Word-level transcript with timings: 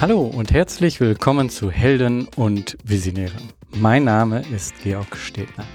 Hallo 0.00 0.22
und 0.22 0.50
herzlich 0.50 0.98
willkommen 0.98 1.50
zu 1.50 1.70
Helden 1.70 2.26
und 2.34 2.78
Visionären. 2.82 3.52
Mein 3.76 4.04
Name 4.04 4.42
ist 4.50 4.72
Georg 4.82 5.14
Stedner. 5.14 5.66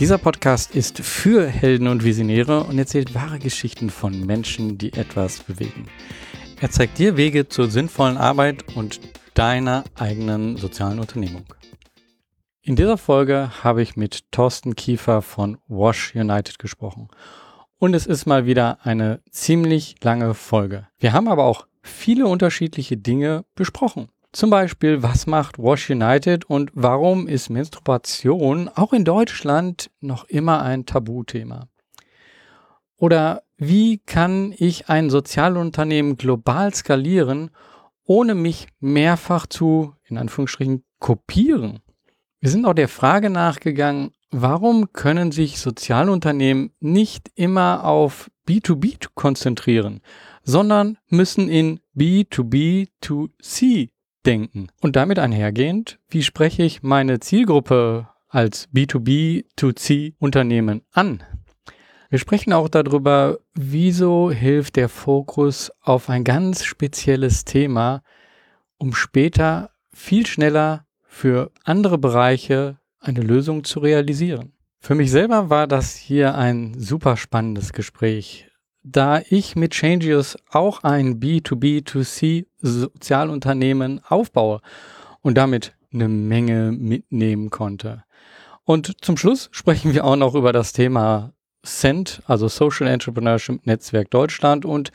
Dieser 0.00 0.18
Podcast 0.18 0.74
ist 0.74 0.98
für 0.98 1.46
Helden 1.46 1.86
und 1.86 2.02
Visionäre 2.02 2.64
und 2.64 2.76
erzählt 2.80 3.14
wahre 3.14 3.38
Geschichten 3.38 3.88
von 3.88 4.26
Menschen, 4.26 4.76
die 4.76 4.92
etwas 4.94 5.38
bewegen. 5.38 5.86
Er 6.60 6.72
zeigt 6.72 6.98
dir 6.98 7.16
Wege 7.16 7.48
zur 7.48 7.70
sinnvollen 7.70 8.16
Arbeit 8.16 8.74
und 8.74 8.98
deiner 9.34 9.84
eigenen 9.94 10.56
sozialen 10.56 10.98
Unternehmung. 10.98 11.44
In 12.62 12.74
dieser 12.74 12.98
Folge 12.98 13.52
habe 13.62 13.82
ich 13.82 13.94
mit 13.94 14.32
Thorsten 14.32 14.74
Kiefer 14.74 15.22
von 15.22 15.58
Wash 15.68 16.16
United 16.16 16.58
gesprochen. 16.58 17.06
Und 17.78 17.94
es 17.94 18.06
ist 18.06 18.26
mal 18.26 18.46
wieder 18.46 18.78
eine 18.82 19.22
ziemlich 19.30 19.94
lange 20.02 20.34
Folge. 20.34 20.88
Wir 20.98 21.12
haben 21.12 21.28
aber 21.28 21.44
auch 21.44 21.66
viele 21.82 22.26
unterschiedliche 22.26 22.96
Dinge 22.96 23.44
besprochen. 23.54 24.08
Zum 24.32 24.50
Beispiel, 24.50 25.02
was 25.02 25.26
macht 25.26 25.58
Wash 25.58 25.90
United 25.90 26.44
und 26.44 26.70
warum 26.74 27.26
ist 27.26 27.50
Menstruation 27.50 28.68
auch 28.68 28.92
in 28.92 29.04
Deutschland 29.04 29.90
noch 30.00 30.24
immer 30.24 30.62
ein 30.62 30.86
Tabuthema? 30.86 31.66
Oder 32.96 33.42
wie 33.56 33.98
kann 33.98 34.54
ich 34.56 34.88
ein 34.88 35.10
Sozialunternehmen 35.10 36.16
global 36.16 36.72
skalieren, 36.74 37.50
ohne 38.04 38.34
mich 38.34 38.68
mehrfach 38.78 39.46
zu, 39.46 39.94
in 40.04 40.16
Anführungsstrichen, 40.16 40.84
kopieren? 41.00 41.80
Wir 42.40 42.50
sind 42.50 42.66
auch 42.66 42.74
der 42.74 42.88
Frage 42.88 43.30
nachgegangen, 43.30 44.12
warum 44.30 44.92
können 44.92 45.32
sich 45.32 45.58
Sozialunternehmen 45.58 46.72
nicht 46.78 47.30
immer 47.34 47.84
auf 47.84 48.30
B2B 48.48 49.08
konzentrieren? 49.14 50.02
Sondern 50.42 50.98
müssen 51.08 51.48
in 51.48 51.80
B2B2C 51.96 53.90
denken. 54.26 54.68
Und 54.80 54.96
damit 54.96 55.18
einhergehend, 55.18 55.98
wie 56.08 56.22
spreche 56.22 56.62
ich 56.62 56.82
meine 56.82 57.20
Zielgruppe 57.20 58.08
als 58.28 58.68
B2B2C 58.72 60.14
Unternehmen 60.18 60.82
an? 60.92 61.22
Wir 62.10 62.18
sprechen 62.18 62.52
auch 62.52 62.68
darüber, 62.68 63.38
wieso 63.54 64.32
hilft 64.32 64.76
der 64.76 64.88
Fokus 64.88 65.70
auf 65.80 66.10
ein 66.10 66.24
ganz 66.24 66.64
spezielles 66.64 67.44
Thema, 67.44 68.02
um 68.78 68.94
später 68.94 69.70
viel 69.92 70.26
schneller 70.26 70.86
für 71.04 71.52
andere 71.64 71.98
Bereiche 71.98 72.78
eine 72.98 73.20
Lösung 73.20 73.62
zu 73.62 73.78
realisieren. 73.80 74.52
Für 74.80 74.94
mich 74.94 75.10
selber 75.10 75.50
war 75.50 75.66
das 75.66 75.94
hier 75.94 76.34
ein 76.34 76.74
super 76.78 77.16
spannendes 77.16 77.72
Gespräch 77.72 78.49
da 78.82 79.20
ich 79.28 79.56
mit 79.56 79.72
Changes 79.72 80.36
auch 80.50 80.82
ein 80.82 81.20
B2B2C 81.20 82.46
Sozialunternehmen 82.60 84.00
aufbaue 84.06 84.60
und 85.20 85.36
damit 85.36 85.74
eine 85.92 86.08
Menge 86.08 86.72
mitnehmen 86.72 87.50
konnte. 87.50 88.04
Und 88.64 89.04
zum 89.04 89.16
Schluss 89.16 89.48
sprechen 89.52 89.94
wir 89.94 90.04
auch 90.04 90.16
noch 90.16 90.34
über 90.34 90.52
das 90.52 90.72
Thema 90.72 91.32
CENT, 91.64 92.22
also 92.26 92.48
Social 92.48 92.86
Entrepreneurship 92.86 93.66
Netzwerk 93.66 94.10
Deutschland 94.10 94.64
und 94.64 94.92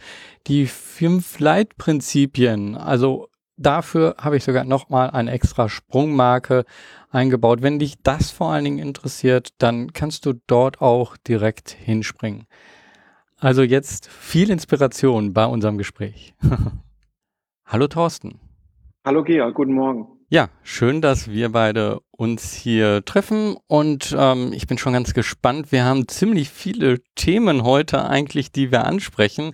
die 0.47 0.65
fünf 0.65 1.39
Leitprinzipien. 1.39 2.75
Also 2.75 3.27
dafür 3.57 4.15
habe 4.19 4.37
ich 4.37 4.43
sogar 4.43 4.63
nochmal 4.63 5.11
eine 5.11 5.31
extra 5.31 5.69
Sprungmarke 5.69 6.65
eingebaut. 7.11 7.61
Wenn 7.61 7.79
dich 7.79 7.95
das 8.01 8.31
vor 8.31 8.51
allen 8.51 8.65
Dingen 8.65 8.79
interessiert, 8.79 9.49
dann 9.59 9.93
kannst 9.93 10.25
du 10.25 10.33
dort 10.47 10.81
auch 10.81 11.17
direkt 11.17 11.69
hinspringen. 11.69 12.47
Also 13.45 13.61
jetzt 13.61 14.09
viel 14.09 14.49
Inspiration 14.49 15.31
bei 15.31 15.45
unserem 15.45 15.77
Gespräch. 15.77 16.33
Hallo 17.67 17.87
Thorsten. 17.87 18.39
Hallo 19.05 19.23
Georg, 19.23 19.53
guten 19.53 19.73
Morgen. 19.73 20.07
Ja, 20.29 20.49
schön, 20.63 20.99
dass 20.99 21.29
wir 21.29 21.49
beide 21.51 21.99
uns 22.09 22.55
hier 22.55 23.05
treffen 23.05 23.55
und 23.67 24.15
ähm, 24.17 24.51
ich 24.51 24.65
bin 24.65 24.79
schon 24.79 24.93
ganz 24.93 25.13
gespannt. 25.13 25.71
Wir 25.71 25.85
haben 25.85 26.07
ziemlich 26.07 26.49
viele 26.49 27.03
Themen 27.13 27.61
heute 27.61 28.09
eigentlich, 28.09 28.51
die 28.51 28.71
wir 28.71 28.85
ansprechen. 28.85 29.53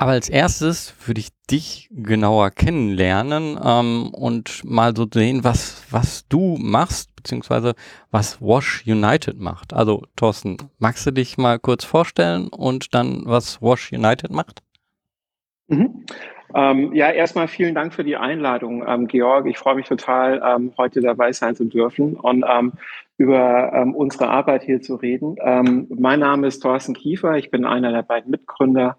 Aber 0.00 0.12
als 0.12 0.30
erstes 0.30 0.94
würde 1.06 1.20
ich 1.20 1.28
dich 1.50 1.90
genauer 1.92 2.52
kennenlernen 2.52 3.60
ähm, 3.62 4.08
und 4.14 4.64
mal 4.64 4.96
so 4.96 5.06
sehen, 5.12 5.44
was, 5.44 5.84
was 5.90 6.26
du 6.26 6.56
machst, 6.58 7.14
beziehungsweise 7.16 7.74
was 8.10 8.40
Wash 8.40 8.86
United 8.86 9.38
macht. 9.38 9.74
Also 9.74 10.04
Thorsten, 10.16 10.56
magst 10.78 11.06
du 11.06 11.10
dich 11.10 11.36
mal 11.36 11.58
kurz 11.58 11.84
vorstellen 11.84 12.48
und 12.48 12.94
dann, 12.94 13.24
was 13.26 13.60
Wash 13.60 13.92
United 13.92 14.30
macht? 14.30 14.62
Mhm. 15.68 16.06
Ähm, 16.54 16.94
ja, 16.94 17.10
erstmal 17.10 17.46
vielen 17.46 17.74
Dank 17.74 17.92
für 17.92 18.02
die 18.02 18.16
Einladung, 18.16 18.82
ähm, 18.88 19.06
Georg. 19.06 19.44
Ich 19.44 19.58
freue 19.58 19.74
mich 19.74 19.86
total, 19.86 20.40
ähm, 20.42 20.72
heute 20.78 21.02
dabei 21.02 21.32
sein 21.32 21.54
zu 21.54 21.66
dürfen 21.66 22.14
und 22.14 22.42
ähm, 22.48 22.72
über 23.18 23.70
ähm, 23.74 23.94
unsere 23.94 24.28
Arbeit 24.28 24.62
hier 24.62 24.80
zu 24.80 24.94
reden. 24.94 25.36
Ähm, 25.44 25.88
mein 25.90 26.20
Name 26.20 26.46
ist 26.46 26.60
Thorsten 26.60 26.94
Kiefer. 26.94 27.36
Ich 27.36 27.50
bin 27.50 27.66
einer 27.66 27.92
der 27.92 28.02
beiden 28.02 28.30
Mitgründer 28.30 28.96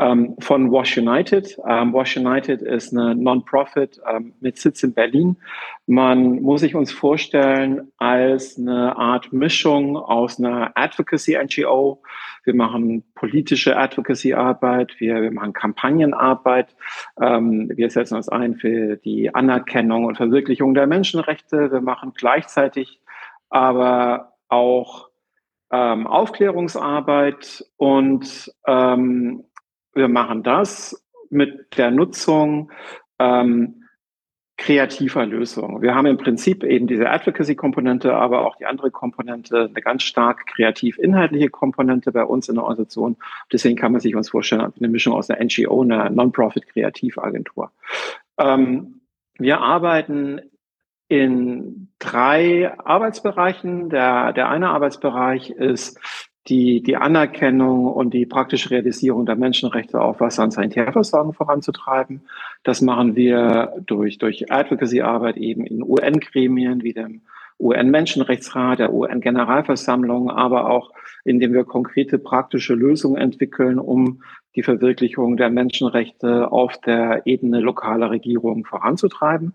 ähm, 0.00 0.34
von 0.40 0.72
Wash 0.72 0.96
United. 0.96 1.58
Ähm, 1.68 1.92
Wash 1.92 2.16
United 2.16 2.62
ist 2.62 2.92
eine 2.92 3.14
Non-Profit 3.14 4.00
ähm, 4.10 4.32
mit 4.40 4.58
Sitz 4.58 4.82
in 4.82 4.94
Berlin. 4.94 5.36
Man 5.86 6.40
muss 6.40 6.62
sich 6.62 6.74
uns 6.74 6.90
vorstellen 6.90 7.92
als 7.98 8.58
eine 8.58 8.96
Art 8.96 9.32
Mischung 9.32 9.96
aus 9.96 10.38
einer 10.38 10.72
Advocacy-NGO. 10.74 12.02
Wir 12.44 12.54
machen 12.54 13.04
politische 13.14 13.76
Advocacy-Arbeit, 13.76 14.98
wir, 14.98 15.20
wir 15.20 15.30
machen 15.30 15.52
Kampagnenarbeit, 15.52 16.74
ähm, 17.20 17.70
wir 17.74 17.90
setzen 17.90 18.16
uns 18.16 18.30
ein 18.30 18.56
für 18.56 18.96
die 18.96 19.34
Anerkennung 19.34 20.06
und 20.06 20.16
Verwirklichung 20.16 20.72
der 20.72 20.86
Menschenrechte. 20.86 21.70
Wir 21.70 21.82
machen 21.82 22.12
gleichzeitig 22.16 23.00
aber 23.50 24.32
auch 24.48 25.10
ähm, 25.72 26.06
Aufklärungsarbeit 26.06 27.64
und 27.76 28.52
ähm, 28.66 29.44
wir 29.94 30.08
machen 30.08 30.42
das 30.42 31.04
mit 31.30 31.76
der 31.76 31.90
Nutzung 31.90 32.70
ähm, 33.18 33.80
kreativer 34.60 35.24
Lösungen. 35.24 35.80
Wir 35.80 35.94
haben 35.94 36.06
im 36.06 36.18
Prinzip 36.18 36.64
eben 36.64 36.86
diese 36.86 37.08
Advocacy-Komponente, 37.08 38.14
aber 38.14 38.44
auch 38.46 38.56
die 38.56 38.66
andere 38.66 38.90
Komponente, 38.90 39.70
eine 39.70 39.80
ganz 39.80 40.02
stark 40.02 40.46
kreativ-inhaltliche 40.48 41.48
Komponente 41.48 42.12
bei 42.12 42.24
uns 42.24 42.48
in 42.50 42.56
der 42.56 42.64
Organisation. 42.64 43.16
Deswegen 43.50 43.76
kann 43.76 43.92
man 43.92 44.02
sich 44.02 44.14
uns 44.14 44.28
vorstellen, 44.28 44.70
eine 44.76 44.88
Mischung 44.88 45.14
aus 45.14 45.30
einer 45.30 45.42
NGO, 45.42 45.82
einer 45.82 46.10
Non-Profit-Kreativagentur. 46.10 47.72
Ähm, 48.36 49.00
wir 49.38 49.60
arbeiten 49.60 50.42
in 51.08 51.88
drei 51.98 52.78
Arbeitsbereichen. 52.78 53.88
Der, 53.88 54.34
der 54.34 54.50
eine 54.50 54.68
Arbeitsbereich 54.68 55.50
ist 55.50 55.98
die, 56.48 56.82
die 56.82 56.96
Anerkennung 56.96 57.86
und 57.86 58.14
die 58.14 58.26
praktische 58.26 58.70
Realisierung 58.70 59.26
der 59.26 59.36
Menschenrechte 59.36 60.00
auf 60.00 60.20
Wasser- 60.20 60.44
und 60.44 60.52
Sanitärversorgung 60.52 61.32
voranzutreiben. 61.34 62.22
Das 62.62 62.80
machen 62.80 63.14
wir 63.14 63.74
durch, 63.86 64.18
durch 64.18 64.50
Advocacy-Arbeit 64.50 65.36
eben 65.36 65.64
in 65.64 65.82
UN-Gremien 65.82 66.82
wie 66.82 66.94
dem 66.94 67.22
UN-Menschenrechtsrat, 67.58 68.78
der 68.78 68.92
UN-Generalversammlung, 68.92 70.30
aber 70.30 70.70
auch 70.70 70.92
indem 71.24 71.52
wir 71.52 71.64
konkrete 71.64 72.18
praktische 72.18 72.74
Lösungen 72.74 73.20
entwickeln, 73.20 73.78
um 73.78 74.22
die 74.56 74.62
Verwirklichung 74.62 75.36
der 75.36 75.50
Menschenrechte 75.50 76.50
auf 76.50 76.78
der 76.78 77.22
Ebene 77.26 77.60
lokaler 77.60 78.10
Regierungen 78.10 78.64
voranzutreiben. 78.64 79.52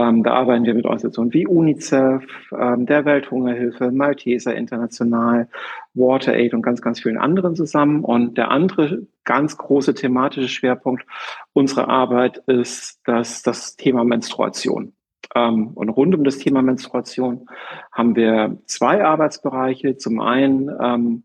Ähm, 0.00 0.22
da 0.22 0.32
arbeiten 0.32 0.64
wir 0.64 0.72
mit 0.72 0.86
Organisationen 0.86 1.34
wie 1.34 1.46
UNICEF, 1.46 2.24
ähm, 2.58 2.86
der 2.86 3.04
Welthungerhilfe, 3.04 3.90
Malteser 3.90 4.54
International, 4.54 5.48
WaterAid 5.92 6.54
und 6.54 6.62
ganz, 6.62 6.80
ganz 6.80 7.00
vielen 7.00 7.18
anderen 7.18 7.54
zusammen. 7.54 8.02
Und 8.02 8.38
der 8.38 8.50
andere 8.50 9.02
ganz 9.24 9.58
große 9.58 9.92
thematische 9.94 10.48
Schwerpunkt 10.48 11.04
unserer 11.52 11.88
Arbeit 11.88 12.38
ist 12.46 13.00
das, 13.04 13.42
das 13.42 13.76
Thema 13.76 14.04
Menstruation. 14.04 14.94
Ähm, 15.34 15.72
und 15.74 15.90
rund 15.90 16.14
um 16.14 16.24
das 16.24 16.38
Thema 16.38 16.62
Menstruation 16.62 17.46
haben 17.92 18.16
wir 18.16 18.56
zwei 18.64 19.04
Arbeitsbereiche. 19.04 19.98
Zum 19.98 20.20
einen 20.20 20.70
ähm, 20.80 21.24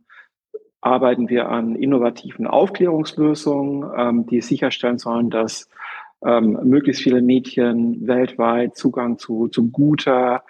arbeiten 0.81 1.29
wir 1.29 1.47
an 1.47 1.75
innovativen 1.75 2.45
Aufklärungslösungen, 2.45 3.89
ähm, 3.97 4.25
die 4.25 4.41
sicherstellen 4.41 4.97
sollen, 4.97 5.29
dass 5.29 5.69
ähm, 6.23 6.59
möglichst 6.63 7.01
viele 7.01 7.21
Mädchen 7.21 8.07
weltweit 8.07 8.75
Zugang 8.75 9.17
zu, 9.17 9.47
zu 9.47 9.69
guter 9.69 10.43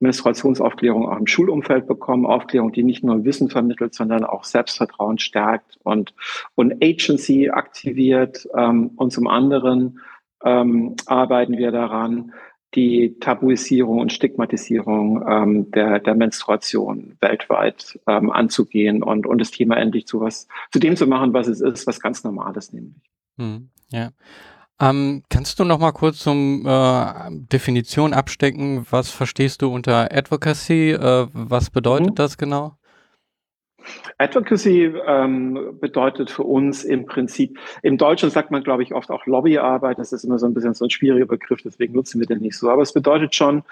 Menstruationsaufklärung 0.00 1.08
auch 1.08 1.18
im 1.18 1.26
Schulumfeld 1.26 1.86
bekommen, 1.86 2.24
Aufklärung, 2.24 2.72
die 2.72 2.82
nicht 2.82 3.04
nur 3.04 3.24
Wissen 3.24 3.50
vermittelt, 3.50 3.94
sondern 3.94 4.24
auch 4.24 4.44
Selbstvertrauen 4.44 5.18
stärkt 5.18 5.78
und, 5.82 6.14
und 6.54 6.82
Agency 6.82 7.50
aktiviert. 7.50 8.48
Ähm, 8.56 8.92
und 8.96 9.12
zum 9.12 9.26
anderen 9.26 10.00
ähm, 10.42 10.96
arbeiten 11.06 11.58
wir 11.58 11.70
daran, 11.70 12.32
die 12.74 13.18
Tabuisierung 13.18 13.98
und 13.98 14.12
Stigmatisierung 14.12 15.24
ähm, 15.28 15.70
der, 15.72 15.98
der 15.98 16.14
Menstruation 16.14 17.16
weltweit 17.20 17.98
ähm, 18.06 18.30
anzugehen 18.30 19.02
und, 19.02 19.26
und 19.26 19.38
das 19.38 19.50
Thema 19.50 19.76
endlich 19.76 20.06
zu 20.06 20.20
was, 20.20 20.46
zu 20.72 20.78
dem 20.78 20.96
zu 20.96 21.06
machen, 21.06 21.34
was 21.34 21.48
es 21.48 21.60
ist, 21.60 21.86
was 21.86 22.00
ganz 22.00 22.22
Normales 22.22 22.72
nämlich. 22.72 23.10
Hm, 23.38 23.70
ja. 23.90 24.10
Ähm, 24.80 25.22
kannst 25.28 25.60
du 25.60 25.64
noch 25.64 25.78
mal 25.78 25.92
kurz 25.92 26.20
zum 26.20 26.66
äh, 26.66 27.12
Definition 27.30 28.14
abstecken? 28.14 28.86
Was 28.90 29.10
verstehst 29.10 29.60
du 29.62 29.72
unter 29.72 30.08
Advocacy? 30.10 30.92
Äh, 30.92 31.26
was 31.32 31.68
bedeutet 31.70 32.10
mhm. 32.10 32.14
das 32.14 32.38
genau? 32.38 32.76
Advocacy 34.18 34.92
ähm, 35.06 35.78
bedeutet 35.80 36.30
für 36.30 36.42
uns 36.42 36.84
im 36.84 37.06
Prinzip, 37.06 37.58
im 37.82 37.98
Deutschen 37.98 38.30
sagt 38.30 38.50
man, 38.50 38.62
glaube 38.62 38.82
ich, 38.82 38.94
oft 38.94 39.10
auch 39.10 39.26
Lobbyarbeit. 39.26 39.98
Das 39.98 40.12
ist 40.12 40.24
immer 40.24 40.38
so 40.38 40.46
ein 40.46 40.54
bisschen 40.54 40.74
so 40.74 40.84
ein 40.84 40.90
schwieriger 40.90 41.26
Begriff, 41.26 41.60
deswegen 41.62 41.94
nutzen 41.94 42.20
wir 42.20 42.26
den 42.26 42.40
nicht 42.40 42.56
so. 42.56 42.70
Aber 42.70 42.82
es 42.82 42.92
bedeutet 42.92 43.34
schon, 43.34 43.62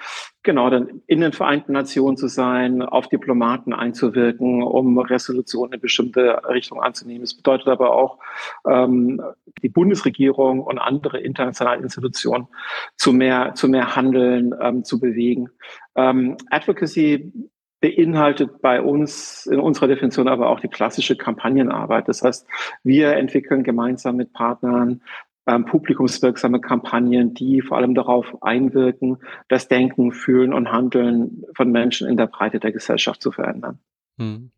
genau, 0.42 0.70
dann 0.70 1.02
in 1.06 1.20
den 1.20 1.32
Vereinten 1.32 1.72
Nationen 1.72 2.16
zu 2.16 2.28
sein, 2.28 2.82
auf 2.82 3.08
Diplomaten 3.08 3.72
einzuwirken, 3.72 4.62
um 4.62 4.98
Resolutionen 4.98 5.74
in 5.74 5.80
bestimmte 5.80 6.40
Richtung 6.48 6.80
anzunehmen. 6.80 7.22
Es 7.22 7.34
bedeutet 7.34 7.68
aber 7.68 7.94
auch, 7.94 8.18
ähm, 8.66 9.20
die 9.62 9.68
Bundesregierung 9.68 10.60
und 10.60 10.78
andere 10.78 11.18
internationale 11.18 11.82
Institutionen 11.82 12.48
zu 12.96 13.12
mehr, 13.12 13.54
zu 13.54 13.68
mehr 13.68 13.96
Handeln 13.96 14.54
ähm, 14.60 14.84
zu 14.84 15.00
bewegen. 15.00 15.48
Ähm, 15.94 16.36
Advocacy 16.50 17.32
beinhaltet 17.80 18.60
bei 18.60 18.82
uns 18.82 19.46
in 19.46 19.60
unserer 19.60 19.88
Definition 19.88 20.28
aber 20.28 20.48
auch 20.50 20.60
die 20.60 20.68
klassische 20.68 21.16
Kampagnenarbeit. 21.16 22.08
Das 22.08 22.22
heißt, 22.22 22.46
wir 22.82 23.12
entwickeln 23.12 23.62
gemeinsam 23.62 24.16
mit 24.16 24.32
Partnern 24.32 25.02
ähm, 25.46 25.64
publikumswirksame 25.64 26.60
Kampagnen, 26.60 27.34
die 27.34 27.62
vor 27.62 27.78
allem 27.78 27.94
darauf 27.94 28.42
einwirken, 28.42 29.18
das 29.48 29.68
Denken, 29.68 30.12
Fühlen 30.12 30.52
und 30.52 30.70
Handeln 30.70 31.44
von 31.54 31.72
Menschen 31.72 32.08
in 32.08 32.16
der 32.16 32.26
Breite 32.26 32.60
der 32.60 32.72
Gesellschaft 32.72 33.22
zu 33.22 33.32
verändern. 33.32 33.78
Hm. 34.18 34.50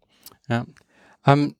Ja. 0.48 0.64
Ähm, 1.26 1.54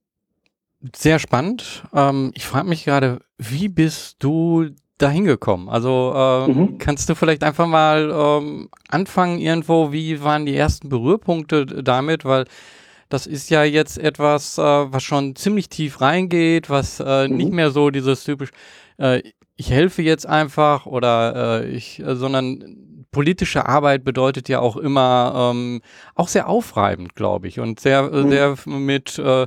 sehr 0.97 1.19
spannend. 1.19 1.85
Ähm, 1.93 2.33
ich 2.35 2.47
frage 2.47 2.69
mich 2.69 2.85
gerade, 2.85 3.21
wie 3.39 3.69
bist 3.69 4.23
du 4.23 4.71
dahin 5.02 5.25
gekommen? 5.25 5.69
Also 5.69 6.12
ähm, 6.17 6.56
mhm. 6.56 6.79
kannst 6.79 7.08
du 7.08 7.14
vielleicht 7.14 7.43
einfach 7.43 7.67
mal 7.67 8.11
ähm, 8.12 8.69
anfangen 8.88 9.38
irgendwo, 9.38 9.93
wie 9.93 10.23
waren 10.23 10.47
die 10.47 10.56
ersten 10.56 10.88
Berührpunkte 10.88 11.67
damit, 11.67 12.25
weil 12.25 12.47
das 13.08 13.26
ist 13.26 13.50
ja 13.50 13.64
jetzt 13.64 13.99
etwas, 13.99 14.56
äh, 14.58 14.62
was 14.62 15.02
schon 15.02 15.37
ziemlich 15.37 15.69
tief 15.69 16.00
reingeht, 16.00 16.70
was 16.70 17.00
äh, 17.00 17.29
mhm. 17.29 17.37
nicht 17.37 17.52
mehr 17.52 17.70
so 17.70 17.91
dieses 17.91 18.25
typisch, 18.25 18.50
äh, 18.99 19.23
ich 19.56 19.70
helfe 19.70 20.02
jetzt 20.02 20.26
einfach 20.26 20.87
oder 20.87 21.62
äh, 21.62 21.69
ich, 21.69 22.00
äh, 22.00 22.17
sondern 22.17 23.05
politische 23.11 23.67
Arbeit 23.67 24.05
bedeutet 24.05 24.49
ja 24.49 24.61
auch 24.61 24.76
immer 24.76 25.50
ähm, 25.52 25.82
auch 26.14 26.29
sehr 26.29 26.49
aufreibend, 26.49 27.14
glaube 27.17 27.49
ich, 27.49 27.58
und 27.58 27.81
sehr, 27.81 28.05
mhm. 28.05 28.31
sehr 28.31 28.56
mit 28.67 29.19
äh, 29.19 29.47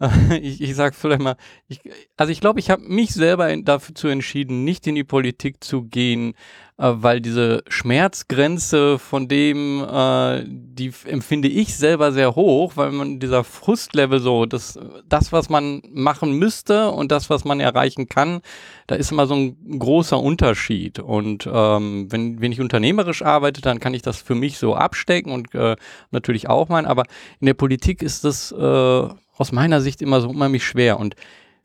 ich, 0.42 0.60
ich 0.60 0.74
sage 0.74 0.94
vielleicht 0.98 1.22
mal, 1.22 1.36
ich, 1.68 1.80
also 2.16 2.32
ich 2.32 2.40
glaube, 2.40 2.58
ich 2.58 2.70
habe 2.70 2.82
mich 2.82 3.12
selber 3.12 3.56
dazu 3.56 4.08
entschieden, 4.08 4.64
nicht 4.64 4.86
in 4.86 4.96
die 4.96 5.04
Politik 5.04 5.62
zu 5.62 5.82
gehen, 5.82 6.34
äh, 6.76 6.90
weil 6.96 7.20
diese 7.20 7.62
Schmerzgrenze 7.68 8.98
von 8.98 9.28
dem, 9.28 9.84
äh, 9.88 10.44
die 10.46 10.92
empfinde 11.06 11.46
ich 11.46 11.76
selber 11.76 12.10
sehr 12.10 12.34
hoch, 12.34 12.72
weil 12.74 12.90
man 12.90 13.20
dieser 13.20 13.44
Frustlevel 13.44 14.18
so, 14.18 14.46
das, 14.46 14.78
das, 15.08 15.32
was 15.32 15.48
man 15.48 15.82
machen 15.92 16.32
müsste 16.32 16.90
und 16.90 17.12
das, 17.12 17.30
was 17.30 17.44
man 17.44 17.60
erreichen 17.60 18.08
kann, 18.08 18.40
da 18.88 18.96
ist 18.96 19.12
immer 19.12 19.28
so 19.28 19.34
ein 19.34 19.78
großer 19.78 20.18
Unterschied. 20.18 20.98
Und 20.98 21.48
ähm, 21.50 22.08
wenn, 22.10 22.40
wenn 22.40 22.50
ich 22.50 22.60
unternehmerisch 22.60 23.22
arbeite, 23.22 23.60
dann 23.60 23.78
kann 23.78 23.94
ich 23.94 24.02
das 24.02 24.20
für 24.20 24.34
mich 24.34 24.58
so 24.58 24.74
abstecken 24.74 25.32
und 25.32 25.54
äh, 25.54 25.76
natürlich 26.10 26.48
auch 26.48 26.68
mein, 26.68 26.86
aber 26.86 27.04
in 27.38 27.46
der 27.46 27.54
Politik 27.54 28.02
ist 28.02 28.24
das 28.24 28.50
äh, 28.50 29.08
aus 29.36 29.52
meiner 29.52 29.80
Sicht 29.80 30.02
immer 30.02 30.20
so 30.20 30.28
unheimlich 30.28 30.64
schwer. 30.64 30.98
Und 30.98 31.16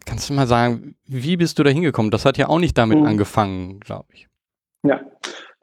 kannst 0.05 0.29
du 0.29 0.33
mal 0.33 0.47
sagen, 0.47 0.95
wie 1.05 1.37
bist 1.37 1.59
du 1.59 1.63
da 1.63 1.69
hingekommen? 1.69 2.11
Das 2.11 2.25
hat 2.25 2.37
ja 2.37 2.49
auch 2.49 2.59
nicht 2.59 2.77
damit 2.77 2.99
mhm. 2.99 3.05
angefangen, 3.05 3.79
glaube 3.79 4.07
ich. 4.13 4.27
Ja, 4.83 5.01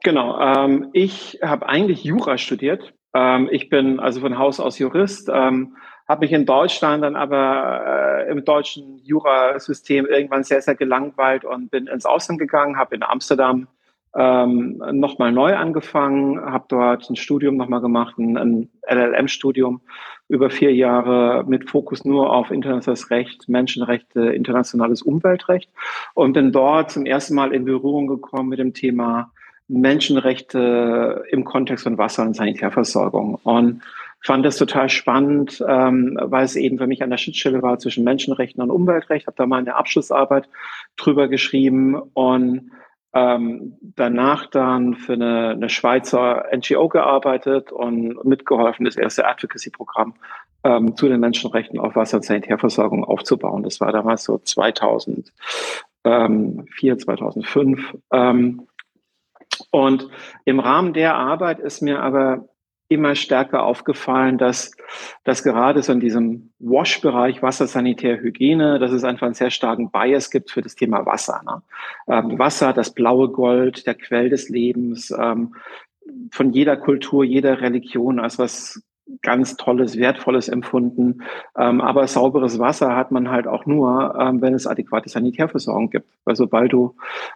genau. 0.03 0.39
Ähm, 0.39 0.89
ich 0.93 1.39
habe 1.43 1.67
eigentlich 1.67 2.03
Jura 2.03 2.37
studiert. 2.37 2.93
Ähm, 3.13 3.49
ich 3.51 3.69
bin 3.69 3.99
also 3.99 4.21
von 4.21 4.37
Haus 4.37 4.59
aus 4.59 4.79
Jurist, 4.79 5.29
ähm, 5.33 5.75
habe 6.07 6.21
mich 6.21 6.31
in 6.31 6.45
Deutschland 6.45 7.03
dann 7.03 7.15
aber 7.15 8.25
äh, 8.25 8.31
im 8.31 8.45
deutschen 8.45 8.99
Jurasystem 8.99 10.05
irgendwann 10.05 10.43
sehr, 10.43 10.61
sehr 10.61 10.75
gelangweilt 10.75 11.43
und 11.43 11.69
bin 11.69 11.87
ins 11.87 12.05
Ausland 12.05 12.39
gegangen, 12.39 12.77
habe 12.77 12.95
in 12.95 13.03
Amsterdam 13.03 13.67
ähm, 14.17 14.81
nochmal 14.93 15.31
neu 15.31 15.55
angefangen, 15.55 16.41
habe 16.41 16.65
dort 16.69 17.07
ein 17.09 17.15
Studium 17.15 17.55
nochmal 17.55 17.81
gemacht, 17.81 18.17
ein, 18.17 18.35
ein 18.35 18.69
LLM-Studium 18.89 19.81
über 20.27 20.49
vier 20.49 20.73
Jahre 20.73 21.45
mit 21.47 21.69
Fokus 21.69 22.03
nur 22.03 22.33
auf 22.33 22.49
internationales 22.49 23.11
Recht, 23.11 23.47
Menschenrechte, 23.47 24.21
internationales 24.21 25.03
Umweltrecht 25.03 25.69
und 26.15 26.33
bin 26.33 26.51
dort 26.51 26.91
zum 26.91 27.05
ersten 27.05 27.35
Mal 27.35 27.53
in 27.53 27.65
Berührung 27.65 28.07
gekommen 28.07 28.49
mit 28.49 28.59
dem 28.59 28.73
Thema 28.73 29.31
Menschenrechte 29.67 31.23
im 31.29 31.43
Kontext 31.43 31.83
von 31.83 31.97
Wasser- 31.97 32.23
und 32.23 32.35
Sanitärversorgung 32.35 33.35
und 33.43 33.83
fand 34.21 34.45
das 34.45 34.57
total 34.57 34.89
spannend, 34.89 35.63
ähm, 35.67 36.17
weil 36.19 36.43
es 36.43 36.55
eben 36.55 36.79
für 36.79 36.87
mich 36.87 37.03
an 37.03 37.11
der 37.11 37.17
Schnittstelle 37.17 37.61
war 37.61 37.77
zwischen 37.77 38.03
Menschenrechten 38.03 38.63
und 38.63 38.71
Umweltrecht. 38.71 39.27
Habe 39.27 39.37
da 39.37 39.45
mal 39.45 39.59
eine 39.59 39.75
Abschlussarbeit 39.75 40.49
drüber 40.95 41.27
geschrieben 41.27 41.95
und 42.13 42.71
ähm, 43.13 43.77
danach 43.81 44.47
dann 44.47 44.95
für 44.95 45.13
eine, 45.13 45.49
eine 45.49 45.69
Schweizer 45.69 46.45
NGO 46.53 46.89
gearbeitet 46.89 47.71
und 47.71 48.23
mitgeholfen, 48.25 48.85
das 48.85 48.97
erste 48.97 49.27
Advocacy-Programm 49.27 50.15
ähm, 50.63 50.95
zu 50.95 51.07
den 51.07 51.19
Menschenrechten 51.19 51.79
auf 51.79 51.95
Wasser- 51.95 52.17
und 52.17 52.23
Sanitärversorgung 52.23 53.05
aufzubauen. 53.05 53.63
Das 53.63 53.79
war 53.79 53.91
damals 53.91 54.23
so 54.23 54.37
2004, 54.37 56.97
2005. 56.97 57.97
Ähm, 58.11 58.67
und 59.71 60.09
im 60.45 60.59
Rahmen 60.59 60.93
der 60.93 61.15
Arbeit 61.15 61.59
ist 61.59 61.81
mir 61.81 62.01
aber 62.01 62.47
immer 62.89 63.15
stärker 63.15 63.63
aufgefallen, 63.63 64.37
dass, 64.37 64.71
dass 65.23 65.43
gerade 65.43 65.83
so 65.83 65.91
in 65.91 65.99
diesem 65.99 66.51
Wash-Bereich 66.59 67.41
Wasser, 67.41 67.67
Hygiene, 67.67 68.79
dass 68.79 68.91
es 68.91 69.03
einfach 69.03 69.25
einen 69.25 69.33
sehr 69.33 69.51
starken 69.51 69.91
Bias 69.91 70.29
gibt 70.31 70.51
für 70.51 70.61
das 70.61 70.75
Thema 70.75 71.05
Wasser. 71.05 71.41
Ne? 71.45 71.61
Ähm, 72.07 72.39
Wasser, 72.39 72.73
das 72.73 72.93
blaue 72.93 73.29
Gold, 73.29 73.85
der 73.87 73.95
Quell 73.95 74.29
des 74.29 74.49
Lebens, 74.49 75.11
ähm, 75.11 75.55
von 76.31 76.51
jeder 76.51 76.77
Kultur, 76.77 77.23
jeder 77.23 77.61
Religion 77.61 78.19
als 78.19 78.39
was 78.39 78.81
ganz 79.21 79.55
Tolles, 79.57 79.97
Wertvolles 79.97 80.49
empfunden. 80.49 81.23
Ähm, 81.57 81.81
aber 81.81 82.07
sauberes 82.07 82.59
Wasser 82.59 82.95
hat 82.95 83.11
man 83.11 83.29
halt 83.29 83.47
auch 83.47 83.65
nur, 83.65 84.15
ähm, 84.19 84.41
wenn 84.41 84.53
es 84.53 84.67
adäquate 84.67 85.09
Sanitärversorgung 85.09 85.89
gibt. 85.89 86.07
Weil 86.25 86.35
sobald 86.35 86.73
du 86.73 86.95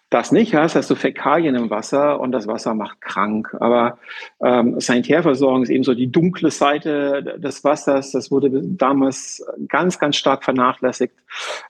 das 0.10 0.31
nicht 0.31 0.55
hast, 0.55 0.75
hast 0.75 0.89
du 0.89 0.95
Fäkalien 0.95 1.55
im 1.55 1.69
Wasser 1.69 2.19
und 2.19 2.31
das 2.31 2.48
Wasser 2.48 2.74
macht 2.74 3.01
krank. 3.01 3.55
Aber 3.60 3.98
ähm, 4.41 4.79
Sanitärversorgung 4.79 5.63
ist 5.63 5.69
eben 5.69 5.84
so 5.84 5.93
die 5.93 6.12
dunkle 6.12 6.51
Seite 6.51 7.39
des 7.39 7.63
Wassers. 7.63 8.12
Das 8.12 8.31
wurde 8.31 8.50
damals 8.63 9.45
ganz, 9.67 10.00
ganz 10.00 10.17
stark 10.17 10.43
vernachlässigt. 10.43 11.15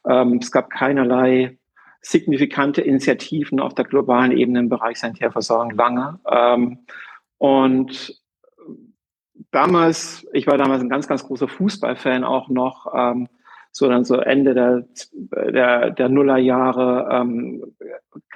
Ähm, 0.08 0.40
es 0.42 0.52
gab 0.52 0.70
keinerlei 0.70 1.58
signifikante 2.02 2.82
Initiativen 2.82 3.60
auf 3.60 3.76
der 3.76 3.86
globalen 3.86 4.32
Ebene 4.32 4.60
im 4.60 4.70
Bereich 4.70 5.00
Sanitärversorgung 5.00 5.72
lange. 5.72 6.20
Ähm, 6.30 6.80
und 7.38 8.21
damals, 9.52 10.28
ich 10.34 10.48
war 10.48 10.58
damals 10.58 10.82
ein 10.82 10.90
ganz, 10.90 11.08
ganz 11.08 11.26
großer 11.26 11.48
Fußballfan 11.48 12.24
auch 12.24 12.50
noch, 12.50 12.94
ähm, 12.96 13.28
so 13.72 13.88
dann 13.88 14.04
so 14.04 14.18
Ende 14.18 14.54
der, 14.54 14.84
der, 15.52 15.92
der 15.92 16.10
Nullerjahre 16.10 17.08
ähm, 17.12 17.64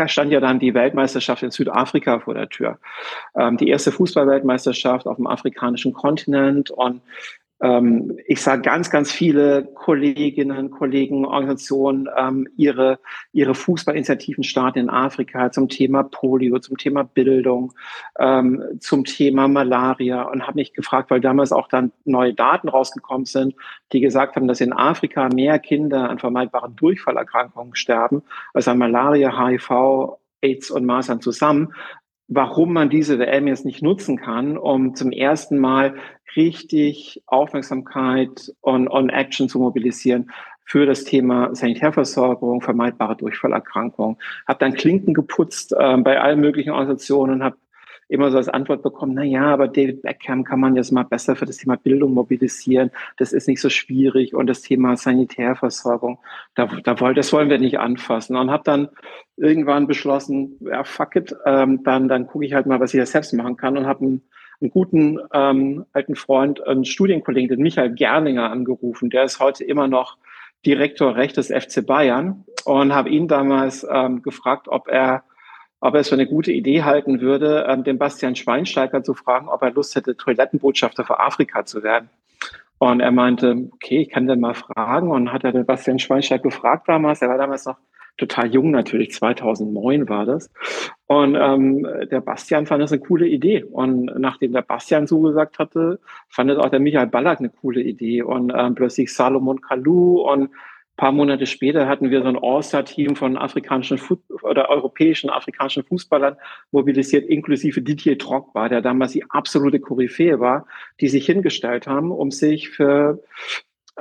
stand 0.05 0.31
ja 0.31 0.39
dann 0.39 0.59
die 0.59 0.73
Weltmeisterschaft 0.73 1.43
in 1.43 1.51
Südafrika 1.51 2.19
vor 2.19 2.33
der 2.33 2.47
Tür. 2.47 2.79
Ähm, 3.35 3.57
die 3.57 3.67
erste 3.67 3.91
Fußballweltmeisterschaft 3.91 5.07
auf 5.07 5.17
dem 5.17 5.27
afrikanischen 5.27 5.91
Kontinent 5.91 6.71
und 6.71 7.01
ich 7.61 8.41
sah 8.41 8.57
ganz, 8.57 8.89
ganz 8.89 9.11
viele 9.11 9.63
Kolleginnen, 9.63 10.71
Kollegen, 10.71 11.25
Organisationen 11.25 12.09
ähm, 12.17 12.47
ihre, 12.57 12.99
ihre 13.31 13.55
Fußballinitiativen 13.55 14.43
starten 14.43 14.79
in 14.79 14.89
Afrika 14.89 15.51
zum 15.51 15.69
Thema 15.69 16.03
Polio, 16.03 16.59
zum 16.59 16.77
Thema 16.77 17.03
Bildung, 17.03 17.73
ähm, 18.19 18.61
zum 18.81 19.05
Thema 19.05 19.47
Malaria 19.47 20.23
und 20.23 20.45
habe 20.45 20.55
mich 20.55 20.73
gefragt, 20.73 21.09
weil 21.09 21.21
damals 21.21 21.53
auch 21.53 21.69
dann 21.69 21.93
neue 22.03 22.33
Daten 22.33 22.67
rausgekommen 22.67 23.25
sind, 23.25 23.55
die 23.93 24.01
gesagt 24.01 24.35
haben, 24.35 24.49
dass 24.49 24.59
in 24.59 24.73
Afrika 24.73 25.29
mehr 25.29 25.57
Kinder 25.57 26.09
an 26.09 26.19
vermeidbaren 26.19 26.75
Durchfallerkrankungen 26.75 27.75
sterben 27.75 28.23
als 28.53 28.67
an 28.67 28.77
Malaria, 28.77 29.31
HIV, 29.47 30.17
AIDS 30.41 30.71
und 30.71 30.85
Masern 30.85 31.21
zusammen, 31.21 31.73
warum 32.27 32.73
man 32.73 32.89
diese 32.89 33.19
WM 33.19 33.47
jetzt 33.47 33.65
nicht 33.65 33.81
nutzen 33.81 34.17
kann, 34.17 34.57
um 34.57 34.95
zum 34.95 35.11
ersten 35.11 35.59
Mal 35.59 35.95
richtig 36.35 37.23
Aufmerksamkeit 37.27 38.53
und 38.61 38.89
on 38.89 39.09
Action 39.09 39.47
zu 39.47 39.59
mobilisieren 39.59 40.31
für 40.65 40.85
das 40.87 41.03
Thema 41.03 41.53
Sanitärversorgung, 41.53 42.61
vermeidbare 42.61 43.15
Durchfallerkrankungen. 43.15 44.17
Habe 44.47 44.59
dann 44.59 44.73
Klinken 44.73 45.13
geputzt 45.13 45.73
äh, 45.77 45.97
bei 45.97 46.19
allen 46.19 46.39
möglichen 46.39 46.71
Organisationen, 46.71 47.43
habe 47.43 47.57
immer 48.07 48.31
so 48.31 48.37
als 48.37 48.49
Antwort 48.49 48.83
bekommen, 48.83 49.13
na 49.15 49.23
ja, 49.23 49.45
aber 49.45 49.67
David 49.67 50.03
Beckham 50.03 50.43
kann 50.43 50.59
man 50.59 50.75
jetzt 50.75 50.91
mal 50.91 51.03
besser 51.03 51.35
für 51.35 51.45
das 51.45 51.57
Thema 51.57 51.75
Bildung 51.75 52.13
mobilisieren. 52.13 52.91
Das 53.17 53.33
ist 53.33 53.47
nicht 53.47 53.61
so 53.61 53.69
schwierig 53.69 54.35
und 54.35 54.47
das 54.47 54.61
Thema 54.61 54.95
Sanitärversorgung, 54.95 56.19
da, 56.53 56.67
da 56.83 56.99
wollen, 56.99 57.15
das 57.15 57.33
wollen 57.33 57.49
wir 57.49 57.57
nicht 57.57 57.79
anfassen. 57.79 58.35
Und 58.35 58.51
habe 58.51 58.63
dann 58.63 58.89
irgendwann 59.37 59.87
beschlossen, 59.87 60.57
ja, 60.61 60.83
fuck 60.83 61.15
it, 61.15 61.35
ähm, 61.45 61.83
dann, 61.83 62.07
dann 62.07 62.27
gucke 62.27 62.45
ich 62.45 62.53
halt 62.53 62.67
mal, 62.67 62.79
was 62.79 62.93
ich 62.93 62.99
da 62.99 63.05
selbst 63.05 63.33
machen 63.33 63.57
kann 63.57 63.77
und 63.77 63.87
habe 63.87 64.05
einen, 64.05 64.21
einen 64.61 64.69
guten 64.69 65.19
ähm, 65.33 65.85
alten 65.93 66.15
Freund, 66.15 66.65
einen 66.65 66.85
Studienkollegen, 66.85 67.49
den 67.49 67.61
Michael 67.61 67.93
Gerninger 67.93 68.51
angerufen. 68.51 69.09
Der 69.09 69.23
ist 69.23 69.39
heute 69.39 69.63
immer 69.63 69.87
noch 69.87 70.17
Direktor 70.65 71.15
Recht 71.15 71.37
des 71.37 71.47
FC 71.47 71.85
Bayern 71.85 72.45
und 72.65 72.93
habe 72.93 73.09
ihn 73.09 73.27
damals 73.27 73.85
ähm, 73.89 74.21
gefragt, 74.21 74.67
ob 74.67 74.87
er 74.87 75.23
ob 75.85 75.93
er 75.93 75.99
es 75.99 76.09
für 76.09 76.15
eine 76.15 76.25
gute 76.25 76.51
Idee 76.51 76.81
halten 76.81 77.21
würde, 77.21 77.67
ähm, 77.69 77.83
den 77.83 77.99
Bastian 77.99 78.35
Schweinsteiger 78.35 79.03
zu 79.03 79.13
fragen, 79.13 79.47
ob 79.47 79.61
er 79.61 79.69
Lust 79.69 79.95
hätte, 79.95 80.17
Toilettenbotschafter 80.17 81.05
für 81.05 81.19
Afrika 81.19 81.63
zu 81.63 81.83
werden. 81.83 82.09
Und 82.79 83.01
er 83.01 83.11
meinte, 83.11 83.69
okay, 83.71 83.99
ich 83.99 84.09
kann 84.09 84.25
den 84.25 84.39
mal 84.39 84.55
fragen. 84.55 85.11
Und 85.11 85.31
hat 85.31 85.43
er 85.43 85.51
den 85.51 85.65
Bastian 85.65 85.99
Schweinsteiger 85.99 86.41
gefragt 86.41 86.89
damals. 86.89 87.21
Er 87.21 87.29
war 87.29 87.37
damals 87.37 87.65
noch 87.65 87.77
total 88.17 88.51
jung 88.51 88.71
natürlich, 88.71 89.11
2009 89.11 90.09
war 90.09 90.25
das. 90.25 90.49
Und 91.05 91.35
ähm, 91.35 91.87
der 92.09 92.21
Bastian 92.21 92.65
fand 92.65 92.81
das 92.81 92.91
eine 92.91 93.01
coole 93.01 93.27
Idee. 93.27 93.63
Und 93.63 94.05
nachdem 94.17 94.53
der 94.53 94.63
Bastian 94.63 95.05
zugesagt 95.05 95.59
hatte, 95.59 95.99
fand 96.29 96.49
es 96.49 96.57
auch 96.57 96.69
der 96.69 96.79
Michael 96.79 97.07
Ballack 97.07 97.39
eine 97.39 97.49
coole 97.49 97.81
Idee. 97.81 98.23
Und 98.23 98.51
ähm, 98.57 98.73
plötzlich 98.73 99.13
Salomon 99.13 99.61
Kalou 99.61 100.21
und 100.21 100.49
paar 100.97 101.11
Monate 101.11 101.45
später 101.45 101.87
hatten 101.87 102.09
wir 102.09 102.21
so 102.21 102.27
ein 102.27 102.39
All-Star-Team 102.41 103.15
von 103.15 103.37
afrikanischen 103.37 103.97
Fu 103.97 104.17
oder 104.43 104.69
europäischen 104.69 105.29
afrikanischen 105.29 105.83
Fußballern 105.83 106.37
mobilisiert, 106.71 107.25
inklusive 107.25 107.81
Didier 107.81 108.17
Drogba, 108.17 108.69
der 108.69 108.81
damals 108.81 109.11
die 109.11 109.29
absolute 109.29 109.79
Koryphäe 109.79 110.39
war, 110.39 110.65
die 111.01 111.09
sich 111.09 111.25
hingestellt 111.25 111.87
haben, 111.87 112.11
um 112.11 112.31
sich 112.31 112.69
für 112.69 113.21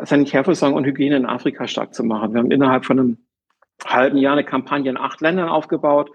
Sanitärversorgung 0.01 0.77
und 0.77 0.85
Hygiene 0.85 1.17
in 1.17 1.27
Afrika 1.27 1.67
stark 1.67 1.95
zu 1.95 2.05
machen. 2.05 2.33
Wir 2.33 2.41
haben 2.41 2.51
innerhalb 2.51 2.85
von 2.85 2.99
einem 2.99 3.19
halben 3.85 4.19
Jahr 4.19 4.35
eine 4.35 4.45
Kampagne 4.45 4.91
in 4.91 4.97
acht 4.97 5.21
Ländern 5.21 5.49
aufgebaut, 5.49 6.11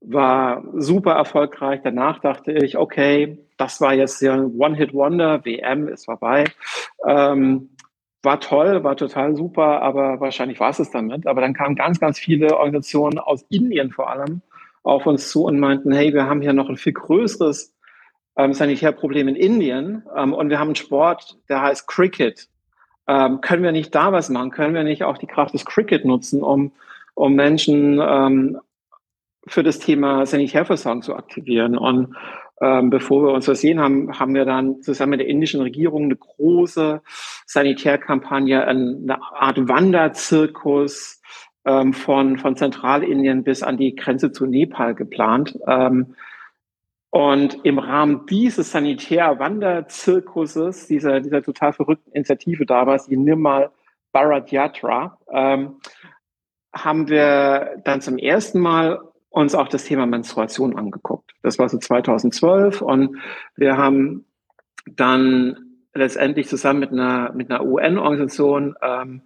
war 0.00 0.64
super 0.74 1.12
erfolgreich. 1.12 1.80
Danach 1.84 2.18
dachte 2.20 2.52
ich, 2.52 2.76
okay, 2.76 3.38
das 3.56 3.80
war 3.80 3.94
jetzt 3.94 4.20
ja 4.20 4.34
ein 4.34 4.52
One-Hit-Wonder, 4.58 5.44
WM 5.44 5.88
ist 5.88 6.06
vorbei. 6.06 6.44
Ähm, 7.06 7.70
war 8.22 8.40
toll, 8.40 8.84
war 8.84 8.96
total 8.96 9.34
super, 9.34 9.82
aber 9.82 10.20
wahrscheinlich 10.20 10.60
war 10.60 10.70
es 10.70 10.78
es 10.78 10.90
damit. 10.90 11.26
Aber 11.26 11.40
dann 11.40 11.54
kamen 11.54 11.74
ganz, 11.74 11.98
ganz 11.98 12.18
viele 12.18 12.56
Organisationen 12.56 13.18
aus 13.18 13.42
Indien 13.50 13.90
vor 13.90 14.10
allem 14.10 14.42
auf 14.84 15.06
uns 15.06 15.30
zu 15.30 15.44
und 15.44 15.58
meinten, 15.60 15.92
hey, 15.92 16.12
wir 16.12 16.26
haben 16.26 16.40
hier 16.40 16.52
noch 16.52 16.68
ein 16.68 16.76
viel 16.76 16.92
größeres 16.92 17.74
ähm, 18.36 18.52
Sanitärproblem 18.52 19.28
in 19.28 19.36
Indien 19.36 20.04
ähm, 20.16 20.32
und 20.32 20.50
wir 20.50 20.58
haben 20.58 20.68
einen 20.68 20.76
Sport, 20.76 21.38
der 21.48 21.62
heißt 21.62 21.86
Cricket. 21.86 22.48
Ähm, 23.06 23.40
können 23.40 23.62
wir 23.62 23.72
nicht 23.72 23.94
da 23.94 24.12
was 24.12 24.28
machen? 24.28 24.50
Können 24.50 24.74
wir 24.74 24.84
nicht 24.84 25.04
auch 25.04 25.18
die 25.18 25.26
Kraft 25.26 25.54
des 25.54 25.64
Cricket 25.64 26.04
nutzen, 26.04 26.42
um, 26.42 26.72
um 27.14 27.34
Menschen 27.34 28.00
ähm, 28.00 28.58
für 29.46 29.62
das 29.62 29.80
Thema 29.80 30.24
Sanitärversorgung 30.24 31.02
zu 31.02 31.14
aktivieren? 31.14 31.76
Und 31.76 32.14
ähm, 32.62 32.90
bevor 32.90 33.24
wir 33.24 33.32
uns 33.32 33.46
versehen 33.46 33.80
haben, 33.80 34.20
haben 34.20 34.34
wir 34.34 34.44
dann 34.44 34.82
zusammen 34.82 35.10
mit 35.10 35.20
der 35.20 35.26
indischen 35.26 35.60
Regierung 35.60 36.04
eine 36.04 36.14
große 36.14 37.02
Sanitärkampagne, 37.44 38.64
eine 38.64 39.20
Art 39.20 39.68
Wanderzirkus 39.68 41.20
ähm, 41.64 41.92
von, 41.92 42.38
von 42.38 42.54
Zentralindien 42.54 43.42
bis 43.42 43.64
an 43.64 43.76
die 43.76 43.96
Grenze 43.96 44.30
zu 44.30 44.46
Nepal 44.46 44.94
geplant. 44.94 45.58
Ähm, 45.66 46.14
und 47.10 47.58
im 47.64 47.80
Rahmen 47.80 48.26
dieses 48.26 48.70
Sanitär-Wanderzirkuses, 48.70 50.86
dieser, 50.86 51.18
dieser 51.20 51.42
total 51.42 51.72
verrückten 51.72 52.12
Initiative 52.12 52.64
damals, 52.64 53.08
die 53.08 53.16
Nirmal 53.16 53.72
Bharat 54.12 54.52
Yatra, 54.52 55.18
ähm, 55.32 55.80
haben 56.72 57.08
wir 57.08 57.82
dann 57.84 58.00
zum 58.00 58.18
ersten 58.18 58.60
Mal 58.60 59.00
uns 59.32 59.54
auch 59.54 59.68
das 59.68 59.84
Thema 59.84 60.06
Menstruation 60.06 60.76
angeguckt. 60.76 61.32
Das 61.42 61.58
war 61.58 61.68
so 61.68 61.78
2012 61.78 62.82
und 62.82 63.16
wir 63.56 63.76
haben 63.78 64.26
dann 64.86 65.56
letztendlich 65.94 66.48
zusammen 66.48 66.80
mit 66.80 66.92
einer, 66.92 67.32
mit 67.32 67.50
einer 67.50 67.64
UN-Organisation 67.64 68.74
ähm, 68.82 69.22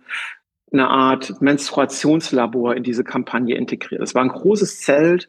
eine 0.72 0.88
Art 0.88 1.40
Menstruationslabor 1.40 2.74
in 2.74 2.82
diese 2.82 3.04
Kampagne 3.04 3.56
integriert. 3.56 4.02
Es 4.02 4.14
war 4.14 4.22
ein 4.22 4.28
großes 4.28 4.80
Zelt, 4.80 5.28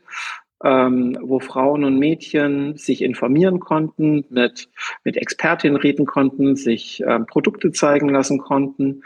ähm, 0.63 1.17
wo 1.21 1.39
Frauen 1.39 1.83
und 1.83 1.97
Mädchen 1.97 2.77
sich 2.77 3.01
informieren 3.01 3.59
konnten, 3.59 4.25
mit, 4.29 4.69
mit 5.03 5.17
Expertinnen 5.17 5.77
reden 5.77 6.05
konnten, 6.05 6.55
sich 6.55 7.03
ähm, 7.05 7.25
Produkte 7.25 7.71
zeigen 7.71 8.09
lassen 8.09 8.39
konnten. 8.39 9.03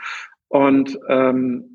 Und 0.47 0.99
ähm, 1.07 1.70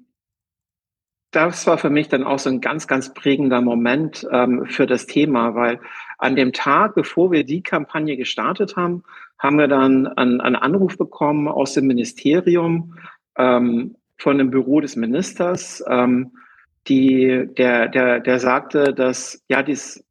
das 1.31 1.67
war 1.67 1.79
für 1.79 1.91
mich 1.91 2.09
dann 2.09 2.25
auch 2.25 2.39
so 2.39 2.49
ein 2.49 2.61
ganz, 2.61 2.87
ganz 2.87 3.13
prägender 3.13 3.61
Moment 3.61 4.27
ähm, 4.31 4.67
für 4.67 4.87
das 4.87 5.07
Thema, 5.07 5.55
weil 5.55 5.81
an 6.19 6.37
dem 6.37 6.53
Tag, 6.53 6.95
bevor 6.95 7.31
wir 7.31 7.45
die 7.45 7.63
Kampagne 7.63 8.17
gestartet 8.17 8.77
haben, 8.77 9.03
haben 9.39 9.59
wir 9.59 9.69
dann 9.69 10.07
einen, 10.07 10.41
einen 10.41 10.57
Anruf 10.57 10.97
bekommen 10.97 11.49
aus 11.49 11.75
dem 11.75 11.87
Ministerium 11.87 12.95
ähm, 13.37 13.97
von 14.19 14.39
dem 14.39 14.51
Büro 14.51 14.81
des 14.81 14.97
Ministers, 14.97 15.85
ähm, 15.89 16.33
die, 16.89 17.49
der, 17.57 17.89
der, 17.89 18.21
der 18.21 18.39
sagte, 18.39 18.95
dass 18.95 19.43
ja 19.49 19.63
dieses, 19.63 20.05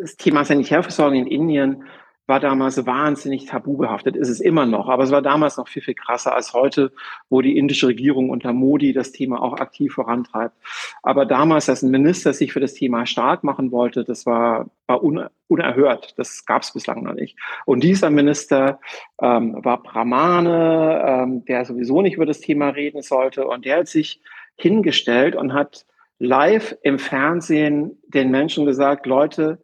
das 0.00 0.16
Thema 0.16 0.44
Sanitärversorgung 0.44 1.18
in 1.18 1.26
Indien 1.26 1.84
war 2.26 2.38
damals 2.40 2.86
wahnsinnig 2.86 3.46
tabubehaftet, 3.46 4.16
ist 4.16 4.28
es 4.28 4.40
immer 4.40 4.64
noch, 4.64 4.88
aber 4.88 5.02
es 5.02 5.10
war 5.10 5.22
damals 5.22 5.56
noch 5.56 5.68
viel, 5.68 5.82
viel 5.82 5.94
krasser 5.94 6.34
als 6.34 6.52
heute, 6.52 6.92
wo 7.28 7.42
die 7.42 7.58
indische 7.58 7.88
Regierung 7.88 8.30
unter 8.30 8.52
Modi 8.52 8.92
das 8.92 9.12
Thema 9.12 9.42
auch 9.42 9.54
aktiv 9.54 9.92
vorantreibt. 9.92 10.54
Aber 11.02 11.26
damals, 11.26 11.68
als 11.68 11.82
ein 11.82 11.90
Minister 11.90 12.32
sich 12.32 12.52
für 12.52 12.60
das 12.60 12.74
Thema 12.74 13.06
stark 13.06 13.42
machen 13.42 13.72
wollte, 13.72 14.04
das 14.04 14.24
war, 14.24 14.70
war 14.86 15.02
unerhört. 15.48 16.14
Das 16.16 16.46
gab 16.46 16.62
es 16.62 16.72
bislang 16.72 17.02
noch 17.02 17.14
nicht. 17.14 17.36
Und 17.66 17.82
dieser 17.82 18.10
Minister 18.10 18.78
ähm, 19.20 19.56
war 19.62 19.82
Brahmane, 19.82 21.04
ähm, 21.06 21.44
der 21.44 21.64
sowieso 21.64 22.02
nicht 22.02 22.14
über 22.14 22.26
das 22.26 22.40
Thema 22.40 22.68
reden 22.68 23.02
sollte. 23.02 23.46
Und 23.46 23.64
der 23.64 23.78
hat 23.78 23.88
sich 23.88 24.20
hingestellt 24.56 25.34
und 25.34 25.54
hat 25.54 25.86
live 26.18 26.76
im 26.82 27.00
Fernsehen 27.00 27.98
den 28.06 28.30
Menschen 28.30 28.64
gesagt, 28.64 29.06
Leute, 29.06 29.60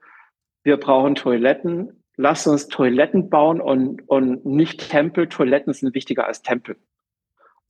wir 0.64 0.76
brauchen 0.76 1.14
Toiletten, 1.14 1.97
lasst 2.18 2.46
uns 2.46 2.68
Toiletten 2.68 3.30
bauen 3.30 3.60
und, 3.60 4.06
und 4.08 4.44
nicht 4.44 4.90
Tempel. 4.90 5.28
Toiletten 5.28 5.72
sind 5.72 5.94
wichtiger 5.94 6.26
als 6.26 6.42
Tempel. 6.42 6.76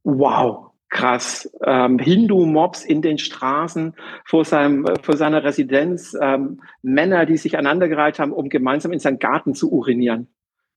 Wow, 0.02 0.71
krass. 0.88 1.49
Ähm, 1.62 1.99
Hindu-Mobs 1.99 2.85
in 2.85 3.02
den 3.02 3.19
Straßen 3.19 3.95
vor, 4.25 4.45
seinem, 4.45 4.87
vor 5.02 5.17
seiner 5.17 5.45
Residenz, 5.45 6.17
ähm, 6.21 6.62
Männer, 6.83 7.26
die 7.26 7.37
sich 7.37 7.59
aneinandergereiht 7.59 8.19
haben, 8.19 8.33
um 8.33 8.49
gemeinsam 8.49 8.93
in 8.93 8.99
seinen 8.99 9.19
Garten 9.19 9.55
zu 9.55 9.71
urinieren. 9.71 10.28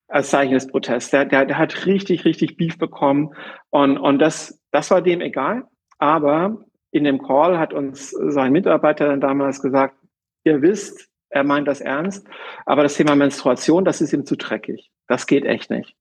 Als 0.08 0.30
Zeichen 0.30 0.54
des 0.54 0.68
Protests. 0.68 1.10
Der, 1.12 1.24
der, 1.24 1.46
der 1.46 1.58
hat 1.58 1.86
richtig, 1.86 2.25
richtig 2.25 2.58
Beef 2.58 2.78
bekommen. 2.78 3.34
Und, 3.70 3.98
und 3.98 4.20
das, 4.20 4.62
das 4.72 4.92
war 4.92 5.01
dem 5.01 5.22
egal. 5.22 5.63
Aber 5.98 6.66
in 6.92 7.06
dem 7.06 7.22
Call 7.22 7.58
hat 7.58 7.74
uns 7.74 8.10
sein 8.10 8.51
Mitarbeiter 8.51 9.08
dann 9.08 9.22
damals 9.22 9.62
gesagt, 9.62 9.96
ihr 10.44 10.62
wisst, 10.62 11.11
er 11.31 11.43
meint 11.43 11.67
das 11.67 11.81
ernst. 11.81 12.27
Aber 12.65 12.83
das 12.83 12.95
Thema 12.95 13.15
Menstruation, 13.15 13.85
das 13.85 14.01
ist 14.01 14.13
ihm 14.13 14.25
zu 14.25 14.35
dreckig. 14.35 14.91
Das 15.07 15.25
geht 15.25 15.45
echt 15.45 15.69
nicht. 15.69 15.95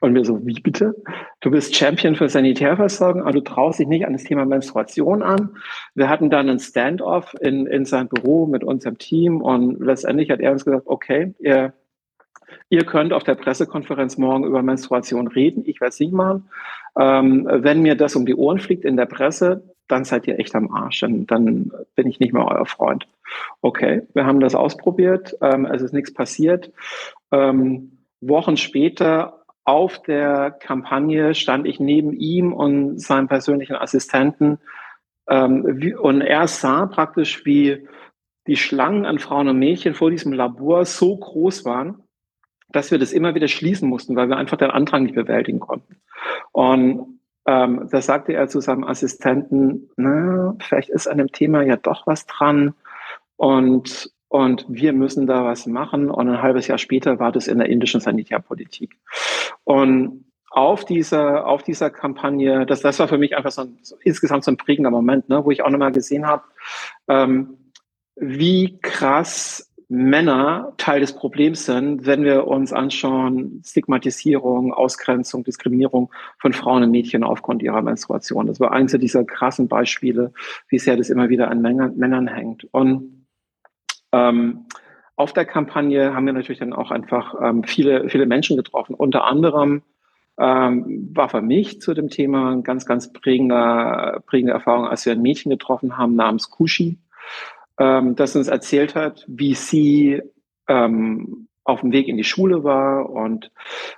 Und 0.00 0.14
wir 0.14 0.24
so, 0.24 0.46
wie 0.46 0.60
bitte? 0.60 0.94
Du 1.40 1.50
bist 1.50 1.74
Champion 1.74 2.14
für 2.14 2.28
Sanitärversorgung, 2.28 3.22
aber 3.22 3.32
du 3.32 3.40
traust 3.40 3.80
dich 3.80 3.88
nicht 3.88 4.06
an 4.06 4.12
das 4.12 4.22
Thema 4.22 4.44
Menstruation 4.44 5.22
an. 5.22 5.56
Wir 5.94 6.08
hatten 6.08 6.30
dann 6.30 6.48
einen 6.48 6.60
Standoff 6.60 7.34
in, 7.40 7.66
in 7.66 7.84
seinem 7.84 8.08
Büro 8.08 8.46
mit 8.46 8.62
unserem 8.62 8.98
Team 8.98 9.40
und 9.40 9.80
letztendlich 9.80 10.30
hat 10.30 10.38
er 10.38 10.52
uns 10.52 10.64
gesagt, 10.64 10.86
okay, 10.86 11.34
ihr, 11.40 11.72
ihr 12.68 12.84
könnt 12.84 13.12
auf 13.12 13.24
der 13.24 13.34
Pressekonferenz 13.34 14.18
morgen 14.18 14.44
über 14.44 14.62
Menstruation 14.62 15.26
reden. 15.26 15.64
Ich 15.66 15.80
werde 15.80 15.90
es 15.90 16.00
nicht 16.00 16.12
machen. 16.12 16.48
Ähm, 16.96 17.48
wenn 17.50 17.82
mir 17.82 17.96
das 17.96 18.14
um 18.14 18.24
die 18.24 18.36
Ohren 18.36 18.60
fliegt 18.60 18.84
in 18.84 18.96
der 18.96 19.06
Presse, 19.06 19.64
dann 19.88 20.04
seid 20.04 20.28
ihr 20.28 20.38
echt 20.38 20.54
am 20.54 20.72
Arsch. 20.72 21.00
Dann, 21.00 21.26
dann 21.26 21.72
bin 21.96 22.06
ich 22.06 22.20
nicht 22.20 22.32
mehr 22.32 22.46
euer 22.46 22.66
Freund. 22.66 23.08
Okay, 23.60 24.02
wir 24.14 24.26
haben 24.26 24.40
das 24.40 24.54
ausprobiert. 24.54 25.36
Ähm, 25.40 25.66
es 25.66 25.82
ist 25.82 25.92
nichts 25.92 26.12
passiert. 26.12 26.72
Ähm, 27.32 27.98
Wochen 28.20 28.56
später 28.56 29.44
auf 29.64 30.00
der 30.02 30.50
Kampagne 30.50 31.34
stand 31.34 31.66
ich 31.66 31.78
neben 31.78 32.12
ihm 32.12 32.52
und 32.52 33.00
seinem 33.00 33.28
persönlichen 33.28 33.76
Assistenten. 33.76 34.58
Ähm, 35.28 35.64
wie, 35.66 35.94
und 35.94 36.22
er 36.22 36.48
sah 36.48 36.86
praktisch, 36.86 37.44
wie 37.44 37.86
die 38.46 38.56
Schlangen 38.56 39.04
an 39.04 39.18
Frauen 39.18 39.48
und 39.48 39.58
Mädchen 39.58 39.94
vor 39.94 40.10
diesem 40.10 40.32
Labor 40.32 40.86
so 40.86 41.14
groß 41.14 41.66
waren, 41.66 42.02
dass 42.70 42.90
wir 42.90 42.98
das 42.98 43.12
immer 43.12 43.34
wieder 43.34 43.48
schließen 43.48 43.88
mussten, 43.88 44.16
weil 44.16 44.28
wir 44.28 44.36
einfach 44.36 44.56
den 44.56 44.70
Antrag 44.70 45.02
nicht 45.02 45.14
bewältigen 45.14 45.60
konnten. 45.60 45.96
Und 46.52 47.20
ähm, 47.46 47.88
da 47.90 48.00
sagte 48.00 48.32
er 48.32 48.48
zu 48.48 48.60
seinem 48.60 48.84
Assistenten, 48.84 49.90
na, 49.96 50.54
vielleicht 50.60 50.90
ist 50.90 51.06
an 51.06 51.18
dem 51.18 51.32
Thema 51.32 51.62
ja 51.62 51.76
doch 51.76 52.06
was 52.06 52.26
dran. 52.26 52.74
Und 53.38 54.12
und 54.28 54.66
wir 54.68 54.92
müssen 54.92 55.26
da 55.26 55.44
was 55.44 55.66
machen. 55.66 56.10
Und 56.10 56.28
ein 56.28 56.42
halbes 56.42 56.66
Jahr 56.66 56.78
später 56.78 57.18
war 57.18 57.32
das 57.32 57.48
in 57.48 57.58
der 57.58 57.68
indischen 57.68 58.00
Sanitärpolitik. 58.00 58.98
Und 59.64 60.26
auf 60.50 60.84
dieser, 60.84 61.46
auf 61.46 61.62
dieser 61.62 61.90
Kampagne, 61.90 62.66
das, 62.66 62.80
das 62.80 62.98
war 62.98 63.08
für 63.08 63.18
mich 63.18 63.36
einfach 63.36 63.50
so, 63.50 63.62
ein, 63.62 63.78
so 63.82 63.96
insgesamt 64.02 64.44
so 64.44 64.50
ein 64.50 64.56
prägender 64.56 64.90
Moment, 64.90 65.28
ne, 65.28 65.44
wo 65.44 65.50
ich 65.50 65.62
auch 65.62 65.70
nochmal 65.70 65.92
gesehen 65.92 66.26
habe, 66.26 66.42
ähm, 67.06 67.56
wie 68.16 68.78
krass 68.80 69.64
Männer 69.90 70.74
Teil 70.76 71.00
des 71.00 71.14
Problems 71.14 71.64
sind, 71.64 72.04
wenn 72.04 72.22
wir 72.22 72.46
uns 72.46 72.74
anschauen, 72.74 73.62
Stigmatisierung, 73.64 74.74
Ausgrenzung, 74.74 75.44
Diskriminierung 75.44 76.12
von 76.38 76.52
Frauen 76.52 76.82
und 76.82 76.90
Mädchen 76.90 77.24
aufgrund 77.24 77.62
ihrer 77.62 77.80
Menstruation. 77.80 78.46
Das 78.46 78.60
war 78.60 78.72
eins 78.72 78.92
dieser 78.92 79.24
krassen 79.24 79.68
Beispiele, 79.68 80.32
wie 80.68 80.78
sehr 80.78 80.98
das 80.98 81.08
immer 81.08 81.30
wieder 81.30 81.50
an 81.50 81.62
Männern, 81.62 81.96
Männern 81.96 82.26
hängt. 82.26 82.66
Und 82.72 83.17
ähm, 84.12 84.66
auf 85.16 85.32
der 85.32 85.44
Kampagne 85.44 86.14
haben 86.14 86.26
wir 86.26 86.32
natürlich 86.32 86.60
dann 86.60 86.72
auch 86.72 86.90
einfach 86.90 87.34
ähm, 87.42 87.64
viele, 87.64 88.08
viele 88.08 88.26
Menschen 88.26 88.56
getroffen. 88.56 88.94
Unter 88.94 89.24
anderem 89.24 89.82
ähm, 90.38 91.10
war 91.12 91.28
für 91.28 91.42
mich 91.42 91.80
zu 91.80 91.92
dem 91.94 92.08
Thema 92.08 92.52
ein 92.52 92.62
ganz, 92.62 92.86
ganz 92.86 93.12
prägender, 93.12 94.22
prägende 94.26 94.52
Erfahrung, 94.52 94.86
als 94.86 95.04
wir 95.04 95.12
ein 95.12 95.22
Mädchen 95.22 95.50
getroffen 95.50 95.98
haben 95.98 96.14
namens 96.14 96.50
Kushi 96.50 96.98
ähm, 97.78 98.16
das 98.16 98.36
uns 98.36 98.48
erzählt 98.48 98.94
hat, 98.94 99.24
wie 99.28 99.54
sie 99.54 100.20
ähm, 100.66 101.48
auf 101.64 101.80
dem 101.80 101.92
Weg 101.92 102.08
in 102.08 102.16
die 102.16 102.24
Schule 102.24 102.64
war 102.64 103.10
und 103.10 103.50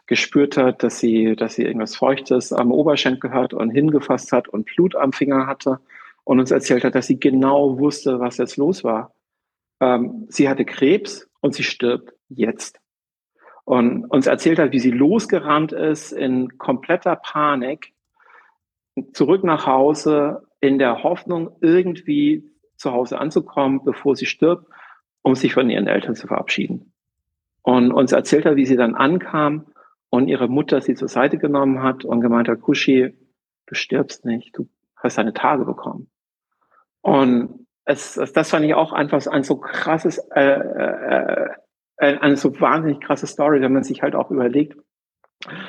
gespürt 0.06 0.56
hat, 0.56 0.82
dass 0.82 0.98
sie, 0.98 1.36
dass 1.36 1.54
sie 1.54 1.62
irgendwas 1.62 1.96
Feuchtes 1.96 2.52
am 2.52 2.72
Oberschenkel 2.72 3.32
hat 3.32 3.54
und 3.54 3.70
hingefasst 3.70 4.32
hat 4.32 4.48
und 4.48 4.66
Blut 4.66 4.96
am 4.96 5.12
Finger 5.12 5.46
hatte 5.46 5.80
und 6.24 6.40
uns 6.40 6.50
erzählt 6.50 6.84
hat, 6.84 6.94
dass 6.94 7.06
sie 7.06 7.20
genau 7.20 7.78
wusste, 7.78 8.20
was 8.20 8.38
jetzt 8.38 8.56
los 8.56 8.84
war. 8.84 9.12
Ähm, 9.80 10.26
sie 10.28 10.48
hatte 10.48 10.64
Krebs 10.64 11.28
und 11.40 11.54
sie 11.54 11.62
stirbt 11.62 12.12
jetzt. 12.28 12.80
Und 13.64 14.04
uns 14.06 14.26
erzählt 14.26 14.58
hat, 14.58 14.72
wie 14.72 14.78
sie 14.78 14.90
losgerannt 14.90 15.72
ist 15.72 16.12
in 16.12 16.58
kompletter 16.58 17.16
Panik, 17.16 17.92
zurück 19.12 19.44
nach 19.44 19.66
Hause 19.66 20.46
in 20.60 20.78
der 20.78 21.02
Hoffnung, 21.02 21.56
irgendwie 21.60 22.50
zu 22.76 22.92
Hause 22.92 23.18
anzukommen, 23.18 23.84
bevor 23.84 24.16
sie 24.16 24.26
stirbt, 24.26 24.66
um 25.22 25.34
sich 25.34 25.54
von 25.54 25.70
ihren 25.70 25.86
Eltern 25.86 26.14
zu 26.14 26.26
verabschieden. 26.26 26.92
Und 27.62 27.92
uns 27.92 28.12
erzählt 28.12 28.46
er, 28.46 28.56
wie 28.56 28.66
sie 28.66 28.76
dann 28.76 28.94
ankam 28.94 29.66
und 30.08 30.28
ihre 30.28 30.48
Mutter 30.48 30.80
sie 30.80 30.94
zur 30.94 31.08
Seite 31.08 31.38
genommen 31.38 31.82
hat 31.82 32.04
und 32.04 32.20
gemeint 32.20 32.48
hat, 32.48 32.60
Kushi, 32.60 33.14
du 33.66 33.74
stirbst 33.74 34.24
nicht, 34.24 34.56
du 34.56 34.68
hast 34.96 35.18
deine 35.18 35.32
Tage 35.32 35.64
bekommen. 35.64 36.10
Und 37.02 37.66
es, 37.90 38.16
es, 38.16 38.32
das 38.32 38.50
fand 38.50 38.64
ich 38.64 38.74
auch 38.74 38.92
einfach 38.92 39.26
ein 39.26 39.42
so 39.42 39.56
krasses, 39.56 40.18
äh, 40.34 40.40
äh, 40.40 41.48
äh, 41.96 42.18
eine 42.18 42.36
so 42.36 42.58
wahnsinnig 42.60 43.00
krasse 43.00 43.26
Story, 43.26 43.60
wenn 43.60 43.72
man 43.72 43.82
sich 43.82 44.02
halt 44.02 44.14
auch 44.14 44.30
überlegt. 44.30 44.76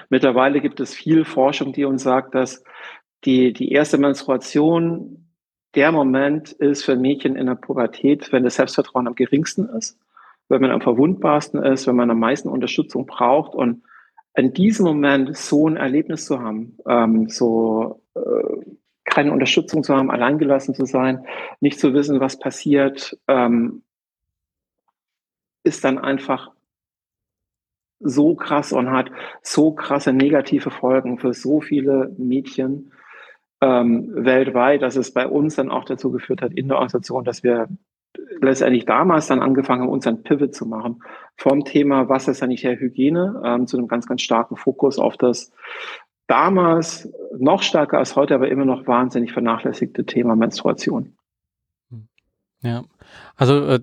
Mittlerweile 0.09 0.61
gibt 0.61 0.79
es 0.79 0.93
viel 0.93 1.25
Forschung, 1.25 1.73
die 1.73 1.85
uns 1.85 2.03
sagt, 2.03 2.35
dass 2.35 2.63
die, 3.25 3.53
die 3.53 3.71
erste 3.71 3.97
Menstruation 3.97 5.29
der 5.73 5.91
Moment 5.91 6.51
ist 6.51 6.83
für 6.83 6.95
Mädchen 6.95 7.35
in 7.35 7.47
der 7.47 7.55
Pubertät, 7.55 8.31
wenn 8.31 8.43
das 8.43 8.55
Selbstvertrauen 8.55 9.07
am 9.07 9.15
geringsten 9.15 9.69
ist, 9.69 9.97
wenn 10.49 10.61
man 10.61 10.71
am 10.71 10.81
verwundbarsten 10.81 11.63
ist, 11.63 11.87
wenn 11.87 11.95
man 11.95 12.11
am 12.11 12.19
meisten 12.19 12.49
Unterstützung 12.49 13.05
braucht. 13.05 13.55
Und 13.55 13.83
in 14.35 14.53
diesem 14.53 14.85
Moment 14.85 15.35
so 15.37 15.67
ein 15.67 15.77
Erlebnis 15.77 16.25
zu 16.25 16.39
haben, 16.39 16.77
ähm, 16.87 17.29
so 17.29 18.01
äh, 18.15 18.21
keine 19.05 19.31
Unterstützung 19.31 19.83
zu 19.83 19.95
haben, 19.95 20.11
alleingelassen 20.11 20.73
zu 20.75 20.85
sein, 20.85 21.25
nicht 21.59 21.79
zu 21.79 21.93
wissen, 21.93 22.19
was 22.19 22.39
passiert, 22.39 23.17
ähm, 23.27 23.83
ist 25.63 25.83
dann 25.83 25.99
einfach 25.99 26.51
so 27.99 28.35
krass 28.35 28.73
und 28.73 28.91
hat 28.91 29.11
so 29.41 29.73
krasse 29.73 30.11
negative 30.11 30.71
Folgen 30.71 31.19
für 31.19 31.33
so 31.33 31.61
viele 31.61 32.13
Mädchen 32.17 32.91
ähm, 33.61 34.09
weltweit, 34.15 34.81
dass 34.81 34.95
es 34.95 35.13
bei 35.13 35.27
uns 35.27 35.55
dann 35.55 35.69
auch 35.69 35.85
dazu 35.85 36.11
geführt 36.11 36.41
hat 36.41 36.53
in 36.53 36.67
der 36.67 36.77
Organisation, 36.77 37.23
dass 37.23 37.43
wir 37.43 37.67
letztendlich 38.41 38.85
damals 38.85 39.27
dann 39.27 39.41
angefangen 39.41 39.83
haben, 39.83 39.89
unseren 39.89 40.23
Pivot 40.23 40.53
zu 40.53 40.65
machen 40.65 41.03
vom 41.37 41.63
Thema 41.63 42.09
Wassersanitärhygiene 42.09 43.41
ähm, 43.45 43.67
zu 43.67 43.77
einem 43.77 43.87
ganz, 43.87 44.07
ganz 44.07 44.21
starken 44.21 44.57
Fokus 44.57 44.97
auf 44.99 45.15
das 45.15 45.51
damals 46.31 47.09
noch 47.37 47.61
stärker 47.61 47.97
als 47.97 48.15
heute, 48.15 48.33
aber 48.35 48.49
immer 48.49 48.63
noch 48.63 48.87
wahnsinnig 48.87 49.33
vernachlässigte 49.33 50.05
Thema 50.05 50.35
Menstruation. 50.37 51.17
Ja, 52.61 52.85
also 53.35 53.67
äh, 53.67 53.81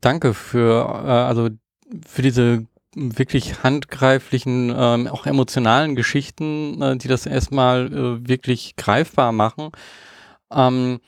danke 0.00 0.32
für 0.32 0.84
äh, 0.84 1.10
also 1.10 1.48
für 2.06 2.22
diese 2.22 2.66
wirklich 2.94 3.64
handgreiflichen, 3.64 4.72
ähm, 4.76 5.08
auch 5.08 5.26
emotionalen 5.26 5.96
Geschichten, 5.96 6.80
äh, 6.80 6.96
die 6.96 7.08
das 7.08 7.26
erstmal 7.26 7.86
äh, 7.86 8.28
wirklich 8.28 8.76
greifbar 8.76 9.32
machen. 9.32 9.72
Ähm, 10.52 11.00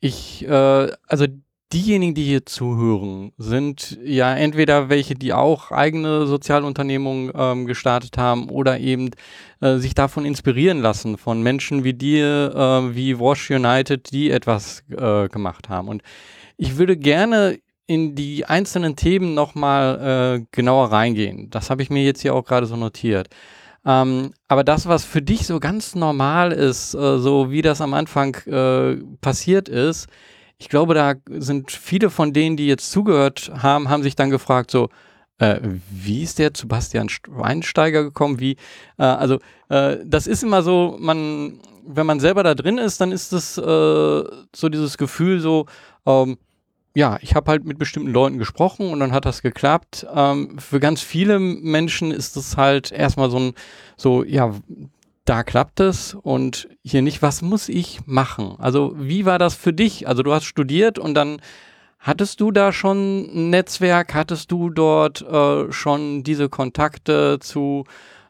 ich, 0.00 0.44
äh, 0.46 0.90
also 1.06 1.26
diejenigen, 1.74 2.14
die 2.14 2.24
hier 2.24 2.46
zuhören, 2.46 3.32
sind 3.36 3.98
ja 4.04 4.34
entweder 4.34 4.88
welche, 4.88 5.14
die 5.14 5.32
auch 5.32 5.72
eigene 5.72 6.26
Sozialunternehmungen 6.26 7.32
ähm, 7.34 7.66
gestartet 7.66 8.16
haben 8.16 8.48
oder 8.48 8.78
eben 8.78 9.10
äh, 9.60 9.76
sich 9.78 9.94
davon 9.94 10.24
inspirieren 10.24 10.80
lassen 10.80 11.18
von 11.18 11.42
Menschen 11.42 11.82
wie 11.82 11.92
dir, 11.92 12.54
äh, 12.54 12.94
wie 12.94 13.18
Wash 13.18 13.50
United, 13.50 14.12
die 14.12 14.30
etwas 14.30 14.84
äh, 14.90 15.28
gemacht 15.28 15.68
haben. 15.68 15.88
Und 15.88 16.02
ich 16.56 16.78
würde 16.78 16.96
gerne 16.96 17.58
in 17.86 18.14
die 18.14 18.46
einzelnen 18.46 18.96
Themen 18.96 19.34
nochmal 19.34 20.38
äh, 20.40 20.46
genauer 20.52 20.92
reingehen. 20.92 21.50
Das 21.50 21.70
habe 21.70 21.82
ich 21.82 21.90
mir 21.90 22.04
jetzt 22.04 22.22
hier 22.22 22.34
auch 22.34 22.44
gerade 22.44 22.66
so 22.66 22.76
notiert. 22.76 23.28
Ähm, 23.84 24.32
aber 24.48 24.64
das, 24.64 24.86
was 24.86 25.04
für 25.04 25.20
dich 25.20 25.46
so 25.46 25.60
ganz 25.60 25.94
normal 25.94 26.52
ist, 26.52 26.94
äh, 26.94 27.18
so 27.18 27.50
wie 27.50 27.60
das 27.60 27.80
am 27.80 27.92
Anfang 27.92 28.36
äh, 28.46 28.96
passiert 29.20 29.68
ist, 29.68 30.08
ich 30.58 30.68
glaube, 30.68 30.94
da 30.94 31.14
sind 31.28 31.70
viele 31.70 32.10
von 32.10 32.32
denen, 32.32 32.56
die 32.56 32.66
jetzt 32.66 32.90
zugehört 32.90 33.50
haben, 33.56 33.88
haben 33.88 34.02
sich 34.02 34.16
dann 34.16 34.30
gefragt, 34.30 34.70
so, 34.70 34.88
äh, 35.38 35.60
wie 35.90 36.22
ist 36.22 36.38
der 36.38 36.54
zu 36.54 36.68
Bastian 36.68 37.08
Schweinsteiger 37.08 38.04
gekommen? 38.04 38.38
Wie, 38.40 38.52
äh, 38.98 39.02
also, 39.02 39.38
äh, 39.68 39.98
das 40.04 40.26
ist 40.26 40.42
immer 40.42 40.62
so, 40.62 40.96
man, 41.00 41.60
wenn 41.86 42.06
man 42.06 42.20
selber 42.20 42.42
da 42.42 42.54
drin 42.54 42.78
ist, 42.78 43.00
dann 43.00 43.12
ist 43.12 43.32
das 43.32 43.58
äh, 43.58 43.62
so 43.62 44.68
dieses 44.70 44.96
Gefühl 44.96 45.40
so, 45.40 45.66
ähm, 46.06 46.38
ja, 46.96 47.18
ich 47.20 47.34
habe 47.34 47.50
halt 47.50 47.64
mit 47.64 47.78
bestimmten 47.78 48.10
Leuten 48.10 48.38
gesprochen 48.38 48.90
und 48.90 49.00
dann 49.00 49.10
hat 49.10 49.24
das 49.24 49.42
geklappt. 49.42 50.06
Ähm, 50.14 50.58
für 50.60 50.78
ganz 50.78 51.00
viele 51.00 51.40
Menschen 51.40 52.12
ist 52.12 52.36
es 52.36 52.56
halt 52.56 52.92
erstmal 52.92 53.30
so 53.30 53.38
ein, 53.38 53.54
so, 53.96 54.22
ja, 54.22 54.54
da 55.24 55.42
klappt 55.42 55.80
es 55.80 56.14
und 56.14 56.68
hier 56.82 57.02
nicht, 57.02 57.22
was 57.22 57.42
muss 57.42 57.68
ich 57.68 58.00
machen? 58.06 58.56
Also, 58.58 58.94
wie 58.96 59.24
war 59.24 59.38
das 59.38 59.54
für 59.54 59.72
dich? 59.72 60.06
Also, 60.06 60.22
du 60.22 60.32
hast 60.32 60.44
studiert 60.44 60.98
und 60.98 61.14
dann 61.14 61.40
hattest 61.98 62.40
du 62.40 62.50
da 62.50 62.72
schon 62.72 63.24
ein 63.34 63.50
Netzwerk? 63.50 64.14
Hattest 64.14 64.52
du 64.52 64.70
dort 64.70 65.22
äh, 65.22 65.72
schon 65.72 66.22
diese 66.24 66.48
Kontakte 66.48 67.38
zu 67.40 67.84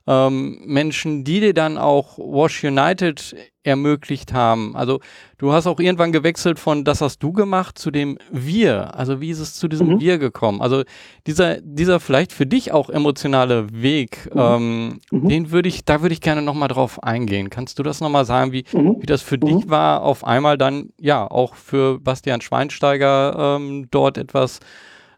ähm, 0.06 0.62
Menschen, 0.66 1.24
die 1.24 1.40
dir 1.40 1.54
dann 1.54 1.78
auch 1.78 2.18
Wash 2.18 2.62
United 2.62 3.34
ermöglicht 3.64 4.32
haben. 4.32 4.76
Also 4.76 5.00
du 5.38 5.52
hast 5.52 5.66
auch 5.66 5.80
irgendwann 5.80 6.12
gewechselt 6.12 6.58
von 6.58 6.84
das 6.84 7.00
hast 7.00 7.22
du 7.22 7.32
gemacht 7.32 7.78
zu 7.78 7.90
dem 7.90 8.18
Wir. 8.30 8.94
Also 8.94 9.20
wie 9.20 9.30
ist 9.30 9.40
es 9.40 9.54
zu 9.54 9.68
diesem 9.68 9.88
mhm. 9.88 10.00
Wir 10.00 10.18
gekommen? 10.18 10.60
Also 10.60 10.84
dieser, 11.26 11.60
dieser 11.60 11.98
vielleicht 11.98 12.32
für 12.32 12.46
dich 12.46 12.72
auch 12.72 12.90
emotionale 12.90 13.66
Weg, 13.72 14.28
mhm. 14.32 14.40
Ähm, 14.40 15.00
mhm. 15.10 15.28
den 15.28 15.50
würde 15.50 15.68
ich, 15.68 15.84
da 15.84 16.02
würde 16.02 16.12
ich 16.12 16.20
gerne 16.20 16.42
nochmal 16.42 16.68
drauf 16.68 17.02
eingehen. 17.02 17.50
Kannst 17.50 17.78
du 17.78 17.82
das 17.82 18.00
nochmal 18.00 18.24
sagen, 18.24 18.52
wie, 18.52 18.64
mhm. 18.72 18.96
wie 19.00 19.06
das 19.06 19.22
für 19.22 19.38
dich 19.38 19.66
mhm. 19.66 19.70
war, 19.70 20.02
auf 20.02 20.24
einmal 20.24 20.58
dann, 20.58 20.90
ja, 21.00 21.26
auch 21.26 21.54
für 21.54 21.98
Bastian 22.00 22.40
Schweinsteiger 22.42 23.56
ähm, 23.56 23.88
dort 23.90 24.18
etwas 24.18 24.60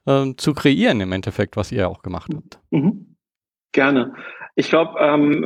ähm, 0.06 0.38
zu 0.38 0.54
kreieren 0.54 1.00
im 1.00 1.12
Endeffekt, 1.12 1.56
was 1.56 1.72
ihr 1.72 1.88
auch 1.88 2.02
gemacht 2.02 2.32
habt? 2.35 2.61
Mhm. 2.70 3.16
Gerne. 3.72 4.14
Ich 4.54 4.70
glaube, 4.70 4.98
ähm, 5.00 5.44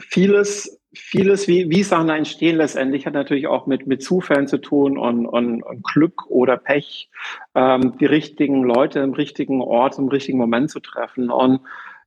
vieles, 0.00 0.79
vieles, 0.92 1.46
wie, 1.46 1.70
wie 1.70 1.82
Sachen 1.82 2.08
entstehen 2.08 2.56
letztendlich, 2.56 3.06
hat 3.06 3.14
natürlich 3.14 3.46
auch 3.46 3.66
mit, 3.66 3.86
mit 3.86 4.02
Zufällen 4.02 4.46
zu 4.46 4.58
tun 4.58 4.98
und, 4.98 5.26
und, 5.26 5.62
und 5.62 5.84
Glück 5.84 6.26
oder 6.28 6.56
Pech, 6.56 7.10
ähm, 7.54 7.96
die 7.98 8.06
richtigen 8.06 8.62
Leute 8.62 9.00
im 9.00 9.12
richtigen 9.12 9.62
Ort, 9.62 9.98
im 9.98 10.08
richtigen 10.08 10.38
Moment 10.38 10.70
zu 10.70 10.80
treffen. 10.80 11.30
Und 11.30 11.60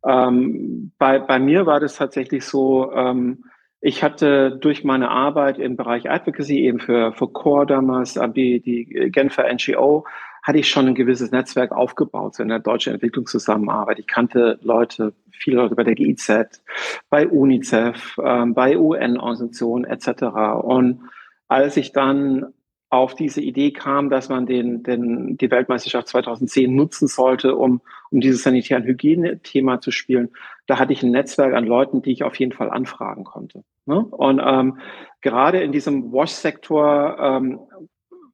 ähm, 0.06 0.92
bei, 0.98 1.20
bei 1.20 1.40
mir 1.40 1.66
war 1.66 1.80
das 1.80 1.96
tatsächlich 1.96 2.46
so, 2.46 2.92
ähm, 2.94 3.46
ich 3.80 4.04
hatte 4.04 4.58
durch 4.62 4.84
meine 4.84 5.10
Arbeit 5.10 5.60
im 5.60 5.76
Bereich 5.76 6.10
Advocacy 6.10 6.60
eben 6.60 6.80
für, 6.80 7.14
für 7.14 7.28
CORE 7.28 7.66
damals, 7.66 8.18
äh, 8.18 8.30
die, 8.30 8.60
die 8.60 9.12
Genfer 9.12 9.46
NGO, 9.54 10.06
hatte 10.44 10.60
ich 10.60 10.70
schon 10.70 10.88
ein 10.88 10.96
gewisses 10.96 11.32
Netzwerk 11.32 11.72
aufgebaut 11.72 12.36
so 12.36 12.44
in 12.44 12.50
der 12.50 12.60
deutschen 12.60 12.94
Entwicklungszusammenarbeit. 12.94 14.00
Ich 14.00 14.08
kannte 14.08 14.60
Leute, 14.62 15.14
viele 15.32 15.58
Leute 15.58 15.76
bei 15.76 15.84
der 15.84 15.96
GIZ, 15.96 16.62
bei 17.10 17.28
UNICEF, 17.28 18.18
ähm, 18.24 18.54
bei 18.54 18.78
UN-Organisationen 18.78 19.86
etc. 19.86 20.24
Und 20.62 21.02
als 21.48 21.78
ich 21.78 21.94
dann 21.94 22.54
auf 22.90 23.16
diese 23.16 23.42
Idee 23.42 23.72
kam, 23.72 24.12
dass 24.12 24.30
man 24.30 24.46
den, 24.46 24.84
den, 24.84 25.36
die 25.38 25.50
Weltmeisterschaft 25.50 26.10
2010 26.10 26.76
nutzen 26.76 27.08
sollte, 27.08 27.56
um, 27.56 27.82
um 28.12 28.20
dieses 28.20 28.44
Sanitär- 28.44 28.78
und 28.78 28.86
Hygienethema 28.86 29.82
zu 29.82 29.90
spielen, 29.90 30.30
da 30.68 30.78
hatte 30.78 30.94
ich 30.94 31.02
ein 31.02 31.10
Netzwerk 31.10 31.56
an 31.56 31.66
Leuten, 31.66 32.04
die 32.04 32.12
ich 32.12 32.24
auf 32.24 32.36
jeden 32.36 32.52
Fall 32.52 32.70
anfragen 32.70 33.24
konnte. 33.24 33.64
Ne? 33.86 33.98
Und 33.98 34.40
ähm, 34.46 34.78
gerade 35.22 35.64
in 35.64 35.72
diesem 35.72 36.12
Wash-Sektor, 36.12 37.18
ähm, 37.20 37.60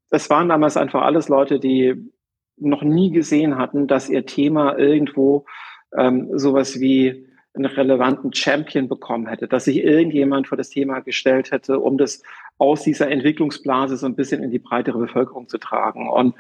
das 0.10 0.30
waren 0.30 0.50
damals 0.50 0.78
einfach 0.78 1.04
alles 1.04 1.30
Leute, 1.30 1.60
die 1.60 1.95
noch 2.58 2.82
nie 2.82 3.12
gesehen 3.12 3.58
hatten, 3.58 3.88
dass 3.88 4.10
ihr 4.10 4.26
Thema 4.26 4.78
irgendwo 4.78 5.45
ähm, 5.98 6.30
sowas 6.38 6.80
wie 6.80 7.28
einen 7.56 7.65
relevanten 7.65 8.34
Champion 8.34 8.88
bekommen 8.88 9.28
hätte, 9.28 9.48
dass 9.48 9.65
sich 9.65 9.84
irgendjemand 9.84 10.48
vor 10.48 10.58
das 10.58 10.69
Thema 10.69 11.00
gestellt 11.00 11.52
hätte, 11.52 11.80
um 11.80 11.98
das 11.98 12.22
aus 12.58 12.84
dieser 12.84 13.10
Entwicklungsblase 13.10 13.98
so 13.98 14.06
ein 14.06 14.15
bisschen 14.15 14.43
in 14.43 14.52
die 14.52 14.60
breitere 14.60 15.00
Bevölkerung 15.00 15.48
zu 15.48 15.58
tragen 15.58 16.10
und 16.10 16.36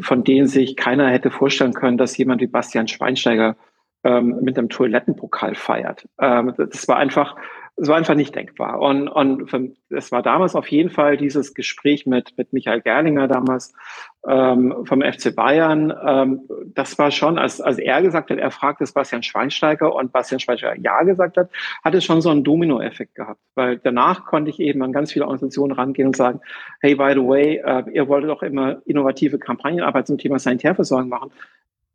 von 0.00 0.22
denen 0.22 0.46
sich 0.46 0.76
keiner 0.76 1.08
hätte 1.08 1.30
vorstellen 1.30 1.74
können, 1.74 1.98
dass 1.98 2.16
jemand 2.16 2.40
wie 2.40 2.46
Bastian 2.46 2.88
Schweinsteiger 2.88 3.56
ähm, 4.04 4.38
mit 4.42 4.56
einem 4.56 4.68
Toilettenpokal 4.68 5.54
feiert. 5.54 6.08
Ähm, 6.20 6.54
das 6.56 6.86
war 6.88 6.96
einfach 6.96 7.36
es 7.76 7.88
war 7.88 7.96
einfach 7.96 8.14
nicht 8.14 8.34
denkbar. 8.34 8.80
Und, 8.80 9.08
und 9.08 9.50
es 9.88 10.12
war 10.12 10.22
damals 10.22 10.54
auf 10.54 10.68
jeden 10.68 10.90
Fall 10.90 11.16
dieses 11.16 11.54
Gespräch 11.54 12.06
mit, 12.06 12.36
mit 12.36 12.52
Michael 12.52 12.82
Gerlinger 12.82 13.28
damals 13.28 13.72
ähm, 14.28 14.84
vom 14.84 15.00
FC 15.00 15.34
Bayern. 15.34 15.92
Ähm, 16.06 16.42
das 16.66 16.98
war 16.98 17.10
schon, 17.10 17.38
als, 17.38 17.60
als 17.60 17.78
er 17.78 18.02
gesagt 18.02 18.30
hat, 18.30 18.38
er 18.38 18.50
fragt 18.50 18.82
es 18.82 18.92
Bastian 18.92 19.22
Schweinsteiger 19.22 19.94
und 19.94 20.12
Bastian 20.12 20.38
Schweinsteiger 20.38 20.78
Ja 20.80 21.02
gesagt 21.02 21.38
hat, 21.38 21.50
hat 21.82 21.94
es 21.94 22.04
schon 22.04 22.20
so 22.20 22.28
einen 22.28 22.44
Dominoeffekt 22.44 23.14
gehabt. 23.14 23.40
Weil 23.54 23.78
danach 23.78 24.26
konnte 24.26 24.50
ich 24.50 24.60
eben 24.60 24.82
an 24.82 24.92
ganz 24.92 25.12
viele 25.12 25.24
Organisationen 25.24 25.72
rangehen 25.72 26.08
und 26.08 26.16
sagen, 26.16 26.40
hey, 26.80 26.94
by 26.94 27.12
the 27.14 27.26
way, 27.26 27.62
äh, 27.64 27.84
ihr 27.92 28.06
wolltet 28.06 28.30
doch 28.30 28.42
immer 28.42 28.82
innovative 28.84 29.38
Kampagnenarbeit 29.38 30.06
zum 30.06 30.18
Thema 30.18 30.38
Sanitärversorgung 30.38 31.08
machen. 31.08 31.32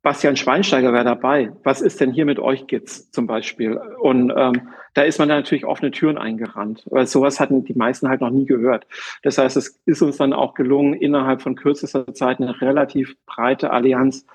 Bastian 0.08 0.38
Schweinsteiger 0.38 0.93
wäre 0.93 1.04
dabei. 1.04 1.52
Was 1.65 1.82
ist 1.82 2.00
denn 2.00 2.13
hier 2.13 2.24
mit 2.24 2.39
euch 2.39 2.65
Kids 2.67 3.12
zum 3.12 3.28
Beispiel? 3.28 3.78
Und 4.00 4.32
ähm, 4.34 4.70
da 4.93 5.02
ist 5.02 5.20
man 5.20 5.28
natürlich 5.28 5.65
offene 5.65 5.91
Türen 5.91 6.17
eingerannt, 6.17 6.86
weil 6.89 7.06
sowas 7.08 7.41
hatten 7.41 7.65
die 7.65 7.74
meisten 7.74 8.08
halt 8.08 8.22
noch 8.22 8.30
nie 8.30 8.46
gehört. 8.46 8.88
Das 9.24 9.38
heißt, 9.38 9.58
es 9.58 9.82
ist 9.86 10.02
uns 10.02 10.15
dann 10.15 10.32
auch 10.32 10.54
gelungen, 10.54 10.93
innerhalb 10.93 11.41
von 11.41 11.58
kürzester 11.58 12.13
Zeit 12.13 12.39
eine 12.39 12.62
relativ 12.62 13.17
breite 13.26 13.72
Allianz 13.72 14.26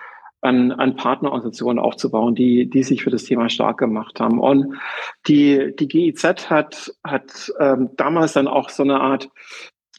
an, 0.43 0.73
an 0.73 0.95
Partnerorganisationen 0.97 1.79
aufzubauen, 1.83 2.35
die, 2.35 2.69
die 2.69 2.83
sich 2.83 3.03
für 3.03 3.11
das 3.11 3.25
Thema 3.25 3.49
stark 3.49 3.79
gemacht 3.79 4.21
haben. 4.21 4.41
Und 4.41 4.75
die, 5.27 5.75
die 5.75 5.89
GIZ 5.89 6.51
hat, 6.51 6.93
hat 7.03 7.51
ähm, 7.59 7.89
damals 7.97 8.35
dann 8.35 8.47
auch 8.47 8.69
so 8.69 8.83
eine 8.83 9.01
Art 9.01 9.31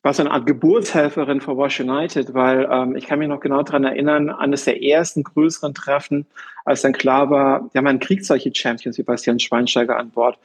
war 0.04 0.14
so 0.14 0.22
eine 0.22 0.32
Art 0.32 0.46
Geburtshelferin 0.46 1.42
für 1.42 1.58
Wash 1.58 1.80
United, 1.80 2.34
weil 2.34 2.68
ähm, 2.70 2.96
ich 2.96 3.08
kann 3.08 3.20
mich 3.20 3.30
noch 3.30 3.40
genau 3.40 3.64
daran 3.64 3.86
erinnern, 3.86 4.30
eines 4.30 4.66
der 4.66 4.84
ersten 4.84 5.24
größeren 5.24 5.74
Treffen, 5.74 6.28
als 6.66 6.82
dann 6.82 6.94
klar 6.94 7.30
war, 7.30 7.70
ja, 7.74 7.82
man 7.82 8.00
kriegt 8.00 8.26
solche 8.26 8.54
Champions 8.54 8.98
wie 8.98 9.04
Bastian 9.04 9.40
Schweinsteiger 9.40 9.98
an 9.98 10.12
Bord, 10.12 10.38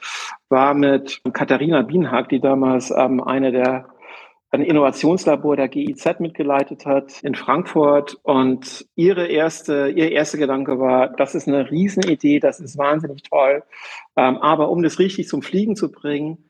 war 0.47 0.73
mit 0.73 1.21
Katharina 1.33 1.81
Bienhag, 1.81 2.29
die 2.29 2.39
damals 2.39 2.89
ähm, 2.89 3.21
eine 3.21 3.51
der 3.51 3.85
ein 4.51 4.63
Innovationslabor 4.63 5.55
der 5.55 5.67
GIZ 5.67 6.19
mitgeleitet 6.19 6.85
hat 6.85 7.21
in 7.21 7.35
Frankfurt. 7.35 8.17
Und 8.23 8.87
ihre 8.95 9.27
erste, 9.27 9.89
ihr 9.89 10.11
erster 10.11 10.39
Gedanke 10.39 10.79
war, 10.79 11.09
das 11.09 11.35
ist 11.35 11.47
eine 11.47 11.69
Riesenidee, 11.69 12.39
das 12.39 12.59
ist 12.59 12.75
wahnsinnig 12.77 13.21
toll, 13.23 13.61
ähm, 14.15 14.37
aber 14.37 14.69
um 14.69 14.81
das 14.81 14.97
richtig 14.97 15.27
zum 15.27 15.43
Fliegen 15.43 15.75
zu 15.75 15.91
bringen, 15.91 16.48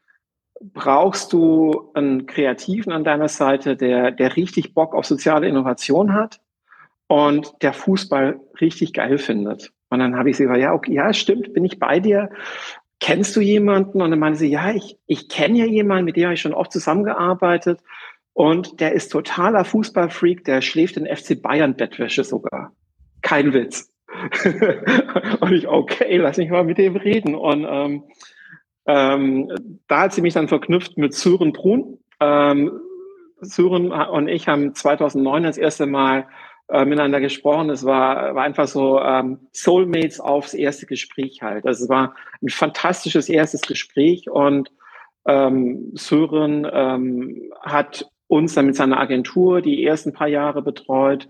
brauchst 0.62 1.34
du 1.34 1.92
einen 1.94 2.26
Kreativen 2.26 2.92
an 2.92 3.04
deiner 3.04 3.28
Seite, 3.28 3.76
der, 3.76 4.12
der 4.12 4.36
richtig 4.36 4.74
Bock 4.74 4.94
auf 4.94 5.06
soziale 5.06 5.48
Innovation 5.48 6.14
hat 6.14 6.42
und 7.08 7.54
der 7.62 7.74
Fußball 7.74 8.40
richtig 8.60 8.94
geil 8.94 9.18
findet. 9.18 9.72
Und 9.90 10.00
dann 10.00 10.16
habe 10.16 10.30
ich 10.30 10.38
sie 10.38 10.44
gesagt, 10.44 10.62
ja, 10.62 10.74
okay, 10.74 10.94
ja, 10.94 11.14
stimmt, 11.14 11.54
bin 11.54 11.66
ich 11.66 11.80
bei 11.80 12.00
dir. 12.00 12.30
Kennst 13.00 13.36
du 13.36 13.42
jemanden? 13.42 14.02
Und 14.02 14.12
dann 14.12 14.20
meinte 14.20 14.40
sie, 14.40 14.50
ja, 14.50 14.72
ich, 14.72 14.98
ich 15.08 15.30
kenne 15.30 15.58
ja 15.58 15.66
jemanden, 15.66 16.06
mit 16.06 16.18
dem 16.18 16.26
habe 16.26 16.34
ich 16.34 16.42
schon 16.42 16.54
oft 16.54 16.72
zusammengearbeitet. 16.72 17.80
Und 18.34 18.80
der 18.80 18.94
ist 18.94 19.10
totaler 19.10 19.66
Fußballfreak, 19.66 20.44
der 20.44 20.62
schläft 20.62 20.98
in 20.98 21.08
FC 21.08 21.42
Bayern 21.42 21.76
Bettwäsche 21.76 22.24
sogar. 22.24 22.74
Kein 23.22 23.54
Witz. 23.54 23.92
und 25.40 25.52
ich, 25.52 25.68
okay, 25.68 26.18
lass 26.18 26.38
mich 26.38 26.50
mal 26.50 26.64
mit 26.64 26.78
dem 26.78 26.96
reden. 26.96 27.36
Und 27.36 27.66
ähm, 27.68 28.04
ähm, 28.86 29.52
da 29.88 30.02
hat 30.02 30.14
sie 30.14 30.22
mich 30.22 30.34
dann 30.34 30.48
verknüpft 30.48 30.98
mit 30.98 31.14
Sören 31.14 31.54
Brun. 31.54 32.00
Ähm, 32.20 32.80
Sören 33.42 33.92
und 33.92 34.28
ich 34.28 34.48
haben 34.48 34.76
2009 34.76 35.44
das 35.44 35.58
erste 35.58 35.86
Mal 35.86 36.28
äh, 36.70 36.86
miteinander 36.86 37.20
gesprochen. 37.20 37.70
Es 37.70 37.86
war, 37.86 38.36
war 38.36 38.44
einfach 38.44 38.68
so 38.68 39.00
ähm, 39.00 39.40
Soulmates 39.54 40.20
aufs 40.20 40.54
erste 40.54 40.86
Gespräch 40.86 41.42
halt. 41.42 41.66
Also 41.66 41.86
es 41.86 41.90
war 41.90 42.16
ein 42.42 42.50
fantastisches 42.50 43.30
erstes 43.30 43.62
Gespräch 43.62 44.30
und 44.30 44.72
ähm, 45.26 45.92
Sören 45.96 46.68
ähm, 46.72 47.52
hat 47.62 48.06
uns 48.28 48.54
dann 48.54 48.68
mit 48.68 48.76
seiner 48.76 49.00
Agentur 49.00 49.62
die 49.62 49.84
ersten 49.84 50.14
paar 50.14 50.28
Jahre 50.28 50.62
betreut, 50.62 51.28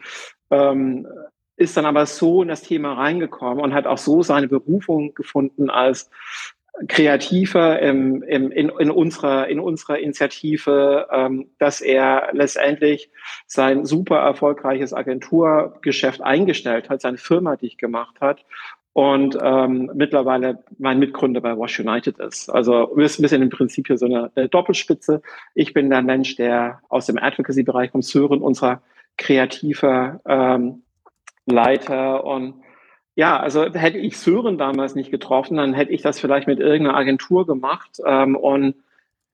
ähm, 0.52 1.08
ist 1.56 1.78
dann 1.78 1.86
aber 1.86 2.06
so 2.06 2.42
in 2.42 2.50
das 2.50 2.62
Thema 2.62 2.94
reingekommen 2.94 3.64
und 3.64 3.74
hat 3.74 3.88
auch 3.88 3.98
so 3.98 4.22
seine 4.22 4.48
Berufung 4.48 5.14
gefunden 5.14 5.70
als 5.70 6.10
kreativer 6.88 7.80
im, 7.80 8.24
im, 8.24 8.52
in, 8.52 8.70
in, 8.70 8.92
unserer, 8.92 9.48
in 9.48 9.60
unserer 9.60 10.00
Initiative, 10.00 11.08
ähm, 11.12 11.50
dass 11.58 11.82
er 11.82 12.30
letztendlich 12.32 13.10
sein 13.48 13.86
super 13.86 14.18
erfolgreiches 14.18 14.94
Agenturgeschäft 14.94 16.22
eingestellt 16.22 16.90
hat, 16.90 17.02
seine 17.02 17.18
Firma 17.18 17.56
dicht 17.56 17.78
gemacht 17.78 18.22
hat 18.22 18.46
und 18.94 19.38
ähm, 19.42 19.92
mittlerweile 19.94 20.64
mein 20.78 21.00
Mitgründer 21.00 21.42
bei 21.42 21.58
Wash 21.58 21.80
United 21.80 22.20
ist. 22.20 22.50
Also 22.50 22.92
wir 22.96 23.08
sind 23.08 23.24
bisschen 23.24 23.42
im 23.42 23.50
Prinzip 23.50 23.88
hier 23.88 23.98
so 23.98 24.06
eine, 24.06 24.32
eine 24.36 24.50
Doppelspitze. 24.50 25.22
Ich 25.56 25.74
bin 25.74 25.90
der 25.90 26.02
Mensch, 26.02 26.36
der 26.36 26.82
aus 26.90 27.06
dem 27.06 27.18
Advocacy-Bereich 27.18 27.92
kommt, 27.92 28.06
Sören, 28.06 28.42
unserer 28.42 28.82
kreativer 29.18 30.22
ähm, 30.26 30.84
Leiter 31.46 32.24
und 32.24 32.56
ja, 33.20 33.38
also 33.38 33.66
hätte 33.74 33.98
ich 33.98 34.18
Sören 34.18 34.58
damals 34.58 34.96
nicht 34.96 35.12
getroffen, 35.12 35.58
dann 35.58 35.74
hätte 35.74 35.92
ich 35.92 36.02
das 36.02 36.22
vielleicht 36.22 36.48
mit 36.48 36.62
irgendeiner 36.62 36.98
Agentur 36.98 37.46
gemacht 37.46 38.00
ähm, 38.06 38.38
und 38.38 38.76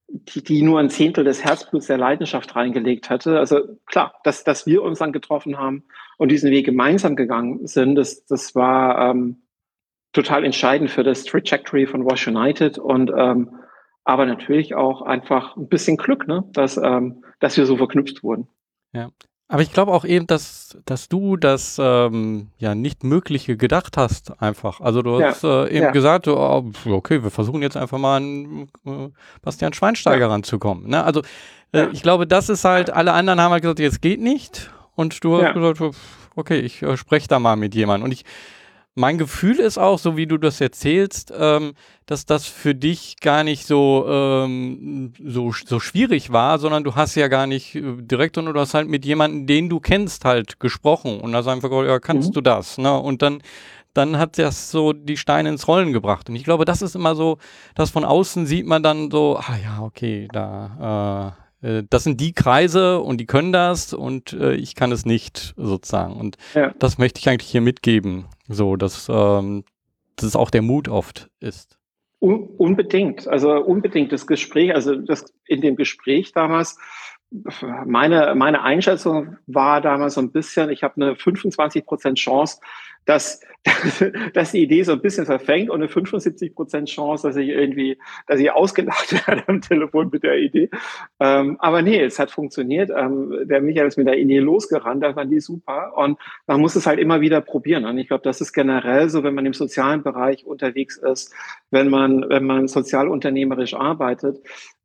die, 0.07 0.43
die 0.43 0.63
nur 0.63 0.79
ein 0.79 0.89
Zehntel 0.89 1.23
des 1.23 1.43
Herzbluts 1.43 1.85
der 1.85 1.99
Leidenschaft 1.99 2.55
reingelegt 2.55 3.11
hatte. 3.11 3.37
Also 3.37 3.77
klar, 3.85 4.15
dass, 4.23 4.43
dass 4.43 4.65
wir 4.65 4.81
uns 4.81 4.97
dann 4.97 5.13
getroffen 5.13 5.59
haben 5.59 5.83
und 6.17 6.31
diesen 6.31 6.49
Weg 6.49 6.65
gemeinsam 6.65 7.15
gegangen 7.15 7.67
sind, 7.67 7.93
das, 7.93 8.25
das 8.25 8.55
war 8.55 9.11
ähm, 9.11 9.43
total 10.13 10.45
entscheidend 10.45 10.89
für 10.89 11.03
das 11.03 11.23
Trajectory 11.23 11.85
von 11.85 12.05
Wash 12.05 12.27
United 12.27 12.79
und 12.79 13.11
ähm, 13.15 13.51
aber 14.03 14.25
natürlich 14.25 14.73
auch 14.73 15.03
einfach 15.03 15.57
ein 15.57 15.67
bisschen 15.67 15.97
Glück, 15.97 16.27
ne? 16.27 16.43
dass, 16.53 16.77
ähm, 16.77 17.23
dass 17.39 17.55
wir 17.55 17.67
so 17.67 17.77
verknüpft 17.77 18.23
wurden. 18.23 18.47
Ja, 18.93 19.11
aber 19.47 19.61
ich 19.61 19.71
glaube 19.71 19.91
auch 19.91 20.05
eben, 20.05 20.25
dass, 20.25 20.77
dass 20.85 21.07
du 21.07 21.37
das 21.37 21.79
ähm, 21.79 22.49
ja 22.57 22.73
nicht 22.73 23.03
Mögliche 23.03 23.57
gedacht 23.57 23.95
hast, 23.95 24.41
einfach. 24.41 24.81
Also 24.81 25.03
du 25.03 25.19
ja. 25.19 25.27
hast 25.27 25.43
äh, 25.43 25.67
eben 25.67 25.85
ja. 25.85 25.91
gesagt, 25.91 26.27
oh, 26.27 26.71
okay, 26.85 27.21
wir 27.21 27.29
versuchen 27.29 27.61
jetzt 27.61 27.77
einfach 27.77 27.99
mal 27.99 28.17
an 28.17 28.67
äh, 28.85 29.09
Bastian 29.43 29.73
Schweinsteiger 29.73 30.25
ja. 30.25 30.27
ranzukommen. 30.27 30.89
Ne? 30.89 31.03
Also 31.03 31.21
äh, 31.73 31.87
ich 31.91 32.01
glaube, 32.01 32.25
das 32.25 32.49
ist 32.49 32.65
halt, 32.65 32.89
alle 32.89 33.13
anderen 33.13 33.39
haben 33.39 33.51
halt 33.51 33.61
gesagt, 33.61 33.79
jetzt 33.79 34.01
geht 34.01 34.19
nicht. 34.19 34.71
Und 34.95 35.23
du 35.23 35.41
hast 35.41 35.53
gesagt, 35.53 35.95
okay, 36.35 36.59
ich 36.59 36.81
äh, 36.81 36.97
spreche 36.97 37.27
da 37.27 37.37
mal 37.37 37.55
mit 37.55 37.75
jemandem. 37.75 38.05
Und 38.05 38.11
ich 38.11 38.25
mein 38.95 39.17
Gefühl 39.17 39.59
ist 39.59 39.77
auch, 39.77 39.99
so 39.99 40.15
wie 40.15 40.25
du 40.25 40.37
das 40.37 40.61
erzählst, 40.61 41.33
ähm, 41.37 41.73
dass 42.05 42.25
das 42.25 42.47
für 42.47 42.73
dich 42.73 43.17
gar 43.19 43.43
nicht 43.43 43.67
so, 43.67 44.05
ähm, 44.07 45.13
so, 45.21 45.51
so 45.51 45.81
schwierig 45.81 46.31
war, 46.31 46.59
sondern 46.59 46.85
du 46.85 46.95
hast 46.95 47.15
ja 47.15 47.27
gar 47.27 47.45
nicht 47.45 47.75
äh, 47.75 47.97
direkt, 47.97 48.35
sondern 48.35 48.53
du 48.53 48.59
hast 48.61 48.73
halt 48.73 48.87
mit 48.87 49.03
jemandem, 49.05 49.47
den 49.47 49.67
du 49.69 49.81
kennst, 49.81 50.23
halt 50.23 50.61
gesprochen 50.61 51.19
und 51.19 51.35
hast 51.35 51.47
einfach 51.47 51.69
gesagt, 51.69 51.87
ja, 51.89 51.99
kannst 51.99 52.29
mhm. 52.29 52.33
du 52.33 52.41
das? 52.41 52.77
Ne? 52.77 52.97
Und 52.97 53.21
dann, 53.21 53.41
dann 53.93 54.17
hat 54.17 54.37
das 54.37 54.71
so 54.71 54.93
die 54.93 55.17
Steine 55.17 55.49
ins 55.49 55.67
Rollen 55.67 55.91
gebracht. 55.91 56.29
Und 56.29 56.37
ich 56.37 56.45
glaube, 56.45 56.63
das 56.63 56.81
ist 56.81 56.95
immer 56.95 57.15
so, 57.15 57.37
dass 57.75 57.89
von 57.89 58.05
außen 58.05 58.45
sieht 58.45 58.65
man 58.65 58.81
dann 58.81 59.11
so, 59.11 59.37
ah 59.37 59.57
ja, 59.61 59.81
okay, 59.81 60.29
da, 60.31 61.35
äh, 61.37 61.44
äh 61.65 61.83
das 61.89 62.03
sind 62.03 62.21
die 62.21 62.33
Kreise 62.33 62.99
und 62.99 63.19
die 63.19 63.25
können 63.25 63.51
das 63.51 63.93
und 63.93 64.33
äh, 64.33 64.55
ich 64.55 64.75
kann 64.75 64.91
es 64.91 65.05
nicht 65.05 65.53
sozusagen. 65.57 66.15
Und 66.15 66.37
ja. 66.53 66.73
das 66.79 66.97
möchte 66.97 67.19
ich 67.19 67.29
eigentlich 67.29 67.49
hier 67.49 67.61
mitgeben. 67.61 68.25
So, 68.47 68.75
dass, 68.75 69.09
ähm, 69.09 69.63
das 70.15 70.35
auch 70.35 70.49
der 70.49 70.61
Mut 70.61 70.87
oft 70.87 71.29
ist. 71.39 71.77
Un 72.21 72.49
unbedingt, 72.57 73.27
also 73.27 73.51
unbedingt 73.51 74.11
das 74.11 74.25
Gespräch, 74.25 74.73
also 74.73 74.95
das 74.95 75.25
in 75.45 75.61
dem 75.61 75.75
Gespräch 75.75 76.31
damals, 76.31 76.77
meine, 77.85 78.35
meine 78.35 78.61
Einschätzung 78.61 79.37
war 79.47 79.81
damals 79.81 80.15
so 80.15 80.21
ein 80.21 80.31
bisschen, 80.31 80.69
ich 80.69 80.83
habe 80.83 80.95
eine 80.95 81.15
25 81.15 81.85
Prozent 81.85 82.17
Chance, 82.17 82.59
dass, 83.05 83.39
dass 84.33 84.51
die 84.51 84.63
Idee 84.63 84.83
so 84.83 84.93
ein 84.93 85.01
bisschen 85.01 85.25
verfängt 85.25 85.69
und 85.69 85.81
eine 85.81 85.87
75 85.87 86.55
Prozent 86.55 86.89
Chance, 86.89 87.27
dass 87.27 87.35
ich 87.35 87.49
irgendwie, 87.49 87.97
dass 88.27 88.39
ich 88.39 88.51
ausgelacht 88.51 89.11
werde 89.27 89.43
am 89.47 89.61
Telefon 89.61 90.09
mit 90.11 90.23
der 90.23 90.37
Idee. 90.37 90.69
Ähm, 91.19 91.57
aber 91.59 91.81
nee, 91.81 92.01
es 92.01 92.19
hat 92.19 92.31
funktioniert. 92.31 92.89
Ähm, 92.95 93.35
der 93.43 93.61
Michael 93.61 93.87
ist 93.87 93.97
mit 93.97 94.07
der 94.07 94.17
Idee 94.17 94.39
losgerannt, 94.39 95.03
da 95.03 95.13
fand 95.13 95.31
die 95.31 95.39
super. 95.39 95.93
Und 95.95 96.19
man 96.47 96.59
muss 96.59 96.75
es 96.75 96.85
halt 96.85 96.99
immer 96.99 97.21
wieder 97.21 97.41
probieren. 97.41 97.85
Und 97.85 97.97
ich 97.97 98.07
glaube, 98.07 98.23
das 98.23 98.41
ist 98.41 98.53
generell 98.53 99.09
so, 99.09 99.23
wenn 99.23 99.35
man 99.35 99.45
im 99.45 99.53
sozialen 99.53 100.03
Bereich 100.03 100.45
unterwegs 100.45 100.97
ist, 100.97 101.33
wenn 101.71 101.89
man, 101.89 102.27
wenn 102.29 102.45
man 102.45 102.67
sozialunternehmerisch 102.67 103.73
arbeitet, 103.73 104.39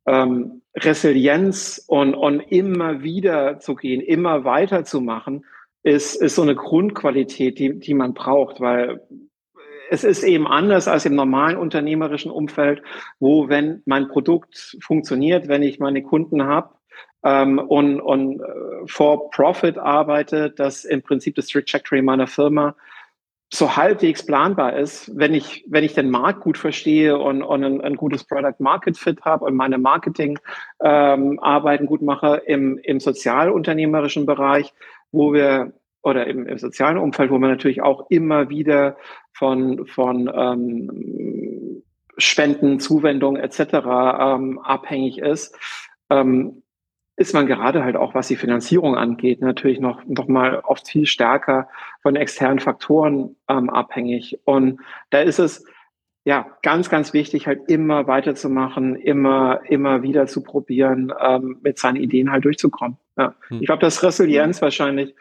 ähm, 0.05 0.61
Resilienz 0.75 1.83
und, 1.87 2.13
und 2.13 2.39
immer 2.39 3.03
wieder 3.03 3.59
zu 3.59 3.75
gehen, 3.75 4.01
immer 4.01 4.43
weiter 4.43 4.83
zu 4.83 5.01
machen, 5.01 5.45
ist, 5.83 6.15
ist 6.15 6.35
so 6.35 6.41
eine 6.43 6.55
Grundqualität, 6.55 7.59
die, 7.59 7.79
die 7.79 7.93
man 7.93 8.13
braucht, 8.13 8.59
weil 8.61 9.01
es 9.89 10.05
ist 10.05 10.23
eben 10.23 10.47
anders 10.47 10.87
als 10.87 11.05
im 11.05 11.15
normalen 11.15 11.57
unternehmerischen 11.57 12.31
Umfeld, 12.31 12.81
wo 13.19 13.49
wenn 13.49 13.81
mein 13.85 14.07
Produkt 14.07 14.77
funktioniert, 14.81 15.49
wenn 15.49 15.63
ich 15.63 15.79
meine 15.79 16.01
Kunden 16.01 16.43
habe 16.43 16.75
ähm, 17.23 17.59
und, 17.59 17.99
und 17.99 18.39
äh, 18.39 18.87
for 18.87 19.29
Profit 19.31 19.77
arbeite, 19.77 20.49
dass 20.49 20.85
im 20.85 21.01
Prinzip 21.01 21.35
das 21.35 21.47
Trajectory 21.47 22.01
meiner 22.01 22.27
Firma 22.27 22.75
so 23.53 23.75
halbwegs 23.75 24.25
planbar 24.25 24.77
ist, 24.77 25.11
wenn 25.17 25.33
ich, 25.33 25.65
wenn 25.67 25.83
ich 25.83 25.93
den 25.93 26.09
Markt 26.09 26.39
gut 26.39 26.57
verstehe 26.57 27.19
und, 27.19 27.43
und 27.43 27.65
ein, 27.65 27.81
ein 27.81 27.97
gutes 27.97 28.23
Product 28.23 28.55
Market 28.59 28.97
Fit 28.97 29.23
habe 29.23 29.43
und 29.43 29.55
meine 29.55 29.77
Marketing-Arbeiten 29.77 31.83
ähm, 31.83 31.87
gut 31.87 32.01
mache 32.01 32.41
im, 32.45 32.77
im 32.77 33.01
sozialunternehmerischen 33.01 34.25
Bereich, 34.25 34.73
wo 35.11 35.33
wir 35.33 35.73
oder 36.01 36.27
im, 36.27 36.47
im 36.47 36.57
sozialen 36.57 36.97
Umfeld, 36.97 37.29
wo 37.29 37.37
man 37.37 37.49
natürlich 37.49 37.81
auch 37.81 38.09
immer 38.09 38.49
wieder 38.49 38.95
von, 39.33 39.85
von 39.85 40.31
ähm, 40.33 41.83
Spenden, 42.17 42.79
Zuwendungen 42.79 43.41
etc. 43.41 43.59
Ähm, 43.59 44.59
abhängig 44.59 45.19
ist, 45.19 45.57
ähm, 46.09 46.63
ist 47.15 47.33
man 47.33 47.45
gerade 47.45 47.83
halt 47.83 47.95
auch, 47.95 48.15
was 48.15 48.27
die 48.27 48.35
Finanzierung 48.35 48.95
angeht, 48.95 49.41
natürlich 49.41 49.79
noch, 49.79 50.01
noch 50.05 50.27
mal 50.27 50.61
oft 50.63 50.87
viel 50.87 51.05
stärker 51.05 51.67
von 52.01 52.15
externen 52.15 52.59
Faktoren 52.59 53.35
ähm, 53.47 53.69
abhängig. 53.69 54.39
Und 54.45 54.79
da 55.09 55.19
ist 55.19 55.39
es 55.39 55.65
ja 56.23 56.45
ganz, 56.61 56.89
ganz 56.89 57.13
wichtig, 57.13 57.47
halt 57.47 57.69
immer 57.69 58.07
weiterzumachen, 58.07 58.95
immer, 58.95 59.61
immer 59.67 60.03
wieder 60.03 60.27
zu 60.27 60.43
probieren, 60.43 61.11
ähm, 61.19 61.57
mit 61.61 61.79
seinen 61.79 61.97
Ideen 61.97 62.31
halt 62.31 62.45
durchzukommen. 62.45 62.97
Ja. 63.17 63.35
Hm. 63.47 63.59
Ich 63.59 63.65
glaube, 63.65 63.81
das 63.81 64.03
Resilienz 64.03 64.61
wahrscheinlich 64.61 65.15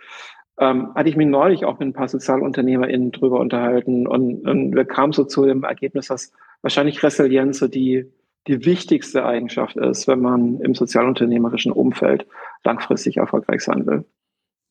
ähm, 0.58 0.94
hatte 0.94 1.08
ich 1.08 1.16
mich 1.16 1.26
neulich 1.26 1.64
auch 1.64 1.78
mit 1.78 1.88
ein 1.88 1.92
paar 1.94 2.08
SozialunternehmerInnen 2.08 3.12
drüber 3.12 3.40
unterhalten 3.40 4.06
und, 4.06 4.46
und 4.46 4.74
wir 4.74 4.84
kamen 4.84 5.12
so 5.12 5.24
zu 5.24 5.46
dem 5.46 5.64
Ergebnis, 5.64 6.08
dass 6.08 6.32
wahrscheinlich 6.60 7.02
Resilienz 7.02 7.58
so 7.58 7.66
die, 7.66 8.12
die 8.46 8.64
wichtigste 8.64 9.24
Eigenschaft 9.24 9.76
ist, 9.76 10.08
wenn 10.08 10.20
man 10.20 10.60
im 10.60 10.74
sozialunternehmerischen 10.74 11.72
Umfeld 11.72 12.26
langfristig 12.64 13.18
erfolgreich 13.18 13.62
sein 13.62 13.86
will. 13.86 14.04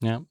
Ja, 0.01 0.21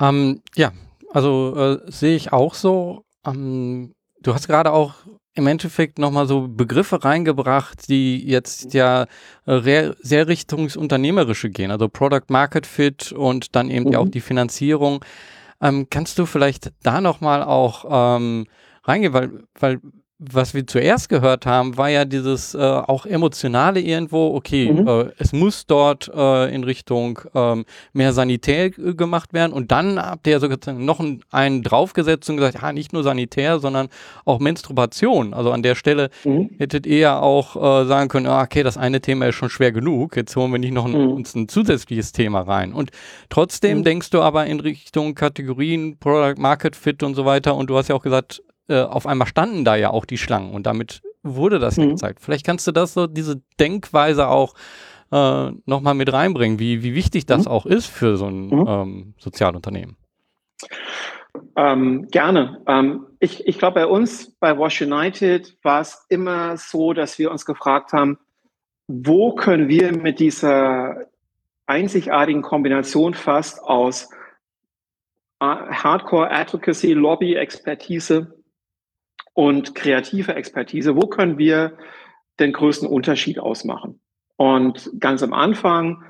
ähm, 0.00 0.42
ja 0.54 0.72
also 1.12 1.54
äh, 1.56 1.90
sehe 1.90 2.16
ich 2.16 2.32
auch 2.32 2.54
so. 2.54 3.04
Ähm, 3.26 3.94
du 4.20 4.34
hast 4.34 4.46
gerade 4.46 4.72
auch 4.72 4.94
im 5.34 5.46
Endeffekt 5.48 5.98
nochmal 5.98 6.26
so 6.26 6.46
Begriffe 6.48 7.04
reingebracht, 7.04 7.88
die 7.88 8.24
jetzt 8.24 8.72
ja 8.72 9.06
äh, 9.46 9.92
sehr 10.00 10.28
richtungsunternehmerische 10.28 11.50
gehen, 11.50 11.72
also 11.72 11.88
Product 11.88 12.26
Market 12.28 12.66
Fit 12.66 13.10
und 13.10 13.56
dann 13.56 13.70
eben 13.70 13.86
mhm. 13.86 13.92
ja 13.92 13.98
auch 13.98 14.08
die 14.08 14.20
Finanzierung. 14.20 15.04
Ähm, 15.60 15.88
kannst 15.90 16.18
du 16.18 16.26
vielleicht 16.26 16.72
da 16.82 17.00
nochmal 17.00 17.42
auch 17.42 18.16
ähm, 18.16 18.46
reingehen, 18.84 19.12
weil, 19.12 19.44
weil 19.58 19.80
was 20.32 20.54
wir 20.54 20.66
zuerst 20.66 21.08
gehört 21.08 21.46
haben, 21.46 21.76
war 21.76 21.88
ja 21.88 22.04
dieses 22.04 22.54
äh, 22.54 22.58
auch 22.58 23.06
emotionale 23.06 23.80
irgendwo, 23.80 24.34
okay, 24.34 24.72
mhm. 24.72 24.88
äh, 24.88 25.06
es 25.18 25.32
muss 25.32 25.66
dort 25.66 26.10
äh, 26.14 26.54
in 26.54 26.64
Richtung 26.64 27.20
ähm, 27.34 27.64
mehr 27.92 28.12
sanitär 28.12 28.70
gemacht 28.70 29.32
werden 29.32 29.52
und 29.52 29.70
dann 29.70 29.98
habt 30.00 30.26
ihr 30.26 30.40
sozusagen 30.40 30.84
noch 30.84 31.00
einen, 31.00 31.22
einen 31.30 31.62
draufgesetzt 31.62 32.28
und 32.30 32.36
gesagt, 32.36 32.60
ja, 32.60 32.72
nicht 32.72 32.92
nur 32.92 33.02
sanitär, 33.02 33.58
sondern 33.58 33.88
auch 34.24 34.38
Menstruation. 34.38 35.34
Also 35.34 35.52
an 35.52 35.62
der 35.62 35.74
Stelle 35.74 36.10
mhm. 36.24 36.50
hättet 36.58 36.86
ihr 36.86 36.98
ja 36.98 37.20
auch 37.20 37.56
äh, 37.56 37.86
sagen 37.86 38.08
können, 38.08 38.26
ah, 38.26 38.42
okay, 38.42 38.62
das 38.62 38.76
eine 38.76 39.00
Thema 39.00 39.26
ist 39.26 39.34
schon 39.34 39.50
schwer 39.50 39.72
genug, 39.72 40.16
jetzt 40.16 40.34
holen 40.36 40.52
wir 40.52 40.58
nicht 40.58 40.72
noch 40.74 40.86
ein, 40.86 40.92
mhm. 40.92 41.12
uns 41.12 41.34
ein 41.34 41.48
zusätzliches 41.48 42.12
Thema 42.12 42.42
rein. 42.42 42.72
Und 42.72 42.90
trotzdem 43.28 43.78
mhm. 43.78 43.84
denkst 43.84 44.10
du 44.10 44.22
aber 44.22 44.46
in 44.46 44.60
Richtung 44.60 45.14
Kategorien, 45.14 45.98
Product 45.98 46.38
Market 46.38 46.76
Fit 46.76 47.02
und 47.02 47.14
so 47.14 47.24
weiter 47.24 47.54
und 47.54 47.68
du 47.68 47.76
hast 47.76 47.88
ja 47.88 47.94
auch 47.94 48.02
gesagt, 48.02 48.42
äh, 48.68 48.80
auf 48.80 49.06
einmal 49.06 49.26
standen 49.26 49.64
da 49.64 49.76
ja 49.76 49.90
auch 49.90 50.04
die 50.04 50.18
Schlangen 50.18 50.54
und 50.54 50.66
damit 50.66 51.02
wurde 51.22 51.58
das 51.58 51.76
mhm. 51.76 51.84
ja 51.84 51.90
gezeigt. 51.90 52.20
Vielleicht 52.20 52.46
kannst 52.46 52.66
du 52.66 52.72
das 52.72 52.94
so, 52.94 53.06
diese 53.06 53.42
Denkweise 53.58 54.28
auch 54.28 54.54
äh, 55.10 55.50
nochmal 55.66 55.94
mit 55.94 56.12
reinbringen, 56.12 56.58
wie, 56.58 56.82
wie 56.82 56.94
wichtig 56.94 57.26
das 57.26 57.44
mhm. 57.44 57.50
auch 57.50 57.66
ist 57.66 57.86
für 57.86 58.16
so 58.16 58.26
ein 58.26 58.48
mhm. 58.48 58.64
ähm, 58.66 59.14
Sozialunternehmen. 59.18 59.96
Ähm, 61.56 62.08
gerne. 62.10 62.62
Ähm, 62.66 63.06
ich 63.18 63.46
ich 63.46 63.58
glaube, 63.58 63.80
bei 63.80 63.86
uns, 63.86 64.36
bei 64.38 64.56
Wash 64.58 64.82
United, 64.82 65.56
war 65.62 65.80
es 65.80 66.04
immer 66.08 66.56
so, 66.56 66.92
dass 66.92 67.18
wir 67.18 67.30
uns 67.30 67.44
gefragt 67.44 67.92
haben, 67.92 68.18
wo 68.86 69.34
können 69.34 69.68
wir 69.68 69.96
mit 69.96 70.20
dieser 70.20 71.06
einzigartigen 71.66 72.42
Kombination 72.42 73.14
fast 73.14 73.62
aus 73.62 74.10
äh, 75.40 75.46
Hardcore 75.46 76.30
Advocacy, 76.30 76.92
Lobby, 76.92 77.34
Expertise 77.34 78.34
und 79.34 79.74
kreative 79.74 80.34
Expertise, 80.34 80.96
wo 80.96 81.06
können 81.08 81.38
wir 81.38 81.76
den 82.40 82.52
größten 82.52 82.88
Unterschied 82.88 83.38
ausmachen? 83.38 84.00
Und 84.36 84.90
ganz 84.98 85.22
am 85.22 85.32
Anfang, 85.32 86.02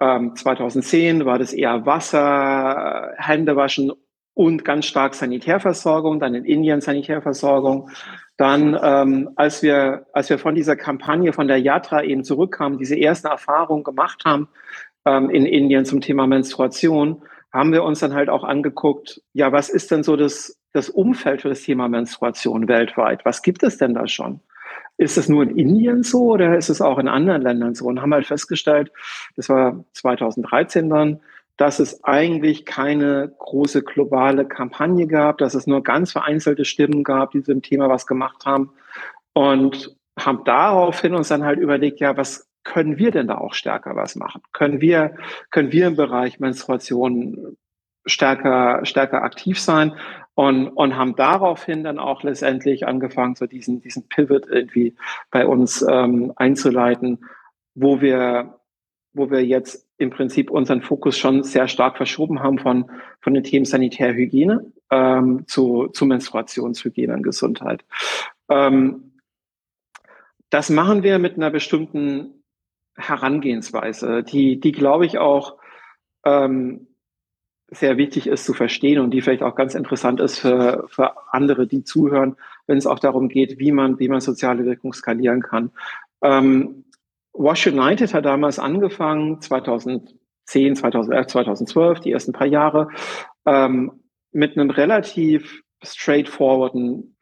ähm, 0.00 0.36
2010, 0.36 1.24
war 1.24 1.38
das 1.38 1.52
eher 1.52 1.86
Wasser, 1.86 3.12
Händewaschen 3.16 3.92
und 4.34 4.64
ganz 4.64 4.86
stark 4.86 5.14
Sanitärversorgung, 5.14 6.18
dann 6.18 6.34
in 6.34 6.44
Indien 6.44 6.80
Sanitärversorgung. 6.80 7.90
Dann, 8.36 8.76
ähm, 8.82 9.30
als 9.36 9.62
wir, 9.62 10.06
als 10.12 10.28
wir 10.28 10.38
von 10.38 10.56
dieser 10.56 10.74
Kampagne 10.74 11.32
von 11.32 11.46
der 11.46 11.60
Yatra 11.60 12.02
eben 12.02 12.24
zurückkamen, 12.24 12.78
diese 12.78 12.98
ersten 12.98 13.28
Erfahrungen 13.28 13.84
gemacht 13.84 14.24
haben 14.24 14.48
ähm, 15.04 15.30
in 15.30 15.46
Indien 15.46 15.84
zum 15.84 16.00
Thema 16.00 16.26
Menstruation, 16.26 17.22
haben 17.52 17.72
wir 17.72 17.84
uns 17.84 18.00
dann 18.00 18.14
halt 18.14 18.28
auch 18.28 18.42
angeguckt, 18.42 19.22
ja, 19.32 19.52
was 19.52 19.68
ist 19.68 19.92
denn 19.92 20.02
so 20.02 20.16
das 20.16 20.58
das 20.74 20.90
Umfeld 20.90 21.42
für 21.42 21.48
das 21.48 21.62
Thema 21.62 21.88
Menstruation 21.88 22.68
weltweit? 22.68 23.24
Was 23.24 23.42
gibt 23.42 23.62
es 23.62 23.78
denn 23.78 23.94
da 23.94 24.06
schon? 24.06 24.40
Ist 24.96 25.16
es 25.16 25.28
nur 25.28 25.44
in 25.44 25.56
Indien 25.56 26.02
so 26.02 26.32
oder 26.32 26.56
ist 26.56 26.68
es 26.68 26.80
auch 26.80 26.98
in 26.98 27.08
anderen 27.08 27.42
Ländern 27.42 27.74
so? 27.74 27.86
Und 27.86 28.02
haben 28.02 28.12
halt 28.12 28.26
festgestellt, 28.26 28.92
das 29.36 29.48
war 29.48 29.84
2013 29.92 30.90
dann, 30.90 31.20
dass 31.56 31.78
es 31.78 32.02
eigentlich 32.02 32.64
keine 32.64 33.32
große 33.38 33.82
globale 33.82 34.44
Kampagne 34.44 35.06
gab, 35.06 35.38
dass 35.38 35.54
es 35.54 35.68
nur 35.68 35.82
ganz 35.84 36.10
vereinzelte 36.10 36.64
Stimmen 36.64 37.04
gab, 37.04 37.30
die 37.30 37.42
zu 37.42 37.52
dem 37.52 37.62
Thema 37.62 37.88
was 37.88 38.06
gemacht 38.06 38.44
haben. 38.44 38.70
Und 39.32 39.96
haben 40.18 40.42
daraufhin 40.44 41.14
uns 41.14 41.28
dann 41.28 41.44
halt 41.44 41.58
überlegt, 41.60 42.00
ja, 42.00 42.16
was 42.16 42.48
können 42.64 42.98
wir 42.98 43.12
denn 43.12 43.28
da 43.28 43.38
auch 43.38 43.54
stärker 43.54 43.94
was 43.94 44.16
machen? 44.16 44.42
Können 44.52 44.80
wir, 44.80 45.16
können 45.50 45.70
wir 45.70 45.86
im 45.86 45.96
Bereich 45.96 46.40
Menstruation 46.40 47.56
stärker, 48.06 48.84
stärker 48.84 49.22
aktiv 49.22 49.60
sein 49.60 49.92
und, 50.34 50.68
und 50.68 50.96
haben 50.96 51.14
daraufhin 51.16 51.84
dann 51.84 51.98
auch 51.98 52.22
letztendlich 52.22 52.86
angefangen, 52.86 53.36
so 53.36 53.46
diesen, 53.46 53.80
diesen 53.80 54.08
Pivot 54.08 54.46
irgendwie 54.48 54.94
bei 55.30 55.46
uns 55.46 55.84
ähm, 55.88 56.32
einzuleiten, 56.36 57.24
wo 57.74 58.00
wir, 58.00 58.58
wo 59.12 59.30
wir 59.30 59.44
jetzt 59.44 59.88
im 59.96 60.10
Prinzip 60.10 60.50
unseren 60.50 60.82
Fokus 60.82 61.16
schon 61.16 61.44
sehr 61.44 61.68
stark 61.68 61.96
verschoben 61.96 62.42
haben 62.42 62.58
von, 62.58 62.90
von 63.20 63.34
den 63.34 63.44
Themen 63.44 63.64
Sanitärhygiene 63.64 64.72
ähm, 64.90 65.46
zu, 65.46 65.88
zu 65.88 66.04
Menstruationshygiene 66.04 67.14
und 67.14 67.22
Gesundheit. 67.22 67.84
Ähm, 68.48 69.12
das 70.50 70.68
machen 70.68 71.02
wir 71.02 71.18
mit 71.18 71.36
einer 71.36 71.50
bestimmten 71.50 72.44
Herangehensweise, 72.96 74.22
die, 74.22 74.60
die 74.60 74.72
glaube 74.72 75.06
ich 75.06 75.18
auch 75.18 75.58
ähm, 76.24 76.88
sehr 77.74 77.96
wichtig 77.96 78.26
ist 78.26 78.44
zu 78.44 78.54
verstehen 78.54 79.00
und 79.00 79.10
die 79.10 79.20
vielleicht 79.20 79.42
auch 79.42 79.54
ganz 79.54 79.74
interessant 79.74 80.20
ist 80.20 80.38
für, 80.38 80.86
für 80.88 81.12
andere, 81.32 81.66
die 81.66 81.84
zuhören, 81.84 82.36
wenn 82.66 82.78
es 82.78 82.86
auch 82.86 82.98
darum 82.98 83.28
geht, 83.28 83.58
wie 83.58 83.72
man, 83.72 83.98
wie 83.98 84.08
man 84.08 84.20
soziale 84.20 84.64
Wirkung 84.64 84.92
skalieren 84.92 85.42
kann. 85.42 85.70
Ähm, 86.22 86.84
Wash 87.32 87.66
United 87.66 88.14
hat 88.14 88.24
damals 88.24 88.58
angefangen, 88.58 89.40
2010, 89.40 90.76
2011, 90.76 91.26
2012, 91.26 92.00
die 92.00 92.12
ersten 92.12 92.32
paar 92.32 92.46
Jahre, 92.46 92.88
ähm, 93.44 94.04
mit 94.32 94.56
einem 94.56 94.70
relativ 94.70 95.62
straightforwarden 95.82 97.13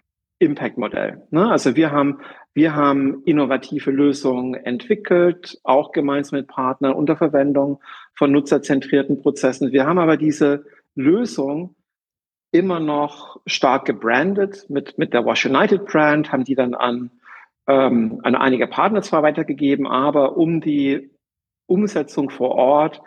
Impact-Modell. 0.43 1.23
Ne? 1.31 1.51
Also 1.51 1.77
wir 1.77 1.93
haben, 1.93 2.19
wir 2.53 2.75
haben 2.75 3.23
innovative 3.25 3.91
Lösungen 3.91 4.55
entwickelt, 4.55 5.59
auch 5.63 5.93
gemeinsam 5.93 6.41
mit 6.41 6.49
Partnern 6.49 6.93
unter 6.93 7.17
Verwendung 7.17 7.81
von 8.15 8.33
nutzerzentrierten 8.33 9.23
Prozessen. 9.23 9.73
Wir 9.73 9.87
haben 9.87 9.99
aber 9.99 10.17
diese 10.17 10.65
Lösung 10.95 11.77
immer 12.51 12.81
noch 12.81 13.41
stark 13.47 13.87
gebrandet 13.87 14.67
mit, 14.69 14.99
mit 14.99 15.15
der 15.15 15.25
Wash 15.25 15.47
United 15.47 15.87
Brand, 15.87 16.33
haben 16.33 16.45
die 16.45 16.55
dann 16.55 16.75
an, 16.75 17.11
ähm, 17.67 18.21
an 18.25 18.35
einige 18.35 18.67
Partner 18.67 19.01
zwar 19.01 19.23
weitergegeben, 19.23 19.87
aber 19.87 20.37
um 20.37 20.61
die 20.61 21.11
Umsetzung 21.67 22.29
vor 22.29 22.51
Ort 22.51 23.01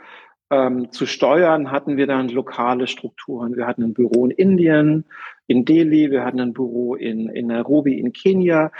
ähm, 0.49 0.91
zu 0.91 1.05
steuern, 1.05 1.71
hatten 1.71 1.97
wir 1.97 2.07
dann 2.07 2.29
lokale 2.29 2.87
Strukturen. 2.87 3.55
Wir 3.55 3.67
hatten 3.67 3.83
ein 3.83 3.93
Büro 3.93 4.25
in 4.25 4.31
Indien, 4.31 5.05
in 5.47 5.65
Delhi, 5.65 6.11
wir 6.11 6.25
hatten 6.25 6.39
ein 6.39 6.53
Büro 6.53 6.95
in, 6.95 7.29
in 7.29 7.47
Nairobi, 7.47 7.99
in 7.99 8.13
Kenia, 8.13 8.71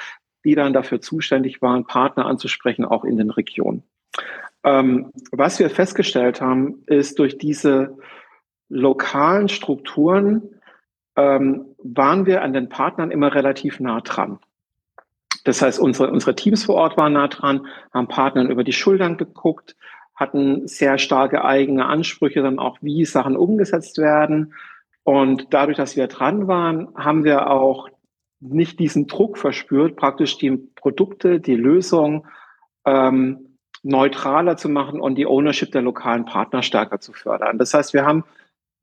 die 0.43 0.55
dann 0.55 0.73
dafür 0.73 1.01
zuständig 1.01 1.61
waren, 1.61 1.85
Partner 1.85 2.25
anzusprechen, 2.25 2.85
auch 2.85 3.03
in 3.03 3.17
den 3.17 3.31
Regionen. 3.31 3.83
Ähm, 4.63 5.11
was 5.31 5.59
wir 5.59 5.69
festgestellt 5.69 6.41
haben, 6.41 6.83
ist 6.87 7.19
durch 7.19 7.37
diese 7.37 7.97
lokalen 8.69 9.47
Strukturen 9.47 10.41
ähm, 11.15 11.75
waren 11.83 12.25
wir 12.25 12.41
an 12.41 12.53
den 12.53 12.69
Partnern 12.69 13.11
immer 13.11 13.33
relativ 13.33 13.79
nah 13.79 14.01
dran. 14.01 14.39
Das 15.43 15.61
heißt, 15.61 15.79
unsere, 15.79 16.09
unsere 16.09 16.35
Teams 16.35 16.65
vor 16.65 16.75
Ort 16.75 16.97
waren 16.97 17.13
nah 17.13 17.27
dran, 17.27 17.67
haben 17.93 18.07
Partnern 18.07 18.49
über 18.49 18.63
die 18.63 18.73
Schultern 18.73 19.17
geguckt, 19.17 19.75
hatten 20.15 20.67
sehr 20.67 20.97
starke 20.97 21.45
eigene 21.45 21.85
Ansprüche 21.85 22.41
dann 22.41 22.57
auch, 22.57 22.79
wie 22.81 23.05
Sachen 23.05 23.37
umgesetzt 23.37 23.99
werden. 23.99 24.53
Und 25.05 25.47
dadurch, 25.51 25.77
dass 25.77 25.95
wir 25.95 26.07
dran 26.07 26.47
waren, 26.47 26.89
haben 26.95 27.23
wir 27.23 27.51
auch 27.51 27.87
nicht 28.39 28.79
diesen 28.79 29.05
Druck 29.05 29.37
verspürt, 29.37 29.95
praktisch 29.95 30.39
die 30.39 30.51
Produkte, 30.51 31.39
die 31.39 31.55
Lösung 31.55 32.25
ähm, 32.85 33.57
neutraler 33.83 34.57
zu 34.57 34.67
machen 34.67 34.99
und 34.99 35.15
die 35.15 35.27
Ownership 35.27 35.71
der 35.71 35.83
lokalen 35.83 36.25
Partner 36.25 36.63
stärker 36.63 36.99
zu 36.99 37.13
fördern. 37.13 37.59
Das 37.59 37.75
heißt, 37.75 37.93
wir 37.93 38.03
haben 38.03 38.23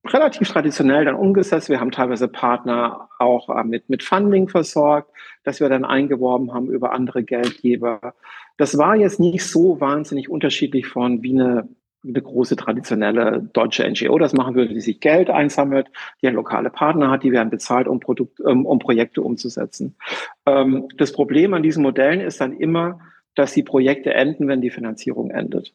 relativ 0.07 0.49
traditionell 0.49 1.05
dann 1.05 1.17
umgesetzt. 1.17 1.69
Wir 1.69 1.81
haben 1.81 1.91
teilweise 1.91 2.29
Partner 2.29 3.09
auch 3.19 3.49
äh, 3.49 3.65
mit, 3.65 3.91
mit 3.91 4.05
Funding 4.05 4.49
versorgt, 4.49 5.11
dass 5.43 5.59
wir 5.59 5.69
dann 5.69 5.85
eingeworben 5.85 6.55
haben 6.55 6.71
über 6.71 6.93
andere 6.93 7.25
Geldgeber. 7.25 8.15
Das 8.59 8.79
war 8.79 8.95
jetzt 8.95 9.19
nicht 9.19 9.45
so 9.45 9.81
wahnsinnig 9.81 10.29
unterschiedlich 10.29 10.87
von 10.87 11.23
wie 11.25 11.33
eine, 11.33 11.69
eine 12.05 12.21
große 12.21 12.57
traditionelle 12.57 13.49
deutsche 13.53 13.89
NGO 13.89 14.19
das 14.19 14.33
machen 14.33 14.55
würde, 14.55 14.75
die 14.75 14.81
sich 14.81 15.01
Geld 15.01 15.31
einsammelt, 15.31 15.89
die 16.21 16.27
einen 16.27 16.37
lokale 16.37 16.71
Partner 16.71 17.11
hat, 17.11 17.23
die 17.23 17.33
werden 17.33 17.51
bezahlt, 17.51 17.87
um, 17.87 18.01
Produkt, 18.01 18.41
um, 18.41 18.67
um 18.67 18.79
Projekte 18.79 19.23
umzusetzen. 19.23 19.97
Ähm, 20.47 20.89
das 20.97 21.13
Problem 21.13 21.55
an 21.55 21.63
diesen 21.63 21.83
Modellen 21.83 22.21
ist 22.21 22.41
dann 22.41 22.57
immer, 22.57 23.01
dass 23.35 23.53
die 23.53 23.63
Projekte 23.63 24.13
enden, 24.13 24.49
wenn 24.49 24.61
die 24.61 24.71
Finanzierung 24.71 25.31
endet. 25.31 25.73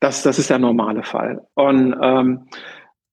Das, 0.00 0.22
das 0.22 0.38
ist 0.38 0.50
der 0.50 0.58
normale 0.58 1.02
Fall. 1.02 1.46
Und 1.54 1.96
ähm, 2.02 2.46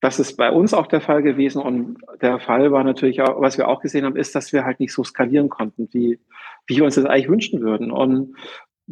das 0.01 0.19
ist 0.19 0.35
bei 0.35 0.51
uns 0.51 0.73
auch 0.73 0.87
der 0.87 0.99
Fall 0.99 1.21
gewesen. 1.21 1.61
Und 1.61 1.99
der 2.21 2.39
Fall 2.39 2.71
war 2.71 2.83
natürlich 2.83 3.21
auch, 3.21 3.39
was 3.39 3.57
wir 3.57 3.67
auch 3.67 3.81
gesehen 3.81 4.03
haben, 4.03 4.17
ist, 4.17 4.33
dass 4.33 4.51
wir 4.51 4.65
halt 4.65 4.79
nicht 4.79 4.93
so 4.93 5.03
skalieren 5.03 5.47
konnten, 5.47 5.87
wie, 5.91 6.19
wie 6.65 6.77
wir 6.77 6.83
uns 6.83 6.95
das 6.95 7.05
eigentlich 7.05 7.29
wünschen 7.29 7.61
würden. 7.61 7.91
Und 7.91 8.35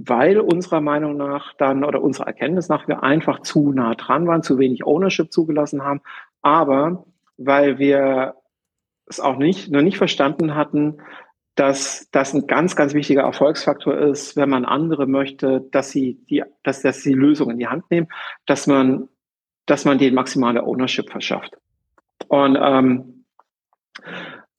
weil 0.07 0.39
unserer 0.39 0.81
Meinung 0.81 1.17
nach 1.17 1.53
dann 1.53 1.83
oder 1.83 2.01
unserer 2.01 2.27
Erkenntnis 2.27 2.69
nach 2.69 2.88
wir 2.88 3.03
einfach 3.03 3.41
zu 3.41 3.71
nah 3.71 3.95
dran 3.95 4.27
waren, 4.27 4.43
zu 4.43 4.57
wenig 4.57 4.85
Ownership 4.85 5.31
zugelassen 5.31 5.83
haben, 5.83 6.01
aber 6.41 7.05
weil 7.38 7.79
wir 7.79 8.35
es 9.07 9.19
auch 9.19 9.38
nicht, 9.38 9.71
noch 9.71 9.81
nicht 9.81 9.97
verstanden 9.97 10.55
hatten, 10.55 10.97
dass 11.55 12.07
das 12.12 12.33
ein 12.33 12.47
ganz, 12.47 12.75
ganz 12.75 12.93
wichtiger 12.93 13.23
Erfolgsfaktor 13.23 13.97
ist, 13.97 14.38
wenn 14.38 14.49
man 14.49 14.65
andere 14.65 15.07
möchte, 15.07 15.62
dass 15.71 15.91
sie 15.91 16.19
die, 16.29 16.43
dass, 16.63 16.81
dass 16.81 17.01
sie 17.01 17.13
Lösungen 17.13 17.51
in 17.51 17.59
die 17.59 17.67
Hand 17.67 17.89
nehmen, 17.91 18.07
dass 18.45 18.67
man 18.67 19.09
dass 19.69 19.85
man 19.85 19.99
den 19.99 20.15
maximale 20.15 20.63
Ownership 20.63 21.12
verschafft. 21.12 21.55
Und 22.27 22.57
ähm, 22.59 23.25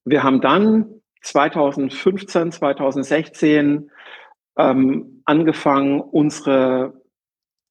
wir 0.04 0.22
haben 0.22 0.40
dann 0.40 0.86
2015, 1.22 2.52
2016 2.52 3.90
ähm, 4.56 5.22
angefangen, 5.24 6.00
unsere, 6.00 7.02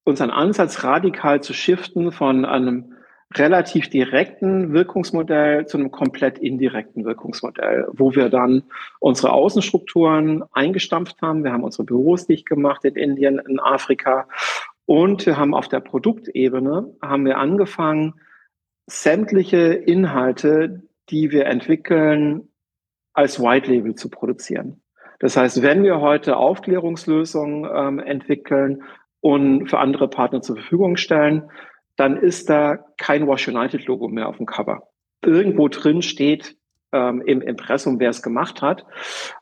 unseren 0.03 0.31
Ansatz 0.31 0.83
radikal 0.83 1.41
zu 1.41 1.53
shiften 1.53 2.11
von 2.11 2.45
einem 2.45 2.93
relativ 3.35 3.89
direkten 3.89 4.73
Wirkungsmodell 4.73 5.67
zu 5.67 5.77
einem 5.77 5.91
komplett 5.91 6.39
indirekten 6.39 7.05
Wirkungsmodell, 7.05 7.87
wo 7.93 8.15
wir 8.15 8.29
dann 8.29 8.63
unsere 8.99 9.33
Außenstrukturen 9.33 10.43
eingestampft 10.51 11.21
haben. 11.21 11.43
Wir 11.43 11.53
haben 11.53 11.63
unsere 11.63 11.83
Büros 11.83 12.25
dicht 12.25 12.47
gemacht 12.47 12.85
in 12.85 12.95
Indien, 12.95 13.39
in 13.47 13.59
Afrika 13.59 14.27
und 14.89 15.27
wir 15.27 15.37
haben 15.37 15.53
auf 15.53 15.67
der 15.67 15.81
Produktebene 15.81 16.95
haben 16.99 17.25
wir 17.25 17.37
angefangen, 17.37 18.15
sämtliche 18.87 19.73
Inhalte, 19.73 20.81
die 21.11 21.29
wir 21.29 21.45
entwickeln, 21.45 22.49
als 23.13 23.39
White 23.39 23.69
Label 23.69 23.93
zu 23.93 24.09
produzieren. 24.09 24.81
Das 25.19 25.35
heißt, 25.37 25.61
wenn 25.61 25.83
wir 25.83 26.01
heute 26.01 26.37
Aufklärungslösungen 26.37 27.69
ähm, 27.73 27.99
entwickeln 27.99 28.83
und 29.21 29.69
für 29.69 29.79
andere 29.79 30.07
Partner 30.07 30.41
zur 30.41 30.55
Verfügung 30.55 30.97
stellen, 30.97 31.49
dann 31.97 32.15
ist 32.15 32.49
da 32.49 32.77
kein 32.97 33.27
Wash 33.27 33.47
United 33.49 33.85
Logo 33.85 34.07
mehr 34.07 34.29
auf 34.29 34.37
dem 34.37 34.45
Cover. 34.45 34.83
Irgendwo 35.21 35.67
drin 35.67 36.01
steht 36.01 36.55
ähm, 36.93 37.21
im 37.21 37.41
Impressum, 37.41 37.99
wer 37.99 38.09
es 38.09 38.21
gemacht 38.21 38.61
hat. 38.61 38.85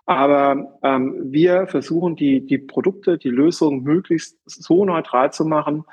Aber 0.05 0.79
ähm, 0.81 1.15
wir 1.25 1.67
versuchen, 1.67 2.15
die, 2.15 2.45
die 2.45 2.57
Produkte, 2.57 3.19
die 3.19 3.29
Lösungen 3.29 3.83
möglichst 3.83 4.37
so 4.45 4.85
neutral 4.85 5.31
zu 5.31 5.45
machen, 5.45 5.85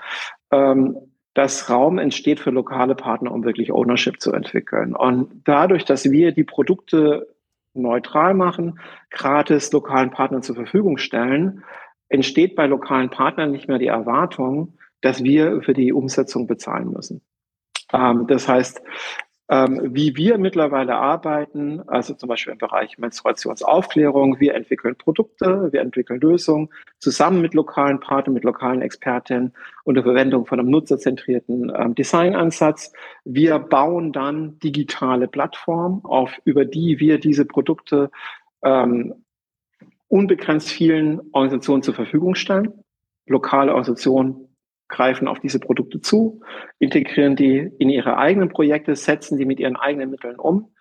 ähm, 0.51 0.97
dass 1.35 1.69
Raum 1.69 1.99
entsteht 1.99 2.41
für 2.41 2.51
lokale 2.51 2.95
Partner, 2.95 3.33
um 3.33 3.45
wirklich 3.45 3.73
Ownership 3.73 4.21
zu 4.21 4.33
entwickeln. 4.33 4.95
Und 4.95 5.43
dadurch, 5.45 5.85
dass 5.85 6.11
wir 6.11 6.33
die 6.33 6.45
Produkte 6.45 7.34
neutral 7.75 8.35
machen, 8.35 8.79
gratis 9.11 9.73
lokalen 9.73 10.11
Partnern 10.11 10.43
zur 10.43 10.55
Verfügung 10.55 10.99
stellen, 10.99 11.65
entsteht 12.09 12.57
bei 12.57 12.67
lokalen 12.67 13.11
Partnern 13.11 13.51
nicht 13.51 13.69
mehr 13.69 13.79
die 13.79 13.89
Erwartung, 13.89 14.79
dass 15.01 15.23
wir 15.23 15.61
für 15.63 15.75
die 15.75 15.93
Umsetzung 15.93 16.47
bezahlen 16.47 16.91
müssen. 16.91 17.21
Ähm, 17.93 18.27
das 18.27 18.49
heißt, 18.49 18.83
ähm, 19.51 19.95
wie 19.95 20.17
wir 20.17 20.39
mittlerweile 20.39 20.95
arbeiten, 20.95 21.83
also 21.87 22.15
zum 22.15 22.29
Beispiel 22.29 22.53
im 22.53 22.59
Bereich 22.59 22.97
Menstruationsaufklärung. 22.97 24.41
Wir 24.41 24.55
entwickeln 24.55 24.97
Produkte, 24.97 25.69
wir 25.71 25.83
entwickeln 25.83 26.21
Lösungen 26.21 26.71
zusammen 26.99 27.43
mit 27.43 27.53
lokalen 27.53 28.01
Partnern, 28.01 28.35
mit 28.35 28.45
lokalen 28.45 28.81
Expertinnen 28.81 29.53
unter 29.85 30.03
Verwendung 30.03 30.47
von 30.47 30.59
einem 30.59 30.71
nutzerzentrierten 30.71 31.71
ähm, 31.77 31.95
Designansatz. 31.95 32.93
Wir 33.25 33.59
bauen 33.59 34.13
dann 34.13 34.59
digitale 34.61 35.29
Plattformen, 35.29 36.01
auf, 36.05 36.33
über 36.45 36.65
die 36.65 36.99
wir 36.99 37.19
diese 37.19 37.45
Produkte 37.45 38.11
ähm, 38.63 39.15
unbegrenzt 40.09 40.71
vielen 40.71 41.21
Organisationen 41.33 41.83
zur 41.83 41.95
Verfügung 41.95 42.35
stellen. 42.35 42.73
Lokale 43.27 43.73
Organisationen 43.73 44.54
greifen 44.89 45.29
auf 45.29 45.41
diese 45.41 45.59
Produkte 45.59 46.01
zu, 46.01 46.41
integrieren 46.79 47.37
die 47.37 47.71
in 47.79 47.91
ihre 47.91 48.17
eigenen 48.17 48.49
Projekte, 48.49 48.95
setzen 48.97 49.39
die 49.39 49.47
mit 49.47 49.61
ihren 49.61 49.77
eigenen 49.77 50.11
Mitteln 50.11 50.37
um 50.37 50.73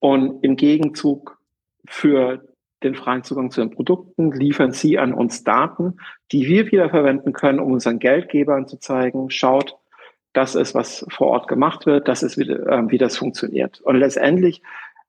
und 0.00 0.42
im 0.42 0.56
Gegenzug 0.56 1.38
für 1.86 2.42
den 2.82 2.94
freien 2.94 3.22
Zugang 3.22 3.50
zu 3.50 3.60
den 3.60 3.70
Produkten 3.70 4.32
liefern 4.32 4.72
sie 4.72 4.98
an 4.98 5.14
uns 5.14 5.44
Daten, 5.44 5.98
die 6.32 6.46
wir 6.46 6.70
wieder 6.70 6.90
verwenden 6.90 7.32
können, 7.32 7.60
um 7.60 7.72
unseren 7.72 7.98
Geldgebern 7.98 8.66
zu 8.66 8.78
zeigen, 8.78 9.30
schaut, 9.30 9.76
das 10.32 10.54
ist, 10.54 10.74
was 10.74 11.04
vor 11.08 11.28
Ort 11.28 11.46
gemacht 11.46 11.86
wird, 11.86 12.08
das 12.08 12.22
ist, 12.22 12.38
wie, 12.38 12.48
äh, 12.50 12.82
wie 12.88 12.98
das 12.98 13.16
funktioniert. 13.16 13.80
Und 13.82 13.96
letztendlich 13.96 14.62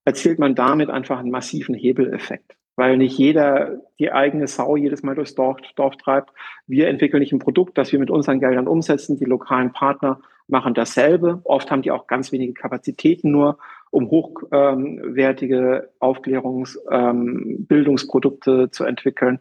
erzielt 0.06 0.38
man 0.38 0.54
damit 0.54 0.90
einfach 0.90 1.20
einen 1.20 1.32
massiven 1.32 1.74
Hebeleffekt 1.74 2.56
weil 2.76 2.98
nicht 2.98 3.18
jeder 3.18 3.82
die 4.00 4.12
eigene 4.12 4.48
Sau 4.48 4.76
jedes 4.76 5.04
Mal 5.04 5.16
durchs 5.16 5.36
Dorf, 5.36 5.58
Dorf 5.76 5.98
treibt. 5.98 6.32
Wir 6.68 6.88
entwickeln 6.88 7.20
nicht 7.20 7.34
ein 7.34 7.40
Produkt, 7.40 7.78
das 7.78 7.92
wir 7.92 8.00
mit 8.00 8.10
unseren 8.10 8.40
Geldern 8.40 8.68
umsetzen. 8.68 9.18
Die 9.18 9.26
lokalen 9.26 9.72
Partner 9.72 10.20
machen 10.48 10.74
dasselbe. 10.74 11.42
Oft 11.44 11.72
haben 11.72 11.82
die 11.82 11.92
auch 11.92 12.08
ganz 12.08 12.32
wenige 12.32 12.54
Kapazitäten 12.54 13.32
nur, 13.32 13.58
um 13.92 14.10
hochwertige 14.10 15.90
Aufklärungs-, 16.00 16.78
ähm, 16.92 17.66
Bildungsprodukte 17.68 18.72
zu 18.72 18.84
entwickeln. 18.86 19.40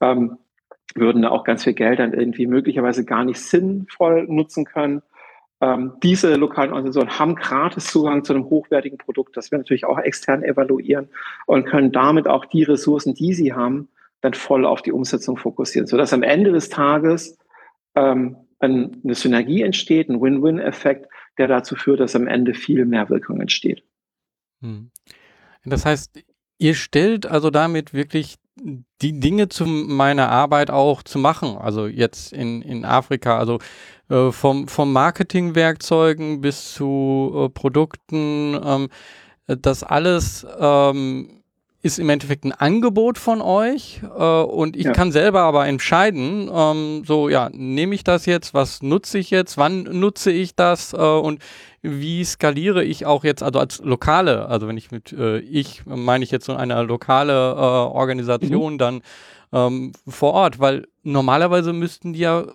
Ähm, 0.00 0.38
würden 0.94 1.22
da 1.22 1.30
auch 1.30 1.44
ganz 1.44 1.64
viel 1.64 1.72
Geld 1.72 1.98
dann 1.98 2.12
irgendwie 2.12 2.46
möglicherweise 2.46 3.04
gar 3.04 3.24
nicht 3.24 3.40
sinnvoll 3.40 4.26
nutzen 4.28 4.64
können. 4.64 5.02
Ähm, 5.64 5.94
diese 6.02 6.34
lokalen 6.34 6.72
Organisationen 6.72 7.18
haben 7.18 7.36
gratis 7.36 7.86
Zugang 7.86 8.22
zu 8.22 8.34
einem 8.34 8.44
hochwertigen 8.50 8.98
Produkt, 8.98 9.34
das 9.34 9.50
wir 9.50 9.56
natürlich 9.56 9.86
auch 9.86 9.98
extern 9.98 10.42
evaluieren 10.42 11.08
und 11.46 11.64
können 11.64 11.90
damit 11.90 12.28
auch 12.28 12.44
die 12.44 12.64
Ressourcen, 12.64 13.14
die 13.14 13.32
sie 13.32 13.54
haben, 13.54 13.88
dann 14.20 14.34
voll 14.34 14.66
auf 14.66 14.82
die 14.82 14.92
Umsetzung 14.92 15.38
fokussieren, 15.38 15.86
sodass 15.86 16.12
am 16.12 16.22
Ende 16.22 16.52
des 16.52 16.68
Tages 16.68 17.38
ähm, 17.94 18.36
eine 18.58 19.14
Synergie 19.14 19.62
entsteht, 19.62 20.10
ein 20.10 20.20
Win-Win-Effekt, 20.20 21.08
der 21.38 21.48
dazu 21.48 21.76
führt, 21.76 22.00
dass 22.00 22.14
am 22.14 22.26
Ende 22.26 22.52
viel 22.52 22.84
mehr 22.84 23.08
Wirkung 23.08 23.40
entsteht. 23.40 23.82
Hm. 24.60 24.90
Das 25.64 25.86
heißt, 25.86 26.22
ihr 26.58 26.74
stellt 26.74 27.24
also 27.24 27.48
damit 27.48 27.94
wirklich 27.94 28.36
die 28.56 29.18
Dinge 29.20 29.48
zu 29.48 29.66
meiner 29.66 30.28
Arbeit 30.30 30.70
auch 30.70 31.02
zu 31.02 31.18
machen. 31.18 31.56
Also 31.56 31.86
jetzt 31.86 32.32
in, 32.32 32.62
in 32.62 32.84
Afrika, 32.84 33.38
also 33.38 33.58
äh, 34.08 34.30
vom, 34.30 34.68
vom 34.68 34.92
Marketingwerkzeugen 34.92 36.40
bis 36.40 36.72
zu 36.72 37.32
äh, 37.34 37.48
Produkten. 37.48 38.58
Ähm, 38.62 38.88
das 39.46 39.82
alles 39.82 40.46
ähm, 40.58 41.43
ist 41.84 41.98
im 41.98 42.08
Endeffekt 42.08 42.44
ein 42.44 42.52
Angebot 42.52 43.18
von 43.18 43.42
euch 43.42 44.00
äh, 44.02 44.42
und 44.42 44.74
ich 44.74 44.86
ja. 44.86 44.92
kann 44.92 45.12
selber 45.12 45.42
aber 45.42 45.66
entscheiden, 45.66 46.50
ähm, 46.50 47.02
so 47.04 47.28
ja, 47.28 47.50
nehme 47.52 47.94
ich 47.94 48.04
das 48.04 48.24
jetzt, 48.24 48.54
was 48.54 48.82
nutze 48.82 49.18
ich 49.18 49.28
jetzt, 49.28 49.58
wann 49.58 49.82
nutze 49.82 50.32
ich 50.32 50.56
das 50.56 50.94
äh, 50.94 50.96
und 50.96 51.42
wie 51.82 52.24
skaliere 52.24 52.82
ich 52.82 53.04
auch 53.04 53.22
jetzt, 53.22 53.42
also 53.42 53.58
als 53.58 53.82
lokale, 53.84 54.48
also 54.48 54.66
wenn 54.66 54.78
ich 54.78 54.92
mit 54.92 55.12
äh, 55.12 55.40
ich 55.40 55.84
meine 55.84 56.24
ich 56.24 56.30
jetzt 56.30 56.46
so 56.46 56.56
eine 56.56 56.82
lokale 56.84 57.32
äh, 57.32 57.54
Organisation 57.54 58.72
mhm. 58.72 58.78
dann 58.78 59.02
ähm, 59.52 59.92
vor 60.08 60.32
Ort, 60.32 60.60
weil 60.60 60.88
normalerweise 61.02 61.74
müssten 61.74 62.14
die 62.14 62.20
ja 62.20 62.46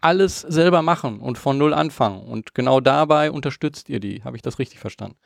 alles 0.00 0.42
selber 0.42 0.82
machen 0.82 1.18
und 1.18 1.38
von 1.38 1.58
null 1.58 1.74
anfangen 1.74 2.20
und 2.20 2.54
genau 2.54 2.78
dabei 2.78 3.32
unterstützt 3.32 3.88
ihr 3.88 3.98
die. 3.98 4.22
Habe 4.22 4.36
ich 4.36 4.42
das 4.42 4.60
richtig 4.60 4.78
verstanden? 4.78 5.16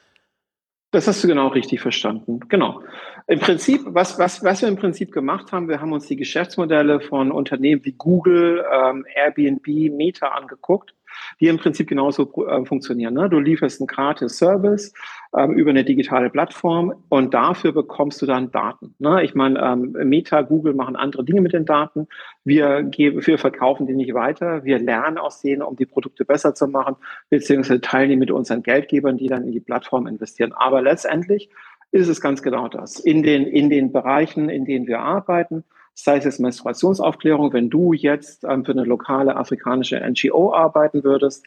Das 0.93 1.07
hast 1.07 1.23
du 1.23 1.29
genau 1.29 1.49
richtig 1.49 1.81
verstanden. 1.81 2.41
Genau. 2.49 2.83
Im 3.29 3.39
Prinzip, 3.39 3.83
was, 3.85 4.19
was, 4.19 4.43
was 4.43 4.63
wir 4.63 4.69
im 4.69 4.77
Prinzip 4.77 5.13
gemacht 5.13 5.53
haben, 5.53 5.69
wir 5.69 5.81
haben 5.81 5.93
uns 5.93 6.07
die 6.07 6.17
Geschäftsmodelle 6.17 7.01
von 7.01 7.31
Unternehmen 7.31 7.85
wie 7.85 7.93
Google, 7.93 8.65
ähm, 8.73 9.07
Airbnb, 9.15 9.67
Meta 9.67 10.29
angeguckt 10.29 10.95
die 11.41 11.49
im 11.49 11.59
Prinzip 11.59 11.89
genauso 11.89 12.31
äh, 12.47 12.65
funktionieren. 12.65 13.15
Ne? 13.15 13.29
Du 13.29 13.39
lieferst 13.39 13.81
einen 13.81 13.87
gratis 13.87 14.39
Service 14.39 14.93
ähm, 15.37 15.53
über 15.53 15.71
eine 15.71 15.85
digitale 15.85 16.31
Plattform 16.31 16.95
und 17.09 17.35
dafür 17.35 17.73
bekommst 17.73 18.21
du 18.23 18.27
dann 18.27 18.51
Daten. 18.51 18.95
Ne? 18.99 19.23
Ich 19.25 19.35
meine, 19.35 19.61
ähm, 19.61 19.93
Meta, 20.09 20.43
Google 20.43 20.75
machen 20.75 20.97
andere 20.97 21.25
Dinge 21.25 21.41
mit 21.41 21.53
den 21.53 21.65
Daten. 21.65 22.09
Wir, 22.45 22.83
geben, 22.83 23.27
wir 23.27 23.39
verkaufen 23.39 23.87
die 23.87 23.95
nicht 23.95 24.15
weiter. 24.15 24.65
Wir 24.65 24.79
lernen 24.79 25.19
aus 25.19 25.41
denen, 25.41 25.63
um 25.63 25.77
die 25.77 25.87
Produkte 25.87 26.25
besser 26.25 26.55
zu 26.55 26.69
machen, 26.69 26.97
beziehungsweise 27.29 27.81
teilen 27.81 28.11
die 28.11 28.17
mit 28.17 28.31
unseren 28.31 28.63
Geldgebern, 28.63 29.17
die 29.17 29.29
dann 29.29 29.45
in 29.45 29.53
die 29.53 29.61
Plattform 29.61 30.07
investieren. 30.07 30.53
Aber 30.53 30.83
letztendlich 30.83 31.51
ist 31.93 32.09
es 32.09 32.21
ganz 32.21 32.43
genau 32.43 32.69
das. 32.69 33.01
In 33.01 33.23
den, 33.23 33.47
in 33.47 33.71
den 33.71 33.93
Bereichen, 33.93 34.49
in 34.49 34.65
denen 34.65 34.87
wir 34.87 35.01
arbeiten, 35.01 35.65
sei 35.95 36.17
es 36.17 36.25
jetzt 36.25 36.41
Menstruationsaufklärung, 36.41 37.53
wenn 37.53 37.71
du 37.71 37.93
jetzt 37.93 38.45
ähm, 38.45 38.65
für 38.65 38.73
eine 38.73 38.85
lokale 38.85 39.37
afrikanische 39.37 40.01
NGO 40.01 40.53
arbeiten 40.53 41.05
würdest 41.05 41.47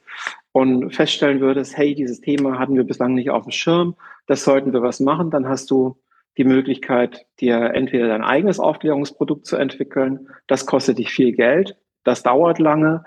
und 0.51 0.93
feststellen 0.93 1.41
würdest, 1.41 1.77
hey, 1.77 1.95
dieses 1.95 2.21
Thema 2.21 2.59
hatten 2.59 2.75
wir 2.75 2.83
bislang 2.83 3.13
nicht 3.13 3.29
auf 3.29 3.43
dem 3.43 3.51
Schirm, 3.51 3.95
das 4.27 4.43
sollten 4.43 4.73
wir 4.73 4.81
was 4.81 4.99
machen, 4.99 5.31
dann 5.31 5.47
hast 5.47 5.71
du 5.71 5.97
die 6.37 6.45
Möglichkeit, 6.45 7.25
dir 7.39 7.71
entweder 7.73 8.07
dein 8.07 8.23
eigenes 8.23 8.59
Aufklärungsprodukt 8.59 9.45
zu 9.45 9.55
entwickeln. 9.55 10.29
Das 10.47 10.65
kostet 10.65 10.97
dich 10.97 11.11
viel 11.11 11.33
Geld, 11.33 11.77
das 12.03 12.23
dauert 12.23 12.59
lange 12.59 13.03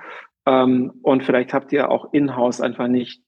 ähm, 0.46 0.92
und 1.02 1.24
vielleicht 1.24 1.52
habt 1.52 1.72
ihr 1.72 1.90
auch 1.90 2.12
in-house 2.12 2.60
einfach 2.60 2.88
nicht 2.88 3.22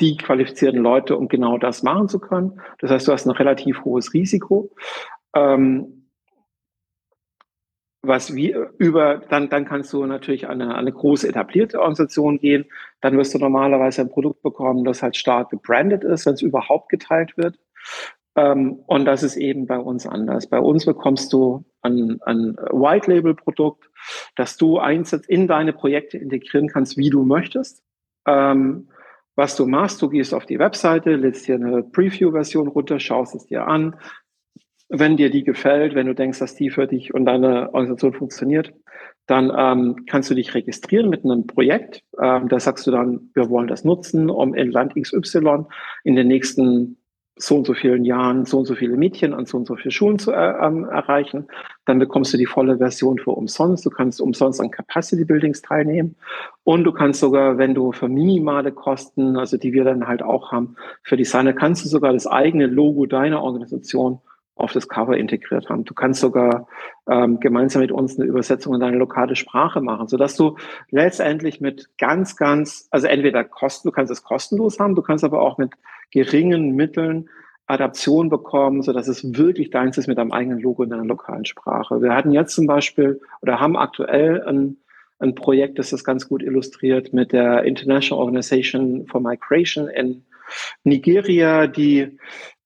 die 0.00 0.16
qualifizierten 0.16 0.80
Leute, 0.80 1.16
um 1.16 1.28
genau 1.28 1.56
das 1.56 1.82
machen 1.82 2.08
zu 2.08 2.18
können. 2.18 2.60
Das 2.80 2.90
heißt, 2.90 3.08
du 3.08 3.12
hast 3.12 3.26
ein 3.26 3.30
relativ 3.30 3.84
hohes 3.84 4.12
Risiko. 4.12 4.74
Ähm, 5.34 6.03
was 8.06 8.34
wie 8.34 8.54
über, 8.78 9.16
dann, 9.28 9.48
dann 9.48 9.64
kannst 9.64 9.92
du 9.92 10.04
natürlich 10.06 10.48
an 10.48 10.60
eine, 10.60 10.74
eine 10.74 10.92
große 10.92 11.28
etablierte 11.28 11.80
Organisation 11.80 12.38
gehen. 12.38 12.66
Dann 13.00 13.16
wirst 13.16 13.34
du 13.34 13.38
normalerweise 13.38 14.02
ein 14.02 14.10
Produkt 14.10 14.42
bekommen, 14.42 14.84
das 14.84 15.02
halt 15.02 15.16
stark 15.16 15.50
gebrandet 15.50 16.04
ist, 16.04 16.26
wenn 16.26 16.34
es 16.34 16.42
überhaupt 16.42 16.88
geteilt 16.88 17.36
wird. 17.36 17.58
Ähm, 18.36 18.80
und 18.86 19.04
das 19.04 19.22
ist 19.22 19.36
eben 19.36 19.66
bei 19.66 19.78
uns 19.78 20.06
anders. 20.06 20.48
Bei 20.48 20.58
uns 20.58 20.84
bekommst 20.86 21.32
du 21.32 21.64
ein, 21.82 22.20
ein 22.22 22.56
White 22.72 23.10
Label 23.10 23.34
Produkt, 23.34 23.90
das 24.36 24.56
du 24.56 24.78
einsetzt, 24.78 25.28
in 25.28 25.46
deine 25.46 25.72
Projekte 25.72 26.18
integrieren 26.18 26.68
kannst, 26.68 26.96
wie 26.96 27.10
du 27.10 27.22
möchtest. 27.22 27.82
Ähm, 28.26 28.88
was 29.36 29.56
du 29.56 29.66
machst, 29.66 30.00
du 30.00 30.08
gehst 30.08 30.32
auf 30.32 30.46
die 30.46 30.58
Webseite, 30.58 31.16
lädst 31.16 31.48
dir 31.48 31.56
eine 31.56 31.82
Preview-Version 31.82 32.68
runter, 32.68 33.00
schaust 33.00 33.34
es 33.34 33.46
dir 33.46 33.66
an, 33.66 33.96
wenn 34.88 35.16
dir 35.16 35.30
die 35.30 35.44
gefällt, 35.44 35.94
wenn 35.94 36.06
du 36.06 36.14
denkst, 36.14 36.38
dass 36.38 36.54
die 36.54 36.70
für 36.70 36.86
dich 36.86 37.14
und 37.14 37.24
deine 37.24 37.72
Organisation 37.74 38.12
funktioniert, 38.12 38.72
dann 39.26 39.52
ähm, 39.56 40.04
kannst 40.06 40.30
du 40.30 40.34
dich 40.34 40.54
registrieren 40.54 41.08
mit 41.08 41.24
einem 41.24 41.46
Projekt. 41.46 42.02
Ähm, 42.20 42.48
da 42.48 42.60
sagst 42.60 42.86
du 42.86 42.90
dann, 42.90 43.30
wir 43.34 43.48
wollen 43.48 43.68
das 43.68 43.84
nutzen, 43.84 44.28
um 44.28 44.54
in 44.54 44.70
Land 44.70 44.94
XY 44.94 45.64
in 46.04 46.16
den 46.16 46.28
nächsten 46.28 46.98
so 47.36 47.56
und 47.56 47.66
so 47.66 47.74
vielen 47.74 48.04
Jahren 48.04 48.44
so 48.44 48.58
und 48.58 48.66
so 48.66 48.76
viele 48.76 48.96
Mädchen 48.96 49.34
an 49.34 49.44
so 49.46 49.56
und 49.56 49.66
so 49.66 49.74
viele 49.74 49.90
Schulen 49.90 50.18
zu 50.18 50.30
äh, 50.30 50.54
ähm, 50.64 50.84
erreichen. 50.84 51.48
Dann 51.84 51.98
bekommst 51.98 52.32
du 52.32 52.36
die 52.36 52.46
volle 52.46 52.78
Version 52.78 53.18
für 53.18 53.32
umsonst. 53.32 53.84
Du 53.84 53.90
kannst 53.90 54.20
umsonst 54.20 54.60
an 54.60 54.70
Capacity 54.70 55.24
Buildings 55.24 55.60
teilnehmen. 55.62 56.14
Und 56.62 56.84
du 56.84 56.92
kannst 56.92 57.20
sogar, 57.20 57.58
wenn 57.58 57.74
du 57.74 57.90
für 57.90 58.08
minimale 58.08 58.70
Kosten, 58.70 59.36
also 59.36 59.56
die 59.56 59.72
wir 59.72 59.84
dann 59.84 60.06
halt 60.06 60.22
auch 60.22 60.52
haben, 60.52 60.76
für 61.02 61.16
Designer, 61.16 61.54
kannst 61.54 61.84
du 61.84 61.88
sogar 61.88 62.12
das 62.12 62.26
eigene 62.26 62.66
Logo 62.66 63.06
deiner 63.06 63.42
Organisation 63.42 64.20
auf 64.56 64.72
das 64.72 64.88
Cover 64.88 65.16
integriert 65.16 65.68
haben. 65.68 65.84
Du 65.84 65.94
kannst 65.94 66.20
sogar 66.20 66.68
ähm, 67.08 67.40
gemeinsam 67.40 67.82
mit 67.82 67.90
uns 67.90 68.18
eine 68.18 68.28
Übersetzung 68.28 68.74
in 68.74 68.80
deine 68.80 68.96
lokale 68.96 69.34
Sprache 69.34 69.80
machen, 69.80 70.06
sodass 70.06 70.36
du 70.36 70.56
letztendlich 70.90 71.60
mit 71.60 71.88
ganz, 71.98 72.36
ganz, 72.36 72.86
also 72.90 73.06
entweder 73.08 73.42
Kosten, 73.42 73.88
du 73.88 73.92
kannst 73.92 74.12
es 74.12 74.22
kostenlos 74.22 74.78
haben, 74.78 74.94
du 74.94 75.02
kannst 75.02 75.24
aber 75.24 75.40
auch 75.40 75.58
mit 75.58 75.72
geringen 76.12 76.76
Mitteln 76.76 77.28
Adaption 77.66 78.28
bekommen, 78.28 78.82
so 78.82 78.92
dass 78.92 79.08
es 79.08 79.36
wirklich 79.36 79.70
deins 79.70 79.96
ist 79.96 80.06
mit 80.06 80.18
deinem 80.18 80.32
eigenen 80.32 80.60
Logo 80.60 80.82
in 80.82 80.90
deiner 80.90 81.04
lokalen 81.04 81.46
Sprache. 81.46 82.02
Wir 82.02 82.14
hatten 82.14 82.30
jetzt 82.30 82.54
zum 82.54 82.66
Beispiel 82.66 83.20
oder 83.40 83.58
haben 83.58 83.76
aktuell 83.76 84.42
ein, 84.42 84.76
ein 85.18 85.34
Projekt, 85.34 85.78
das 85.78 85.90
das 85.90 86.04
ganz 86.04 86.28
gut 86.28 86.42
illustriert 86.42 87.12
mit 87.12 87.32
der 87.32 87.64
International 87.64 88.22
Organization 88.22 89.06
for 89.06 89.20
Migration 89.20 89.88
in 89.88 90.24
Nigeria, 90.84 91.66
die 91.66 92.18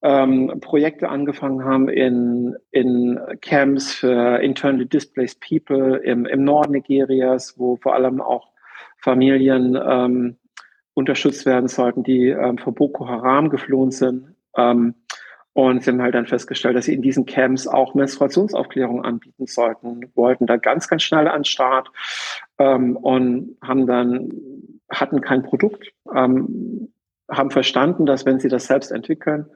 ähm, 0.03 0.59
Projekte 0.61 1.09
angefangen 1.09 1.65
haben 1.65 1.89
in, 1.89 2.57
in 2.71 3.19
Camps 3.41 3.93
für 3.93 4.41
internally 4.41 4.87
displaced 4.87 5.41
people 5.41 5.97
im, 5.97 6.25
im 6.27 6.45
Norden 6.45 6.73
Nigerias, 6.73 7.59
wo 7.59 7.77
vor 7.77 7.95
allem 7.95 8.21
auch 8.21 8.49
Familien 8.99 9.79
ähm, 9.81 10.37
unterstützt 10.95 11.47
werden 11.47 11.69
sollten, 11.69 12.03
die 12.03 12.29
ähm, 12.29 12.59
vor 12.59 12.75
Boko 12.75 13.09
Haram 13.09 13.51
geflohen 13.51 13.91
sind. 13.91 14.35
Ähm, 14.57 14.95
und 15.53 15.83
sie 15.83 15.91
haben 15.91 16.03
halt 16.03 16.15
dann 16.15 16.27
festgestellt, 16.27 16.77
dass 16.77 16.85
sie 16.85 16.95
in 16.95 17.03
diesen 17.03 17.27
Camps 17.27 17.67
auch 17.67 17.95
Menstruationsaufklärung 17.95 19.05
anbieten 19.05 19.47
sollten, 19.47 20.03
wollten 20.15 20.47
da 20.47 20.57
ganz, 20.57 20.87
ganz 20.87 21.03
schnell 21.03 21.27
an 21.27 21.41
den 21.41 21.45
Start 21.45 21.89
ähm, 22.59 22.97
und 22.97 23.57
haben 23.63 23.87
dann, 23.89 24.31
hatten 24.89 25.21
kein 25.21 25.43
Produkt, 25.43 25.89
ähm, 26.15 26.93
haben 27.29 27.51
verstanden, 27.51 28.07
dass 28.07 28.25
wenn 28.25 28.39
sie 28.39 28.49
das 28.49 28.67
selbst 28.67 28.93
entwickeln, 28.93 29.47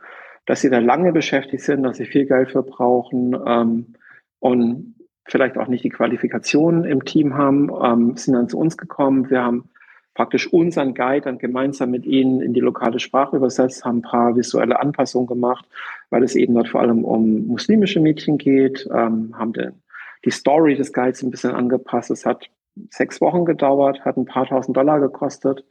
dass 0.46 0.60
sie 0.60 0.70
da 0.70 0.78
lange 0.78 1.12
beschäftigt 1.12 1.62
sind, 1.62 1.82
dass 1.82 1.96
sie 1.96 2.06
viel 2.06 2.26
Geld 2.26 2.50
für 2.50 2.62
brauchen 2.62 3.36
ähm, 3.46 3.94
und 4.40 4.96
vielleicht 5.26 5.56
auch 5.56 5.68
nicht 5.68 5.84
die 5.84 5.90
Qualifikationen 5.90 6.84
im 6.84 7.04
Team 7.04 7.34
haben, 7.34 7.70
ähm, 7.82 8.16
sind 8.16 8.34
dann 8.34 8.48
zu 8.48 8.58
uns 8.58 8.76
gekommen. 8.76 9.30
Wir 9.30 9.44
haben 9.44 9.70
praktisch 10.14 10.52
unseren 10.52 10.94
Guide 10.94 11.22
dann 11.22 11.38
gemeinsam 11.38 11.90
mit 11.90 12.04
ihnen 12.04 12.40
in 12.40 12.52
die 12.52 12.60
lokale 12.60 12.98
Sprache 12.98 13.36
übersetzt, 13.36 13.84
haben 13.84 13.98
ein 13.98 14.02
paar 14.02 14.36
visuelle 14.36 14.78
Anpassungen 14.80 15.26
gemacht, 15.26 15.64
weil 16.10 16.22
es 16.22 16.34
eben 16.34 16.54
dort 16.54 16.68
vor 16.68 16.80
allem 16.80 17.04
um 17.04 17.46
muslimische 17.46 18.00
Mädchen 18.00 18.36
geht, 18.36 18.86
ähm, 18.92 19.34
haben 19.38 19.52
den, 19.52 19.82
die 20.24 20.30
Story 20.30 20.76
des 20.76 20.92
Guides 20.92 21.22
ein 21.22 21.30
bisschen 21.30 21.52
angepasst. 21.52 22.10
Es 22.10 22.26
hat 22.26 22.50
sechs 22.90 23.20
Wochen 23.20 23.44
gedauert, 23.44 24.04
hat 24.04 24.16
ein 24.16 24.24
paar 24.24 24.46
tausend 24.46 24.76
Dollar 24.76 25.00
gekostet. 25.00 25.64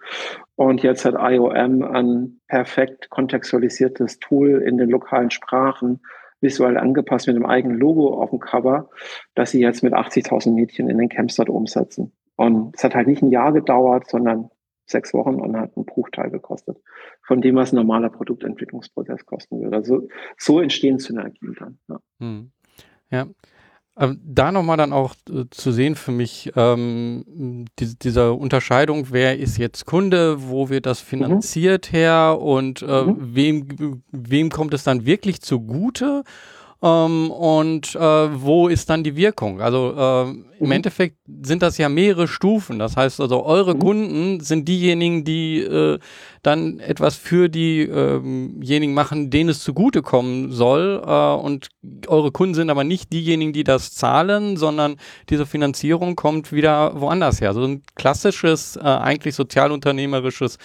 Und 0.55 0.83
jetzt 0.83 1.05
hat 1.05 1.15
IOM 1.17 1.83
ein 1.83 2.41
perfekt 2.47 3.09
kontextualisiertes 3.09 4.19
Tool 4.19 4.61
in 4.61 4.77
den 4.77 4.89
lokalen 4.89 5.31
Sprachen 5.31 6.01
visuell 6.41 6.77
angepasst 6.77 7.27
mit 7.27 7.35
einem 7.35 7.45
eigenen 7.45 7.77
Logo 7.77 8.21
auf 8.21 8.31
dem 8.31 8.39
Cover, 8.39 8.89
das 9.35 9.51
sie 9.51 9.61
jetzt 9.61 9.83
mit 9.83 9.93
80.000 9.93 10.53
Mädchen 10.53 10.89
in 10.89 10.97
den 10.97 11.09
Camps 11.09 11.35
dort 11.35 11.49
umsetzen. 11.49 12.13
Und 12.35 12.75
es 12.75 12.83
hat 12.83 12.95
halt 12.95 13.07
nicht 13.07 13.21
ein 13.21 13.31
Jahr 13.31 13.53
gedauert, 13.53 14.09
sondern 14.09 14.49
sechs 14.85 15.13
Wochen 15.13 15.35
und 15.35 15.55
hat 15.55 15.75
einen 15.75 15.85
Bruchteil 15.85 16.29
gekostet 16.29 16.77
von 17.21 17.41
dem, 17.41 17.55
was 17.55 17.71
ein 17.71 17.77
normaler 17.77 18.09
Produktentwicklungsprozess 18.09 19.25
kosten 19.25 19.61
würde. 19.61 19.77
Also 19.77 20.07
so 20.37 20.59
entstehen 20.59 20.99
Synergien 20.99 21.55
dann. 21.57 21.79
Ja. 21.87 21.99
Hm. 22.19 22.51
ja. 23.09 23.27
Ähm, 23.99 24.21
da 24.23 24.51
nochmal 24.51 24.77
dann 24.77 24.93
auch 24.93 25.15
äh, 25.29 25.43
zu 25.51 25.71
sehen 25.73 25.95
für 25.95 26.11
mich, 26.11 26.51
ähm, 26.55 27.65
die, 27.77 27.97
diese 27.99 28.31
Unterscheidung, 28.33 29.07
wer 29.11 29.37
ist 29.37 29.57
jetzt 29.57 29.85
Kunde, 29.85 30.49
wo 30.49 30.69
wird 30.69 30.85
das 30.85 31.03
mhm. 31.03 31.07
finanziert 31.07 31.91
mhm. 31.91 31.95
her 31.97 32.37
und 32.39 32.81
äh, 32.81 33.03
mhm. 33.03 33.35
wem, 33.35 34.03
wem 34.11 34.49
kommt 34.49 34.73
es 34.73 34.83
dann 34.83 35.05
wirklich 35.05 35.41
zugute? 35.41 36.23
Ähm, 36.83 37.29
und 37.29 37.95
äh, 37.95 37.99
wo 37.99 38.67
ist 38.67 38.89
dann 38.89 39.03
die 39.03 39.15
Wirkung? 39.15 39.61
Also 39.61 39.93
äh, 39.95 40.31
im 40.31 40.45
mhm. 40.59 40.71
Endeffekt 40.71 41.17
sind 41.43 41.61
das 41.61 41.77
ja 41.77 41.89
mehrere 41.89 42.27
Stufen. 42.27 42.79
Das 42.79 42.97
heißt 42.97 43.21
also, 43.21 43.45
eure 43.45 43.75
mhm. 43.75 43.79
Kunden 43.79 44.39
sind 44.39 44.67
diejenigen, 44.67 45.23
die 45.23 45.59
äh, 45.59 45.99
dann 46.41 46.79
etwas 46.79 47.17
für 47.17 47.49
diejenigen 47.49 48.91
ähm 48.91 48.93
machen, 48.93 49.29
denen 49.29 49.51
es 49.51 49.63
zugutekommen 49.63 50.51
soll. 50.51 51.03
Äh, 51.05 51.33
und 51.35 51.69
eure 52.07 52.31
Kunden 52.31 52.55
sind 52.55 52.71
aber 52.71 52.83
nicht 52.83 53.13
diejenigen, 53.13 53.53
die 53.53 53.63
das 53.63 53.93
zahlen, 53.93 54.57
sondern 54.57 54.95
diese 55.29 55.45
Finanzierung 55.45 56.15
kommt 56.15 56.51
wieder 56.51 56.99
woanders 56.99 57.41
her. 57.41 57.49
Also 57.49 57.63
ein 57.63 57.83
klassisches, 57.93 58.75
äh, 58.75 58.79
eigentlich 58.81 59.35
sozialunternehmerisches 59.35 60.57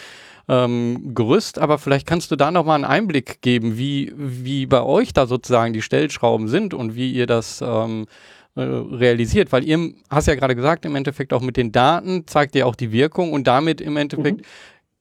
ähm, 0.48 1.14
Gerüst, 1.14 1.58
aber 1.58 1.78
vielleicht 1.78 2.06
kannst 2.06 2.30
du 2.30 2.36
da 2.36 2.50
nochmal 2.50 2.76
einen 2.76 2.84
Einblick 2.84 3.42
geben, 3.42 3.78
wie, 3.78 4.12
wie 4.16 4.66
bei 4.66 4.82
euch 4.82 5.12
da 5.12 5.26
sozusagen 5.26 5.72
die 5.72 5.82
Stellschrauben 5.82 6.48
sind 6.48 6.74
und 6.74 6.94
wie 6.94 7.12
ihr 7.12 7.26
das 7.26 7.60
ähm, 7.62 8.06
äh, 8.54 8.62
realisiert, 8.62 9.52
weil 9.52 9.64
ihr 9.64 9.92
hast 10.08 10.28
ja 10.28 10.34
gerade 10.34 10.56
gesagt, 10.56 10.84
im 10.84 10.96
Endeffekt 10.96 11.32
auch 11.32 11.42
mit 11.42 11.56
den 11.56 11.72
Daten 11.72 12.26
zeigt 12.26 12.54
ihr 12.54 12.66
auch 12.66 12.76
die 12.76 12.92
Wirkung 12.92 13.32
und 13.32 13.46
damit 13.46 13.80
im 13.80 13.96
Endeffekt 13.96 14.40
mhm. 14.40 14.46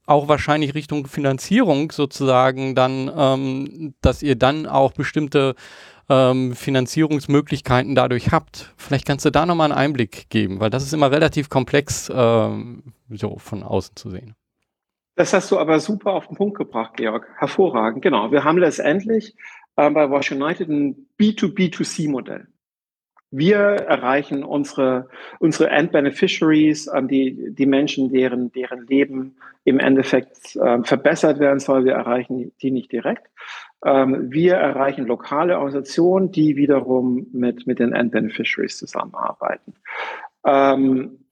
auch 0.07 0.27
wahrscheinlich 0.27 0.73
Richtung 0.73 1.07
Finanzierung 1.07 1.91
sozusagen 1.91 2.73
dann, 2.73 3.11
ähm, 3.15 3.93
dass 4.01 4.23
ihr 4.23 4.35
dann 4.35 4.65
auch 4.65 4.93
bestimmte 4.93 5.55
ähm, 6.09 6.55
Finanzierungsmöglichkeiten 6.55 7.95
dadurch 7.95 8.31
habt. 8.31 8.73
Vielleicht 8.77 9.05
kannst 9.05 9.25
du 9.25 9.29
da 9.31 9.45
nochmal 9.45 9.71
einen 9.71 9.79
Einblick 9.79 10.29
geben, 10.29 10.59
weil 10.59 10.69
das 10.69 10.83
ist 10.83 10.93
immer 10.93 11.11
relativ 11.11 11.49
komplex 11.49 12.11
ähm, 12.13 12.83
so 13.09 13.37
von 13.37 13.63
außen 13.63 13.95
zu 13.95 14.09
sehen. 14.09 14.35
Das 15.15 15.33
hast 15.33 15.49
du 15.51 15.57
aber 15.57 15.79
super 15.79 16.13
auf 16.13 16.27
den 16.27 16.35
Punkt 16.35 16.57
gebracht, 16.57 16.97
Georg. 16.97 17.27
Hervorragend. 17.37 18.01
Genau. 18.01 18.31
Wir 18.31 18.43
haben 18.43 18.57
letztendlich 18.57 19.35
äh, 19.77 19.89
bei 19.89 20.09
Wash 20.09 20.31
United 20.31 20.69
ein 20.69 21.07
B2B2C-Modell. 21.19 22.47
Wir 23.31 23.57
erreichen 23.57 24.43
unsere, 24.43 25.09
unsere 25.39 25.69
End-Beneficiaries, 25.69 26.87
äh, 26.87 27.03
die, 27.03 27.53
die 27.53 27.65
Menschen, 27.65 28.11
deren, 28.11 28.51
deren 28.51 28.87
Leben 28.87 29.37
im 29.63 29.79
Endeffekt 29.79 30.55
äh, 30.57 30.83
verbessert 30.83 31.39
werden 31.39 31.59
soll. 31.59 31.85
Wir 31.85 31.93
erreichen 31.93 32.51
die 32.61 32.71
nicht 32.71 32.91
direkt. 32.91 33.27
Ähm, 33.83 34.31
wir 34.31 34.55
erreichen 34.55 35.05
lokale 35.05 35.57
Organisationen, 35.57 36.31
die 36.31 36.55
wiederum 36.55 37.27
mit, 37.31 37.67
mit 37.67 37.79
den 37.79 37.93
End-Beneficiaries 37.93 38.77
zusammenarbeiten. 38.77 39.73
Ähm, 40.45 41.24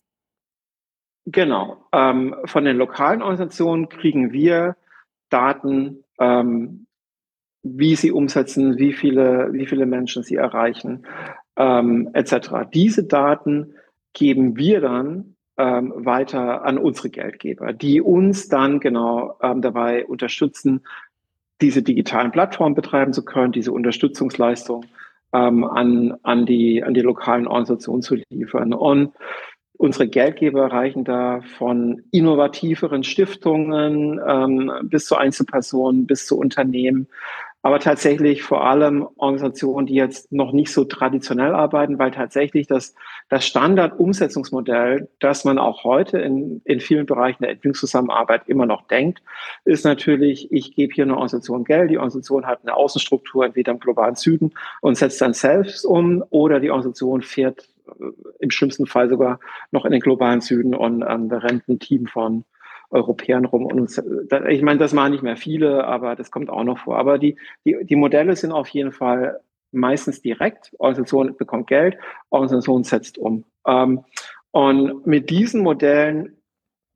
genau. 1.26 1.86
Ähm, 1.92 2.36
von 2.46 2.66
den 2.66 2.78
lokalen 2.78 3.22
Organisationen 3.22 3.90
kriegen 3.90 4.32
wir 4.32 4.76
Daten, 5.30 6.04
ähm, 6.20 6.86
wie 7.64 7.96
sie 7.96 8.12
umsetzen, 8.12 8.78
wie 8.78 8.94
viele, 8.94 9.50
wie 9.54 9.66
viele 9.66 9.86
Menschen 9.86 10.24
sie 10.24 10.36
erreichen, 10.36 11.08
ähm, 11.56 12.10
etc. 12.14 12.68
Diese 12.74 13.06
Daten 13.06 13.76
geben 14.14 14.58
wir 14.58 14.82
dann 14.82 15.36
ähm, 15.58 15.94
weiter 15.96 16.66
an 16.66 16.78
unsere 16.78 17.10
Geldgeber, 17.10 17.74
die 17.74 18.02
uns 18.02 18.48
dann 18.48 18.80
genau 18.80 19.38
ähm, 19.42 19.62
dabei 19.62 20.06
unterstützen, 20.06 20.82
diese 21.62 21.84
digitalen 21.84 22.32
Plattformen 22.32 22.76
betreiben 22.76 23.14
zu 23.14 23.24
können, 23.24 23.54
diese 23.54 23.72
Unterstützungsleistung 23.72 24.86
ähm, 25.32 25.64
an, 25.64 26.18
an, 26.24 26.46
die, 26.46 26.84
an 26.84 26.94
die 26.94 27.02
lokalen 27.02 27.48
Organisationen 27.48 28.02
zu 28.02 28.18
liefern. 28.30 28.74
Und 28.74 29.14
unsere 29.84 30.08
Geldgeber 30.08 30.72
reichen 30.72 31.04
da 31.04 31.42
von 31.58 32.04
innovativeren 32.12 33.04
Stiftungen 33.04 34.18
ähm, 34.26 34.72
bis 34.84 35.08
zu 35.08 35.18
Einzelpersonen, 35.18 36.08
bis 36.08 36.26
zu 36.26 36.38
Unternehmen, 36.38 37.10
aber 37.64 37.80
tatsächlich 37.80 38.44
vor 38.44 38.66
allem 38.66 39.06
Organisationen, 39.18 39.86
die 39.86 39.96
jetzt 39.96 40.32
noch 40.32 40.54
nicht 40.54 40.72
so 40.72 40.86
traditionell 40.86 41.54
arbeiten, 41.54 42.00
weil 42.00 42.12
tatsächlich 42.12 42.66
das, 42.68 42.96
das 43.28 43.46
Standard-Umsetzungsmodell, 43.46 45.10
das 45.20 45.44
man 45.44 45.58
auch 45.58 45.84
heute 45.84 46.18
in, 46.20 46.62
in 46.64 46.80
vielen 46.80 47.06
Bereichen 47.06 47.44
der 47.44 47.52
Entwicklungszusammenarbeit 47.52 48.44
immer 48.48 48.66
noch 48.66 48.88
denkt, 48.88 49.22
ist 49.66 49.84
natürlich, 49.84 50.50
ich 50.50 50.76
gebe 50.76 50.94
hier 50.94 51.04
eine 51.04 51.16
Organisation 51.16 51.66
Geld, 51.66 51.92
die 51.92 51.98
Organisation 51.98 52.46
hat 52.46 52.60
eine 52.64 52.76
Außenstruktur 52.76 53.46
entweder 53.46 53.74
im 53.74 53.80
globalen 53.80 54.16
Süden 54.16 54.54
und 54.80 54.98
setzt 54.98 55.20
dann 55.20 55.34
selbst 55.34 55.86
um 55.86 56.24
oder 56.30 56.62
die 56.62 56.72
Organisation 56.72 57.22
fährt 57.22 57.60
äh, 57.60 57.73
im 58.40 58.52
schlimmsten 58.52 58.86
Fall 58.86 59.10
sogar 59.10 59.40
noch 59.72 59.86
in 59.86 59.92
den 59.92 60.02
globalen 60.02 60.42
Süden 60.42 60.76
und 60.76 61.04
ähm, 61.08 61.30
da 61.30 61.38
rennt 61.40 61.68
ein 61.68 61.80
Team 61.80 62.08
von 62.08 62.46
Europäern 62.90 63.46
rum. 63.46 63.66
Und 63.66 63.80
uns, 63.80 64.02
ich 64.50 64.62
meine, 64.62 64.80
das 64.80 64.94
machen 64.94 65.12
nicht 65.12 65.24
mehr 65.24 65.38
viele, 65.38 65.86
aber 65.86 66.16
das 66.16 66.32
kommt 66.32 66.50
auch 66.50 66.64
noch 66.64 66.80
vor. 66.80 66.98
Aber 66.98 67.18
die, 67.18 67.38
die, 67.66 67.78
die 67.84 67.96
Modelle 67.96 68.36
sind 68.36 68.52
auf 68.52 68.68
jeden 68.70 68.92
Fall 68.92 69.40
meistens 69.72 70.22
direkt. 70.22 70.72
Organisation 70.78 71.36
bekommt 71.36 71.68
Geld, 71.68 71.98
Organisation 72.30 72.84
setzt 72.84 73.18
um. 73.18 73.44
Ähm, 73.68 74.04
und 74.52 75.08
mit 75.08 75.32
diesen 75.32 75.62
Modellen 75.62 76.38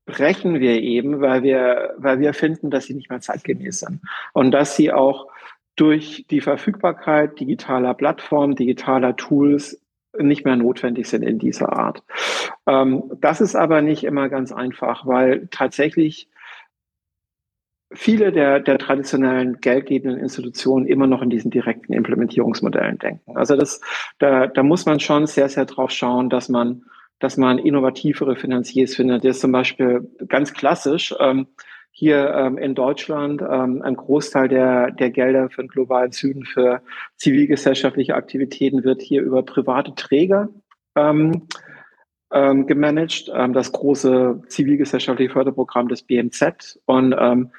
brechen 0.05 0.59
wir 0.59 0.81
eben, 0.81 1.19
weil 1.19 1.43
wir, 1.43 1.95
weil 1.97 2.19
wir 2.19 2.33
finden, 2.33 2.69
dass 2.69 2.85
sie 2.85 2.93
nicht 2.93 3.09
mehr 3.09 3.19
zeitgemäß 3.19 3.79
sind 3.79 4.01
und 4.33 4.51
dass 4.51 4.75
sie 4.75 4.93
auch 4.93 5.27
durch 5.75 6.25
die 6.29 6.41
Verfügbarkeit 6.41 7.39
digitaler 7.39 7.93
Plattformen, 7.93 8.55
digitaler 8.55 9.15
Tools 9.15 9.81
nicht 10.19 10.45
mehr 10.45 10.55
notwendig 10.55 11.07
sind 11.07 11.23
in 11.23 11.39
dieser 11.39 11.73
Art. 11.73 12.03
Ähm, 12.65 13.03
das 13.19 13.41
ist 13.41 13.55
aber 13.55 13.81
nicht 13.81 14.03
immer 14.03 14.29
ganz 14.29 14.51
einfach, 14.51 15.05
weil 15.05 15.47
tatsächlich 15.51 16.29
viele 17.93 18.31
der, 18.31 18.59
der 18.59 18.77
traditionellen 18.77 19.59
geldgebenden 19.61 20.19
Institutionen 20.19 20.87
immer 20.87 21.07
noch 21.07 21.21
in 21.21 21.29
diesen 21.29 21.51
direkten 21.51 21.93
Implementierungsmodellen 21.93 22.97
denken. 22.99 23.37
Also 23.37 23.55
das, 23.55 23.81
da, 24.19 24.47
da 24.47 24.63
muss 24.63 24.85
man 24.85 24.99
schon 24.99 25.27
sehr, 25.27 25.49
sehr 25.49 25.65
drauf 25.65 25.91
schauen, 25.91 26.29
dass 26.29 26.49
man, 26.49 26.83
dass 27.19 27.37
man 27.37 27.57
innovativere 27.57 28.35
Finanziers 28.35 28.95
findet. 28.95 29.23
Das 29.23 29.37
ist 29.37 29.41
zum 29.41 29.51
Beispiel 29.51 30.09
ganz 30.27 30.53
klassisch. 30.53 31.15
Ähm, 31.19 31.47
hier 31.99 32.31
ähm, 32.35 32.59
in 32.59 32.75
Deutschland 32.75 33.41
ähm, 33.41 33.81
ein 33.81 33.95
Großteil 33.95 34.47
der, 34.47 34.91
der 34.91 35.09
Gelder 35.09 35.49
für 35.49 35.63
den 35.63 35.67
globalen 35.67 36.11
Süden 36.11 36.45
für 36.45 36.83
zivilgesellschaftliche 37.15 38.13
Aktivitäten 38.13 38.83
wird 38.83 39.01
hier 39.01 39.23
über 39.23 39.41
private 39.41 39.95
Träger 39.95 40.47
ähm, 40.95 41.47
ähm, 42.31 42.67
gemanagt, 42.67 43.31
ähm, 43.33 43.51
das 43.51 43.71
große 43.71 44.43
zivilgesellschaftliche 44.47 45.33
Förderprogramm 45.33 45.87
des 45.87 46.03
BMZ. 46.03 46.79
Und 46.85 47.15
ähm, 47.17 47.49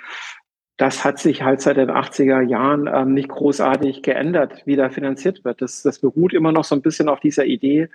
das 0.79 1.05
hat 1.05 1.19
sich 1.19 1.43
halt 1.43 1.61
seit 1.61 1.77
den 1.77 1.91
80er 1.91 2.41
Jahren 2.41 2.89
ähm, 2.93 3.13
nicht 3.13 3.29
großartig 3.29 4.01
geändert, 4.03 4.63
wie 4.65 4.77
da 4.77 4.89
finanziert 4.91 5.45
wird. 5.45 5.61
Das, 5.61 5.83
das 5.83 5.99
beruht 5.99 6.33
immer 6.33 6.53
noch 6.53 6.63
so 6.63 6.77
ein 6.77 6.83
bisschen 6.83 7.09
auf 7.09 7.19
dieser 7.19 7.45
Idee, 7.45 7.89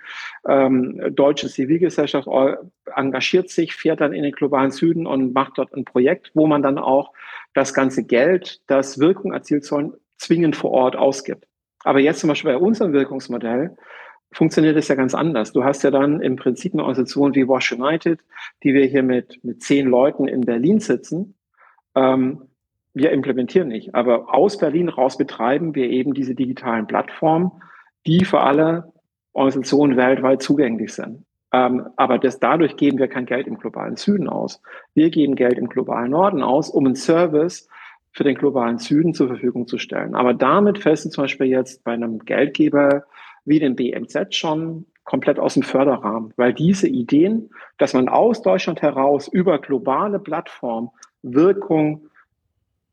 ähm, 0.46 1.00
deutsche 1.10 1.48
Zivilgesellschaft 1.48 2.28
engagiert 2.94 3.48
sich, 3.48 3.74
fährt 3.74 4.02
dann 4.02 4.12
in 4.12 4.22
den 4.22 4.32
globalen 4.32 4.70
Süden 4.70 5.06
und 5.06 5.32
macht 5.32 5.56
dort 5.56 5.74
ein 5.74 5.86
Projekt, 5.86 6.30
wo 6.34 6.46
man 6.46 6.62
dann 6.62 6.78
auch 6.78 7.12
das 7.54 7.72
ganze 7.72 8.04
Geld, 8.04 8.60
das 8.66 8.98
Wirkung 8.98 9.32
erzielt 9.32 9.64
soll, 9.64 9.98
zwingend 10.18 10.54
vor 10.54 10.70
Ort 10.70 10.94
ausgibt. 10.94 11.46
Aber 11.84 12.00
jetzt 12.00 12.20
zum 12.20 12.28
Beispiel 12.28 12.52
bei 12.52 12.58
unserem 12.58 12.92
Wirkungsmodell 12.92 13.76
funktioniert 14.30 14.76
es 14.76 14.88
ja 14.88 14.94
ganz 14.94 15.14
anders. 15.14 15.52
Du 15.52 15.64
hast 15.64 15.84
ja 15.84 15.90
dann 15.90 16.20
im 16.20 16.36
Prinzip 16.36 16.74
eine 16.74 16.82
Organisation 16.82 17.34
wie 17.34 17.48
Wash 17.48 17.72
United, 17.72 18.20
die 18.62 18.74
wir 18.74 18.84
hier 18.84 19.02
mit, 19.02 19.42
mit 19.42 19.62
zehn 19.62 19.86
Leuten 19.86 20.28
in 20.28 20.42
Berlin 20.42 20.80
sitzen. 20.80 21.34
Ähm, 21.94 22.42
wir 22.94 23.10
implementieren 23.10 23.68
nicht, 23.68 23.94
aber 23.94 24.32
aus 24.32 24.56
Berlin 24.56 24.88
raus 24.88 25.18
betreiben 25.18 25.74
wir 25.74 25.90
eben 25.90 26.14
diese 26.14 26.34
digitalen 26.34 26.86
Plattformen, 26.86 27.50
die 28.06 28.24
für 28.24 28.40
alle 28.40 28.92
Organisationen 29.32 29.96
weltweit 29.96 30.42
zugänglich 30.42 30.94
sind. 30.94 31.24
Ähm, 31.52 31.86
aber 31.96 32.18
das, 32.18 32.38
dadurch 32.38 32.76
geben 32.76 32.98
wir 32.98 33.08
kein 33.08 33.26
Geld 33.26 33.46
im 33.46 33.58
globalen 33.58 33.96
Süden 33.96 34.28
aus. 34.28 34.62
Wir 34.94 35.10
geben 35.10 35.34
Geld 35.34 35.58
im 35.58 35.68
globalen 35.68 36.10
Norden 36.10 36.42
aus, 36.42 36.70
um 36.70 36.86
einen 36.86 36.94
Service 36.94 37.68
für 38.12 38.24
den 38.24 38.36
globalen 38.36 38.78
Süden 38.78 39.12
zur 39.12 39.26
Verfügung 39.26 39.66
zu 39.66 39.78
stellen. 39.78 40.14
Aber 40.14 40.32
damit 40.32 40.78
fällt 40.78 41.04
du 41.04 41.10
zum 41.10 41.24
Beispiel 41.24 41.48
jetzt 41.48 41.82
bei 41.82 41.92
einem 41.92 42.20
Geldgeber 42.20 43.04
wie 43.44 43.58
dem 43.58 43.74
BMZ 43.74 44.34
schon 44.34 44.86
komplett 45.02 45.38
aus 45.38 45.54
dem 45.54 45.64
Förderrahmen, 45.64 46.32
weil 46.36 46.54
diese 46.54 46.88
Ideen, 46.88 47.50
dass 47.78 47.92
man 47.92 48.08
aus 48.08 48.40
Deutschland 48.40 48.82
heraus 48.82 49.28
über 49.28 49.58
globale 49.58 50.18
Plattformen 50.18 50.90
Wirkung 51.22 52.08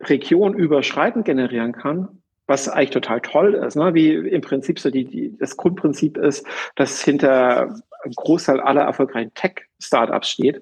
regionüberschreitend 0.09 1.25
generieren 1.25 1.73
kann, 1.73 2.21
was 2.47 2.67
eigentlich 2.67 2.91
total 2.91 3.21
toll 3.21 3.53
ist, 3.53 3.75
ne? 3.75 3.93
wie 3.93 4.13
im 4.13 4.41
Prinzip 4.41 4.79
so 4.79 4.89
die, 4.89 5.05
die, 5.05 5.37
das 5.37 5.57
Grundprinzip 5.57 6.17
ist, 6.17 6.45
dass 6.75 7.01
hinter 7.01 7.79
ein 8.03 8.11
Großteil 8.15 8.59
aller 8.59 8.81
erfolgreichen 8.81 9.33
Tech-Startups 9.33 10.29
steht. 10.29 10.61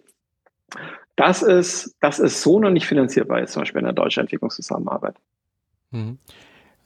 Das 1.15 1.41
ist, 1.41 1.95
das 1.99 2.19
ist 2.19 2.41
so 2.41 2.59
noch 2.59 2.69
nicht 2.69 2.85
finanzierbar, 2.85 3.39
jetzt 3.39 3.53
zum 3.53 3.63
Beispiel 3.63 3.79
in 3.79 3.85
der 3.85 3.93
deutschen 3.93 4.21
Entwicklungszusammenarbeit. 4.21 5.15
Mhm. 5.91 6.17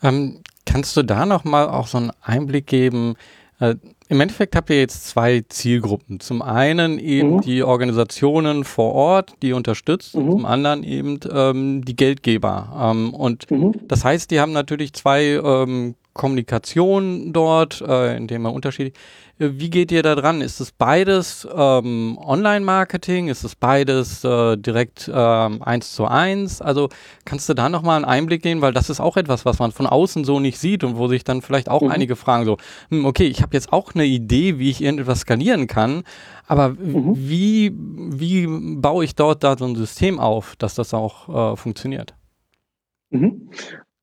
Ähm, 0.01 0.41
kannst 0.65 0.95
du 0.97 1.03
da 1.03 1.25
nochmal 1.25 1.67
auch 1.67 1.87
so 1.87 1.97
einen 1.97 2.11
Einblick 2.21 2.67
geben, 2.67 3.15
äh, 3.59 3.75
Im 4.09 4.21
Endeffekt 4.21 4.55
habt 4.55 4.69
ihr 4.69 4.79
jetzt 4.79 5.07
zwei 5.07 5.43
Zielgruppen. 5.47 6.19
Zum 6.19 6.41
einen 6.41 6.99
eben 6.99 7.35
mhm. 7.35 7.41
die 7.41 7.63
Organisationen 7.63 8.63
vor 8.63 8.93
Ort, 8.93 9.33
die 9.41 9.53
unterstützt, 9.53 10.15
mhm. 10.15 10.31
zum 10.31 10.45
anderen 10.45 10.83
eben 10.83 11.19
ähm, 11.31 11.85
die 11.85 11.95
Geldgeber. 11.95 12.91
Ähm, 12.91 13.13
und 13.13 13.49
mhm. 13.49 13.73
das 13.87 14.03
heißt, 14.03 14.29
die 14.31 14.39
haben 14.39 14.51
natürlich 14.51 14.93
zwei 14.93 15.39
ähm, 15.43 15.95
Kommunikation 16.13 17.33
dort, 17.33 17.81
äh, 17.81 18.15
indem 18.15 18.45
er 18.45 18.53
unterschiedlich. 18.53 18.93
Äh, 19.39 19.49
wie 19.53 19.69
geht 19.69 19.91
ihr 19.91 20.03
da 20.03 20.15
dran? 20.15 20.41
Ist 20.41 20.59
es 20.59 20.71
beides 20.71 21.47
ähm, 21.55 22.17
Online-Marketing? 22.23 23.29
Ist 23.29 23.43
es 23.43 23.55
beides 23.55 24.23
äh, 24.23 24.55
direkt 24.57 25.09
ähm, 25.13 25.61
eins 25.63 25.93
zu 25.93 26.05
eins? 26.05 26.61
Also 26.61 26.89
kannst 27.25 27.49
du 27.49 27.53
da 27.53 27.67
nochmal 27.69 27.95
einen 27.95 28.05
Einblick 28.05 28.43
geben, 28.43 28.61
weil 28.61 28.73
das 28.73 28.89
ist 28.89 28.99
auch 28.99 29.17
etwas, 29.17 29.45
was 29.45 29.59
man 29.59 29.71
von 29.71 29.87
außen 29.87 30.23
so 30.23 30.39
nicht 30.39 30.59
sieht 30.59 30.83
und 30.83 30.97
wo 30.97 31.07
sich 31.07 31.23
dann 31.23 31.41
vielleicht 31.41 31.69
auch 31.69 31.81
mhm. 31.81 31.91
einige 31.91 32.15
fragen 32.15 32.45
so, 32.45 32.57
hm, 32.89 33.05
okay, 33.05 33.25
ich 33.25 33.41
habe 33.41 33.55
jetzt 33.55 33.73
auch 33.73 33.95
eine 33.95 34.05
Idee, 34.05 34.59
wie 34.59 34.69
ich 34.69 34.81
irgendetwas 34.81 35.21
skalieren 35.21 35.67
kann, 35.67 36.03
aber 36.45 36.69
mhm. 36.69 37.13
wie, 37.15 37.73
wie 37.75 38.47
baue 38.77 39.03
ich 39.03 39.15
dort 39.15 39.43
da 39.43 39.57
so 39.57 39.65
ein 39.65 39.75
System 39.75 40.19
auf, 40.19 40.55
dass 40.57 40.75
das 40.75 40.93
auch 40.93 41.53
äh, 41.53 41.55
funktioniert? 41.55 42.13
Mhm. 43.09 43.49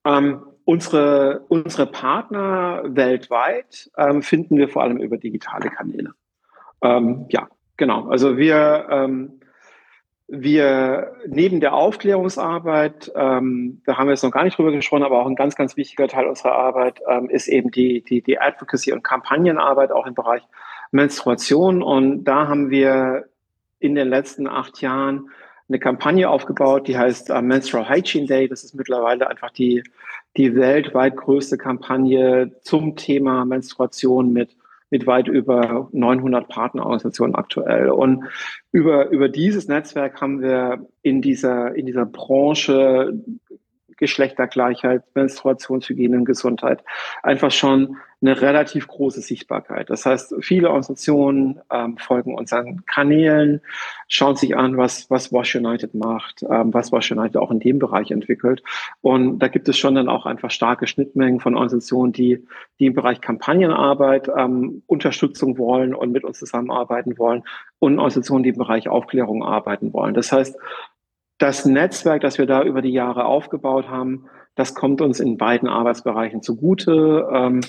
Ähm, 0.05 0.41
unsere, 0.71 1.41
unsere 1.49 1.85
Partner 1.85 2.83
weltweit 2.85 3.91
ähm, 3.97 4.21
finden 4.21 4.57
wir 4.57 4.69
vor 4.69 4.83
allem 4.83 4.97
über 4.97 5.17
digitale 5.17 5.69
Kanäle. 5.69 6.13
Ähm, 6.81 7.25
ja, 7.27 7.49
genau. 7.75 8.07
Also 8.07 8.37
wir, 8.37 8.87
ähm, 8.89 9.41
wir 10.29 11.11
neben 11.27 11.59
der 11.59 11.73
Aufklärungsarbeit, 11.73 13.11
ähm, 13.15 13.81
da 13.85 13.97
haben 13.97 14.07
wir 14.07 14.13
jetzt 14.13 14.23
noch 14.23 14.31
gar 14.31 14.45
nicht 14.45 14.57
drüber 14.57 14.71
gesprochen, 14.71 15.03
aber 15.03 15.19
auch 15.19 15.27
ein 15.27 15.35
ganz, 15.35 15.57
ganz 15.57 15.75
wichtiger 15.75 16.07
Teil 16.07 16.25
unserer 16.25 16.53
Arbeit 16.53 17.01
ähm, 17.09 17.29
ist 17.29 17.49
eben 17.49 17.71
die, 17.71 18.01
die, 18.01 18.21
die 18.21 18.39
Advocacy 18.39 18.93
und 18.93 19.03
Kampagnenarbeit 19.03 19.91
auch 19.91 20.07
im 20.07 20.13
Bereich 20.13 20.43
Menstruation. 20.91 21.83
Und 21.83 22.23
da 22.23 22.47
haben 22.47 22.69
wir 22.69 23.25
in 23.79 23.93
den 23.95 24.07
letzten 24.07 24.47
acht 24.47 24.79
Jahren 24.81 25.31
eine 25.71 25.79
Kampagne 25.79 26.29
aufgebaut, 26.29 26.87
die 26.87 26.97
heißt 26.97 27.29
uh, 27.29 27.41
Menstrual 27.41 27.89
Hygiene 27.89 28.27
Day. 28.27 28.47
Das 28.49 28.63
ist 28.63 28.75
mittlerweile 28.75 29.29
einfach 29.29 29.51
die, 29.51 29.83
die 30.35 30.55
weltweit 30.55 31.15
größte 31.15 31.57
Kampagne 31.57 32.51
zum 32.61 32.97
Thema 32.97 33.45
Menstruation 33.45 34.33
mit, 34.33 34.57
mit 34.89 35.07
weit 35.07 35.29
über 35.29 35.87
900 35.93 36.49
Partnerorganisationen 36.49 37.35
aktuell. 37.35 37.89
Und 37.89 38.25
über, 38.73 39.09
über 39.11 39.29
dieses 39.29 39.69
Netzwerk 39.69 40.19
haben 40.19 40.41
wir 40.41 40.85
in 41.03 41.21
dieser, 41.21 41.73
in 41.73 41.85
dieser 41.85 42.05
Branche 42.05 43.13
Geschlechtergleichheit, 44.01 45.03
Menstruationshygiene 45.13 46.17
und 46.17 46.25
Gesundheit 46.25 46.83
einfach 47.21 47.51
schon 47.51 47.97
eine 48.23 48.39
relativ 48.39 48.87
große 48.87 49.21
Sichtbarkeit. 49.21 49.89
Das 49.89 50.05
heißt, 50.05 50.35
viele 50.41 50.67
Organisationen 50.67 51.59
ähm, 51.71 51.97
folgen 51.97 52.35
unseren 52.35 52.85
Kanälen, 52.85 53.61
schauen 54.07 54.35
sich 54.35 54.55
an, 54.55 54.77
was, 54.77 55.09
was 55.09 55.31
Wash 55.31 55.55
United 55.55 55.95
macht, 55.95 56.43
ähm, 56.43 56.73
was 56.73 56.91
Wash 56.91 57.11
United 57.11 57.37
auch 57.37 57.49
in 57.49 57.59
dem 57.59 57.79
Bereich 57.79 58.11
entwickelt. 58.11 58.61
Und 59.01 59.39
da 59.39 59.47
gibt 59.47 59.69
es 59.69 59.77
schon 59.77 59.95
dann 59.95 60.09
auch 60.09 60.25
einfach 60.25 60.51
starke 60.51 60.85
Schnittmengen 60.85 61.39
von 61.39 61.55
Organisationen, 61.55 62.11
die, 62.11 62.45
die 62.79 62.87
im 62.87 62.93
Bereich 62.93 63.21
Kampagnenarbeit 63.21 64.29
ähm, 64.35 64.83
Unterstützung 64.85 65.57
wollen 65.57 65.95
und 65.95 66.11
mit 66.11 66.23
uns 66.23 66.37
zusammenarbeiten 66.37 67.17
wollen 67.17 67.43
und 67.79 67.97
Organisationen, 67.97 68.43
die 68.43 68.49
im 68.49 68.57
Bereich 68.57 68.87
Aufklärung 68.87 69.43
arbeiten 69.43 69.93
wollen. 69.93 70.13
Das 70.13 70.31
heißt, 70.31 70.55
das 71.41 71.65
Netzwerk, 71.65 72.21
das 72.21 72.37
wir 72.37 72.45
da 72.45 72.63
über 72.63 72.83
die 72.83 72.91
Jahre 72.91 73.25
aufgebaut 73.25 73.89
haben, 73.89 74.25
das 74.53 74.75
kommt 74.75 75.01
uns 75.01 75.19
in 75.19 75.37
beiden 75.37 75.67
Arbeitsbereichen 75.67 76.43
zugute. 76.43 77.27
Ähm, 77.33 77.61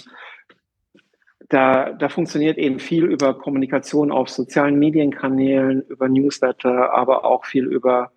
da, 1.49 1.93
da 1.93 2.09
funktioniert 2.11 2.59
eben 2.59 2.79
viel 2.79 3.05
über 3.05 3.35
Kommunikation 3.35 4.12
auf 4.12 4.29
sozialen 4.29 4.79
Medienkanälen, 4.79 5.83
über 5.83 6.09
Newsletter, 6.09 6.93
aber 6.93 7.25
auch 7.25 7.47
viel 7.47 7.64
über 7.64 8.11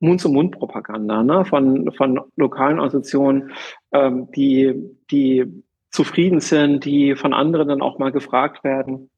Mund-zu-Mund-Propaganda 0.00 1.22
ne? 1.22 1.44
von, 1.46 1.90
von 1.92 2.20
lokalen 2.36 2.78
Organisationen, 2.78 3.52
ähm, 3.92 4.30
die, 4.32 4.74
die 5.10 5.64
zufrieden 5.90 6.40
sind, 6.40 6.84
die 6.84 7.16
von 7.16 7.32
anderen 7.32 7.68
dann 7.68 7.82
auch 7.82 7.98
mal 7.98 8.12
gefragt 8.12 8.62
werden. 8.62 9.08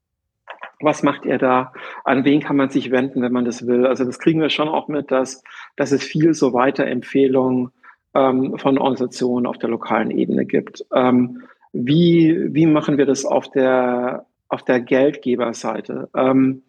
Was 0.80 1.02
macht 1.02 1.26
ihr 1.26 1.38
da? 1.38 1.72
An 2.04 2.24
wen 2.24 2.40
kann 2.40 2.56
man 2.56 2.70
sich 2.70 2.90
wenden, 2.90 3.22
wenn 3.22 3.32
man 3.32 3.44
das 3.44 3.66
will? 3.66 3.86
Also 3.86 4.04
das 4.04 4.18
kriegen 4.18 4.40
wir 4.40 4.50
schon 4.50 4.68
auch 4.68 4.88
mit, 4.88 5.10
dass, 5.10 5.42
dass 5.76 5.92
es 5.92 6.02
viel 6.02 6.32
so 6.34 6.52
Weiterempfehlungen 6.54 7.70
ähm, 8.14 8.58
von 8.58 8.78
Organisationen 8.78 9.46
auf 9.46 9.58
der 9.58 9.68
lokalen 9.68 10.10
Ebene 10.10 10.46
gibt. 10.46 10.84
Ähm, 10.94 11.42
wie, 11.72 12.48
wie 12.54 12.66
machen 12.66 12.98
wir 12.98 13.06
das 13.06 13.24
auf 13.24 13.50
der, 13.50 14.26
auf 14.48 14.62
der 14.64 14.80
Geldgeberseite? 14.80 16.08
Ähm, 16.16 16.62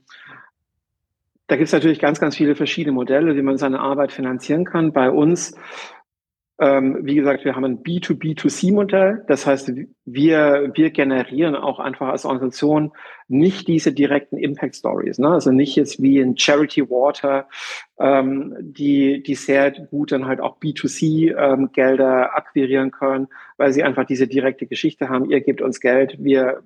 da 1.48 1.56
gibt 1.58 1.68
es 1.68 1.74
natürlich 1.74 2.00
ganz, 2.00 2.20
ganz 2.20 2.36
viele 2.38 2.56
verschiedene 2.56 2.94
Modelle, 2.94 3.36
wie 3.36 3.42
man 3.42 3.58
seine 3.58 3.80
Arbeit 3.80 4.12
finanzieren 4.12 4.64
kann. 4.64 4.94
Bei 4.94 5.10
uns 5.10 5.54
ähm, 6.62 7.00
wie 7.02 7.16
gesagt, 7.16 7.44
wir 7.44 7.56
haben 7.56 7.66
ein 7.66 7.80
B2B2C-Modell. 7.82 9.24
Das 9.28 9.48
heißt, 9.48 9.74
wir, 10.06 10.72
wir 10.76 10.92
generieren 10.92 11.56
auch 11.56 11.80
einfach 11.80 12.10
als 12.10 12.24
Organisation 12.24 12.92
nicht 13.28 13.68
diese 13.68 13.92
direkten 13.92 14.38
Impact 14.38 14.76
Stories. 14.76 15.18
Ne? 15.18 15.30
Also 15.30 15.52
nicht 15.52 15.76
jetzt 15.76 16.04
wie 16.04 16.20
in 16.20 16.38
Charity 16.38 16.88
Water, 16.88 17.50
ähm, 18.00 18.56
die, 18.60 19.24
die 19.24 19.34
sehr 19.34 19.72
gut 19.72 20.12
dann 20.12 20.28
halt 20.28 20.40
auch 20.40 20.60
B2C-Gelder 20.60 22.22
ähm, 22.26 22.30
akquirieren 22.32 22.92
können, 22.92 23.28
weil 23.58 23.74
sie 23.74 23.82
einfach 23.82 24.06
diese 24.06 24.28
direkte 24.28 24.68
Geschichte 24.68 25.10
haben. 25.10 25.32
Ihr 25.32 25.42
gebt 25.42 25.64
uns 25.64 25.80
Geld, 25.80 26.18
wir 26.20 26.62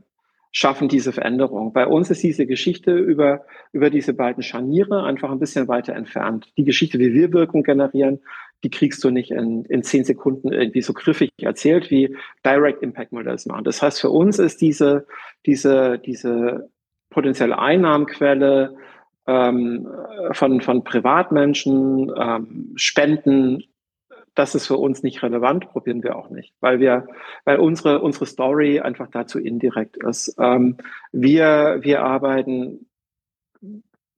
schaffen 0.51 0.87
diese 0.87 1.11
Veränderung. 1.11 1.73
Bei 1.73 1.85
uns 1.85 2.09
ist 2.09 2.23
diese 2.23 2.45
Geschichte 2.45 2.95
über, 2.95 3.45
über 3.73 3.89
diese 3.89 4.13
beiden 4.13 4.41
Scharniere 4.41 5.03
einfach 5.03 5.29
ein 5.29 5.39
bisschen 5.39 5.67
weiter 5.67 5.93
entfernt. 5.93 6.47
Die 6.57 6.63
Geschichte, 6.63 6.97
wie 6.97 7.13
wir 7.13 7.33
Wirkung 7.33 7.63
generieren, 7.63 8.19
die 8.63 8.69
kriegst 8.69 9.03
du 9.03 9.11
nicht 9.11 9.31
in, 9.31 9.65
in 9.65 9.83
zehn 9.83 10.03
Sekunden 10.03 10.51
irgendwie 10.51 10.81
so 10.81 10.93
griffig 10.93 11.31
erzählt, 11.39 11.91
wie 11.91 12.15
Direct 12.45 12.81
Impact 12.81 13.11
Models 13.11 13.45
machen. 13.45 13.63
Das 13.63 13.81
heißt, 13.81 14.01
für 14.01 14.09
uns 14.09 14.39
ist 14.39 14.61
diese, 14.61 15.05
diese, 15.45 15.99
diese 15.99 16.69
potenzielle 17.09 17.59
Einnahmenquelle 17.59 18.75
ähm, 19.27 19.87
von, 20.31 20.61
von 20.61 20.83
Privatmenschen, 20.83 22.11
ähm, 22.17 22.73
Spenden, 22.75 23.63
das 24.35 24.53
ist 24.53 24.67
für 24.67 24.77
uns 24.77 25.01
nicht 25.01 25.23
relevant, 25.23 25.69
probieren 25.69 26.03
wir 26.03 26.17
auch 26.17 26.29
nicht, 26.29 26.53
weil 26.59 26.79
wir, 26.79 27.07
weil 27.45 27.57
unsere, 27.57 28.01
unsere 28.01 28.25
Story 28.25 28.81
einfach 28.81 29.07
dazu 29.09 29.39
indirekt 29.39 29.97
ist. 29.97 30.35
Ähm, 30.39 30.77
wir, 31.11 31.77
wir 31.81 32.03
arbeiten 32.03 32.87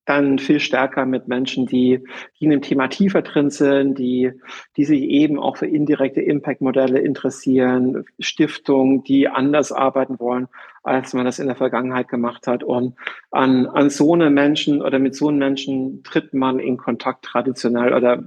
dann 0.08 0.40
viel 0.40 0.62
stärker 0.62 1.06
mit 1.06 1.28
Menschen, 1.28 1.66
die, 1.66 2.02
die 2.40 2.46
in 2.46 2.52
dem 2.52 2.62
Thema 2.62 2.88
tiefer 2.88 3.22
drin 3.22 3.50
sind, 3.50 4.00
die, 4.00 4.32
die 4.78 4.86
sich 4.86 5.02
eben 5.02 5.38
auch 5.38 5.58
für 5.58 5.68
indirekte 5.68 6.22
Impact-Modelle 6.22 7.00
interessieren, 7.00 8.06
Stiftungen, 8.18 9.04
die 9.04 9.28
anders 9.28 9.74
arbeiten 9.74 10.18
wollen, 10.18 10.48
als 10.82 11.14
man 11.14 11.26
das 11.26 11.40
in 11.40 11.48
der 11.48 11.58
Vergangenheit 11.58 12.08
gemacht 12.08 12.48
hat. 12.48 12.64
Und 12.64 12.96
an, 13.32 13.68
an 13.68 13.90
so 13.90 14.14
eine 14.14 14.30
Menschen 14.30 14.82
oder 14.82 14.98
mit 14.98 15.14
so 15.14 15.28
einem 15.28 15.40
Menschen 15.40 16.04
tritt 16.04 16.34
man 16.34 16.60
in 16.60 16.78
Kontakt 16.78 17.26
traditionell 17.26 17.94
oder 17.94 18.24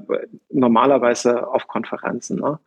normalerweise 0.50 1.48
auf 1.48 1.66
Konferenzen. 1.66 2.40
Ne? 2.40 2.58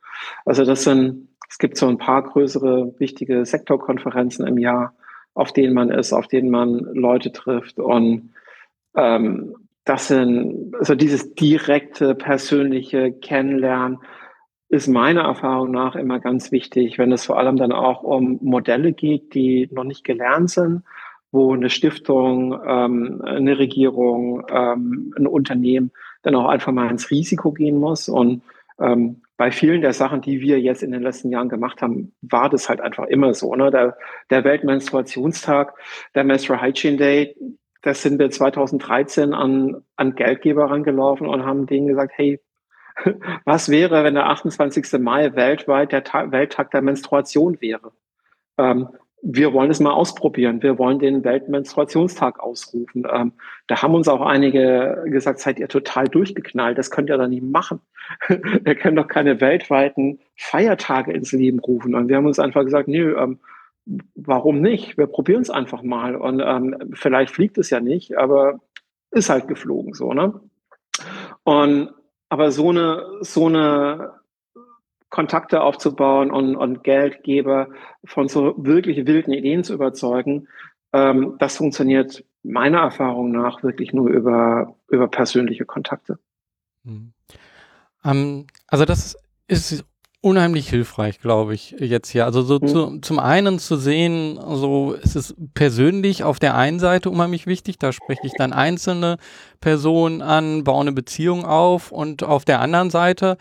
Also 0.44 0.66
das 0.66 0.86
sind, 0.86 1.28
es 1.48 1.60
gibt 1.60 1.78
so 1.78 1.88
ein 1.88 2.00
paar 2.00 2.24
größere, 2.24 2.96
wichtige 2.98 3.46
Sektorkonferenzen 3.46 4.48
im 4.48 4.58
Jahr, 4.58 4.96
auf 5.36 5.54
denen 5.54 5.76
man 5.76 5.92
ist, 5.92 6.14
auf 6.14 6.28
denen 6.28 6.50
man 6.50 6.80
Leute 6.80 7.32
trifft 7.32 7.78
und 7.78 8.32
ähm, 8.96 9.56
das 9.86 10.08
sind, 10.08 10.76
also 10.76 10.96
dieses 10.96 11.36
direkte, 11.36 12.16
persönliche 12.16 13.12
Kennenlernen 13.12 14.00
ist 14.70 14.88
meiner 14.88 15.22
Erfahrung 15.22 15.72
nach 15.72 15.96
immer 15.96 16.20
ganz 16.20 16.52
wichtig, 16.52 16.98
wenn 16.98 17.12
es 17.12 17.26
vor 17.26 17.38
allem 17.38 17.58
dann 17.58 17.72
auch 17.72 18.02
um 18.02 18.40
Modelle 18.42 18.94
geht, 18.94 19.34
die 19.34 19.70
noch 19.72 19.84
nicht 19.84 20.04
gelernt 20.04 20.50
sind, 20.50 20.84
wo 21.32 21.54
eine 21.54 21.70
Stiftung, 21.70 22.60
ähm, 22.66 23.22
eine 23.24 23.60
Regierung, 23.60 24.46
ähm, 24.50 25.14
ein 25.18 25.28
Unternehmen 25.28 25.92
dann 26.24 26.36
auch 26.36 26.48
einfach 26.48 26.72
mal 26.72 26.90
ins 26.90 27.12
Risiko 27.12 27.52
gehen 27.52 27.78
muss. 27.78 28.10
Und 28.10 28.42
ähm, 28.80 29.22
bei 29.38 29.52
vielen 29.52 29.82
der 29.82 29.94
Sachen, 29.94 30.22
die 30.22 30.42
wir 30.42 30.60
jetzt 30.60 30.84
in 30.84 30.92
den 30.92 31.04
letzten 31.04 31.30
Jahren 31.30 31.50
gemacht 31.50 31.82
haben, 31.82 32.14
war 32.22 32.50
das 32.50 32.70
halt 32.70 32.82
einfach 32.82 33.06
immer 33.06 33.34
so. 33.34 33.54
Ne? 33.56 33.70
Der, 33.72 33.98
der 34.30 34.44
Weltmenstruationstag, 34.44 35.74
der 36.16 36.24
Menstrual 36.24 36.62
Hygiene 36.62 36.98
Day, 36.98 37.36
da 37.84 37.94
sind 37.94 38.18
wir 38.18 38.32
2013 38.32 39.34
an, 39.34 39.84
an 39.98 40.16
Geldgeber 40.16 40.72
rangelaufen 40.72 41.28
und 41.28 41.46
haben 41.46 41.68
denen 41.68 41.88
gesagt, 41.88 42.14
hey, 42.16 42.40
was 43.46 43.70
wäre, 43.70 44.04
wenn 44.04 44.16
der 44.16 44.30
28. 44.30 45.00
Mai 45.00 45.36
weltweit 45.36 45.92
der 45.92 46.04
Tag, 46.04 46.32
Welttag 46.32 46.72
der 46.72 46.82
Menstruation 46.82 47.60
wäre? 47.60 47.92
Ähm, 48.58 48.90
wir 49.26 49.54
wollen 49.54 49.72
es 49.72 49.80
mal 49.80 49.92
ausprobieren. 49.92 50.62
Wir 50.62 50.78
wollen 50.78 51.00
den 51.00 51.24
Weltmenstruationstag 51.24 52.40
ausrufen. 52.40 53.08
Ähm, 53.12 53.34
da 53.68 53.82
haben 53.82 53.96
uns 53.96 54.10
auch 54.10 54.22
einige 54.22 55.04
gesagt, 55.06 55.40
seid 55.40 55.60
ihr 55.60 55.70
total 55.70 56.08
durchgeknallt. 56.10 56.78
Das 56.78 56.92
könnt 56.92 57.10
ihr 57.10 57.18
doch 57.18 57.28
nicht 57.28 57.44
machen. 57.44 57.80
wir 58.28 58.76
können 58.76 58.98
doch 58.98 59.08
keine 59.08 59.40
weltweiten 59.40 60.20
Feiertage 60.36 61.14
ins 61.14 61.32
Leben 61.32 61.60
rufen. 61.60 61.96
Und 61.96 62.10
wir 62.10 62.18
haben 62.18 62.26
uns 62.26 62.40
einfach 62.40 62.64
gesagt, 62.64 62.90
nö, 62.90 63.18
ähm, 63.18 63.40
warum 64.16 64.62
nicht? 64.62 64.98
Wir 64.98 65.08
probieren 65.08 65.42
es 65.42 65.50
einfach 65.50 65.84
mal. 65.84 66.16
Und 66.16 66.42
ähm, 66.42 66.92
vielleicht 66.94 67.34
fliegt 67.34 67.58
es 67.58 67.70
ja 67.70 67.80
nicht, 67.80 68.18
aber 68.18 68.60
ist 69.12 69.30
halt 69.30 69.48
geflogen 69.48 69.94
so, 69.94 70.14
ne? 70.14 70.40
Und 71.44 71.92
aber 72.30 72.52
so 72.52 72.70
eine, 72.70 73.06
so 73.22 73.46
eine 73.48 74.14
Kontakte 75.10 75.62
aufzubauen 75.62 76.32
und, 76.32 76.56
und 76.56 76.84
Geldgeber 76.84 77.68
von 78.04 78.28
so 78.28 78.56
wirklich 78.58 79.06
wilden 79.06 79.34
Ideen 79.34 79.64
zu 79.64 79.74
überzeugen, 79.76 80.48
ähm, 80.94 81.36
das 81.38 81.58
funktioniert 81.58 82.24
meiner 82.42 82.80
Erfahrung 82.80 83.32
nach 83.32 83.62
wirklich 83.62 83.94
nur 83.94 84.10
über, 84.10 84.76
über 84.90 85.08
persönliche 85.08 85.66
Kontakte. 85.66 86.18
Mhm. 86.84 87.14
Ähm, 88.04 88.48
also 88.68 88.86
das 88.86 89.16
ist 89.48 89.86
unheimlich 90.24 90.70
hilfreich, 90.70 91.20
glaube 91.20 91.54
ich, 91.54 91.76
jetzt 91.80 92.10
hier. 92.10 92.26
Also 92.26 92.42
so 92.42 92.60
mhm. 92.62 92.68
zu, 92.68 93.00
zum 93.02 93.20
einen 93.20 93.60
zu 93.60 93.76
sehen, 93.76 94.40
so 94.42 94.94
ist 94.94 95.18
es 95.18 95.36
persönlich 95.54 96.24
auf 96.24 96.40
der 96.40 96.56
einen 96.56 96.80
Seite 96.80 97.10
unheimlich 97.10 97.46
wichtig, 97.46 97.78
da 97.78 97.92
spreche 97.92 98.26
ich 98.26 98.34
dann 98.38 98.54
einzelne 98.54 99.18
Personen 99.60 100.22
an, 100.22 100.64
baue 100.64 100.82
eine 100.82 100.94
Beziehung 100.94 101.46
auf 101.46 101.92
und 101.92 102.24
auf 102.24 102.46
der 102.46 102.62
anderen 102.62 102.90
Seite 102.90 103.38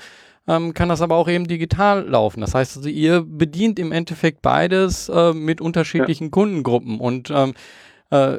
ähm, 0.48 0.74
kann 0.74 0.88
das 0.88 1.02
aber 1.02 1.16
auch 1.16 1.28
eben 1.28 1.46
digital 1.46 2.04
laufen. 2.04 2.40
Das 2.40 2.52
heißt, 2.54 2.78
also, 2.78 2.88
ihr 2.88 3.22
bedient 3.22 3.78
im 3.78 3.92
Endeffekt 3.92 4.42
beides 4.42 5.08
äh, 5.08 5.32
mit 5.32 5.60
unterschiedlichen 5.60 6.24
ja. 6.24 6.30
Kundengruppen 6.30 6.98
und 6.98 7.30
ähm, 7.30 7.54
äh, 8.10 8.38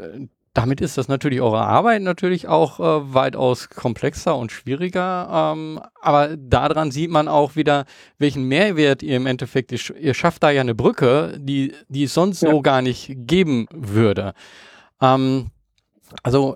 damit 0.53 0.81
ist 0.81 0.97
das 0.99 1.07
natürlich 1.07 1.41
eure 1.41 1.61
Arbeit 1.61 2.03
natürlich 2.03 2.47
auch 2.47 2.79
äh, 2.79 3.13
weitaus 3.13 3.69
komplexer 3.69 4.35
und 4.35 4.51
schwieriger. 4.51 5.53
Ähm, 5.53 5.79
aber 5.99 6.37
daran 6.37 6.91
sieht 6.91 7.09
man 7.09 7.27
auch 7.27 7.55
wieder, 7.55 7.85
welchen 8.19 8.43
Mehrwert 8.47 9.01
ihr 9.01 9.17
im 9.17 9.25
Endeffekt, 9.25 9.71
ihr, 9.71 9.79
ihr 9.99 10.13
schafft 10.13 10.43
da 10.43 10.51
ja 10.51 10.61
eine 10.61 10.75
Brücke, 10.75 11.37
die, 11.39 11.73
die 11.89 12.03
es 12.03 12.13
sonst 12.13 12.41
ja. 12.41 12.51
so 12.51 12.61
gar 12.61 12.83
nicht 12.83 13.11
geben 13.15 13.67
würde. 13.71 14.33
Ähm, 15.01 15.47
also 16.21 16.55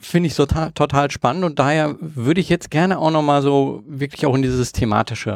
finde 0.00 0.28
ich 0.28 0.36
total, 0.36 0.70
total 0.72 1.10
spannend 1.10 1.44
und 1.44 1.58
daher 1.58 1.96
würde 2.00 2.40
ich 2.40 2.48
jetzt 2.48 2.70
gerne 2.70 2.98
auch 2.98 3.10
nochmal 3.10 3.42
so 3.42 3.82
wirklich 3.86 4.26
auch 4.26 4.34
in 4.34 4.42
dieses 4.42 4.72
Thematische 4.72 5.30
äh, 5.30 5.34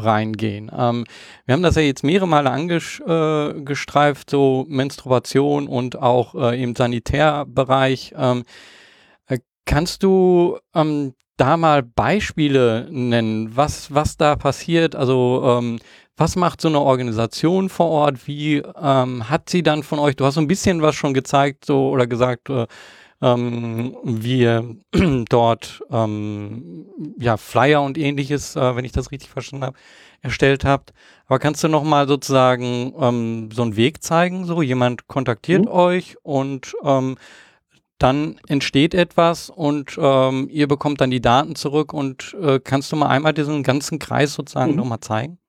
reingehen. 0.00 0.70
Ähm, 0.76 1.04
wir 1.46 1.52
haben 1.52 1.62
das 1.62 1.76
ja 1.76 1.82
jetzt 1.82 2.02
mehrere 2.02 2.26
Male 2.26 2.50
angestreift, 2.50 4.28
äh, 4.28 4.30
so 4.30 4.66
Menstruation 4.68 5.68
und 5.68 5.96
auch 5.96 6.34
äh, 6.34 6.60
im 6.60 6.74
Sanitärbereich. 6.74 8.14
Ähm, 8.16 8.42
äh, 9.28 9.38
kannst 9.64 10.02
du 10.02 10.58
ähm, 10.74 11.14
da 11.36 11.56
mal 11.56 11.82
Beispiele 11.84 12.88
nennen, 12.90 13.56
was, 13.56 13.94
was 13.94 14.16
da 14.16 14.34
passiert? 14.34 14.96
Also 14.96 15.42
ähm, 15.46 15.78
was 16.16 16.36
macht 16.36 16.60
so 16.60 16.68
eine 16.68 16.80
Organisation 16.80 17.68
vor 17.68 17.88
Ort? 17.88 18.26
Wie 18.26 18.56
ähm, 18.56 19.30
hat 19.30 19.48
sie 19.48 19.62
dann 19.62 19.82
von 19.82 19.98
euch, 20.00 20.16
du 20.16 20.26
hast 20.26 20.34
so 20.34 20.40
ein 20.40 20.48
bisschen 20.48 20.82
was 20.82 20.94
schon 20.96 21.14
gezeigt 21.14 21.64
so 21.64 21.88
oder 21.88 22.06
gesagt, 22.06 22.50
äh, 22.50 22.66
ähm, 23.22 23.96
wir 24.02 24.76
dort 25.28 25.82
ähm, 25.90 26.86
ja, 27.18 27.36
Flyer 27.36 27.82
und 27.82 27.98
ähnliches, 27.98 28.56
äh, 28.56 28.76
wenn 28.76 28.84
ich 28.84 28.92
das 28.92 29.12
richtig 29.12 29.30
verstanden 29.30 29.66
habe, 29.66 29.76
erstellt 30.22 30.64
habt. 30.64 30.92
Aber 31.26 31.38
kannst 31.38 31.62
du 31.62 31.68
noch 31.68 31.84
mal 31.84 32.08
sozusagen 32.08 32.94
ähm, 32.98 33.50
so 33.52 33.62
einen 33.62 33.76
Weg 33.76 34.02
zeigen? 34.02 34.44
So 34.44 34.62
jemand 34.62 35.06
kontaktiert 35.08 35.66
mhm. 35.66 35.70
euch 35.70 36.16
und 36.22 36.74
ähm, 36.82 37.16
dann 37.98 38.40
entsteht 38.48 38.94
etwas 38.94 39.50
und 39.50 39.98
ähm, 40.00 40.48
ihr 40.50 40.66
bekommt 40.68 41.02
dann 41.02 41.10
die 41.10 41.20
Daten 41.20 41.54
zurück 41.54 41.92
und 41.92 42.34
äh, 42.40 42.58
kannst 42.58 42.90
du 42.90 42.96
mal 42.96 43.08
einmal 43.08 43.34
diesen 43.34 43.62
ganzen 43.62 43.98
Kreis 43.98 44.32
sozusagen 44.32 44.72
mhm. 44.72 44.76
noch 44.78 44.86
mal 44.86 45.00
zeigen? 45.00 45.39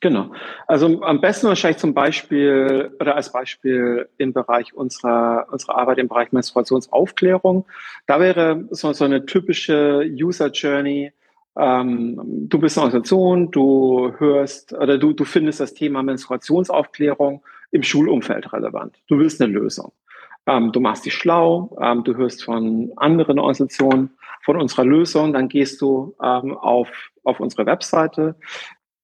Genau. 0.00 0.30
Also 0.66 1.02
am 1.02 1.20
besten 1.20 1.48
wahrscheinlich 1.48 1.78
zum 1.78 1.94
Beispiel 1.94 2.94
oder 3.00 3.16
als 3.16 3.32
Beispiel 3.32 4.08
im 4.18 4.34
Bereich 4.34 4.74
unserer, 4.74 5.46
unserer 5.50 5.78
Arbeit 5.78 5.98
im 5.98 6.08
Bereich 6.08 6.32
Menstruationsaufklärung. 6.32 7.64
Da 8.06 8.20
wäre 8.20 8.66
so, 8.70 8.92
so 8.92 9.04
eine 9.04 9.24
typische 9.24 10.04
User 10.06 10.50
Journey. 10.50 11.12
Ähm, 11.58 12.20
du 12.48 12.58
bist 12.58 12.76
eine 12.76 12.84
Organisation, 12.84 13.50
du 13.50 14.12
hörst 14.18 14.74
oder 14.74 14.98
du, 14.98 15.14
du 15.14 15.24
findest 15.24 15.60
das 15.60 15.72
Thema 15.72 16.02
Menstruationsaufklärung 16.02 17.42
im 17.70 17.82
Schulumfeld 17.82 18.52
relevant. 18.52 18.96
Du 19.08 19.18
willst 19.18 19.40
eine 19.40 19.50
Lösung. 19.50 19.92
Ähm, 20.46 20.72
du 20.72 20.80
machst 20.80 21.06
dich 21.06 21.14
schlau, 21.14 21.76
ähm, 21.80 22.04
du 22.04 22.14
hörst 22.16 22.44
von 22.44 22.92
anderen 22.96 23.38
Organisationen 23.38 24.10
von 24.44 24.60
unserer 24.60 24.84
Lösung, 24.84 25.32
dann 25.32 25.48
gehst 25.48 25.80
du 25.80 26.14
ähm, 26.22 26.56
auf, 26.56 26.88
auf 27.24 27.40
unsere 27.40 27.66
Webseite, 27.66 28.36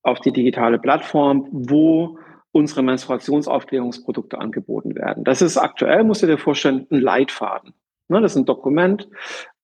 auf 0.02 0.20
die 0.20 0.32
digitale 0.32 0.78
Plattform, 0.78 1.48
wo 1.50 2.18
unsere 2.52 2.82
Menstruationsaufklärungsprodukte 2.82 4.38
angeboten 4.38 4.94
werden. 4.94 5.24
Das 5.24 5.42
ist 5.42 5.56
aktuell, 5.56 6.04
musst 6.04 6.22
du 6.22 6.26
dir 6.26 6.38
vorstellen, 6.38 6.86
ein 6.90 7.00
Leitfaden. 7.00 7.74
Ne, 8.08 8.20
das 8.20 8.32
ist 8.32 8.38
ein 8.38 8.44
Dokument, 8.44 9.08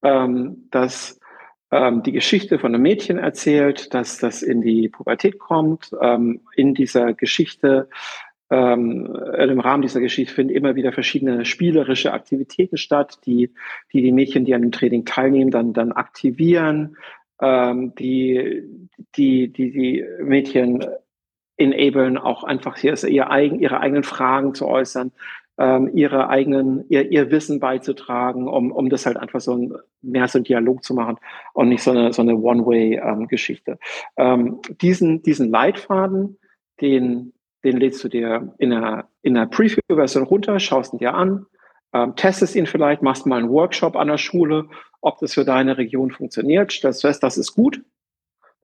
ähm, 0.02 0.68
das 0.70 1.18
ähm, 1.70 2.02
die 2.02 2.12
Geschichte 2.12 2.58
von 2.58 2.74
einem 2.74 2.82
Mädchen 2.82 3.18
erzählt, 3.18 3.92
dass 3.92 4.18
das 4.18 4.42
in 4.42 4.62
die 4.62 4.88
Pubertät 4.88 5.38
kommt. 5.38 5.90
Ähm, 6.00 6.40
in 6.56 6.74
dieser 6.74 7.12
Geschichte, 7.12 7.88
ähm, 8.50 9.14
im 9.36 9.60
Rahmen 9.60 9.82
dieser 9.82 10.00
Geschichte 10.00 10.32
finden 10.34 10.54
immer 10.54 10.76
wieder 10.76 10.92
verschiedene 10.92 11.44
spielerische 11.44 12.14
Aktivitäten 12.14 12.78
statt, 12.78 13.18
die 13.26 13.52
die, 13.92 14.00
die 14.00 14.12
Mädchen, 14.12 14.46
die 14.46 14.54
an 14.54 14.62
dem 14.62 14.72
Training 14.72 15.04
teilnehmen, 15.04 15.50
dann, 15.50 15.74
dann 15.74 15.92
aktivieren, 15.92 16.96
ähm, 17.40 17.94
die, 17.94 18.62
die, 19.16 19.52
die, 19.52 19.70
die 19.72 20.04
Mädchen 20.22 20.84
enablen, 21.56 22.18
auch 22.18 22.44
einfach 22.44 22.82
ihr 22.82 23.30
eigen, 23.30 23.60
ihre 23.60 23.80
eigenen 23.80 24.04
Fragen 24.04 24.54
zu 24.54 24.66
äußern, 24.66 25.12
ähm, 25.58 25.90
ihre 25.92 26.28
eigenen, 26.28 26.84
ihr, 26.88 27.10
ihr 27.10 27.30
Wissen 27.30 27.58
beizutragen, 27.58 28.48
um, 28.48 28.70
um 28.70 28.88
das 28.88 29.06
halt 29.06 29.16
einfach 29.16 29.40
so 29.40 29.54
ein, 29.54 29.74
mehr 30.02 30.28
so 30.28 30.38
ein 30.38 30.44
Dialog 30.44 30.84
zu 30.84 30.94
machen 30.94 31.16
und 31.52 31.68
nicht 31.68 31.82
so 31.82 31.90
eine, 31.90 32.12
so 32.12 32.22
eine 32.22 32.36
One-Way-Geschichte. 32.36 33.78
Ähm, 34.16 34.60
diesen, 34.80 35.22
diesen 35.22 35.50
Leitfaden, 35.50 36.38
den, 36.80 37.32
den 37.64 37.76
lädst 37.76 38.02
du 38.04 38.08
dir 38.08 38.54
in 38.58 38.72
einer, 38.72 39.08
in 39.22 39.36
einer 39.36 39.48
Preview-Version 39.48 40.24
runter, 40.24 40.60
schaust 40.60 40.92
ihn 40.92 41.00
dir 41.00 41.14
an, 41.14 41.46
ähm, 41.92 42.16
testest 42.16 42.54
ihn 42.54 42.66
vielleicht, 42.66 43.02
machst 43.02 43.26
mal 43.26 43.38
einen 43.38 43.50
Workshop 43.50 43.96
an 43.96 44.08
der 44.08 44.18
Schule, 44.18 44.68
ob 45.00 45.18
das 45.18 45.34
für 45.34 45.44
deine 45.44 45.78
Region 45.78 46.10
funktioniert, 46.10 46.72
stellst 46.72 47.02
fest, 47.02 47.22
das 47.22 47.38
ist 47.38 47.54
gut, 47.54 47.82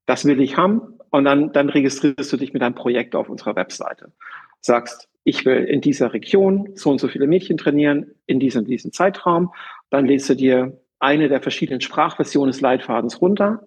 das 0.06 0.24
will 0.24 0.40
ich 0.40 0.56
haben 0.56 0.98
und 1.10 1.24
dann, 1.24 1.52
dann 1.52 1.68
registrierst 1.68 2.32
du 2.32 2.36
dich 2.36 2.52
mit 2.52 2.62
einem 2.62 2.74
Projekt 2.74 3.14
auf 3.14 3.28
unserer 3.28 3.56
Webseite. 3.56 4.12
Sagst, 4.60 5.08
ich 5.24 5.44
will 5.46 5.64
in 5.64 5.80
dieser 5.80 6.12
Region 6.12 6.70
so 6.74 6.90
und 6.90 7.00
so 7.00 7.08
viele 7.08 7.26
Mädchen 7.26 7.56
trainieren, 7.56 8.14
in 8.26 8.40
diesem, 8.40 8.66
diesem 8.66 8.92
Zeitraum. 8.92 9.54
Dann 9.90 10.06
lädst 10.06 10.28
du 10.28 10.34
dir 10.34 10.80
eine 10.98 11.28
der 11.28 11.40
verschiedenen 11.40 11.80
Sprachversionen 11.80 12.52
des 12.52 12.60
Leitfadens 12.60 13.20
runter. 13.20 13.66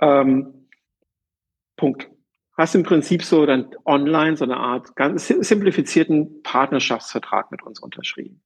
Ähm, 0.00 0.68
Punkt 1.76 2.10
hast 2.56 2.74
im 2.74 2.82
Prinzip 2.82 3.22
so 3.22 3.46
dann 3.46 3.74
online 3.84 4.36
so 4.36 4.44
eine 4.44 4.56
Art 4.56 4.94
ganz 4.96 5.26
simplifizierten 5.28 6.42
Partnerschaftsvertrag 6.42 7.50
mit 7.50 7.62
uns 7.62 7.80
unterschrieben. 7.80 8.42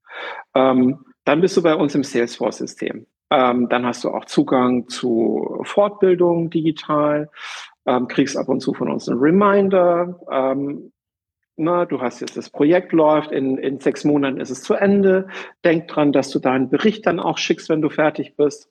Ähm, 0.54 1.04
dann 1.24 1.40
bist 1.40 1.56
du 1.56 1.62
bei 1.62 1.74
uns 1.74 1.94
im 1.94 2.04
Salesforce-System. 2.04 3.06
Ähm, 3.30 3.68
dann 3.68 3.84
hast 3.84 4.04
du 4.04 4.10
auch 4.10 4.24
Zugang 4.24 4.88
zu 4.88 5.60
Fortbildung 5.64 6.48
digital, 6.48 7.30
ähm, 7.86 8.08
kriegst 8.08 8.36
ab 8.36 8.48
und 8.48 8.60
zu 8.60 8.72
von 8.72 8.90
uns 8.90 9.08
einen 9.08 9.20
Reminder. 9.20 10.18
Ähm, 10.30 10.92
na, 11.56 11.84
du 11.84 12.00
hast 12.00 12.20
jetzt 12.20 12.36
das 12.36 12.48
Projekt 12.50 12.92
läuft, 12.92 13.32
in, 13.32 13.58
in 13.58 13.80
sechs 13.80 14.04
Monaten 14.04 14.40
ist 14.40 14.50
es 14.50 14.62
zu 14.62 14.74
Ende. 14.74 15.28
Denk 15.64 15.88
dran, 15.88 16.12
dass 16.12 16.30
du 16.30 16.38
deinen 16.38 16.70
Bericht 16.70 17.04
dann 17.04 17.20
auch 17.20 17.36
schickst, 17.36 17.68
wenn 17.68 17.82
du 17.82 17.90
fertig 17.90 18.36
bist. 18.36 18.70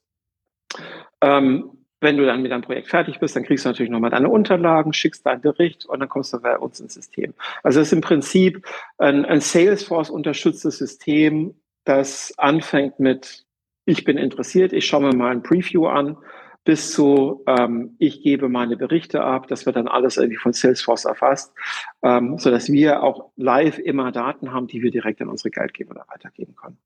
Ähm, 1.20 1.77
wenn 2.00 2.16
du 2.16 2.24
dann 2.24 2.42
mit 2.42 2.52
deinem 2.52 2.62
Projekt 2.62 2.88
fertig 2.88 3.18
bist, 3.18 3.34
dann 3.34 3.44
kriegst 3.44 3.64
du 3.64 3.68
natürlich 3.68 3.90
nochmal 3.90 4.10
deine 4.10 4.28
Unterlagen, 4.28 4.92
schickst 4.92 5.26
deinen 5.26 5.40
Bericht 5.40 5.84
und 5.86 6.00
dann 6.00 6.08
kommst 6.08 6.32
du 6.32 6.40
bei 6.40 6.56
uns 6.58 6.80
ins 6.80 6.94
System. 6.94 7.34
Also 7.62 7.80
es 7.80 7.88
ist 7.88 7.92
im 7.92 8.00
Prinzip 8.00 8.64
ein, 8.98 9.24
ein 9.24 9.40
Salesforce-unterstütztes 9.40 10.78
System, 10.78 11.54
das 11.84 12.34
anfängt 12.38 13.00
mit, 13.00 13.46
ich 13.84 14.04
bin 14.04 14.18
interessiert, 14.18 14.72
ich 14.72 14.86
schaue 14.86 15.02
mir 15.02 15.14
mal 15.14 15.32
ein 15.32 15.42
Preview 15.42 15.86
an, 15.86 16.16
bis 16.64 16.92
zu, 16.92 17.42
ähm, 17.46 17.96
ich 17.98 18.22
gebe 18.22 18.48
meine 18.48 18.76
Berichte 18.76 19.22
ab, 19.24 19.48
das 19.48 19.64
wird 19.64 19.76
dann 19.76 19.88
alles 19.88 20.18
irgendwie 20.18 20.36
von 20.36 20.52
Salesforce 20.52 21.06
erfasst, 21.06 21.54
ähm, 22.02 22.38
sodass 22.38 22.70
wir 22.70 23.02
auch 23.02 23.30
live 23.36 23.78
immer 23.78 24.12
Daten 24.12 24.52
haben, 24.52 24.66
die 24.66 24.82
wir 24.82 24.90
direkt 24.90 25.22
an 25.22 25.28
unsere 25.28 25.50
Geldgeber 25.50 26.04
weitergeben 26.08 26.54
können. 26.54 26.78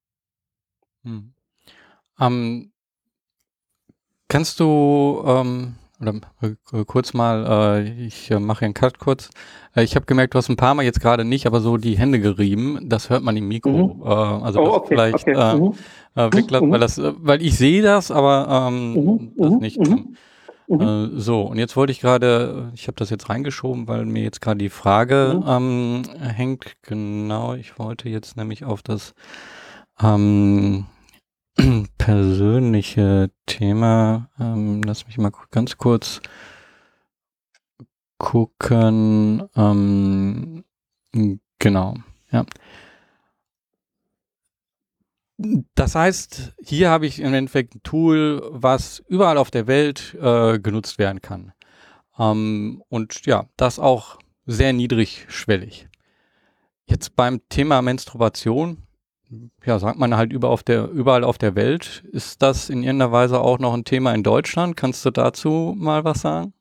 Hm. 1.03 1.33
Um 2.19 2.73
Kannst 4.33 4.61
du, 4.61 5.23
ähm, 5.27 5.75
oder 6.01 6.15
äh, 6.41 6.85
kurz 6.87 7.13
mal, 7.13 7.85
äh, 7.85 8.07
ich 8.07 8.31
äh, 8.31 8.41
mache 8.41 8.65
einen 8.65 8.73
Cut 8.73 8.99
kurz. 8.99 9.29
Äh, 9.77 9.85
ich 9.85 9.95
habe 9.95 10.07
gemerkt, 10.07 10.33
du 10.33 10.39
hast 10.39 10.49
ein 10.49 10.57
paar 10.57 10.75
Mal 10.75 10.85
jetzt 10.85 11.03
gerade 11.03 11.27
nicht, 11.27 11.47
aber 11.47 11.61
so 11.61 11.77
die 11.77 11.99
Hände 11.99 12.19
gerieben. 12.19 12.79
Das 12.89 13.11
hört 13.11 13.23
man 13.23 13.37
im 13.37 13.47
Mikro. 13.47 13.95
Mhm. 13.95 14.03
Äh, 14.03 14.07
also 14.07 14.61
oh, 14.61 14.77
okay, 14.77 14.87
vielleicht 14.89 15.29
okay. 15.29 15.59
Mhm. 15.59 15.75
äh, 16.15 16.33
weglassen, 16.33 16.69
mhm. 16.69 16.73
weil 16.73 16.81
das, 16.81 16.99
weil 16.99 17.43
ich 17.43 17.59
sehe 17.59 17.83
das, 17.83 18.11
aber 18.11 18.69
ähm, 18.69 18.95
mhm. 18.95 19.33
das 19.37 19.51
mhm. 19.51 19.59
nicht. 19.59 19.79
Mhm. 19.79 20.17
So, 21.19 21.43
und 21.43 21.59
jetzt 21.59 21.77
wollte 21.77 21.93
ich 21.93 22.01
gerade, 22.01 22.71
ich 22.73 22.87
habe 22.87 22.97
das 22.97 23.11
jetzt 23.11 23.29
reingeschoben, 23.29 23.87
weil 23.87 24.07
mir 24.07 24.23
jetzt 24.23 24.41
gerade 24.41 24.57
die 24.57 24.71
Frage 24.71 25.43
ähm, 25.47 26.05
hängt. 26.19 26.77
Genau, 26.81 27.53
ich 27.53 27.79
wollte 27.79 28.09
jetzt 28.09 28.39
nämlich 28.39 28.65
auf 28.65 28.81
das 28.83 29.13
ähm, 30.03 30.87
persönliche 31.99 33.31
Thema. 33.47 34.31
Ähm, 34.39 34.83
lass 34.83 35.07
mich 35.07 35.19
mal 35.19 35.33
ganz 35.51 35.77
kurz 35.77 36.21
gucken. 38.19 39.49
Ähm, 39.57 40.65
genau, 41.59 41.97
ja. 42.31 42.47
Das 45.75 45.95
heißt, 45.95 46.53
hier 46.63 46.91
habe 46.91 47.07
ich 47.07 47.19
im 47.19 47.35
Endeffekt 47.35 47.75
ein 47.75 47.83
Tool, 47.83 48.43
was 48.51 49.03
überall 49.09 49.39
auf 49.39 49.51
der 49.51 49.67
Welt 49.67 50.17
äh, 50.21 50.59
genutzt 50.61 50.99
werden 50.99 51.21
kann. 51.21 51.53
Ähm, 52.19 52.83
und 52.89 53.27
ja, 53.27 53.47
das 53.57 53.79
auch 53.79 54.19
sehr 54.47 54.73
niedrigschwellig. 54.73 55.89
Jetzt 56.87 57.17
beim 57.17 57.41
Thema 57.49 57.83
Menstruation, 57.83 58.83
ja, 59.65 59.79
sagt 59.79 59.99
man 59.99 60.17
halt 60.17 60.33
über 60.33 60.51
auf 60.51 60.63
der, 60.63 60.89
überall 60.91 61.25
auf 61.25 61.39
der 61.39 61.55
Welt. 61.55 62.05
Ist 62.13 62.43
das 62.43 62.71
in 62.71 62.83
irgendeiner 62.83 63.13
Weise 63.13 63.41
auch 63.41 63.59
noch 63.59 63.75
ein 63.75 63.85
Thema 63.85 64.15
in 64.15 64.23
Deutschland? 64.23 64.77
Kannst 64.77 65.05
du 65.05 65.11
dazu 65.11 65.75
mal 65.77 66.05
was 66.05 66.23
sagen? 66.23 66.53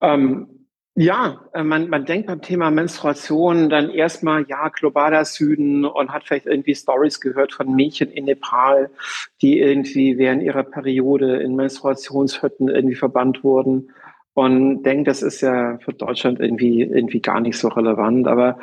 Ähm, 0.00 0.54
ja, 0.96 1.40
äh, 1.54 1.64
man, 1.64 1.88
man 1.88 2.04
denkt 2.04 2.28
beim 2.28 2.40
Thema 2.40 2.70
Menstruation 2.70 3.68
dann 3.68 3.90
erstmal, 3.90 4.46
ja, 4.48 4.68
globaler 4.68 5.24
Süden 5.24 5.84
und 5.84 6.10
hat 6.10 6.24
vielleicht 6.24 6.46
irgendwie 6.46 6.74
Stories 6.74 7.20
gehört 7.20 7.52
von 7.52 7.74
Mädchen 7.74 8.10
in 8.10 8.26
Nepal, 8.26 8.90
die 9.42 9.58
irgendwie 9.58 10.18
während 10.18 10.42
ihrer 10.42 10.62
Periode 10.62 11.38
in 11.38 11.56
Menstruationshütten 11.56 12.68
irgendwie 12.68 12.94
verbannt 12.94 13.42
wurden 13.42 13.90
und 14.34 14.82
denkt, 14.82 15.08
das 15.08 15.22
ist 15.22 15.40
ja 15.40 15.78
für 15.78 15.92
Deutschland 15.92 16.40
irgendwie, 16.40 16.82
irgendwie 16.82 17.20
gar 17.20 17.40
nicht 17.40 17.58
so 17.58 17.68
relevant. 17.68 18.26
Aber 18.28 18.58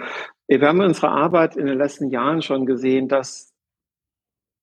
wir 0.59 0.67
haben 0.67 0.81
in 0.81 0.87
unserer 0.87 1.11
Arbeit 1.11 1.55
in 1.55 1.65
den 1.65 1.77
letzten 1.77 2.09
Jahren 2.09 2.41
schon 2.41 2.65
gesehen, 2.65 3.07
dass 3.07 3.53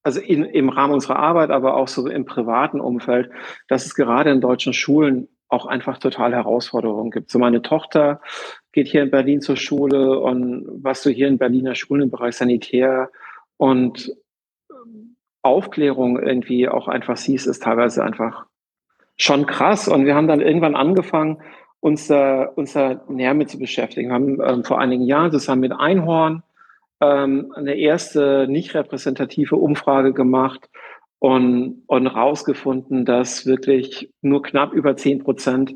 also 0.03 0.21
in, 0.21 0.45
im 0.45 0.69
Rahmen 0.69 0.95
unserer 0.95 1.17
Arbeit, 1.17 1.51
aber 1.51 1.77
auch 1.77 1.89
so 1.89 2.07
im 2.07 2.25
privaten 2.25 2.81
Umfeld, 2.81 3.31
dass 3.69 3.85
es 3.85 3.95
gerade 3.95 4.31
in 4.31 4.41
deutschen 4.41 4.73
Schulen 4.73 5.29
auch 5.49 5.67
einfach 5.67 5.99
total 5.99 6.35
Herausforderungen 6.35 7.11
gibt. 7.11 7.31
So 7.31 7.39
meine 7.39 7.63
Tochter 7.63 8.21
geht 8.73 8.89
hier 8.89 9.03
in 9.03 9.11
Berlin 9.11 9.41
zur 9.41 9.57
Schule 9.57 10.19
und 10.21 10.67
was 10.83 11.03
du 11.03 11.11
hier 11.11 11.29
in 11.29 11.39
Berliner 11.39 11.75
Schulen 11.75 12.03
im 12.03 12.11
Bereich 12.11 12.37
Sanitär 12.37 13.11
und 13.57 14.15
ähm, 14.71 15.17
Aufklärung 15.43 16.19
irgendwie 16.19 16.69
auch 16.69 16.87
einfach 16.87 17.17
siehst, 17.17 17.47
ist 17.47 17.63
teilweise 17.63 18.05
einfach 18.05 18.47
schon 19.17 19.47
krass. 19.47 19.89
Und 19.89 20.07
wir 20.07 20.15
haben 20.15 20.29
dann 20.29 20.41
irgendwann 20.41 20.77
angefangen, 20.77 21.43
uns, 21.81 22.11
äh, 22.11 22.47
uns 22.55 22.73
da 22.73 23.01
näher 23.09 23.35
mit 23.35 23.51
zu 23.51 23.59
beschäftigen. 23.59 24.09
Wir 24.09 24.15
haben 24.15 24.41
ähm, 24.43 24.65
vor 24.65 24.81
einigen 24.81 25.05
Jahren 25.05 25.31
zusammen 25.31 25.61
mit 25.61 25.73
Einhorn 25.73 26.43
ähm, 27.01 27.53
eine 27.55 27.75
erste 27.75 28.47
nicht 28.49 28.75
repräsentative 28.75 29.57
Umfrage 29.57 30.13
gemacht, 30.13 30.69
und, 31.19 31.83
und 31.87 32.07
rausgefunden, 32.07 33.05
dass 33.05 33.47
wirklich 33.47 34.13
nur 34.23 34.43
knapp 34.43 34.73
über 34.73 34.97
zehn 34.97 35.23
Prozent 35.23 35.75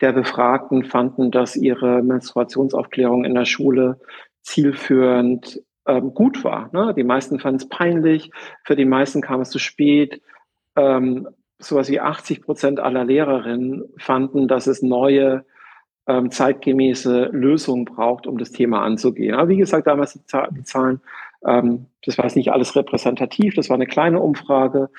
der 0.00 0.12
Befragten 0.12 0.84
fanden, 0.84 1.30
dass 1.30 1.56
ihre 1.56 2.02
Menstruationsaufklärung 2.02 3.24
in 3.24 3.34
der 3.34 3.44
Schule 3.44 4.00
zielführend 4.42 5.60
ähm, 5.86 6.14
gut 6.14 6.42
war. 6.44 6.70
Ne? 6.72 6.94
Die 6.94 7.04
meisten 7.04 7.38
fanden 7.38 7.56
es 7.56 7.68
peinlich, 7.68 8.30
für 8.64 8.76
die 8.76 8.86
meisten 8.86 9.20
kam 9.20 9.42
es 9.42 9.50
zu 9.50 9.58
spät. 9.58 10.22
Ähm, 10.76 11.28
sowas 11.60 11.88
wie 11.88 12.00
80 12.00 12.42
Prozent 12.42 12.80
aller 12.80 13.04
Lehrerinnen 13.04 13.84
fanden, 13.96 14.48
dass 14.48 14.66
es 14.66 14.82
neue 14.82 15.44
ähm, 16.06 16.30
zeitgemäße 16.30 17.30
Lösungen 17.32 17.84
braucht, 17.84 18.26
um 18.26 18.38
das 18.38 18.50
Thema 18.50 18.82
anzugehen. 18.82 19.34
Aber 19.34 19.48
wie 19.48 19.58
gesagt, 19.58 19.86
damals 19.86 20.14
die, 20.14 20.20
die 20.52 20.64
Zahlen 20.64 21.00
ähm, 21.44 21.86
das 22.04 22.18
war 22.18 22.24
jetzt 22.24 22.36
nicht 22.36 22.52
alles 22.52 22.76
repräsentativ, 22.76 23.54
das 23.54 23.68
war 23.68 23.74
eine 23.74 23.86
kleine 23.86 24.20
Umfrage. 24.20 24.90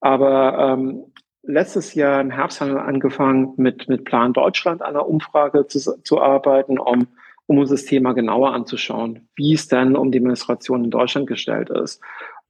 Aber 0.00 0.58
ähm, 0.58 1.04
letztes 1.42 1.94
Jahr 1.94 2.20
im 2.20 2.30
Herbst 2.30 2.60
haben 2.60 2.74
wir 2.74 2.84
angefangen, 2.84 3.54
mit, 3.56 3.88
mit 3.88 4.04
Plan 4.04 4.32
Deutschland 4.32 4.82
an 4.82 4.90
einer 4.90 5.08
Umfrage 5.08 5.66
zu, 5.66 6.02
zu 6.02 6.20
arbeiten, 6.20 6.78
um, 6.78 7.08
um 7.46 7.58
uns 7.58 7.70
das 7.70 7.84
Thema 7.84 8.12
genauer 8.12 8.52
anzuschauen, 8.52 9.28
wie 9.36 9.54
es 9.54 9.68
denn 9.68 9.96
um 9.96 10.10
die 10.10 10.20
Menstruation 10.20 10.84
in 10.84 10.90
Deutschland 10.90 11.26
gestellt 11.26 11.70
ist. 11.70 12.00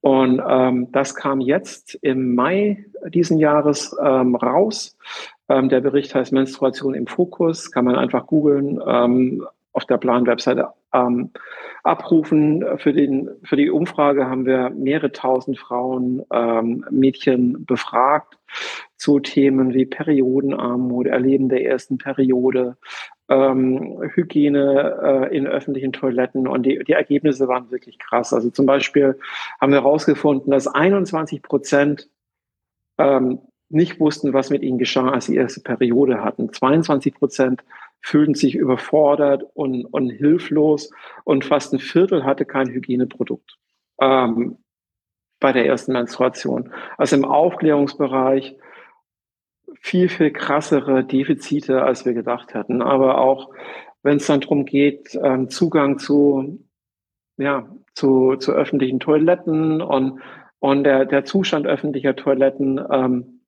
Und 0.02 0.42
ähm, 0.46 0.92
das 0.92 1.14
kam 1.14 1.40
jetzt 1.40 1.94
im 2.02 2.34
Mai 2.34 2.84
diesen 3.08 3.38
Jahres 3.38 3.96
ähm, 4.04 4.34
raus. 4.34 4.98
Ähm, 5.48 5.68
der 5.68 5.80
Bericht 5.80 6.14
heißt 6.14 6.32
Menstruation 6.32 6.94
im 6.94 7.06
Fokus, 7.06 7.70
kann 7.70 7.84
man 7.84 7.96
einfach 7.96 8.26
googeln. 8.26 8.80
Ähm, 8.86 9.46
auf 9.72 9.86
der 9.86 9.98
Plan-Webseite 9.98 10.68
ähm, 10.92 11.30
abrufen. 11.82 12.64
Für, 12.78 12.92
den, 12.92 13.30
für 13.42 13.56
die 13.56 13.70
Umfrage 13.70 14.26
haben 14.26 14.44
wir 14.46 14.70
mehrere 14.70 15.12
tausend 15.12 15.58
Frauen, 15.58 16.22
ähm, 16.32 16.84
Mädchen 16.90 17.64
befragt 17.64 18.38
zu 18.96 19.18
Themen 19.18 19.72
wie 19.72 19.86
Periodenarmut, 19.86 21.06
Erleben 21.06 21.48
der 21.48 21.64
ersten 21.64 21.98
Periode, 21.98 22.76
ähm, 23.32 23.98
Hygiene 24.14 25.28
äh, 25.30 25.36
in 25.36 25.46
öffentlichen 25.46 25.92
Toiletten 25.92 26.46
und 26.46 26.64
die, 26.64 26.84
die 26.84 26.92
Ergebnisse 26.92 27.48
waren 27.48 27.70
wirklich 27.70 27.98
krass. 27.98 28.32
Also 28.34 28.50
zum 28.50 28.66
Beispiel 28.66 29.18
haben 29.60 29.72
wir 29.72 29.80
herausgefunden, 29.80 30.50
dass 30.50 30.66
21 30.66 31.42
Prozent 31.42 32.10
ähm, 32.98 33.40
nicht 33.70 33.98
wussten, 34.00 34.34
was 34.34 34.50
mit 34.50 34.62
ihnen 34.62 34.76
geschah, 34.76 35.08
als 35.08 35.26
sie 35.26 35.36
erste 35.36 35.60
Periode 35.60 36.22
hatten. 36.22 36.52
22 36.52 37.14
Prozent 37.14 37.64
fühlten 38.02 38.34
sich 38.34 38.54
überfordert 38.54 39.44
und, 39.54 39.86
und 39.86 40.10
hilflos 40.10 40.90
und 41.24 41.44
fast 41.44 41.72
ein 41.72 41.78
Viertel 41.78 42.24
hatte 42.24 42.44
kein 42.44 42.68
Hygieneprodukt 42.68 43.56
ähm, 43.98 44.58
bei 45.40 45.52
der 45.52 45.64
ersten 45.66 45.92
Menstruation. 45.92 46.70
Also 46.98 47.16
im 47.16 47.24
Aufklärungsbereich 47.24 48.56
viel, 49.82 50.08
viel 50.08 50.30
krassere 50.30 51.04
Defizite, 51.04 51.82
als 51.82 52.06
wir 52.06 52.14
gedacht 52.14 52.54
hatten. 52.54 52.82
Aber 52.82 53.18
auch 53.18 53.50
wenn 54.02 54.18
es 54.18 54.26
dann 54.26 54.40
darum 54.40 54.64
geht, 54.64 55.18
ähm, 55.22 55.50
Zugang 55.50 55.98
zu, 55.98 56.64
ja, 57.36 57.68
zu, 57.94 58.36
zu 58.36 58.52
öffentlichen 58.52 59.00
Toiletten 59.00 59.82
und, 59.82 60.20
und 60.60 60.84
der, 60.84 61.04
der 61.04 61.24
Zustand 61.24 61.66
öffentlicher 61.66 62.14
Toiletten, 62.14 62.80
ähm, 62.90 63.40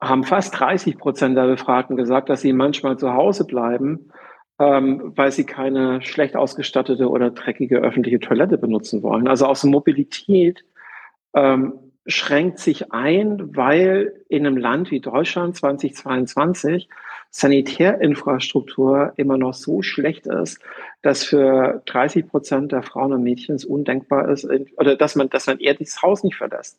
haben 0.00 0.24
fast 0.24 0.58
30 0.58 0.98
Prozent 0.98 1.36
der 1.36 1.46
Befragten 1.46 1.96
gesagt, 1.96 2.28
dass 2.28 2.40
sie 2.40 2.52
manchmal 2.52 2.98
zu 2.98 3.12
Hause 3.12 3.44
bleiben, 3.44 4.10
ähm, 4.58 5.12
weil 5.14 5.30
sie 5.30 5.44
keine 5.44 6.02
schlecht 6.02 6.36
ausgestattete 6.36 7.08
oder 7.08 7.30
dreckige 7.30 7.78
öffentliche 7.78 8.18
Toilette 8.18 8.58
benutzen 8.58 9.02
wollen. 9.02 9.28
Also 9.28 9.46
aus 9.46 9.62
Mobilität 9.62 10.64
ähm, 11.34 11.89
schränkt 12.10 12.58
sich 12.58 12.92
ein, 12.92 13.56
weil 13.56 14.24
in 14.28 14.46
einem 14.46 14.56
Land 14.56 14.90
wie 14.90 15.00
Deutschland 15.00 15.56
2022 15.56 16.88
Sanitärinfrastruktur 17.30 19.12
immer 19.16 19.38
noch 19.38 19.54
so 19.54 19.82
schlecht 19.82 20.26
ist, 20.26 20.60
dass 21.02 21.24
für 21.24 21.82
30 21.86 22.28
Prozent 22.28 22.72
der 22.72 22.82
Frauen 22.82 23.12
und 23.12 23.22
Mädchen 23.22 23.54
es 23.54 23.64
undenkbar 23.64 24.28
ist, 24.28 24.48
oder 24.76 24.96
dass 24.96 25.14
man, 25.14 25.30
dass 25.30 25.46
man 25.46 25.58
eher 25.58 25.74
das 25.74 26.02
Haus 26.02 26.24
nicht 26.24 26.36
verlässt 26.36 26.78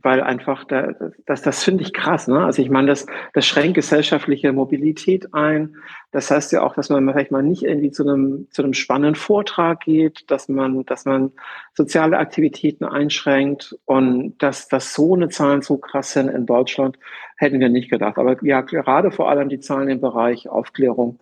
weil 0.00 0.20
einfach 0.20 0.64
da, 0.64 0.94
das, 1.26 1.42
das 1.42 1.64
finde 1.64 1.82
ich 1.82 1.92
krass. 1.92 2.28
Ne? 2.28 2.44
Also 2.44 2.62
ich 2.62 2.70
meine, 2.70 2.86
das, 2.86 3.06
das 3.34 3.46
schränkt 3.46 3.74
gesellschaftliche 3.74 4.52
Mobilität 4.52 5.34
ein. 5.34 5.76
Das 6.12 6.30
heißt 6.30 6.52
ja 6.52 6.62
auch, 6.62 6.74
dass 6.74 6.88
man 6.88 7.08
vielleicht 7.10 7.32
mal 7.32 7.42
nicht 7.42 7.64
irgendwie 7.64 7.90
zu 7.90 8.04
einem, 8.04 8.46
zu 8.50 8.62
einem 8.62 8.74
spannenden 8.74 9.16
Vortrag 9.16 9.80
geht, 9.80 10.30
dass 10.30 10.48
man, 10.48 10.84
dass 10.86 11.04
man 11.04 11.32
soziale 11.74 12.18
Aktivitäten 12.18 12.84
einschränkt 12.84 13.76
und 13.86 14.38
dass, 14.38 14.68
dass 14.68 14.94
so 14.94 15.14
eine 15.14 15.30
Zahlen 15.30 15.62
so 15.62 15.78
krass 15.78 16.12
sind 16.12 16.28
in 16.28 16.46
Deutschland, 16.46 16.96
hätten 17.36 17.58
wir 17.58 17.68
nicht 17.68 17.90
gedacht. 17.90 18.18
Aber 18.18 18.42
ja, 18.44 18.60
gerade 18.60 19.10
vor 19.10 19.28
allem 19.28 19.48
die 19.48 19.60
Zahlen 19.60 19.88
im 19.88 20.00
Bereich 20.00 20.48
Aufklärung 20.48 21.18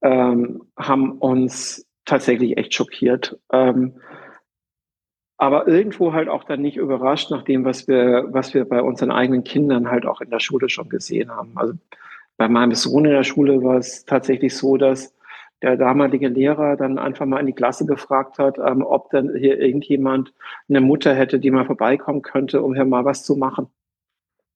ähm, 0.00 0.62
haben 0.78 1.12
uns 1.12 1.86
tatsächlich 2.06 2.56
echt 2.56 2.74
schockiert. 2.74 3.38
Ähm, 3.52 3.94
aber 5.36 5.66
irgendwo 5.66 6.12
halt 6.12 6.28
auch 6.28 6.44
dann 6.44 6.62
nicht 6.62 6.76
überrascht 6.76 7.30
nach 7.30 7.42
dem, 7.42 7.64
was 7.64 7.88
wir, 7.88 8.26
was 8.30 8.54
wir 8.54 8.64
bei 8.64 8.82
unseren 8.82 9.10
eigenen 9.10 9.44
Kindern 9.44 9.90
halt 9.90 10.06
auch 10.06 10.20
in 10.20 10.30
der 10.30 10.40
Schule 10.40 10.68
schon 10.68 10.88
gesehen 10.88 11.30
haben. 11.30 11.52
Also 11.56 11.74
bei 12.36 12.48
meinem 12.48 12.74
Sohn 12.74 13.04
in 13.04 13.12
der 13.12 13.24
Schule 13.24 13.62
war 13.62 13.78
es 13.78 14.04
tatsächlich 14.04 14.56
so, 14.56 14.76
dass 14.76 15.14
der 15.62 15.76
damalige 15.76 16.28
Lehrer 16.28 16.76
dann 16.76 16.98
einfach 16.98 17.26
mal 17.26 17.40
in 17.40 17.46
die 17.46 17.52
Klasse 17.52 17.86
gefragt 17.86 18.38
hat, 18.38 18.58
ähm, 18.58 18.82
ob 18.82 19.10
dann 19.10 19.34
hier 19.34 19.58
irgendjemand 19.58 20.32
eine 20.68 20.80
Mutter 20.80 21.14
hätte, 21.14 21.38
die 21.38 21.50
mal 21.50 21.64
vorbeikommen 21.64 22.22
könnte, 22.22 22.62
um 22.62 22.74
hier 22.74 22.84
mal 22.84 23.04
was 23.04 23.24
zu 23.24 23.36
machen. 23.36 23.68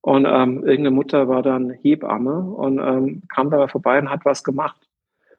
Und 0.01 0.27
ähm, 0.27 0.59
irgendeine 0.59 0.91
Mutter 0.91 1.29
war 1.29 1.43
dann 1.43 1.71
Hebamme 1.71 2.41
und 2.41 2.79
ähm, 2.79 3.23
kam 3.29 3.51
da 3.51 3.67
vorbei 3.69 3.99
und 3.99 4.11
hat 4.11 4.25
was 4.25 4.45
gemacht. 4.45 4.89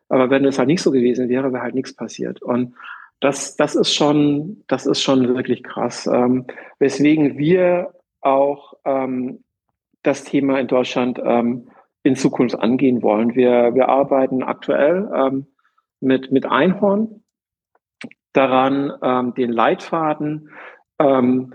Aber 0.09 0.29
wenn 0.29 0.43
das 0.43 0.57
halt 0.57 0.67
nicht 0.67 0.81
so 0.81 0.91
gewesen 0.91 1.29
wäre, 1.29 1.53
wäre 1.53 1.61
halt 1.63 1.75
nichts 1.75 1.95
passiert. 1.95 2.41
Und 2.41 2.73
das, 3.19 3.55
das 3.55 3.75
ist 3.75 3.93
schon, 3.93 4.63
das 4.67 4.85
ist 4.85 5.01
schon 5.01 5.27
wirklich 5.35 5.63
krass. 5.63 6.07
Ähm, 6.07 6.45
weswegen 6.79 7.37
wir 7.37 7.93
auch 8.21 8.75
ähm, 8.85 9.43
das 10.03 10.23
Thema 10.23 10.59
in 10.59 10.67
Deutschland 10.67 11.19
ähm, 11.23 11.69
in 12.03 12.15
Zukunft 12.15 12.57
angehen 12.59 13.01
wollen. 13.01 13.35
Wir, 13.35 13.75
wir 13.75 13.89
arbeiten 13.89 14.43
aktuell 14.43 15.09
ähm, 15.13 15.47
mit, 15.99 16.31
mit 16.31 16.45
Einhorn 16.45 17.23
daran, 18.31 18.93
ähm, 19.01 19.33
den 19.33 19.51
Leitfaden, 19.51 20.49
ähm, 20.99 21.53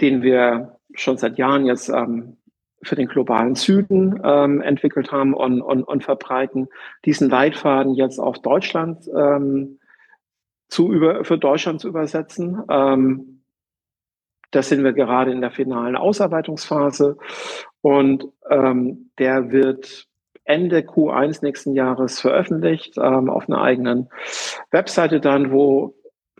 den 0.00 0.22
wir 0.22 0.78
schon 0.94 1.16
seit 1.16 1.38
Jahren 1.38 1.64
jetzt 1.64 1.88
ähm, 1.88 2.36
für 2.82 2.96
den 2.96 3.08
globalen 3.08 3.54
Süden 3.54 4.20
ähm, 4.22 4.60
entwickelt 4.60 5.10
haben 5.10 5.32
und, 5.32 5.62
und, 5.62 5.84
und 5.84 6.04
verbreiten, 6.04 6.68
diesen 7.06 7.30
Leitfaden 7.30 7.94
jetzt 7.94 8.18
auf 8.18 8.40
Deutschland 8.40 9.08
ähm, 9.16 9.78
zu 10.68 10.92
über, 10.92 11.24
für 11.24 11.38
Deutschland 11.38 11.80
zu 11.80 11.88
übersetzen. 11.88 12.62
Ähm, 12.70 13.42
das 14.50 14.68
sind 14.68 14.84
wir 14.84 14.92
gerade 14.92 15.32
in 15.32 15.40
der 15.40 15.50
finalen 15.50 15.96
Ausarbeitungsphase 15.96 17.16
und 17.80 18.24
ähm, 18.48 19.10
der 19.18 19.50
wird 19.50 20.06
Ende 20.44 20.78
Q1 20.78 21.40
nächsten 21.42 21.74
Jahres 21.74 22.20
veröffentlicht 22.20 22.96
ähm, 22.98 23.28
auf 23.28 23.48
einer 23.48 23.60
eigenen 23.60 24.08
Webseite 24.70 25.20
dann, 25.20 25.50
wo 25.50 25.96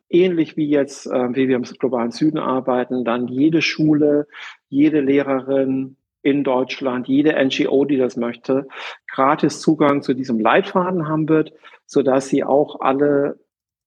ähnlich 0.08 0.56
wie 0.56 0.68
jetzt, 0.68 1.06
äh, 1.06 1.34
wie 1.34 1.48
wir 1.48 1.56
im 1.56 1.62
globalen 1.64 2.12
Süden 2.12 2.38
arbeiten, 2.38 3.04
dann 3.04 3.26
jede 3.26 3.62
Schule, 3.62 4.28
jede 4.68 5.00
Lehrerin 5.00 5.96
in 6.22 6.44
Deutschland, 6.44 7.08
jede 7.08 7.32
NGO, 7.32 7.84
die 7.84 7.98
das 7.98 8.16
möchte, 8.16 8.66
gratis 9.08 9.60
Zugang 9.60 10.02
zu 10.02 10.14
diesem 10.14 10.40
Leitfaden 10.40 11.08
haben 11.08 11.28
wird, 11.28 11.52
so 11.84 12.02
dass 12.02 12.28
sie 12.28 12.44
auch 12.44 12.80
alle 12.80 13.38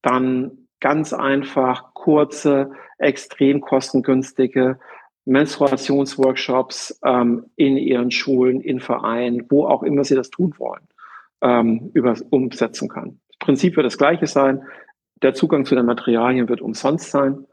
dann 0.01 0.67
ganz 0.79 1.13
einfach 1.13 1.93
kurze, 1.93 2.71
extrem 2.97 3.61
kostengünstige 3.61 4.79
Menstruationsworkshops 5.25 6.99
ähm, 7.05 7.45
in 7.55 7.77
ihren 7.77 8.11
Schulen, 8.11 8.61
in 8.61 8.79
Vereinen, 8.79 9.45
wo 9.49 9.65
auch 9.65 9.83
immer 9.83 10.03
sie 10.03 10.15
das 10.15 10.29
tun 10.29 10.55
wollen, 10.57 10.87
ähm, 11.41 11.91
über, 11.93 12.15
umsetzen 12.29 12.89
kann. 12.89 13.19
Das 13.29 13.39
Prinzip 13.39 13.75
wird 13.75 13.85
das 13.85 13.97
gleiche 13.97 14.27
sein. 14.27 14.63
Der 15.21 15.33
Zugang 15.33 15.65
zu 15.65 15.75
den 15.75 15.85
Materialien 15.85 16.49
wird 16.49 16.61
umsonst 16.61 17.11
sein. 17.11 17.45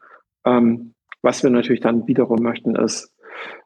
Ähm, 0.44 0.94
was 1.22 1.42
wir 1.42 1.50
natürlich 1.50 1.80
dann 1.80 2.06
wiederum 2.06 2.40
möchten, 2.40 2.76
ist 2.76 3.12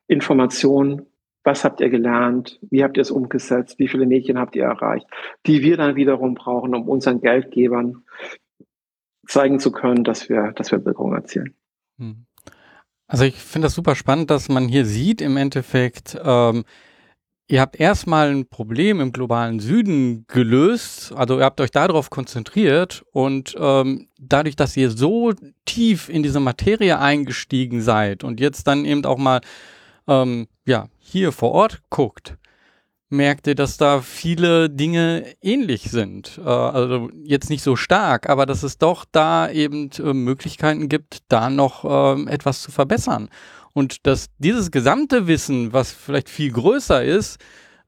Informationen. 0.06 1.06
Was 1.44 1.64
habt 1.64 1.80
ihr 1.80 1.88
gelernt? 1.88 2.58
Wie 2.70 2.82
habt 2.82 2.96
ihr 2.96 3.02
es 3.02 3.10
umgesetzt? 3.10 3.78
Wie 3.78 3.88
viele 3.88 4.06
Mädchen 4.06 4.38
habt 4.38 4.56
ihr 4.56 4.64
erreicht? 4.64 5.06
Die 5.46 5.62
wir 5.62 5.76
dann 5.76 5.96
wiederum 5.96 6.34
brauchen, 6.34 6.74
um 6.74 6.88
unseren 6.88 7.20
Geldgebern 7.20 8.02
zeigen 9.30 9.60
zu 9.60 9.72
können, 9.72 10.04
dass 10.04 10.28
wir, 10.28 10.52
dass 10.52 10.70
wir 10.72 10.84
Wirkung 10.84 11.14
erzielen. 11.14 11.54
Hm. 11.98 12.26
Also 13.06 13.24
ich 13.24 13.36
finde 13.36 13.66
das 13.66 13.74
super 13.74 13.96
spannend, 13.96 14.30
dass 14.30 14.48
man 14.48 14.68
hier 14.68 14.84
sieht 14.84 15.20
im 15.20 15.36
Endeffekt, 15.36 16.16
ähm, 16.22 16.64
ihr 17.48 17.60
habt 17.60 17.78
erstmal 17.78 18.30
ein 18.30 18.48
Problem 18.48 19.00
im 19.00 19.12
globalen 19.12 19.58
Süden 19.58 20.26
gelöst, 20.28 21.12
also 21.16 21.38
ihr 21.38 21.44
habt 21.44 21.60
euch 21.60 21.72
darauf 21.72 22.10
konzentriert 22.10 23.04
und 23.10 23.56
ähm, 23.58 24.08
dadurch, 24.20 24.54
dass 24.54 24.76
ihr 24.76 24.90
so 24.90 25.32
tief 25.64 26.08
in 26.08 26.22
diese 26.22 26.38
Materie 26.38 26.98
eingestiegen 27.00 27.82
seid 27.82 28.22
und 28.22 28.38
jetzt 28.38 28.68
dann 28.68 28.84
eben 28.84 29.04
auch 29.04 29.18
mal 29.18 29.40
ähm, 30.06 30.46
ja 30.64 30.86
hier 30.98 31.32
vor 31.32 31.50
Ort 31.50 31.82
guckt, 31.90 32.36
merkt 33.10 33.46
ihr, 33.46 33.54
dass 33.54 33.76
da 33.76 34.00
viele 34.00 34.70
Dinge 34.70 35.24
ähnlich 35.42 35.90
sind. 35.90 36.38
Äh, 36.38 36.48
also 36.48 37.10
jetzt 37.22 37.50
nicht 37.50 37.62
so 37.62 37.76
stark, 37.76 38.28
aber 38.28 38.46
dass 38.46 38.62
es 38.62 38.78
doch 38.78 39.04
da 39.10 39.50
eben 39.50 39.90
äh, 39.98 40.14
Möglichkeiten 40.14 40.88
gibt, 40.88 41.18
da 41.28 41.50
noch 41.50 41.84
äh, 41.84 42.30
etwas 42.30 42.62
zu 42.62 42.70
verbessern. 42.70 43.28
Und 43.72 44.06
dass 44.06 44.26
dieses 44.38 44.70
gesamte 44.70 45.26
Wissen, 45.26 45.72
was 45.72 45.92
vielleicht 45.92 46.28
viel 46.28 46.52
größer 46.52 47.04
ist, 47.04 47.38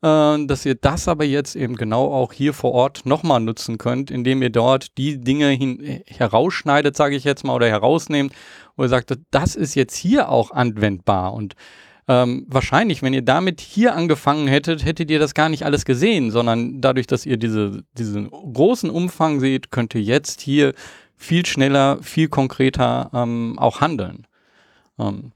äh, 0.02 0.46
dass 0.46 0.66
ihr 0.66 0.74
das 0.74 1.08
aber 1.08 1.24
jetzt 1.24 1.54
eben 1.54 1.76
genau 1.76 2.12
auch 2.12 2.32
hier 2.32 2.52
vor 2.52 2.72
Ort 2.72 3.06
nochmal 3.06 3.40
nutzen 3.40 3.78
könnt, 3.78 4.10
indem 4.10 4.42
ihr 4.42 4.50
dort 4.50 4.98
die 4.98 5.20
Dinge 5.20 5.48
hin, 5.50 6.02
herausschneidet, 6.06 6.96
sage 6.96 7.16
ich 7.16 7.24
jetzt 7.24 7.44
mal, 7.44 7.54
oder 7.54 7.68
herausnehmt, 7.68 8.32
wo 8.76 8.82
ihr 8.82 8.88
sagt, 8.88 9.16
das 9.30 9.54
ist 9.54 9.74
jetzt 9.74 9.96
hier 9.96 10.28
auch 10.28 10.50
anwendbar. 10.50 11.32
Und 11.32 11.54
ähm, 12.08 12.46
wahrscheinlich, 12.48 13.02
wenn 13.02 13.14
ihr 13.14 13.22
damit 13.22 13.60
hier 13.60 13.94
angefangen 13.94 14.48
hättet, 14.48 14.84
hättet 14.84 15.10
ihr 15.10 15.20
das 15.20 15.34
gar 15.34 15.48
nicht 15.48 15.64
alles 15.64 15.84
gesehen, 15.84 16.30
sondern 16.30 16.80
dadurch, 16.80 17.06
dass 17.06 17.26
ihr 17.26 17.36
diese, 17.36 17.84
diesen 17.96 18.28
großen 18.30 18.90
Umfang 18.90 19.38
seht, 19.38 19.70
könnt 19.70 19.94
ihr 19.94 20.02
jetzt 20.02 20.40
hier 20.40 20.74
viel 21.16 21.46
schneller, 21.46 21.98
viel 22.02 22.28
konkreter 22.28 23.10
ähm, 23.14 23.56
auch 23.58 23.80
handeln. 23.80 24.26
Ähm, 24.98 25.30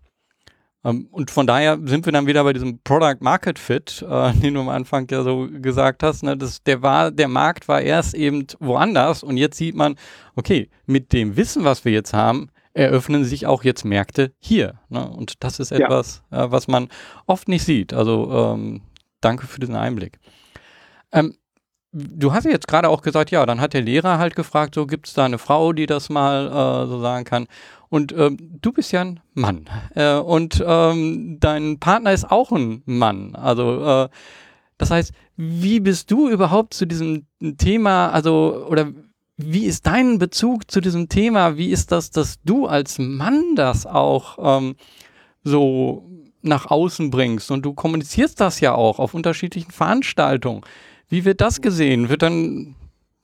ähm 0.84 1.06
und 1.12 1.30
von 1.30 1.46
daher 1.46 1.78
sind 1.84 2.04
wir 2.04 2.12
dann 2.12 2.26
wieder 2.26 2.42
bei 2.42 2.52
diesem 2.52 2.80
Product 2.82 3.18
Market 3.20 3.60
Fit, 3.60 4.04
äh, 4.08 4.32
den 4.42 4.54
du 4.54 4.60
am 4.60 4.68
Anfang 4.68 5.06
ja 5.08 5.22
so 5.22 5.48
gesagt 5.48 6.02
hast. 6.02 6.24
Ne? 6.24 6.36
Das, 6.36 6.64
der, 6.64 6.82
war, 6.82 7.12
der 7.12 7.28
Markt 7.28 7.68
war 7.68 7.80
erst 7.80 8.14
eben 8.14 8.44
woanders 8.58 9.22
und 9.22 9.36
jetzt 9.36 9.56
sieht 9.56 9.76
man, 9.76 9.94
okay, 10.34 10.68
mit 10.86 11.12
dem 11.12 11.36
Wissen, 11.36 11.62
was 11.62 11.84
wir 11.84 11.92
jetzt 11.92 12.12
haben, 12.12 12.48
eröffnen 12.76 13.24
sich 13.24 13.46
auch 13.46 13.64
jetzt 13.64 13.84
Märkte 13.84 14.32
hier. 14.38 14.74
Ne? 14.88 15.08
Und 15.08 15.42
das 15.42 15.58
ist 15.58 15.72
etwas, 15.72 16.22
ja. 16.30 16.44
äh, 16.44 16.50
was 16.52 16.68
man 16.68 16.88
oft 17.26 17.48
nicht 17.48 17.64
sieht. 17.64 17.92
Also 17.92 18.30
ähm, 18.30 18.82
danke 19.20 19.46
für 19.46 19.60
diesen 19.60 19.76
Einblick. 19.76 20.18
Ähm, 21.12 21.34
du 21.92 22.32
hast 22.32 22.44
jetzt 22.44 22.68
gerade 22.68 22.88
auch 22.88 23.02
gesagt, 23.02 23.30
ja, 23.30 23.46
dann 23.46 23.60
hat 23.60 23.72
der 23.72 23.80
Lehrer 23.80 24.18
halt 24.18 24.36
gefragt, 24.36 24.74
so 24.74 24.86
gibt 24.86 25.08
es 25.08 25.14
da 25.14 25.24
eine 25.24 25.38
Frau, 25.38 25.72
die 25.72 25.86
das 25.86 26.10
mal 26.10 26.48
äh, 26.48 26.86
so 26.86 27.00
sagen 27.00 27.24
kann. 27.24 27.46
Und 27.88 28.12
ähm, 28.12 28.36
du 28.60 28.72
bist 28.72 28.92
ja 28.92 29.02
ein 29.02 29.20
Mann. 29.32 29.66
Äh, 29.94 30.16
und 30.16 30.62
ähm, 30.66 31.38
dein 31.40 31.78
Partner 31.78 32.12
ist 32.12 32.30
auch 32.30 32.52
ein 32.52 32.82
Mann. 32.84 33.34
Also 33.34 33.84
äh, 33.84 34.08
das 34.78 34.90
heißt, 34.90 35.12
wie 35.36 35.80
bist 35.80 36.10
du 36.10 36.28
überhaupt 36.28 36.74
zu 36.74 36.86
diesem 36.86 37.26
Thema, 37.56 38.10
also 38.10 38.66
oder 38.68 38.88
wie 39.36 39.64
ist 39.66 39.86
dein 39.86 40.18
Bezug 40.18 40.70
zu 40.70 40.80
diesem 40.80 41.08
Thema? 41.08 41.56
Wie 41.56 41.70
ist 41.70 41.92
das, 41.92 42.10
dass 42.10 42.40
du 42.42 42.66
als 42.66 42.98
Mann 42.98 43.54
das 43.54 43.86
auch 43.86 44.38
ähm, 44.40 44.76
so 45.44 46.08
nach 46.42 46.66
außen 46.70 47.10
bringst? 47.10 47.50
Und 47.50 47.62
du 47.62 47.74
kommunizierst 47.74 48.40
das 48.40 48.60
ja 48.60 48.74
auch 48.74 48.98
auf 48.98 49.14
unterschiedlichen 49.14 49.70
Veranstaltungen. 49.70 50.62
Wie 51.08 51.24
wird 51.24 51.40
das 51.40 51.60
gesehen? 51.60 52.08
Wird 52.08 52.22
dann 52.22 52.76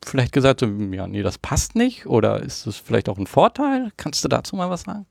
vielleicht 0.05 0.33
gesagt, 0.33 0.61
so, 0.61 0.67
ja, 0.67 1.07
nee, 1.07 1.23
das 1.23 1.39
passt 1.39 1.77
nicht? 1.77 2.07
Oder 2.07 2.43
ist 2.43 2.67
das 2.67 2.77
vielleicht 2.77 3.09
auch 3.09 3.19
ein 3.19 3.27
Vorteil? 3.27 3.91
Kannst 3.97 4.23
du 4.25 4.29
dazu 4.29 4.57
mal 4.57 4.69
was 4.69 4.83
sagen? 4.83 5.07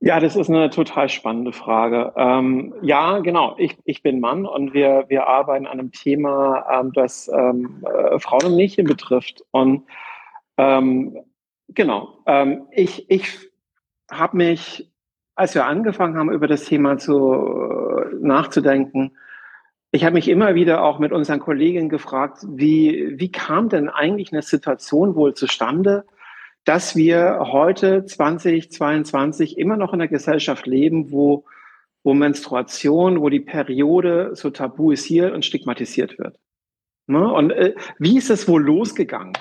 Ja, 0.00 0.20
das 0.20 0.36
ist 0.36 0.48
eine 0.48 0.70
total 0.70 1.08
spannende 1.08 1.52
Frage. 1.52 2.12
Ähm, 2.16 2.72
ja, 2.82 3.18
genau. 3.18 3.56
Ich, 3.58 3.76
ich 3.84 4.02
bin 4.02 4.20
Mann 4.20 4.46
und 4.46 4.72
wir, 4.72 5.06
wir 5.08 5.26
arbeiten 5.26 5.66
an 5.66 5.80
einem 5.80 5.90
Thema, 5.90 6.64
ähm, 6.72 6.92
das 6.92 7.28
ähm, 7.28 7.84
äh, 7.84 8.18
Frauen 8.20 8.46
und 8.46 8.56
Mädchen 8.56 8.86
betrifft. 8.86 9.42
Und 9.50 9.84
ähm, 10.56 11.18
genau, 11.68 12.18
ähm, 12.26 12.66
ich, 12.70 13.10
ich 13.10 13.38
habe 14.08 14.36
mich, 14.36 14.88
als 15.34 15.56
wir 15.56 15.66
angefangen 15.66 16.16
haben, 16.16 16.30
über 16.30 16.46
das 16.46 16.64
Thema 16.64 16.98
zu, 16.98 17.34
äh, 17.34 18.14
nachzudenken, 18.20 19.16
ich 19.90 20.04
habe 20.04 20.14
mich 20.14 20.28
immer 20.28 20.54
wieder 20.54 20.84
auch 20.84 20.98
mit 20.98 21.12
unseren 21.12 21.40
Kolleginnen 21.40 21.88
gefragt, 21.88 22.38
wie, 22.46 23.14
wie 23.18 23.32
kam 23.32 23.68
denn 23.68 23.88
eigentlich 23.88 24.32
eine 24.32 24.42
Situation 24.42 25.16
wohl 25.16 25.34
zustande, 25.34 26.04
dass 26.68 26.96
wir 26.96 27.38
heute 27.50 28.04
2022 28.04 29.56
immer 29.56 29.78
noch 29.78 29.94
in 29.94 30.02
einer 30.02 30.08
Gesellschaft 30.08 30.66
leben, 30.66 31.10
wo, 31.10 31.46
wo 32.04 32.12
Menstruation, 32.12 33.22
wo 33.22 33.30
die 33.30 33.40
Periode 33.40 34.32
so 34.34 34.50
tabuisiert 34.50 35.32
und 35.32 35.46
stigmatisiert 35.46 36.18
wird. 36.18 36.38
Ne? 37.06 37.26
Und 37.26 37.52
äh, 37.52 37.74
wie 37.98 38.18
ist 38.18 38.28
es 38.28 38.46
wohl 38.48 38.62
losgegangen? 38.62 39.32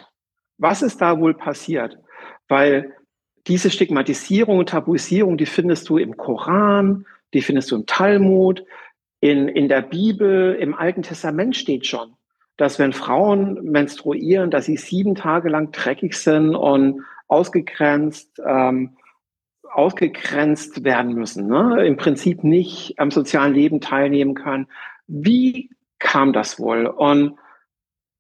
Was 0.58 0.82
ist 0.82 1.02
da 1.02 1.20
wohl 1.20 1.34
passiert? 1.34 1.98
Weil 2.48 2.94
diese 3.46 3.72
Stigmatisierung 3.72 4.60
und 4.60 4.70
Tabuisierung, 4.70 5.38
die 5.38 5.46
findest 5.46 5.90
du 5.90 5.98
im 5.98 6.16
Koran, 6.16 7.06
die 7.34 7.42
findest 7.42 7.72
du 7.72 7.76
im 7.76 7.86
Talmud, 7.86 8.64
in, 9.20 9.50
in 9.50 9.68
der 9.68 9.82
Bibel, 9.82 10.56
im 10.56 10.74
Alten 10.74 11.04
Testament 11.04 11.58
steht 11.58 11.88
schon, 11.88 12.14
dass 12.56 12.80
wenn 12.80 12.94
Frauen 12.94 13.66
menstruieren, 13.66 14.50
dass 14.50 14.64
sie 14.64 14.78
sieben 14.78 15.16
Tage 15.16 15.50
lang 15.50 15.74
dreckig 15.74 16.14
sind 16.16 16.56
und 16.56 17.04
ausgegrenzt, 17.28 18.42
ähm, 18.46 18.98
ausgegrenzt 19.72 20.84
werden 20.84 21.14
müssen, 21.14 21.48
ne? 21.48 21.86
im 21.86 21.98
Prinzip 21.98 22.44
nicht 22.44 23.00
am 23.00 23.12
sozialen 23.12 23.54
Leben 23.54 23.82
teilnehmen 23.82 24.34
können. 24.34 24.68
Wie 25.08 25.70
kam 26.00 26.34
das 26.34 26.60
wohl? 26.60 26.88
Und 26.88 27.38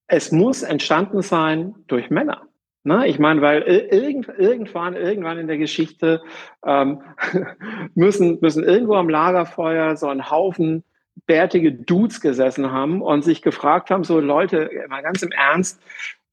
es 0.08 0.32
muss 0.32 0.64
entstanden 0.64 1.22
sein 1.22 1.76
durch 1.88 2.10
Männer. 2.10 2.44
Ne? 2.84 3.08
Ich 3.08 3.20
meine, 3.20 3.42
weil 3.42 3.64
irgend, 3.64 4.30
irgendwann, 4.38 4.96
irgendwann 4.96 5.38
in 5.38 5.48
der 5.48 5.58
Geschichte 5.58 6.22
ähm, 6.66 7.02
müssen, 7.96 8.40
müssen 8.42 8.64
irgendwo 8.64 8.96
am 8.96 9.10
Lagerfeuer 9.10 9.98
so 9.98 10.08
ein 10.08 10.30
Haufen 10.30 10.84
bärtige 11.26 11.74
Dudes 11.74 12.22
gesessen 12.22 12.72
haben 12.72 13.02
und 13.02 13.24
sich 13.24 13.42
gefragt 13.42 13.90
haben, 13.90 14.04
so 14.04 14.20
Leute, 14.20 14.70
mal 14.88 15.02
ganz 15.02 15.22
im 15.24 15.32
Ernst, 15.32 15.82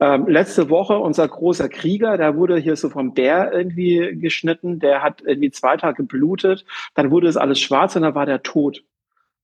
ähm, 0.05 0.29
letzte 0.29 0.69
Woche 0.69 0.99
unser 0.99 1.27
großer 1.27 1.71
Krieger, 1.71 2.19
der 2.19 2.37
wurde 2.37 2.59
hier 2.59 2.77
so 2.77 2.91
vom 2.91 3.15
Bär 3.15 3.51
irgendwie 3.55 4.19
geschnitten, 4.21 4.79
der 4.79 5.03
hat 5.03 5.23
irgendwie 5.25 5.51
zwei 5.51 5.79
Tage 5.79 6.03
geblutet, 6.03 6.67
dann 6.95 7.11
wurde 7.11 7.27
es 7.27 7.39
alles 7.39 7.59
schwarz 7.59 7.97
und 7.97 8.03
dann 8.03 8.15
war 8.15 8.27
der 8.27 8.43
tot. 8.43 8.85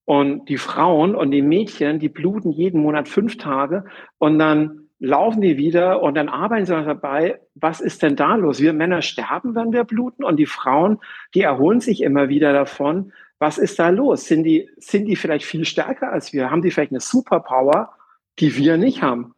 Und 0.04 0.50
die 0.50 0.58
Frauen 0.58 1.14
und 1.14 1.30
die 1.30 1.40
Mädchen, 1.40 1.98
die 1.98 2.10
bluten 2.10 2.50
jeden 2.50 2.82
Monat 2.82 3.08
fünf 3.08 3.38
Tage 3.38 3.86
und 4.18 4.38
dann 4.38 4.90
laufen 4.98 5.40
die 5.40 5.56
wieder 5.56 6.02
und 6.02 6.14
dann 6.14 6.28
arbeiten 6.28 6.66
sie 6.66 6.74
dabei, 6.74 7.40
was 7.54 7.80
ist 7.80 8.02
denn 8.02 8.16
da 8.16 8.34
los? 8.34 8.60
Wir 8.60 8.74
Männer 8.74 9.00
sterben, 9.00 9.54
wenn 9.54 9.72
wir 9.72 9.84
bluten 9.84 10.24
und 10.24 10.36
die 10.36 10.44
Frauen, 10.44 10.98
die 11.34 11.40
erholen 11.40 11.80
sich 11.80 12.02
immer 12.02 12.28
wieder 12.28 12.52
davon. 12.52 13.14
Was 13.38 13.56
ist 13.56 13.78
da 13.78 13.88
los? 13.88 14.26
Sind 14.26 14.42
die, 14.42 14.68
sind 14.76 15.06
die 15.06 15.16
vielleicht 15.16 15.46
viel 15.46 15.64
stärker 15.64 16.12
als 16.12 16.34
wir? 16.34 16.50
Haben 16.50 16.60
die 16.60 16.70
vielleicht 16.70 16.92
eine 16.92 17.00
Superpower, 17.00 17.94
die 18.38 18.54
wir 18.58 18.76
nicht 18.76 19.00
haben? 19.00 19.34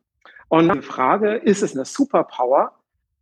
Und 0.52 0.74
die 0.74 0.82
Frage, 0.82 1.36
ist 1.36 1.62
es 1.62 1.74
eine 1.74 1.86
Superpower 1.86 2.72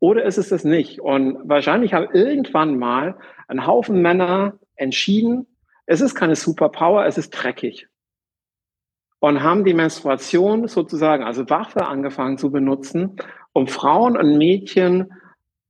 oder 0.00 0.24
ist 0.24 0.36
es 0.36 0.48
das 0.48 0.64
nicht? 0.64 1.00
Und 1.00 1.48
wahrscheinlich 1.48 1.94
haben 1.94 2.08
irgendwann 2.12 2.76
mal 2.76 3.14
ein 3.46 3.68
Haufen 3.68 4.02
Männer 4.02 4.54
entschieden, 4.74 5.46
es 5.86 6.00
ist 6.00 6.16
keine 6.16 6.34
Superpower, 6.34 7.06
es 7.06 7.18
ist 7.18 7.30
dreckig 7.30 7.86
und 9.20 9.44
haben 9.44 9.64
die 9.64 9.74
Menstruation 9.74 10.66
sozusagen 10.66 11.22
als 11.22 11.48
Waffe 11.48 11.86
angefangen 11.86 12.36
zu 12.36 12.50
benutzen, 12.50 13.14
um 13.52 13.68
Frauen 13.68 14.16
und 14.16 14.36
Mädchen 14.36 15.12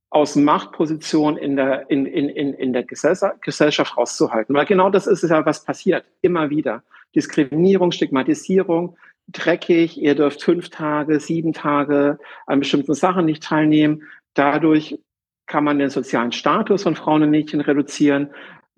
aus 0.09 0.35
Machtpositionen 0.35 1.37
in 1.37 1.57
der, 1.57 1.91
in, 1.91 2.07
in, 2.07 2.29
in, 2.29 2.55
in 2.55 2.73
der 2.73 2.85
Gesellschaft 2.85 3.97
rauszuhalten. 3.97 4.55
Weil 4.55 4.65
genau 4.65 4.89
das 4.89 5.05
ist 5.05 5.21
ja, 5.29 5.45
was 5.45 5.63
passiert. 5.63 6.05
Immer 6.21 6.49
wieder. 6.49 6.81
Diskriminierung, 7.13 7.91
Stigmatisierung, 7.91 8.97
dreckig, 9.27 10.01
ihr 10.01 10.15
dürft 10.15 10.43
fünf 10.43 10.69
Tage, 10.69 11.19
sieben 11.19 11.53
Tage 11.53 12.19
an 12.45 12.59
bestimmten 12.59 12.93
Sachen 12.93 13.25
nicht 13.25 13.43
teilnehmen. 13.43 14.03
Dadurch 14.33 14.99
kann 15.45 15.63
man 15.63 15.79
den 15.79 15.89
sozialen 15.89 16.31
Status 16.31 16.83
von 16.83 16.95
Frauen 16.95 17.23
und 17.23 17.29
Mädchen 17.29 17.61
reduzieren. 17.61 18.29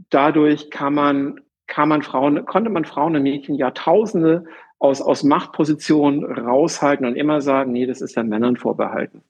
Dadurch 0.10 0.70
kann 0.70 0.94
man 0.94 1.40
kann 1.68 1.90
man 1.90 2.02
Frauen, 2.02 2.46
konnte 2.46 2.70
man 2.70 2.86
Frauen 2.86 3.16
und 3.16 3.24
Mädchen 3.24 3.56
Jahrtausende 3.56 4.46
aus, 4.80 5.02
aus 5.02 5.24
Machtpositionen 5.24 6.24
raushalten 6.24 7.06
und 7.06 7.16
immer 7.16 7.42
sagen, 7.42 7.72
nee, 7.72 7.86
das 7.86 8.02
ist 8.02 8.18
den 8.18 8.28
Männern 8.28 8.58
vorbehalten. 8.58 9.24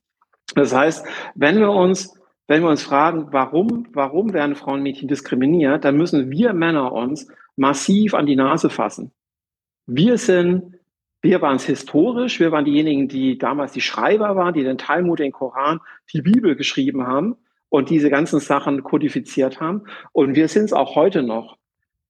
Das 0.56 0.74
heißt, 0.74 1.06
wenn 1.36 1.60
wir 1.60 1.72
uns, 1.72 2.20
wenn 2.48 2.62
wir 2.62 2.70
uns 2.70 2.84
fragen, 2.84 3.28
warum, 3.32 3.88
warum 3.94 4.34
werden 4.34 4.56
Frauen 4.56 4.76
und 4.76 4.84
Mädchen 4.84 5.08
diskriminiert, 5.08 5.86
dann 5.86 5.96
müssen 5.96 6.32
wir 6.32 6.54
Männer 6.54 6.92
uns 6.92 7.28
massiv 7.56 8.14
an 8.14 8.26
die 8.26 8.36
Nase 8.36 8.70
fassen. 8.70 9.12
Wir 9.86 10.18
sind, 10.18 10.73
wir 11.24 11.42
waren 11.42 11.56
es 11.56 11.66
historisch, 11.66 12.40
wir 12.42 12.52
waren 12.52 12.66
diejenigen, 12.66 13.08
die 13.08 13.38
damals 13.38 13.72
die 13.72 13.82
Schreiber 13.82 14.36
waren, 14.36 14.54
die 14.54 14.64
den 14.64 14.78
Talmud, 14.78 15.20
den 15.20 15.32
Koran, 15.32 15.80
die 16.14 16.22
Bibel 16.22 16.56
geschrieben 16.58 17.08
haben 17.08 17.38
und 17.70 17.90
diese 17.90 18.10
ganzen 18.10 18.42
Sachen 18.42 18.84
kodifiziert 18.84 19.62
haben. 19.62 19.86
Und 20.12 20.36
wir 20.36 20.50
sind 20.50 20.66
es 20.66 20.74
auch 20.74 20.96
heute 20.96 21.24
noch 21.24 21.58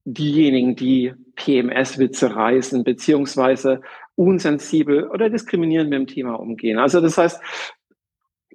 diejenigen, 0.03 0.75
die 0.75 1.13
PMS-Witze 1.35 2.35
reißen, 2.35 2.83
beziehungsweise 2.83 3.81
unsensibel 4.15 5.07
oder 5.07 5.29
diskriminierend 5.29 5.91
mit 5.91 5.99
dem 5.99 6.07
Thema 6.07 6.33
umgehen. 6.33 6.79
Also 6.79 6.99
das 6.99 7.17
heißt, 7.17 7.39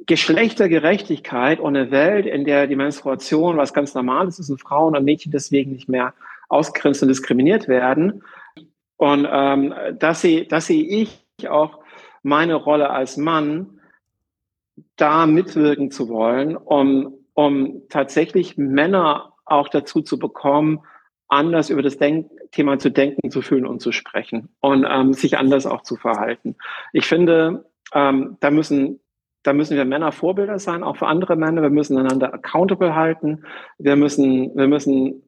Geschlechtergerechtigkeit 0.07 1.61
und 1.61 1.77
eine 1.77 1.93
Welt, 1.93 2.27
in 2.27 2.45
der 2.45 2.67
die 2.67 2.77
Menstruation 2.77 3.57
was 3.57 3.73
ganz 3.73 3.95
Normales 3.95 4.41
ist 4.41 4.51
und 4.51 4.61
Frauen 4.61 4.97
und 4.97 5.05
Mädchen 5.05 5.31
deswegen 5.31 5.73
nicht 5.73 5.89
mehr 5.89 6.15
ausgegrenzt 6.49 7.03
und 7.03 7.09
diskriminiert 7.09 7.69
werden. 7.69 8.23
Und 8.99 9.27
ähm, 9.31 9.75
das 9.99 10.21
sehe 10.21 10.45
das 10.45 10.67
sehe 10.67 10.85
ich 10.85 11.25
auch 11.49 11.79
meine 12.23 12.57
Rolle 12.57 12.91
als 12.91 13.17
Mann, 13.17 13.81
da 14.97 15.27
mitwirken 15.27 15.91
zu 15.91 16.09
wollen, 16.09 16.57
um, 16.57 17.15
um 17.35 17.83
tatsächlich 17.89 18.59
Männer 18.59 19.33
auch 19.45 19.69
dazu 19.69 20.03
zu 20.03 20.19
bekommen, 20.19 20.81
anders 21.29 21.71
über 21.71 21.83
das 21.83 21.97
Denk 21.97 22.31
Thema 22.51 22.79
zu 22.79 22.91
denken, 22.91 23.31
zu 23.31 23.43
fühlen 23.43 23.67
und 23.67 23.81
zu 23.81 23.93
sprechen 23.93 24.49
und 24.61 24.87
ähm, 24.89 25.13
sich 25.13 25.39
anders 25.39 25.67
auch 25.67 25.83
zu 25.83 25.97
verhalten. 25.97 26.57
Ich 26.93 27.07
finde, 27.07 27.67
ähm, 27.95 28.37
da 28.41 28.51
müssen 28.51 29.01
da 29.45 29.53
müssen 29.53 29.77
wir 29.77 29.85
Männer 29.85 30.13
Vorbilder 30.13 30.59
sein, 30.59 30.83
auch 30.83 30.97
für 30.97 31.07
andere 31.07 31.37
Männer. 31.37 31.63
Wir 31.63 31.71
müssen 31.71 31.97
einander 31.97 32.35
accountable 32.35 32.95
halten. 32.95 33.45
Wir 33.79 33.97
müssen, 33.97 34.55
wir 34.57 34.67
müssen 34.67 35.23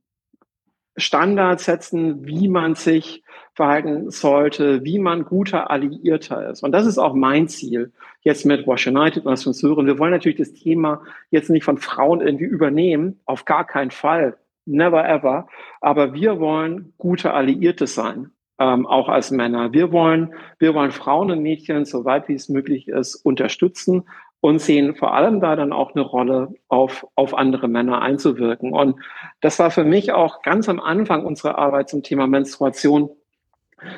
Standards 0.96 1.64
setzen, 1.64 2.26
wie 2.26 2.48
man 2.48 2.74
sich 2.74 3.22
verhalten 3.54 4.10
sollte, 4.10 4.84
wie 4.84 4.98
man 4.98 5.24
guter 5.24 5.70
Alliierter 5.70 6.50
ist. 6.50 6.62
Und 6.62 6.72
das 6.72 6.86
ist 6.86 6.98
auch 6.98 7.14
mein 7.14 7.48
Ziel 7.48 7.92
jetzt 8.22 8.46
mit 8.46 8.66
Wash 8.66 8.86
United, 8.86 9.24
was 9.24 9.44
wir 9.44 9.48
uns 9.48 9.62
hören. 9.62 9.86
Wir 9.86 9.98
wollen 9.98 10.12
natürlich 10.12 10.38
das 10.38 10.52
Thema 10.52 11.02
jetzt 11.30 11.50
nicht 11.50 11.64
von 11.64 11.78
Frauen 11.78 12.20
irgendwie 12.20 12.44
übernehmen, 12.44 13.20
auf 13.26 13.44
gar 13.44 13.66
keinen 13.66 13.90
Fall 13.90 14.36
never 14.66 15.08
ever. 15.08 15.46
Aber 15.80 16.14
wir 16.14 16.38
wollen 16.38 16.92
gute 16.98 17.32
Alliierte 17.32 17.86
sein, 17.86 18.30
ähm, 18.58 18.86
auch 18.86 19.08
als 19.08 19.30
Männer. 19.30 19.72
Wir 19.72 19.92
wollen, 19.92 20.34
wir 20.58 20.74
wollen 20.74 20.92
Frauen 20.92 21.30
und 21.30 21.42
Mädchen, 21.42 21.84
soweit 21.84 22.28
wie 22.28 22.34
es 22.34 22.48
möglich 22.48 22.88
ist, 22.88 23.14
unterstützen 23.16 24.04
und 24.40 24.58
sehen 24.58 24.94
vor 24.94 25.14
allem 25.14 25.40
da 25.40 25.54
dann 25.54 25.72
auch 25.72 25.94
eine 25.94 26.02
Rolle 26.02 26.54
auf, 26.68 27.06
auf 27.14 27.36
andere 27.36 27.68
Männer 27.68 28.00
einzuwirken. 28.00 28.72
Und 28.72 28.96
das 29.40 29.58
war 29.58 29.70
für 29.70 29.84
mich 29.84 30.12
auch 30.12 30.42
ganz 30.42 30.68
am 30.68 30.80
Anfang 30.80 31.24
unserer 31.24 31.58
Arbeit 31.58 31.88
zum 31.88 32.02
Thema 32.02 32.26
Menstruation 32.26 33.10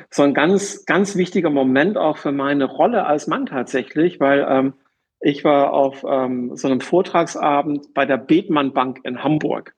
so 0.09 0.23
ein 0.23 0.33
ganz, 0.33 0.85
ganz 0.85 1.15
wichtiger 1.15 1.49
Moment 1.49 1.97
auch 1.97 2.17
für 2.17 2.31
meine 2.31 2.65
Rolle 2.65 3.05
als 3.05 3.27
Mann 3.27 3.45
tatsächlich, 3.45 4.19
weil 4.19 4.45
ähm, 4.49 4.73
ich 5.19 5.43
war 5.43 5.73
auf 5.73 6.05
ähm, 6.07 6.55
so 6.55 6.67
einem 6.67 6.81
Vortragsabend 6.81 7.93
bei 7.93 8.05
der 8.05 8.17
Bethmann 8.17 8.73
Bank 8.73 8.99
in 9.03 9.23
Hamburg. 9.23 9.73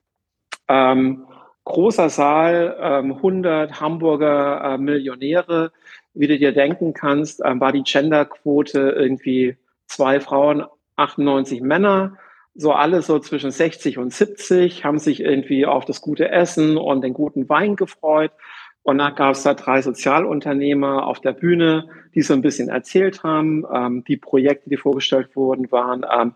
Ähm, 0.68 1.26
großer 1.64 2.08
Saal, 2.08 2.76
ähm, 2.80 3.12
100 3.14 3.80
Hamburger 3.80 4.62
äh, 4.62 4.78
Millionäre. 4.78 5.72
Wie 6.14 6.26
du 6.26 6.38
dir 6.38 6.52
denken 6.52 6.94
kannst, 6.94 7.42
ähm, 7.44 7.60
war 7.60 7.72
die 7.72 7.82
Genderquote 7.82 8.94
irgendwie 8.96 9.56
zwei 9.86 10.20
Frauen, 10.20 10.64
98 10.96 11.60
Männer. 11.60 12.16
So 12.54 12.72
alle 12.72 13.02
so 13.02 13.18
zwischen 13.18 13.50
60 13.50 13.98
und 13.98 14.12
70 14.12 14.84
haben 14.84 14.98
sich 14.98 15.20
irgendwie 15.20 15.66
auf 15.66 15.84
das 15.84 16.00
gute 16.00 16.30
Essen 16.30 16.78
und 16.78 17.02
den 17.02 17.12
guten 17.12 17.48
Wein 17.48 17.76
gefreut. 17.76 18.32
Und 18.82 18.98
dann 18.98 19.14
gab 19.14 19.32
es 19.32 19.42
da 19.42 19.52
drei 19.54 19.82
Sozialunternehmer 19.82 21.06
auf 21.06 21.20
der 21.20 21.32
Bühne, 21.32 21.88
die 22.14 22.22
so 22.22 22.34
ein 22.34 22.40
bisschen 22.40 22.68
erzählt 22.68 23.24
haben. 23.24 23.64
Ähm, 23.72 24.04
die 24.04 24.16
Projekte, 24.16 24.70
die 24.70 24.76
vorgestellt 24.76 25.34
wurden, 25.34 25.70
waren 25.70 26.06
ähm, 26.10 26.34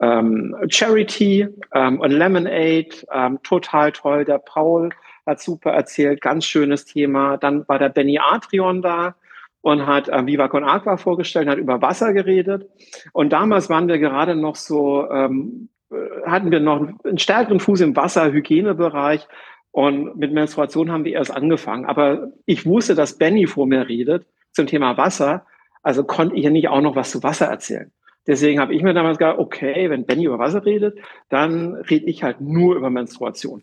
ähm, 0.00 0.56
Charity 0.68 1.48
ähm, 1.72 2.00
und 2.00 2.10
Lemonade, 2.10 2.88
ähm, 3.12 3.38
total 3.42 3.92
toll. 3.92 4.24
Der 4.24 4.38
Paul 4.38 4.90
hat 5.26 5.40
super 5.40 5.70
erzählt, 5.70 6.20
ganz 6.20 6.44
schönes 6.44 6.86
Thema. 6.86 7.36
Dann 7.36 7.68
war 7.68 7.78
der 7.78 7.90
Benny 7.90 8.18
Adrian 8.18 8.82
da 8.82 9.14
und 9.62 9.86
hat 9.86 10.08
äh, 10.08 10.26
Viva 10.26 10.48
Con 10.48 10.64
Aqua 10.64 10.96
vorgestellt, 10.96 11.48
hat 11.48 11.58
über 11.58 11.80
Wasser 11.80 12.12
geredet. 12.12 12.68
Und 13.12 13.32
damals 13.32 13.70
waren 13.70 13.88
wir 13.88 13.98
gerade 13.98 14.34
noch 14.34 14.56
so, 14.56 15.08
ähm, 15.10 15.70
äh, 15.90 15.96
hatten 16.26 16.50
wir 16.50 16.60
noch 16.60 16.86
einen 17.04 17.18
stärkeren 17.18 17.60
Fuß 17.60 17.80
im 17.80 17.96
Wasserhygienebereich. 17.96 19.26
Und 19.70 20.16
mit 20.18 20.32
Menstruation 20.32 20.92
haben 20.92 21.04
wir 21.04 21.12
erst 21.12 21.34
angefangen. 21.34 21.86
Aber 21.86 22.32
ich 22.44 22.66
wusste, 22.66 22.94
dass 22.94 23.16
Benny 23.16 23.46
vor 23.46 23.66
mir 23.66 23.88
redet 23.88 24.26
zum 24.50 24.66
Thema 24.66 24.98
Wasser. 24.98 25.46
Also 25.82 26.04
konnte 26.04 26.36
ich 26.36 26.44
ja 26.44 26.50
nicht 26.50 26.68
auch 26.68 26.82
noch 26.82 26.96
was 26.96 27.10
zu 27.10 27.22
Wasser 27.22 27.46
erzählen. 27.46 27.90
Deswegen 28.26 28.60
habe 28.60 28.74
ich 28.74 28.82
mir 28.82 28.94
damals 28.94 29.18
gedacht, 29.18 29.38
okay, 29.38 29.90
wenn 29.90 30.06
Benny 30.06 30.26
über 30.26 30.38
Wasser 30.38 30.64
redet, 30.64 30.98
dann 31.28 31.74
rede 31.74 32.06
ich 32.06 32.22
halt 32.22 32.40
nur 32.40 32.76
über 32.76 32.90
Menstruation. 32.90 33.62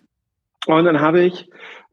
Und 0.66 0.86
dann 0.86 1.00
habe 1.00 1.22
ich 1.22 1.50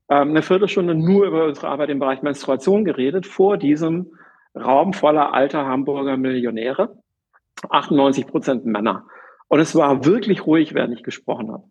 ähm, 0.09 0.31
eine 0.31 0.43
Viertelstunde 0.43 0.95
nur 0.95 1.27
über 1.27 1.45
unsere 1.47 1.69
Arbeit 1.69 1.91
im 1.91 1.99
Bereich 1.99 2.23
Menstruation 2.23 2.85
geredet, 2.85 3.27
vor 3.27 3.57
diesem 3.57 4.13
Raum 4.55 4.93
voller 4.93 5.35
alter 5.35 5.67
Hamburger 5.67 6.17
Millionäre, 6.17 6.97
98 7.69 8.27
Prozent 8.27 8.65
Männer. 8.65 9.07
Und 9.49 9.61
es 9.61 9.75
war 9.75 10.05
wirklich 10.05 10.47
ruhig, 10.47 10.75
während 10.75 10.95
ich 10.95 11.03
gesprochen 11.03 11.53
habe. 11.53 11.65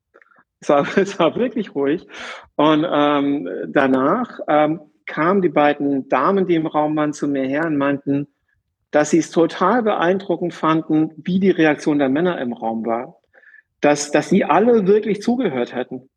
Es 0.59 0.69
war, 0.69 0.85
es 0.97 1.19
war 1.19 1.35
wirklich 1.35 1.75
ruhig. 1.75 2.07
Und 2.55 2.85
ähm, 2.89 3.49
danach 3.67 4.39
ähm, 4.47 4.81
kamen 5.05 5.41
die 5.41 5.49
beiden 5.49 6.09
Damen, 6.09 6.47
die 6.47 6.55
im 6.55 6.67
Raum 6.67 6.95
waren, 6.95 7.13
zu 7.13 7.27
mir 7.27 7.43
her 7.43 7.65
und 7.65 7.77
meinten, 7.77 8.27
dass 8.91 9.09
sie 9.09 9.19
es 9.19 9.29
total 9.29 9.83
beeindruckend 9.83 10.53
fanden, 10.53 11.11
wie 11.17 11.39
die 11.39 11.51
Reaktion 11.51 11.99
der 11.99 12.09
Männer 12.09 12.39
im 12.39 12.53
Raum 12.53 12.85
war. 12.85 13.17
Dass, 13.81 14.11
dass 14.11 14.29
sie 14.29 14.45
alle 14.45 14.87
wirklich 14.87 15.21
zugehört 15.21 15.75
hätten. 15.75 16.09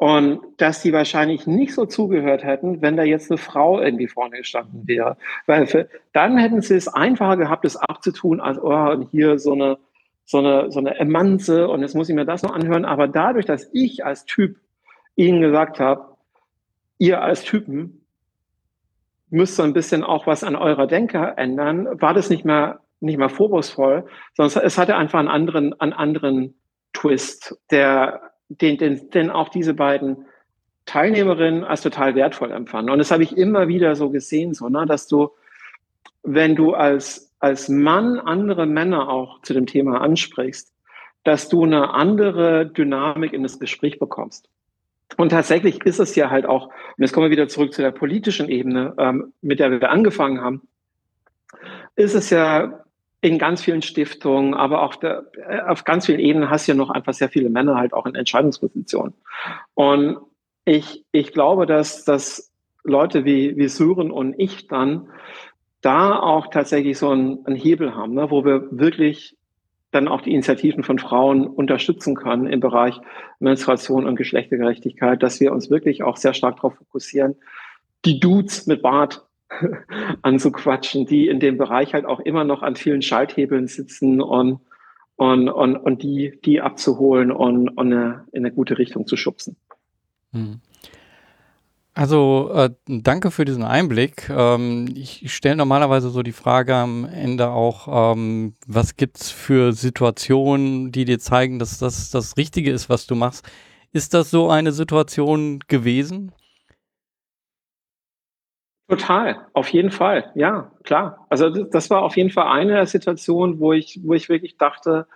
Und 0.00 0.40
dass 0.56 0.80
sie 0.80 0.94
wahrscheinlich 0.94 1.46
nicht 1.46 1.74
so 1.74 1.84
zugehört 1.84 2.42
hätten, 2.42 2.80
wenn 2.80 2.96
da 2.96 3.02
jetzt 3.02 3.30
eine 3.30 3.36
Frau 3.36 3.82
irgendwie 3.82 4.08
vorne 4.08 4.38
gestanden 4.38 4.88
wäre. 4.88 5.18
Weil 5.44 5.66
für, 5.66 5.90
dann 6.14 6.38
hätten 6.38 6.62
sie 6.62 6.74
es 6.74 6.88
einfacher 6.88 7.36
gehabt, 7.36 7.66
es 7.66 7.76
abzutun, 7.76 8.40
als 8.40 8.58
oh, 8.58 9.04
hier 9.10 9.38
so 9.38 9.52
eine, 9.52 9.76
so 10.24 10.38
eine, 10.38 10.72
so 10.72 10.78
eine 10.78 10.98
Emanze 10.98 11.68
und 11.68 11.82
jetzt 11.82 11.94
muss 11.94 12.08
ich 12.08 12.14
mir 12.14 12.24
das 12.24 12.42
noch 12.42 12.54
anhören. 12.54 12.86
Aber 12.86 13.08
dadurch, 13.08 13.44
dass 13.44 13.68
ich 13.74 14.02
als 14.02 14.24
Typ 14.24 14.56
ihnen 15.16 15.42
gesagt 15.42 15.80
habe, 15.80 16.16
ihr 16.96 17.20
als 17.20 17.42
Typen, 17.42 18.06
müsst 19.28 19.56
so 19.56 19.62
ein 19.64 19.74
bisschen 19.74 20.02
auch 20.02 20.26
was 20.26 20.42
an 20.44 20.56
eurer 20.56 20.86
Denke 20.86 21.34
ändern, 21.36 22.00
war 22.00 22.14
das 22.14 22.30
nicht 22.30 22.46
mehr, 22.46 22.80
nicht 23.00 23.18
mehr 23.18 23.28
vorwurfsvoll, 23.28 24.06
sondern 24.34 24.64
es 24.64 24.78
hatte 24.78 24.96
einfach 24.96 25.18
einen 25.18 25.28
anderen, 25.28 25.78
einen 25.78 25.92
anderen 25.92 26.54
Twist, 26.94 27.60
der, 27.70 28.29
den, 28.50 28.78
den, 28.78 29.10
den 29.10 29.30
auch 29.30 29.48
diese 29.48 29.74
beiden 29.74 30.26
Teilnehmerinnen 30.86 31.64
als 31.64 31.82
total 31.82 32.14
wertvoll 32.14 32.50
empfanden. 32.50 32.92
Und 32.92 32.98
das 32.98 33.10
habe 33.10 33.22
ich 33.22 33.36
immer 33.36 33.68
wieder 33.68 33.94
so 33.94 34.10
gesehen, 34.10 34.54
so, 34.54 34.68
ne, 34.68 34.86
dass 34.86 35.06
du, 35.06 35.30
wenn 36.22 36.56
du 36.56 36.74
als, 36.74 37.32
als 37.38 37.68
Mann 37.68 38.18
andere 38.18 38.66
Männer 38.66 39.08
auch 39.08 39.40
zu 39.42 39.54
dem 39.54 39.66
Thema 39.66 40.00
ansprichst, 40.00 40.74
dass 41.22 41.48
du 41.48 41.64
eine 41.64 41.94
andere 41.94 42.66
Dynamik 42.66 43.32
in 43.32 43.42
das 43.42 43.60
Gespräch 43.60 43.98
bekommst. 43.98 44.48
Und 45.16 45.30
tatsächlich 45.30 45.84
ist 45.84 46.00
es 46.00 46.14
ja 46.16 46.30
halt 46.30 46.46
auch, 46.46 46.66
und 46.66 46.98
jetzt 46.98 47.12
kommen 47.12 47.26
wir 47.26 47.30
wieder 47.30 47.48
zurück 47.48 47.72
zu 47.72 47.82
der 47.82 47.90
politischen 47.90 48.48
Ebene, 48.48 48.94
ähm, 48.98 49.32
mit 49.42 49.60
der 49.60 49.70
wir 49.70 49.90
angefangen 49.90 50.40
haben, 50.40 50.62
ist 51.96 52.14
es 52.14 52.30
ja 52.30 52.84
in 53.20 53.38
ganz 53.38 53.62
vielen 53.62 53.82
Stiftungen, 53.82 54.54
aber 54.54 54.82
auch 54.82 54.96
der, 54.96 55.26
äh, 55.48 55.60
auf 55.60 55.84
ganz 55.84 56.06
vielen 56.06 56.20
Ebenen 56.20 56.50
hast 56.50 56.66
du 56.66 56.72
ja 56.72 56.76
noch 56.76 56.90
einfach 56.90 57.12
sehr 57.12 57.28
viele 57.28 57.50
Männer 57.50 57.76
halt 57.76 57.92
auch 57.92 58.06
in 58.06 58.14
Entscheidungspositionen. 58.14 59.14
Und 59.74 60.18
ich, 60.64 61.04
ich 61.12 61.32
glaube, 61.32 61.66
dass, 61.66 62.04
dass 62.04 62.50
Leute 62.82 63.24
wie, 63.24 63.56
wie 63.56 63.68
Sören 63.68 64.10
und 64.10 64.34
ich 64.38 64.68
dann 64.68 65.08
da 65.82 66.18
auch 66.18 66.48
tatsächlich 66.48 66.98
so 66.98 67.10
einen, 67.10 67.44
einen 67.46 67.56
Hebel 67.56 67.94
haben, 67.94 68.14
ne, 68.14 68.30
wo 68.30 68.44
wir 68.44 68.68
wirklich 68.70 69.36
dann 69.90 70.08
auch 70.08 70.20
die 70.20 70.32
Initiativen 70.32 70.84
von 70.84 70.98
Frauen 70.98 71.46
unterstützen 71.46 72.14
können 72.14 72.46
im 72.46 72.60
Bereich 72.60 73.00
Menstruation 73.40 74.06
und 74.06 74.16
Geschlechtergerechtigkeit, 74.16 75.22
dass 75.22 75.40
wir 75.40 75.52
uns 75.52 75.68
wirklich 75.68 76.02
auch 76.04 76.16
sehr 76.16 76.32
stark 76.32 76.56
darauf 76.56 76.74
fokussieren, 76.74 77.34
die 78.04 78.20
Dudes 78.20 78.66
mit 78.66 78.82
Bart 78.82 79.26
anzuquatschen, 80.22 81.06
die 81.06 81.28
in 81.28 81.40
dem 81.40 81.58
Bereich 81.58 81.94
halt 81.94 82.04
auch 82.04 82.20
immer 82.20 82.44
noch 82.44 82.62
an 82.62 82.76
vielen 82.76 83.02
Schalthebeln 83.02 83.66
sitzen 83.66 84.20
und, 84.20 84.60
und, 85.16 85.48
und, 85.48 85.76
und 85.76 86.02
die, 86.02 86.38
die 86.44 86.60
abzuholen 86.60 87.30
und, 87.30 87.68
und 87.68 87.92
eine, 87.92 88.26
in 88.32 88.44
eine 88.44 88.54
gute 88.54 88.78
Richtung 88.78 89.06
zu 89.06 89.16
schubsen. 89.16 89.56
Hm. 90.32 90.60
Also 91.92 92.50
äh, 92.54 92.70
danke 92.86 93.30
für 93.30 93.44
diesen 93.44 93.64
Einblick. 93.64 94.30
Ähm, 94.30 94.88
ich 94.94 95.34
stelle 95.34 95.56
normalerweise 95.56 96.10
so 96.10 96.22
die 96.22 96.32
Frage 96.32 96.74
am 96.76 97.04
Ende 97.04 97.50
auch, 97.50 98.14
ähm, 98.14 98.54
was 98.66 98.94
es 98.96 99.30
für 99.30 99.72
Situationen, 99.72 100.92
die 100.92 101.04
dir 101.04 101.18
zeigen, 101.18 101.58
dass 101.58 101.78
das 101.78 102.10
das 102.10 102.36
Richtige 102.36 102.70
ist, 102.70 102.88
was 102.88 103.06
du 103.06 103.16
machst. 103.16 103.44
Ist 103.92 104.14
das 104.14 104.30
so 104.30 104.48
eine 104.48 104.70
Situation 104.70 105.58
gewesen? 105.66 106.32
Total, 108.90 109.46
auf 109.52 109.68
jeden 109.68 109.92
Fall, 109.92 110.32
ja, 110.34 110.72
klar. 110.82 111.24
Also 111.30 111.48
das 111.48 111.90
war 111.90 112.02
auf 112.02 112.16
jeden 112.16 112.30
Fall 112.30 112.48
eine 112.48 112.84
Situation, 112.86 113.60
wo 113.60 113.72
ich, 113.72 114.00
wo 114.02 114.14
ich 114.14 114.28
wirklich 114.28 114.56
dachte, 114.56 115.06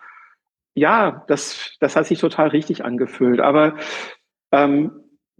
ja, 0.74 1.24
das, 1.26 1.76
das 1.80 1.96
hat 1.96 2.06
sich 2.06 2.20
total 2.20 2.48
richtig 2.48 2.84
angefühlt. 2.84 3.40
Aber 3.40 3.76
ähm, 4.52 4.92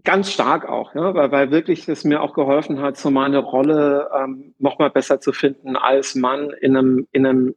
ganz 0.02 0.32
stark 0.32 0.68
auch, 0.68 0.96
ja, 0.96 1.14
weil, 1.14 1.30
weil 1.30 1.50
wirklich 1.52 1.88
es 1.88 2.02
mir 2.02 2.22
auch 2.22 2.34
geholfen 2.34 2.80
hat, 2.80 2.96
so 2.96 3.08
meine 3.12 3.38
Rolle 3.38 4.10
ähm, 4.12 4.54
noch 4.58 4.80
mal 4.80 4.90
besser 4.90 5.20
zu 5.20 5.32
finden 5.32 5.76
als 5.76 6.16
Mann 6.16 6.50
in 6.60 6.76
einem, 6.76 7.06
in 7.12 7.26
einem, 7.26 7.54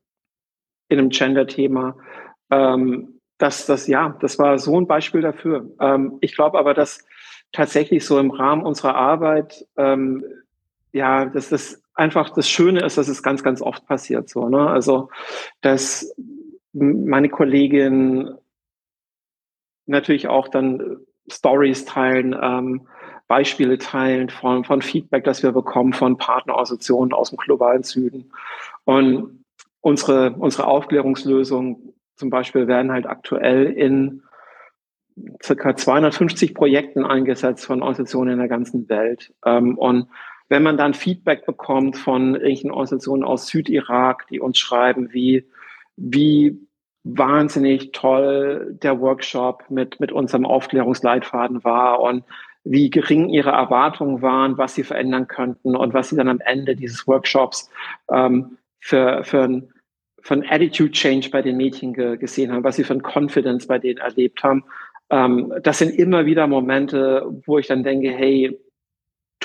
in 0.90 1.00
einem 1.00 1.10
Gender-Thema. 1.10 1.98
Ähm, 2.52 3.20
das, 3.40 3.66
das, 3.66 3.88
ja, 3.88 4.16
das 4.22 4.38
war 4.38 4.60
so 4.60 4.80
ein 4.80 4.86
Beispiel 4.86 5.22
dafür. 5.22 5.72
Ähm, 5.82 6.20
ich 6.22 6.36
glaube 6.36 6.60
aber, 6.60 6.76
dass 6.76 7.04
tatsächlich 7.52 8.06
so 8.06 8.20
im 8.20 8.30
Rahmen 8.30 8.64
unserer 8.64 8.94
Arbeit 8.94 9.66
ähm, 9.76 10.24
ja, 10.92 11.26
das 11.26 11.82
einfach 11.94 12.30
das 12.30 12.48
Schöne 12.48 12.86
ist, 12.86 12.98
dass 12.98 13.08
es 13.08 13.24
ganz, 13.24 13.44
ganz 13.44 13.62
oft 13.62 13.86
passiert 13.88 14.30
so. 14.30 14.48
Ne? 14.50 14.70
Also, 14.70 15.10
dass 15.62 16.16
meine 16.74 17.30
Kollegin 17.30 18.36
natürlich 19.88 20.28
auch 20.28 20.48
dann 20.48 20.98
Stories 21.30 21.86
teilen, 21.86 22.36
ähm, 22.40 22.88
Beispiele 23.28 23.78
teilen 23.78 24.30
von, 24.30 24.64
von 24.64 24.82
Feedback, 24.82 25.24
das 25.26 25.44
wir 25.44 25.52
bekommen 25.52 25.94
von 25.94 26.18
Partnerorganisationen 26.18 27.14
aus 27.14 27.32
dem 27.32 27.38
globalen 27.38 27.84
Süden. 27.84 28.32
Und 28.86 29.44
unsere, 29.82 30.32
unsere 30.32 30.68
Aufklärungslösungen 30.68 31.94
zum 32.16 32.30
Beispiel 32.30 32.68
werden 32.68 32.92
halt 32.92 33.06
aktuell 33.06 33.66
in 33.66 34.24
circa 35.44 35.76
250 35.76 36.54
Projekten 36.54 37.06
eingesetzt 37.06 37.66
von 37.66 37.82
Organisationen 37.82 38.34
in 38.34 38.40
der 38.40 38.48
ganzen 38.48 38.88
Welt. 38.88 39.34
Ähm, 39.46 39.78
und 39.78 40.08
wenn 40.50 40.64
man 40.64 40.78
dann 40.78 40.94
Feedback 40.94 41.46
bekommt 41.46 41.98
von 41.98 42.34
irgendwelchen 42.34 42.72
Organisationen 42.72 43.24
aus 43.24 43.48
Südirak, 43.48 44.28
die 44.30 44.40
uns 44.40 44.58
schreiben, 44.58 45.14
wie, 45.14 45.46
wie 45.98 46.58
wahnsinnig 47.04 47.92
toll 47.92 48.78
der 48.82 49.00
Workshop 49.00 49.66
mit, 49.70 50.00
mit 50.00 50.12
unserem 50.12 50.46
Aufklärungsleitfaden 50.46 51.64
war 51.64 52.02
und 52.02 52.24
wie 52.64 52.90
gering 52.90 53.30
ihre 53.30 53.52
Erwartungen 53.52 54.22
waren, 54.22 54.58
was 54.58 54.76
sie 54.76 54.84
verändern 54.84 55.28
könnten 55.28 55.76
und 55.76 55.94
was 55.94 56.10
sie 56.10 56.18
dann 56.18 56.28
am 56.28 56.42
Ende 56.42 56.76
dieses 56.76 57.08
Workshops 57.08 57.70
ähm, 58.12 58.58
für, 58.80 59.24
für 59.24 59.44
ein 59.44 59.74
für 60.28 60.34
ein 60.34 60.46
Attitude 60.50 60.92
Change 60.92 61.30
bei 61.30 61.42
den 61.42 61.56
Mädchen 61.56 61.94
ge 61.94 62.18
gesehen 62.18 62.52
haben, 62.52 62.64
was 62.66 62.76
sie 62.76 62.84
ein 62.84 63.02
Confidence 63.02 63.66
bei 63.66 63.80
denen 63.80 64.00
erlebt 64.00 64.44
haben. 64.44 64.66
Ähm, 65.10 65.54
das 65.64 65.78
sind 65.78 65.98
immer 65.98 66.26
wieder 66.26 66.48
Momente, 66.48 67.26
wo 67.46 67.58
ich 67.58 67.68
dann 67.68 67.84
denke, 67.84 68.10
hey, 68.10 68.60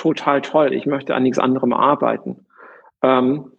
total 0.03 0.41
toll. 0.41 0.73
Ich 0.73 0.85
möchte 0.85 1.15
an 1.15 1.23
nichts 1.23 1.39
anderem 1.39 1.71
arbeiten. 1.71 2.45
Ähm, 3.01 3.51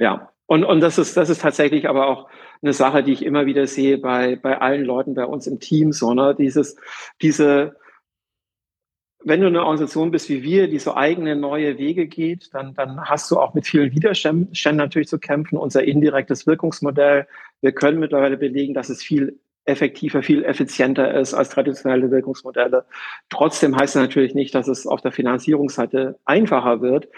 ja, 0.00 0.30
und, 0.46 0.64
und 0.64 0.80
das 0.80 0.98
ist, 0.98 1.16
das 1.16 1.30
ist 1.30 1.42
tatsächlich 1.42 1.88
aber 1.88 2.06
auch 2.08 2.28
eine 2.60 2.72
Sache, 2.72 3.04
die 3.04 3.12
ich 3.12 3.24
immer 3.24 3.46
wieder 3.46 3.66
sehe 3.68 3.98
bei, 3.98 4.34
bei 4.34 4.60
allen 4.60 4.84
Leuten 4.84 5.14
bei 5.14 5.24
uns 5.24 5.46
im 5.46 5.60
Team, 5.60 5.92
so, 5.92 6.12
ne? 6.12 6.34
Dieses, 6.36 6.76
diese, 7.22 7.76
wenn 9.22 9.40
du 9.40 9.46
eine 9.46 9.60
Organisation 9.60 10.10
bist 10.10 10.28
wie 10.28 10.42
wir, 10.42 10.68
die 10.68 10.80
so 10.80 10.94
eigene 10.94 11.36
neue 11.36 11.78
Wege 11.78 12.08
geht, 12.08 12.52
dann, 12.52 12.74
dann 12.74 13.00
hast 13.02 13.30
du 13.30 13.38
auch 13.38 13.54
mit 13.54 13.66
vielen 13.66 13.92
Widerständen 13.92 14.76
natürlich 14.76 15.08
zu 15.08 15.20
kämpfen. 15.20 15.56
Unser 15.56 15.84
indirektes 15.84 16.48
Wirkungsmodell, 16.48 17.28
wir 17.60 17.72
können 17.72 18.00
mittlerweile 18.00 18.36
belegen, 18.36 18.74
dass 18.74 18.88
es 18.88 19.02
viel 19.02 19.38
effektiver, 19.68 20.22
viel 20.22 20.44
effizienter 20.44 21.14
ist 21.14 21.34
als 21.34 21.50
traditionelle 21.50 22.10
Wirkungsmodelle. 22.10 22.84
Trotzdem 23.28 23.76
heißt 23.76 23.96
es 23.96 24.02
natürlich 24.02 24.34
nicht, 24.34 24.54
dass 24.54 24.66
es 24.66 24.86
auf 24.86 25.00
der 25.02 25.12
Finanzierungsseite 25.12 26.18
einfacher 26.24 26.80
wird. 26.80 27.08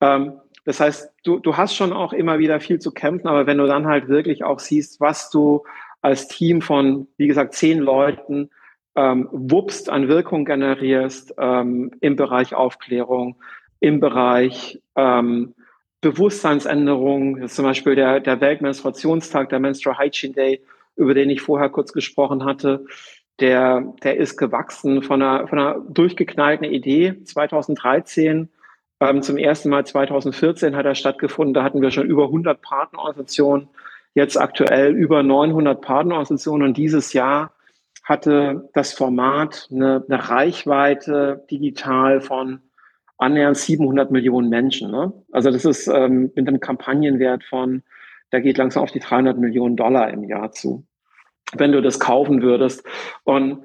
Ähm, 0.00 0.32
das 0.64 0.80
heißt, 0.80 1.12
du, 1.24 1.38
du 1.38 1.56
hast 1.56 1.74
schon 1.74 1.92
auch 1.92 2.12
immer 2.12 2.38
wieder 2.38 2.60
viel 2.60 2.78
zu 2.78 2.92
kämpfen, 2.92 3.28
aber 3.28 3.46
wenn 3.46 3.58
du 3.58 3.66
dann 3.66 3.86
halt 3.86 4.08
wirklich 4.08 4.44
auch 4.44 4.58
siehst, 4.58 5.00
was 5.00 5.30
du 5.30 5.64
als 6.02 6.28
Team 6.28 6.62
von, 6.62 7.08
wie 7.16 7.26
gesagt, 7.26 7.54
zehn 7.54 7.78
Leuten 7.78 8.50
ähm, 8.94 9.28
wuppst, 9.30 9.90
an 9.90 10.08
Wirkung 10.08 10.44
generierst 10.44 11.34
ähm, 11.38 11.92
im 12.00 12.16
Bereich 12.16 12.54
Aufklärung, 12.54 13.36
im 13.80 14.00
Bereich 14.00 14.80
ähm, 14.96 15.54
Bewusstseinsänderung, 16.00 17.40
das 17.40 17.54
zum 17.54 17.64
Beispiel 17.64 17.94
der, 17.94 18.20
der 18.20 18.40
Weltmenstruationstag, 18.40 19.48
der 19.48 19.60
Menstrual 19.60 19.98
Hygiene 19.98 20.34
Day, 20.34 20.60
über 20.98 21.14
den 21.14 21.30
ich 21.30 21.40
vorher 21.40 21.70
kurz 21.70 21.92
gesprochen 21.92 22.44
hatte, 22.44 22.84
der, 23.40 23.94
der 24.02 24.16
ist 24.16 24.36
gewachsen 24.36 25.02
von 25.02 25.22
einer, 25.22 25.46
von 25.46 25.58
einer 25.58 25.80
durchgeknallten 25.88 26.66
Idee. 26.66 27.22
2013, 27.24 28.48
ähm, 29.00 29.22
zum 29.22 29.36
ersten 29.36 29.68
Mal 29.68 29.86
2014 29.86 30.74
hat 30.74 30.86
er 30.86 30.96
stattgefunden. 30.96 31.54
Da 31.54 31.62
hatten 31.62 31.80
wir 31.80 31.90
schon 31.90 32.08
über 32.08 32.24
100 32.24 32.60
Partnerorganisationen, 32.60 33.68
jetzt 34.14 34.36
aktuell 34.40 34.94
über 34.94 35.22
900 35.22 35.80
Partnerorganisationen. 35.80 36.66
Und 36.66 36.76
dieses 36.76 37.12
Jahr 37.12 37.52
hatte 38.02 38.68
das 38.74 38.92
Format 38.92 39.68
eine, 39.70 40.04
eine 40.08 40.28
Reichweite 40.28 41.44
digital 41.50 42.20
von 42.20 42.60
annähernd 43.18 43.56
700 43.56 44.10
Millionen 44.10 44.48
Menschen. 44.48 44.90
Ne? 44.90 45.12
Also 45.30 45.50
das 45.50 45.64
ist 45.64 45.88
ähm, 45.88 46.32
mit 46.34 46.48
einem 46.48 46.60
Kampagnenwert 46.60 47.44
von, 47.44 47.82
der 48.32 48.40
geht 48.40 48.58
langsam 48.58 48.82
auf 48.82 48.90
die 48.90 49.00
300 49.00 49.38
Millionen 49.38 49.76
Dollar 49.76 50.10
im 50.10 50.24
Jahr 50.24 50.52
zu 50.52 50.86
wenn 51.54 51.72
du 51.72 51.82
das 51.82 51.98
kaufen 51.98 52.42
würdest. 52.42 52.84
Und 53.24 53.64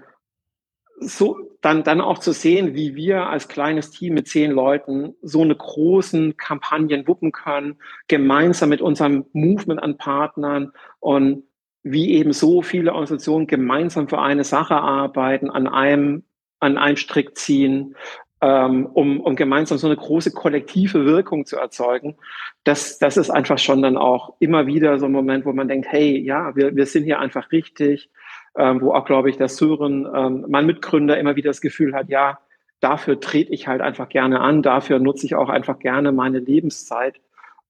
so 0.99 1.37
dann, 1.61 1.83
dann 1.83 2.01
auch 2.01 2.19
zu 2.19 2.33
sehen, 2.33 2.75
wie 2.75 2.95
wir 2.95 3.27
als 3.27 3.47
kleines 3.47 3.89
Team 3.89 4.13
mit 4.13 4.27
zehn 4.27 4.51
Leuten 4.51 5.15
so 5.21 5.41
eine 5.41 5.55
großen 5.55 6.37
Kampagnen 6.37 7.07
wuppen 7.07 7.31
können, 7.31 7.79
gemeinsam 8.07 8.69
mit 8.69 8.81
unserem 8.81 9.25
Movement 9.33 9.81
an 9.81 9.97
Partnern 9.97 10.71
und 10.99 11.43
wie 11.83 12.11
eben 12.11 12.31
so 12.31 12.61
viele 12.61 12.91
Organisationen 12.91 13.47
gemeinsam 13.47 14.07
für 14.07 14.19
eine 14.19 14.43
Sache 14.43 14.75
arbeiten, 14.75 15.49
an 15.49 15.67
einem, 15.67 16.23
an 16.59 16.77
einem 16.77 16.97
Strick 16.97 17.37
ziehen, 17.37 17.95
ähm, 18.43 18.87
um, 18.87 19.21
um 19.21 19.37
gemeinsam 19.37 19.77
so 19.77 19.87
eine 19.87 19.95
große 19.95 20.31
kollektive 20.31 21.05
Wirkung 21.05 21.45
zu 21.45 21.55
erzeugen, 21.55 22.17
das, 22.65 22.99
das 22.99 23.15
ist 23.15 23.29
einfach 23.29 23.57
schon 23.57 23.81
dann 23.81 23.95
auch 23.95 24.35
immer 24.39 24.67
wieder 24.67 24.99
so 24.99 25.05
ein 25.05 25.13
Moment, 25.13 25.45
wo 25.45 25.53
man 25.53 25.69
denkt, 25.69 25.87
hey, 25.89 26.19
ja, 26.19 26.53
wir, 26.53 26.75
wir 26.75 26.85
sind 26.85 27.05
hier 27.05 27.19
einfach 27.19 27.53
richtig, 27.53 28.09
ähm, 28.57 28.81
wo 28.81 28.91
auch, 28.91 29.05
glaube 29.05 29.29
ich, 29.29 29.37
der 29.37 29.47
Sören, 29.47 30.05
ähm, 30.13 30.45
mein 30.49 30.65
Mitgründer, 30.65 31.17
immer 31.17 31.37
wieder 31.37 31.51
das 31.51 31.61
Gefühl 31.61 31.95
hat, 31.95 32.09
ja, 32.09 32.39
dafür 32.81 33.21
trete 33.21 33.53
ich 33.53 33.69
halt 33.69 33.79
einfach 33.79 34.09
gerne 34.09 34.41
an, 34.41 34.61
dafür 34.61 34.99
nutze 34.99 35.25
ich 35.25 35.35
auch 35.35 35.47
einfach 35.47 35.79
gerne 35.79 36.11
meine 36.11 36.39
Lebenszeit, 36.39 37.21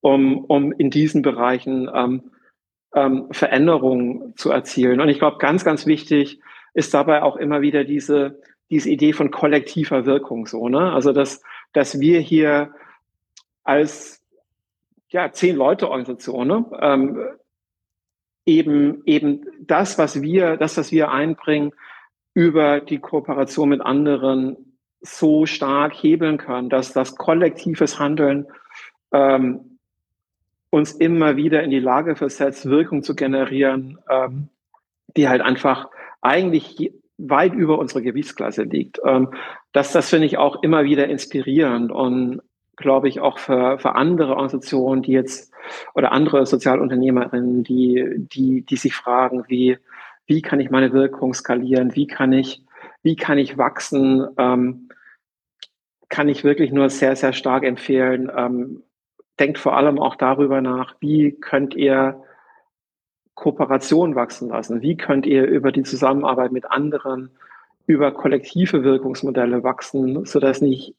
um, 0.02 0.44
um 0.46 0.72
in 0.72 0.90
diesen 0.90 1.22
Bereichen 1.22 1.88
ähm, 1.94 2.32
ähm, 2.96 3.28
Veränderungen 3.30 4.34
zu 4.38 4.50
erzielen. 4.50 5.02
Und 5.02 5.10
ich 5.10 5.20
glaube, 5.20 5.38
ganz, 5.38 5.64
ganz 5.64 5.86
wichtig 5.86 6.40
ist 6.74 6.96
dabei 6.96 7.22
auch 7.22 7.36
immer 7.36 7.62
wieder 7.62 7.84
diese, 7.84 8.42
diese 8.74 8.90
Idee 8.90 9.14
von 9.14 9.30
kollektiver 9.30 10.08
Wirkung 10.08 10.48
so, 10.48 10.68
ne? 10.68 10.92
Also 10.92 11.14
dass, 11.14 11.44
dass 11.74 12.00
wir 12.00 12.20
hier 12.20 12.74
als 13.64 14.26
ja, 15.10 15.32
zehn 15.32 15.56
Leute 15.56 15.90
Organisation, 15.92 16.48
ne? 16.48 16.66
ähm, 16.82 17.24
eben, 18.48 19.04
eben 19.06 19.46
das, 19.60 20.00
was 20.00 20.24
wir, 20.24 20.58
das, 20.58 20.76
was 20.76 20.92
wir 20.92 21.12
einbringen, 21.12 21.72
über 22.34 22.80
die 22.80 22.98
Kooperation 22.98 23.70
mit 23.70 23.82
anderen 23.82 24.58
so 25.02 25.46
stark 25.46 25.94
hebeln 25.94 26.40
können, 26.40 26.70
dass 26.70 26.94
das 26.94 27.16
kollektives 27.16 28.00
Handeln 28.00 28.48
ähm, 29.12 29.78
uns 30.72 30.94
immer 30.94 31.36
wieder 31.36 31.62
in 31.62 31.70
die 31.70 31.80
Lage 31.80 32.16
versetzt, 32.16 32.66
Wirkung 32.66 33.04
zu 33.04 33.16
generieren, 33.16 34.00
ähm, 34.10 34.50
die 35.16 35.30
halt 35.30 35.42
einfach 35.42 35.90
eigentlich 36.22 36.92
weit 37.18 37.54
über 37.54 37.80
unsere 37.80 38.02
Gewichtsklasse 38.02 38.64
liegt. 38.64 39.00
Ähm, 39.06 39.30
das, 39.72 39.92
das 39.92 40.10
finde 40.10 40.28
ich 40.28 40.38
auch 40.38 40.62
immer 40.64 40.84
wieder 40.84 41.08
inspirierend 41.08 41.92
und 41.92 42.42
glaube 42.76 43.08
ich 43.08 43.20
auch 43.20 43.38
für, 43.38 43.78
für 43.80 43.96
andere 43.96 44.32
Organisationen, 44.32 45.04
die 45.04 45.12
jetzt 45.12 45.54
oder 45.94 46.12
andere 46.12 46.46
Sozialunternehmerinnen, 46.46 47.64
die, 47.64 48.06
die, 48.18 48.62
die 48.64 48.76
sich 48.76 48.96
fragen, 48.96 49.46
wie, 49.48 49.78
wie 50.26 50.42
kann 50.42 50.60
ich 50.60 50.70
meine 50.70 50.92
Wirkung 50.92 51.34
skalieren, 51.34 51.96
wie 51.96 52.08
kann 52.08 52.34
ich, 52.34 52.64
wie 53.02 53.16
kann 53.16 53.38
ich 53.38 53.58
wachsen, 53.58 54.28
ähm, 54.38 54.90
kann 56.10 56.28
ich 56.30 56.44
wirklich 56.44 56.72
nur 56.72 56.90
sehr, 56.90 57.16
sehr 57.16 57.34
stark 57.34 57.64
empfehlen. 57.64 58.32
Ähm, 58.36 58.84
denkt 59.40 59.58
vor 59.58 59.76
allem 59.76 60.00
auch 60.00 60.16
darüber 60.16 60.62
nach, 60.62 60.96
wie 61.00 61.32
könnt 61.32 61.76
ihr 61.76 62.24
Kooperation 63.36 64.16
wachsen 64.16 64.50
lassen? 64.50 64.82
Wie 64.82 64.96
könnt 64.96 65.26
ihr 65.26 65.46
über 65.46 65.72
die 65.72 65.84
Zusammenarbeit 65.84 66.52
mit 66.52 66.70
anderen, 66.70 67.32
über 67.86 68.12
kollektive 68.12 68.84
Wirkungsmodelle 68.84 69.64
wachsen, 69.64 70.26
sodass 70.26 70.62
nicht 70.62 70.96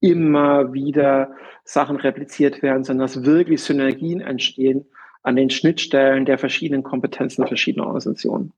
immer 0.00 0.72
wieder 0.72 1.32
Sachen 1.64 1.96
repliziert 1.96 2.62
werden, 2.62 2.84
sondern 2.84 3.06
dass 3.06 3.24
wirklich 3.24 3.62
Synergien 3.62 4.20
entstehen 4.20 4.86
an 5.22 5.36
den 5.36 5.50
Schnittstellen 5.50 6.24
der 6.24 6.38
verschiedenen 6.38 6.82
Kompetenzen 6.82 7.46
verschiedener 7.46 7.86
Organisationen. 7.86 8.52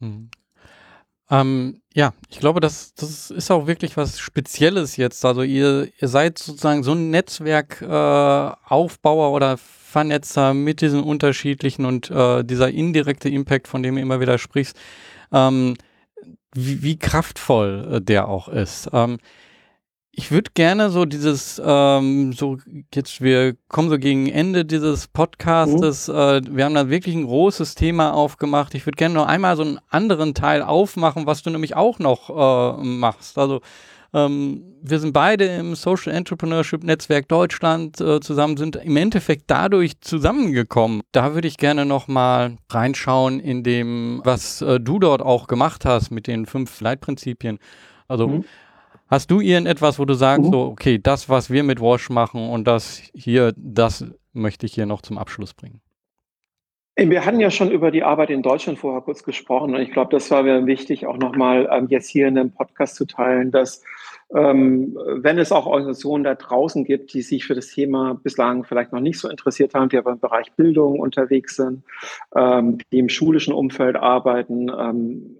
Hm. 0.00 0.30
Ähm, 1.28 1.82
ja, 1.92 2.12
ich 2.28 2.38
glaube, 2.38 2.60
das, 2.60 2.94
das 2.94 3.32
ist 3.32 3.50
auch 3.50 3.66
wirklich 3.66 3.96
was 3.96 4.20
Spezielles 4.20 4.96
jetzt. 4.96 5.24
Also 5.24 5.42
ihr, 5.42 5.88
ihr 6.00 6.06
seid 6.06 6.38
sozusagen 6.38 6.84
so 6.84 6.92
ein 6.92 7.10
Netzwerkaufbauer 7.10 9.28
äh, 9.28 9.34
oder 9.34 9.58
Vernetzer 9.86 10.52
mit 10.52 10.80
diesen 10.80 11.02
unterschiedlichen 11.02 11.84
und 11.86 12.10
äh, 12.10 12.42
dieser 12.44 12.70
indirekte 12.70 13.28
Impact, 13.28 13.68
von 13.68 13.82
dem 13.82 13.94
du 13.94 14.00
immer 14.00 14.20
wieder 14.20 14.36
sprichst, 14.36 14.76
ähm, 15.32 15.76
wie, 16.52 16.82
wie, 16.82 16.98
kraftvoll 16.98 17.88
äh, 17.92 18.00
der 18.00 18.28
auch 18.28 18.48
ist. 18.48 18.90
Ähm, 18.92 19.18
ich 20.10 20.32
würde 20.32 20.50
gerne 20.54 20.90
so 20.90 21.04
dieses, 21.04 21.62
ähm, 21.64 22.32
so 22.32 22.58
jetzt, 22.92 23.20
wir 23.20 23.54
kommen 23.68 23.88
so 23.88 23.98
gegen 23.98 24.28
Ende 24.28 24.64
dieses 24.64 25.06
Podcastes, 25.06 26.08
mhm. 26.08 26.14
äh, 26.14 26.40
wir 26.56 26.64
haben 26.64 26.74
da 26.74 26.90
wirklich 26.90 27.14
ein 27.14 27.26
großes 27.26 27.76
Thema 27.76 28.12
aufgemacht. 28.12 28.74
Ich 28.74 28.86
würde 28.86 28.96
gerne 28.96 29.14
noch 29.14 29.26
einmal 29.26 29.56
so 29.56 29.62
einen 29.62 29.78
anderen 29.88 30.34
Teil 30.34 30.62
aufmachen, 30.62 31.26
was 31.26 31.42
du 31.42 31.50
nämlich 31.50 31.76
auch 31.76 32.00
noch 32.00 32.30
äh, 32.30 32.82
machst. 32.82 33.38
Also 33.38 33.60
ähm, 34.12 34.62
wir 34.82 34.98
sind 34.98 35.12
beide 35.12 35.44
im 35.46 35.74
Social 35.74 36.12
Entrepreneurship 36.12 36.84
Netzwerk 36.84 37.28
Deutschland 37.28 38.00
äh, 38.00 38.20
zusammen, 38.20 38.56
sind 38.56 38.76
im 38.76 38.96
Endeffekt 38.96 39.44
dadurch 39.48 40.00
zusammengekommen. 40.00 41.02
Da 41.12 41.34
würde 41.34 41.48
ich 41.48 41.56
gerne 41.56 41.84
noch 41.84 42.08
mal 42.08 42.58
reinschauen 42.70 43.40
in 43.40 43.62
dem, 43.62 44.20
was 44.24 44.62
äh, 44.62 44.78
du 44.78 44.98
dort 44.98 45.22
auch 45.22 45.48
gemacht 45.48 45.84
hast 45.84 46.10
mit 46.10 46.26
den 46.26 46.46
fünf 46.46 46.80
Leitprinzipien. 46.80 47.58
Also 48.08 48.28
mhm. 48.28 48.44
Hast 49.08 49.30
du 49.30 49.40
irgendetwas, 49.40 49.98
wo 49.98 50.04
du 50.04 50.14
sagst, 50.14 50.46
mhm. 50.46 50.52
so, 50.52 50.60
okay, 50.62 50.98
das, 50.98 51.28
was 51.28 51.48
wir 51.48 51.62
mit 51.62 51.80
Wash 51.80 52.10
machen 52.10 52.50
und 52.50 52.64
das 52.64 53.00
hier, 53.14 53.52
das 53.56 54.04
möchte 54.32 54.66
ich 54.66 54.74
hier 54.74 54.86
noch 54.86 55.00
zum 55.00 55.16
Abschluss 55.16 55.54
bringen? 55.54 55.80
Wir 56.98 57.26
hatten 57.26 57.40
ja 57.40 57.50
schon 57.50 57.70
über 57.70 57.90
die 57.90 58.02
Arbeit 58.02 58.30
in 58.30 58.40
Deutschland 58.40 58.78
vorher 58.78 59.02
kurz 59.02 59.22
gesprochen 59.22 59.74
und 59.74 59.82
ich 59.82 59.92
glaube, 59.92 60.10
das 60.10 60.30
war 60.30 60.42
mir 60.42 60.64
wichtig, 60.64 61.06
auch 61.06 61.18
nochmal 61.18 61.68
ähm, 61.70 61.88
jetzt 61.90 62.08
hier 62.08 62.26
in 62.26 62.36
dem 62.36 62.52
Podcast 62.52 62.96
zu 62.96 63.04
teilen, 63.04 63.50
dass 63.50 63.84
ähm, 64.34 64.96
wenn 65.06 65.38
es 65.38 65.52
auch 65.52 65.66
Organisationen 65.66 66.24
da 66.24 66.34
draußen 66.34 66.84
gibt, 66.84 67.12
die 67.12 67.20
sich 67.20 67.44
für 67.44 67.54
das 67.54 67.68
Thema 67.68 68.14
bislang 68.14 68.64
vielleicht 68.64 68.92
noch 68.92 69.00
nicht 69.00 69.18
so 69.18 69.28
interessiert 69.28 69.74
haben, 69.74 69.90
die 69.90 69.98
aber 69.98 70.12
im 70.12 70.20
Bereich 70.20 70.50
Bildung 70.54 70.98
unterwegs 70.98 71.56
sind, 71.56 71.84
ähm, 72.34 72.78
die 72.90 72.98
im 72.98 73.10
schulischen 73.10 73.52
Umfeld 73.52 73.96
arbeiten, 73.96 74.70
ähm, 74.70 75.36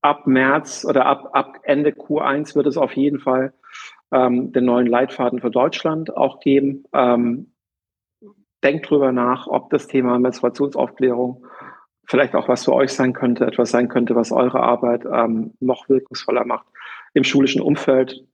ab 0.00 0.26
März 0.26 0.84
oder 0.84 1.06
ab, 1.06 1.30
ab 1.32 1.60
Ende 1.62 1.90
Q1 1.90 2.56
wird 2.56 2.66
es 2.66 2.76
auf 2.76 2.92
jeden 2.96 3.20
Fall 3.20 3.52
ähm, 4.10 4.52
den 4.52 4.64
neuen 4.64 4.88
Leitfaden 4.88 5.40
für 5.40 5.50
Deutschland 5.50 6.16
auch 6.16 6.40
geben. 6.40 6.84
Denkt 8.62 8.88
drüber 8.88 9.12
nach, 9.12 9.46
ob 9.46 9.70
das 9.70 9.86
Thema 9.86 10.18
Menstruationsaufklärung 10.18 11.46
vielleicht 12.04 12.34
auch 12.34 12.48
was 12.48 12.64
für 12.64 12.74
euch 12.74 12.92
sein 12.92 13.12
könnte, 13.12 13.46
etwas 13.46 13.70
sein 13.70 13.88
könnte, 13.88 14.14
was 14.14 14.32
eure 14.32 14.60
Arbeit 14.60 15.04
ähm, 15.04 15.54
noch 15.60 15.88
wirkungsvoller 15.88 16.44
macht 16.44 16.66
im 17.14 17.24
schulischen 17.24 17.60
Umfeld. 17.60 18.24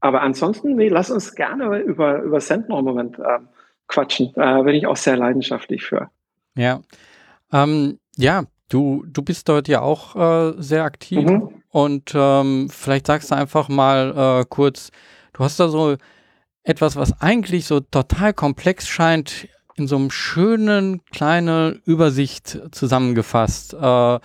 Aber 0.00 0.22
ansonsten, 0.22 0.74
nee, 0.76 0.88
lass 0.88 1.10
uns 1.10 1.34
gerne 1.34 1.78
über, 1.80 2.22
über 2.22 2.40
Sendner 2.40 2.78
im 2.78 2.84
Moment 2.84 3.18
äh, 3.18 3.38
quatschen. 3.88 4.32
Da 4.34 4.62
bin 4.62 4.74
ich 4.74 4.86
auch 4.86 4.96
sehr 4.96 5.16
leidenschaftlich 5.16 5.84
für. 5.84 6.10
Ja. 6.54 6.80
Ähm, 7.52 7.98
ja, 8.16 8.44
Du, 8.72 9.04
du 9.06 9.20
bist 9.20 9.50
dort 9.50 9.68
ja 9.68 9.82
auch 9.82 10.16
äh, 10.16 10.54
sehr 10.56 10.84
aktiv 10.84 11.28
mhm. 11.28 11.62
und 11.68 12.12
ähm, 12.14 12.70
vielleicht 12.70 13.06
sagst 13.06 13.30
du 13.30 13.34
einfach 13.34 13.68
mal 13.68 14.40
äh, 14.40 14.46
kurz, 14.48 14.90
du 15.34 15.44
hast 15.44 15.60
da 15.60 15.68
so 15.68 15.96
etwas, 16.64 16.96
was 16.96 17.20
eigentlich 17.20 17.66
so 17.66 17.80
total 17.80 18.32
komplex 18.32 18.88
scheint, 18.88 19.48
in 19.76 19.86
so 19.86 19.96
einem 19.96 20.10
schönen 20.10 21.04
kleinen 21.06 21.80
Übersicht 21.86 22.60
zusammengefasst. 22.72 23.74
Äh, 23.74 24.18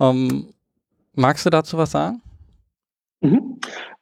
ähm, 0.00 0.52
magst 1.14 1.46
du 1.46 1.50
dazu 1.50 1.78
was 1.78 1.92
sagen? 1.92 2.22
Mhm. 3.20 3.60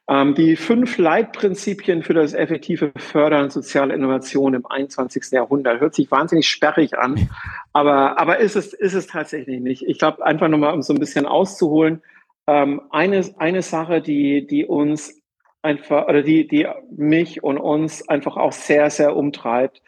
Ähm, 0.09 0.33
die 0.33 0.55
fünf 0.55 0.97
Leitprinzipien 0.97 2.01
für 2.01 2.15
das 2.15 2.33
effektive 2.33 2.91
Fördern 2.97 3.51
sozialer 3.51 3.93
Innovation 3.93 4.55
im 4.55 4.65
21. 4.65 5.31
Jahrhundert. 5.31 5.79
Hört 5.79 5.93
sich 5.93 6.09
wahnsinnig 6.09 6.49
sperrig 6.49 6.97
an, 6.97 7.29
aber, 7.73 8.19
aber 8.19 8.39
ist, 8.39 8.55
es, 8.55 8.73
ist 8.73 8.95
es 8.95 9.05
tatsächlich 9.05 9.61
nicht. 9.61 9.83
Ich 9.83 9.99
glaube, 9.99 10.25
einfach 10.25 10.47
nochmal, 10.47 10.73
um 10.73 10.81
so 10.81 10.93
ein 10.93 10.99
bisschen 10.99 11.27
auszuholen, 11.27 12.01
ähm, 12.47 12.81
eine, 12.89 13.23
eine 13.37 13.61
Sache, 13.61 14.01
die, 14.01 14.47
die 14.47 14.65
uns 14.65 15.18
einfach, 15.61 16.07
oder 16.07 16.21
die, 16.21 16.47
die 16.47 16.67
mich 16.95 17.43
und 17.43 17.57
uns 17.57 18.07
einfach 18.07 18.37
auch 18.37 18.51
sehr, 18.51 18.89
sehr 18.89 19.15
umtreibt, 19.15 19.81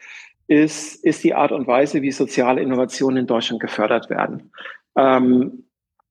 ist, 0.46 1.04
ist 1.04 1.24
die 1.24 1.34
Art 1.34 1.52
und 1.52 1.66
Weise, 1.66 2.02
wie 2.02 2.12
soziale 2.12 2.60
Innovationen 2.60 3.18
in 3.18 3.26
Deutschland 3.26 3.60
gefördert 3.60 4.10
werden. 4.10 4.52
Ähm, 4.96 5.64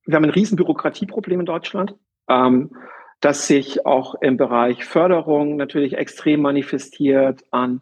wir 0.06 0.16
haben 0.16 0.24
ein 0.24 0.32
riesen 0.32 0.56
Bürokratieproblem 0.56 1.42
in 1.42 1.46
Deutschland. 1.46 1.96
Ähm, 2.28 2.72
das 3.22 3.46
sich 3.46 3.86
auch 3.86 4.16
im 4.16 4.36
Bereich 4.36 4.84
Förderung 4.84 5.56
natürlich 5.56 5.94
extrem 5.94 6.42
manifestiert 6.42 7.44
an 7.52 7.82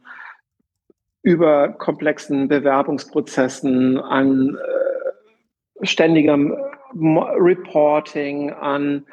überkomplexen 1.22 2.50
Bewerbungsprozessen, 2.50 3.98
an 3.98 4.58
äh, 4.58 5.86
ständigem 5.86 6.56
Reporting, 6.94 8.52
an 8.52 9.06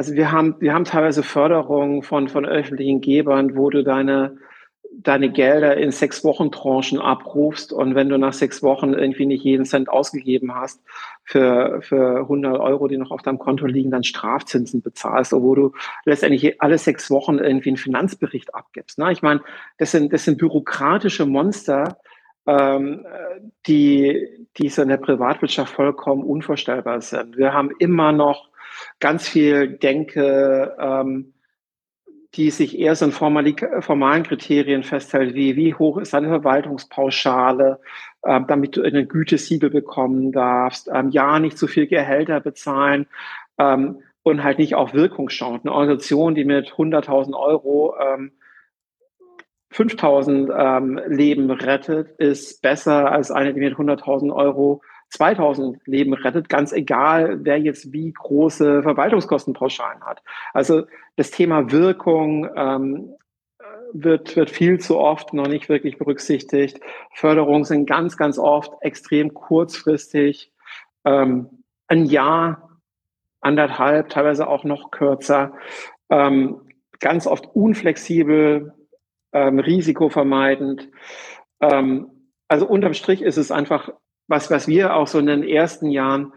also 0.00 0.14
wir 0.14 0.32
haben 0.32 0.56
wir 0.60 0.72
haben 0.72 0.86
teilweise 0.86 1.22
Förderungen 1.22 2.02
von 2.02 2.28
von 2.28 2.46
öffentlichen 2.46 3.02
Gebern, 3.02 3.54
wo 3.54 3.68
du 3.68 3.84
deine 3.84 4.38
deine 4.90 5.30
Gelder 5.30 5.76
in 5.76 5.90
sechs 5.90 6.24
Wochen 6.24 6.50
Tranchen 6.50 6.98
abrufst 6.98 7.70
und 7.70 7.94
wenn 7.94 8.08
du 8.08 8.16
nach 8.16 8.32
sechs 8.32 8.62
Wochen 8.62 8.94
irgendwie 8.94 9.26
nicht 9.26 9.44
jeden 9.44 9.66
Cent 9.66 9.90
ausgegeben 9.90 10.54
hast 10.54 10.80
für, 11.22 11.82
für 11.82 12.20
100 12.20 12.58
Euro, 12.58 12.88
die 12.88 12.96
noch 12.96 13.10
auf 13.10 13.20
deinem 13.20 13.38
Konto 13.38 13.66
liegen, 13.66 13.90
dann 13.90 14.02
Strafzinsen 14.02 14.80
bezahlst, 14.80 15.34
obwohl 15.34 15.56
du 15.56 15.72
letztendlich 16.06 16.62
alle 16.62 16.78
sechs 16.78 17.10
Wochen 17.10 17.38
irgendwie 17.38 17.68
einen 17.68 17.76
Finanzbericht 17.76 18.54
abgibst. 18.54 18.98
Ne? 18.98 19.12
Ich 19.12 19.20
meine, 19.20 19.42
das 19.76 19.90
sind, 19.90 20.14
das 20.14 20.24
sind 20.24 20.38
bürokratische 20.38 21.26
Monster, 21.26 21.98
ähm, 22.46 23.06
die, 23.66 24.48
die 24.56 24.70
so 24.70 24.80
in 24.80 24.88
der 24.88 24.96
Privatwirtschaft 24.96 25.74
vollkommen 25.74 26.24
unvorstellbar 26.24 27.02
sind. 27.02 27.36
Wir 27.36 27.52
haben 27.52 27.70
immer 27.78 28.12
noch 28.12 28.49
ganz 29.00 29.28
viel 29.28 29.78
Denke, 29.78 30.76
ähm, 30.78 31.34
die 32.34 32.50
sich 32.50 32.78
eher 32.78 32.94
so 32.94 33.06
in 33.06 33.12
formalen 33.12 34.22
Kriterien 34.22 34.84
festhält, 34.84 35.34
wie 35.34 35.56
wie 35.56 35.74
hoch 35.74 35.98
ist 35.98 36.14
eine 36.14 36.28
Verwaltungspauschale, 36.28 37.80
äh, 38.22 38.40
damit 38.46 38.76
du 38.76 38.82
einen 38.82 39.08
Gütesiegel 39.08 39.70
bekommen 39.70 40.30
darfst, 40.30 40.88
ähm, 40.92 41.10
ja, 41.10 41.40
nicht 41.40 41.58
zu 41.58 41.66
viel 41.66 41.88
Gehälter 41.88 42.40
bezahlen 42.40 43.06
ähm, 43.58 44.02
und 44.22 44.44
halt 44.44 44.58
nicht 44.58 44.76
auf 44.76 44.94
Wirkung 44.94 45.28
schaut. 45.28 45.62
Eine 45.64 45.72
Organisation, 45.72 46.36
die 46.36 46.44
mit 46.44 46.70
100.000 46.72 47.34
Euro 47.34 47.96
ähm, 47.98 48.32
5000 49.72 50.50
ähm, 50.56 51.00
Leben 51.06 51.50
rettet, 51.50 52.10
ist 52.18 52.62
besser 52.62 53.10
als 53.10 53.30
eine, 53.30 53.54
die 53.54 53.60
mit 53.60 53.74
100.000 53.74 54.32
Euro 54.32 54.82
2000 55.10 55.86
Leben 55.86 56.14
rettet, 56.14 56.48
ganz 56.48 56.72
egal, 56.72 57.44
wer 57.44 57.58
jetzt 57.58 57.92
wie 57.92 58.12
große 58.12 58.82
Verwaltungskostenpauschalen 58.82 60.02
hat. 60.04 60.22
Also 60.52 60.84
das 61.16 61.30
Thema 61.30 61.70
Wirkung, 61.70 62.48
ähm, 62.56 63.14
wird, 63.92 64.36
wird 64.36 64.50
viel 64.50 64.78
zu 64.78 64.98
oft 64.98 65.32
noch 65.32 65.46
nicht 65.46 65.68
wirklich 65.68 65.98
berücksichtigt. 65.98 66.80
Förderungen 67.12 67.64
sind 67.64 67.86
ganz, 67.86 68.16
ganz 68.16 68.38
oft 68.38 68.72
extrem 68.80 69.34
kurzfristig. 69.34 70.52
Ähm, 71.04 71.64
ein 71.88 72.04
Jahr, 72.04 72.80
anderthalb, 73.40 74.08
teilweise 74.10 74.48
auch 74.48 74.64
noch 74.64 74.90
kürzer. 74.90 75.54
Ähm, 76.10 76.60
ganz 77.00 77.26
oft 77.26 77.46
unflexibel, 77.54 78.74
ähm, 79.32 79.58
risikovermeidend. 79.58 80.88
Ähm, 81.60 82.10
also 82.48 82.66
unterm 82.66 82.94
Strich 82.94 83.22
ist 83.22 83.38
es 83.38 83.50
einfach 83.50 83.90
was, 84.30 84.50
was 84.50 84.68
wir 84.68 84.94
auch 84.94 85.08
so 85.08 85.18
in 85.18 85.26
den 85.26 85.42
ersten 85.42 85.90
Jahren 85.90 86.32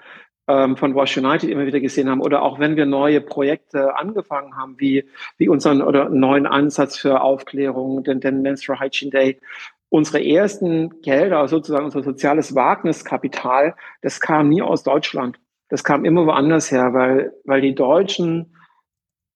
ähm, 0.47 0.75
von 0.75 0.95
Wash 0.95 1.15
United 1.17 1.49
immer 1.49 1.65
wieder 1.65 1.79
gesehen 1.79 2.09
haben 2.09 2.21
oder 2.21 2.41
auch 2.41 2.59
wenn 2.59 2.75
wir 2.75 2.85
neue 2.85 3.21
Projekte 3.21 3.95
angefangen 3.95 4.57
haben, 4.57 4.75
wie, 4.79 5.07
wie 5.37 5.47
unseren 5.47 5.81
oder 5.81 6.09
neuen 6.09 6.47
Ansatz 6.47 6.97
für 6.97 7.21
Aufklärung, 7.21 8.03
den, 8.03 8.19
den 8.19 8.41
Menstrual 8.41 8.79
Hygiene 8.79 9.11
Day, 9.11 9.39
unsere 9.89 10.25
ersten 10.25 11.01
Gelder, 11.01 11.47
sozusagen 11.47 11.85
unser 11.85 12.03
soziales 12.03 12.55
Wagniskapital, 12.55 13.75
das 14.01 14.19
kam 14.19 14.49
nie 14.49 14.61
aus 14.61 14.83
Deutschland. 14.83 15.39
Das 15.69 15.83
kam 15.83 16.03
immer 16.03 16.25
woanders 16.25 16.71
her, 16.71 16.93
weil, 16.93 17.33
weil 17.45 17.61
die 17.61 17.75
Deutschen, 17.75 18.57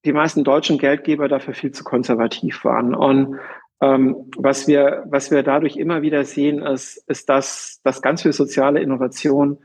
die 0.04 0.14
meisten 0.14 0.44
deutschen 0.44 0.78
Geldgeber 0.78 1.28
dafür 1.28 1.54
viel 1.54 1.72
zu 1.72 1.84
konservativ 1.84 2.66
waren. 2.66 2.96
Und 2.96 3.40
ähm, 3.82 4.32
was 4.38 4.68
wir, 4.68 5.04
was 5.08 5.32
wir 5.32 5.44
dadurch 5.44 5.78
immer 5.78 6.02
wieder 6.02 6.24
sehen, 6.26 6.62
ist, 6.62 6.98
ist, 7.08 7.30
dass, 7.30 7.80
dass 7.84 8.02
ganz 8.02 8.24
viel 8.24 8.34
soziale 8.34 8.80
Innovation 8.82 9.60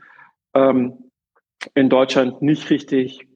ähm, 0.53 1.09
in 1.73 1.89
Deutschland 1.89 2.41
nicht 2.41 2.69
richtig 2.69 3.27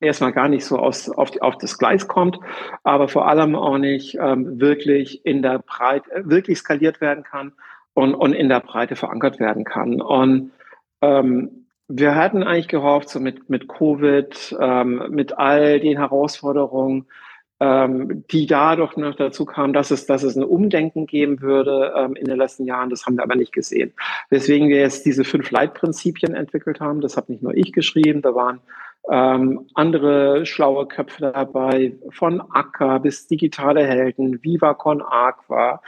erstmal 0.00 0.32
gar 0.32 0.48
nicht 0.48 0.64
so 0.64 0.78
aus, 0.78 1.08
auf, 1.08 1.30
auf 1.40 1.58
das 1.58 1.78
Gleis 1.78 2.08
kommt, 2.08 2.38
aber 2.82 3.08
vor 3.08 3.26
allem 3.26 3.54
auch 3.54 3.78
nicht 3.78 4.16
ähm, 4.20 4.60
wirklich 4.60 5.24
in 5.24 5.42
der 5.42 5.60
Breite, 5.60 6.10
wirklich 6.24 6.58
skaliert 6.58 7.00
werden 7.00 7.24
kann 7.24 7.52
und, 7.94 8.14
und 8.14 8.32
in 8.32 8.48
der 8.48 8.60
Breite 8.60 8.96
verankert 8.96 9.40
werden 9.40 9.64
kann. 9.64 10.00
Und 10.02 10.52
ähm, 11.00 11.66
wir 11.88 12.14
hatten 12.14 12.42
eigentlich 12.42 12.68
gehofft, 12.68 13.08
so 13.08 13.20
mit, 13.20 13.48
mit 13.48 13.68
Covid, 13.68 14.56
ähm, 14.60 15.04
mit 15.10 15.38
all 15.38 15.80
den 15.80 15.98
Herausforderungen, 15.98 17.06
ähm, 17.60 18.24
die 18.30 18.46
dadurch 18.46 18.96
noch 18.96 19.14
dazu 19.14 19.44
kam, 19.44 19.72
dass 19.72 19.90
es, 19.90 20.06
dass 20.06 20.22
es 20.22 20.36
ein 20.36 20.44
Umdenken 20.44 21.06
geben 21.06 21.40
würde 21.40 21.92
ähm, 21.96 22.16
in 22.16 22.26
den 22.26 22.36
letzten 22.36 22.64
Jahren. 22.64 22.90
Das 22.90 23.06
haben 23.06 23.16
wir 23.16 23.22
aber 23.22 23.36
nicht 23.36 23.52
gesehen. 23.52 23.92
Weswegen 24.30 24.68
wir 24.68 24.78
jetzt 24.78 25.06
diese 25.06 25.24
fünf 25.24 25.50
Leitprinzipien 25.50 26.34
entwickelt 26.34 26.80
haben. 26.80 27.00
Das 27.00 27.16
habe 27.16 27.32
nicht 27.32 27.42
nur 27.42 27.54
ich 27.54 27.72
geschrieben, 27.72 28.22
da 28.22 28.34
waren 28.34 28.60
ähm, 29.10 29.68
andere 29.74 30.46
schlaue 30.46 30.86
Köpfe 30.86 31.32
dabei, 31.32 31.94
von 32.10 32.40
Acker 32.52 33.00
bis 33.00 33.26
digitale 33.26 33.86
Helden, 33.86 34.42
Viva 34.42 34.74
Con 34.74 35.02
Aqua, 35.02 35.82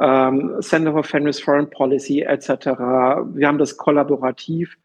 ähm, 0.00 0.56
Center 0.60 0.92
for 0.92 1.04
Feminist 1.04 1.44
Foreign 1.44 1.68
Policy 1.68 2.22
etc. 2.22 2.48
Wir 3.34 3.46
haben 3.46 3.58
das 3.58 3.76
kollaborativ 3.76 4.78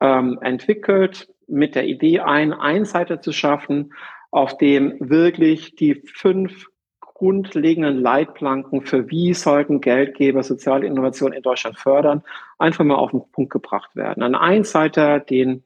ähm, 0.00 0.38
entwickelt 0.42 1.28
mit 1.48 1.74
der 1.74 1.86
Idee, 1.86 2.20
einen 2.20 2.52
Einseiter 2.52 3.20
zu 3.20 3.32
schaffen, 3.32 3.92
auf 4.32 4.56
dem 4.56 4.96
wirklich 4.98 5.76
die 5.76 6.02
fünf 6.12 6.66
grundlegenden 6.98 8.00
Leitplanken 8.00 8.82
für 8.82 9.08
wie 9.08 9.32
sollten 9.34 9.80
Geldgeber 9.80 10.42
soziale 10.42 10.88
Innovation 10.88 11.32
in 11.32 11.42
Deutschland 11.42 11.78
fördern, 11.78 12.24
einfach 12.58 12.84
mal 12.84 12.96
auf 12.96 13.12
den 13.12 13.22
Punkt 13.30 13.52
gebracht 13.52 13.94
werden. 13.94 14.24
Ein 14.24 14.34
Einseiter, 14.34 15.20
den 15.20 15.62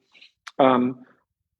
ähm, 0.58 0.98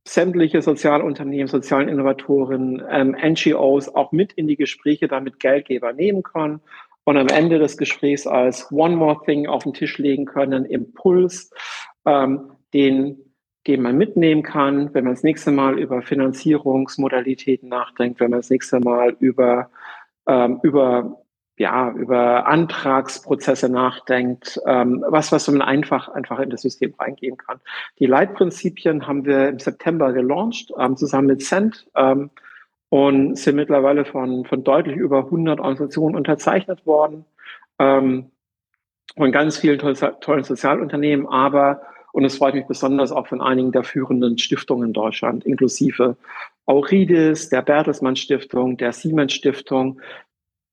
sämtliche 0.05 0.61
Sozialunternehmen, 0.61 1.49
sozialen 1.49 1.89
Innovatoren, 1.89 2.83
ähm, 2.91 3.17
NGOs 3.19 3.89
auch 3.89 4.13
mit 4.13 4.33
in 4.35 4.49
die 4.49 4.57
Gespräche 4.57 5.09
damit 5.09 5.41
Geldgeber 5.41 5.93
nehmen 5.93 6.23
können 6.23 6.61
und 7.05 7.17
am 7.17 7.29
Ende 7.29 7.59
des 7.59 7.79
Gesprächs 7.79 8.27
als 8.27 8.71
One 8.71 8.97
More 8.97 9.21
Thing 9.25 9.47
auf 9.47 9.63
den 9.63 9.75
Tisch 9.75 9.97
legen 9.97 10.27
können, 10.27 10.65
Impuls, 10.65 11.51
ähm, 12.05 12.51
den 12.75 13.26
den 13.67 13.83
man 13.83 13.97
mitnehmen 13.97 14.43
kann, 14.43 14.95
wenn 14.95 15.05
man 15.05 15.15
das 15.15 15.23
nächste 15.23 15.51
Mal 15.51 15.79
über 15.79 16.03
Finanzierungsmodalitäten 16.03 17.69
nachdenkt, 17.69 18.21
wenn 18.21 18.31
man 18.31 18.41
das 18.41 18.51
nächste 18.51 18.81
Mal 18.81 19.17
über, 19.19 19.71
ähm, 20.27 20.61
über, 20.63 21.23
ja, 21.59 21.91
über 21.93 22.47
Antragsprozesse 22.47 23.69
nachdenkt, 23.69 24.61
ähm, 24.67 25.05
was, 25.09 25.33
was 25.33 25.49
man 25.49 25.63
einfach, 25.63 26.09
einfach 26.09 26.39
in 26.39 26.51
das 26.51 26.63
System 26.63 26.95
reingeben 26.99 27.39
kann. 27.39 27.61
Die 27.99 28.07
Leitprinzipien 28.07 29.07
haben 29.07 29.25
wir 29.25 29.49
im 29.49 29.59
September 29.59 30.13
gelauncht, 30.13 30.73
ähm, 30.79 30.97
zusammen 30.97 31.29
mit 31.29 31.43
Cent, 31.43 31.89
ähm, 31.97 32.31
und 32.89 33.37
sind 33.37 33.57
mittlerweile 33.57 34.05
von, 34.05 34.45
von 34.45 34.63
deutlich 34.63 34.97
über 34.97 35.25
100 35.25 35.59
Organisationen 35.59 36.15
unterzeichnet 36.15 36.87
worden, 36.87 37.25
ähm, 37.81 38.31
von 39.17 39.33
ganz 39.33 39.59
vielen 39.59 39.79
tollen 39.79 40.45
Sozialunternehmen, 40.45 41.27
aber 41.27 41.81
und 42.17 42.25
es 42.25 42.39
freut 42.39 42.55
mich 42.55 42.65
besonders 42.65 43.13
auch 43.13 43.27
von 43.27 43.43
einigen 43.43 43.73
der 43.73 43.85
führenden 43.85 44.39
Stiftungen 44.39 44.87
in 44.87 44.93
Deutschland, 44.95 45.45
inklusive 45.45 46.17
Aurides, 46.65 47.51
der 47.51 47.61
Bertelsmann 47.61 48.17
Stiftung, 48.17 48.79
der 48.79 48.93
Siemens 48.93 49.35
Stiftung, 49.35 50.01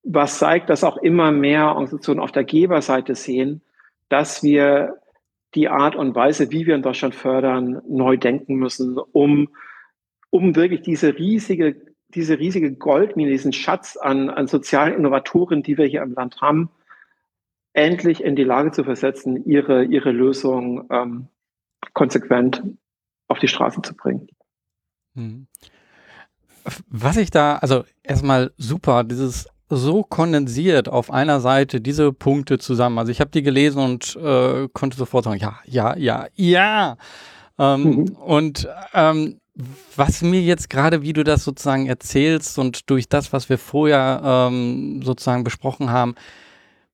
was 0.04 0.40
zeigt, 0.40 0.70
dass 0.70 0.86
auch 0.86 0.96
immer 0.96 1.34
mehr 1.34 1.68
Organisationen 1.68 2.22
auf 2.22 2.32
der 2.32 2.46
Geberseite 2.46 3.14
sehen, 3.16 3.62
dass 4.08 4.42
wir 4.42 5.02
die 5.54 5.68
Art 5.68 5.98
und 5.98 6.16
Weise, 6.16 6.50
wie 6.54 6.66
wir 6.66 6.76
in 6.76 6.82
Deutschland 6.82 7.14
fördern, 7.14 7.82
neu 7.90 8.16
denken 8.16 8.56
müssen, 8.56 8.98
um, 8.98 9.50
um 10.30 10.56
wirklich 10.56 10.80
diese 10.80 11.20
riesige, 11.20 11.76
diese 12.08 12.40
riesige 12.40 12.72
Goldmine, 12.72 13.32
diesen 13.32 13.52
Schatz 13.52 13.98
an, 13.98 14.30
an 14.30 14.48
sozialen 14.48 14.94
Innovatoren, 14.94 15.62
die 15.62 15.78
wir 15.78 15.88
hier 15.88 16.04
im 16.04 16.14
Land 16.14 16.40
haben, 16.40 16.70
endlich 17.74 18.24
in 18.24 18.38
die 18.38 18.46
Lage 18.46 18.72
zu 18.72 18.86
versetzen, 18.86 19.44
ihre, 19.46 19.84
ihre 19.84 20.12
Lösung 20.12 20.88
ähm, 20.90 21.28
konsequent 21.94 22.64
auf 23.28 23.40
die 23.40 23.48
Straße 23.48 23.82
zu 23.82 23.96
bringen. 23.96 24.28
Hm. 25.16 25.48
Was 26.88 27.18
ich 27.18 27.30
da, 27.30 27.58
also 27.58 27.84
erstmal 28.04 28.52
super, 28.58 29.04
dieses 29.04 29.48
so 29.70 30.04
kondensiert 30.04 30.88
auf 30.88 31.12
einer 31.12 31.40
Seite 31.40 31.82
diese 31.82 32.14
Punkte 32.14 32.60
zusammen. 32.60 33.00
Also 33.00 33.12
ich 33.12 33.20
habe 33.20 33.32
die 33.32 33.44
gelesen 33.44 33.80
und 33.82 34.16
äh, 34.16 34.68
konnte 34.72 34.98
sofort 34.98 35.26
sagen, 35.26 35.40
ja, 35.40 35.60
ja, 35.66 35.98
ja, 35.98 36.28
ja. 36.36 36.98
Ähm, 37.58 37.84
mhm. 37.84 38.10
Und 38.14 38.68
ähm, 38.94 39.40
was 39.96 40.22
mir 40.22 40.42
jetzt 40.42 40.70
gerade, 40.70 41.02
wie 41.02 41.14
du 41.14 41.24
das 41.24 41.44
sozusagen 41.44 41.86
erzählst 41.86 42.58
und 42.58 42.90
durch 42.90 43.08
das, 43.08 43.34
was 43.34 43.50
wir 43.50 43.58
vorher 43.58 44.22
ähm, 44.24 45.02
sozusagen 45.04 45.44
besprochen 45.44 45.92
haben, 45.92 46.16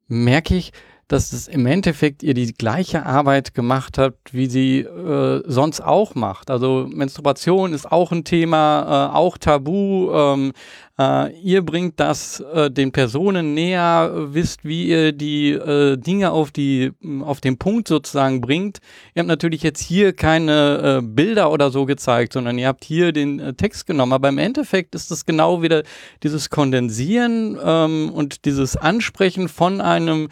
merke 0.07 0.55
ich, 0.55 0.73
dass 1.09 1.33
es 1.33 1.47
im 1.47 1.65
Endeffekt 1.65 2.21
ihr 2.21 2.35
die 2.35 2.53
gleiche 2.53 3.03
Arbeit 3.03 3.55
gemacht 3.55 3.97
habt, 3.97 4.31
wie 4.31 4.45
sie 4.45 4.81
äh, 4.81 5.41
sonst 5.45 5.81
auch 5.81 6.13
macht. 6.13 6.51
Also 6.51 6.87
Menstruation 6.87 7.73
ist 7.73 7.91
auch 7.91 8.11
ein 8.11 8.23
Thema, 8.23 9.09
äh, 9.11 9.15
auch 9.17 9.39
Tabu. 9.39 10.11
Ähm, 10.13 10.53
äh, 10.99 11.31
ihr 11.41 11.63
bringt 11.63 11.99
das 11.99 12.41
äh, 12.41 12.69
den 12.69 12.91
Personen 12.91 13.55
näher, 13.55 14.11
wisst, 14.33 14.65
wie 14.65 14.87
ihr 14.87 15.11
die 15.11 15.49
äh, 15.51 15.97
Dinge 15.97 16.29
auf 16.29 16.51
die 16.51 16.91
auf 17.21 17.41
den 17.41 17.57
Punkt 17.57 17.87
sozusagen 17.87 18.39
bringt. 18.39 18.77
Ihr 19.15 19.21
habt 19.21 19.29
natürlich 19.29 19.63
jetzt 19.63 19.81
hier 19.81 20.13
keine 20.13 20.99
äh, 20.99 21.01
Bilder 21.01 21.51
oder 21.51 21.71
so 21.71 21.85
gezeigt, 21.85 22.33
sondern 22.33 22.59
ihr 22.59 22.67
habt 22.67 22.83
hier 22.83 23.13
den 23.13 23.39
äh, 23.39 23.53
Text 23.55 23.87
genommen. 23.87 24.13
Aber 24.13 24.29
im 24.29 24.37
Endeffekt 24.37 24.93
ist 24.93 25.09
es 25.09 25.25
genau 25.25 25.63
wieder 25.63 25.81
dieses 26.21 26.51
Kondensieren 26.51 27.57
ähm, 27.63 28.11
und 28.13 28.45
dieses 28.45 28.77
Ansprechen 28.77 29.49
von 29.49 29.81
einem 29.81 30.29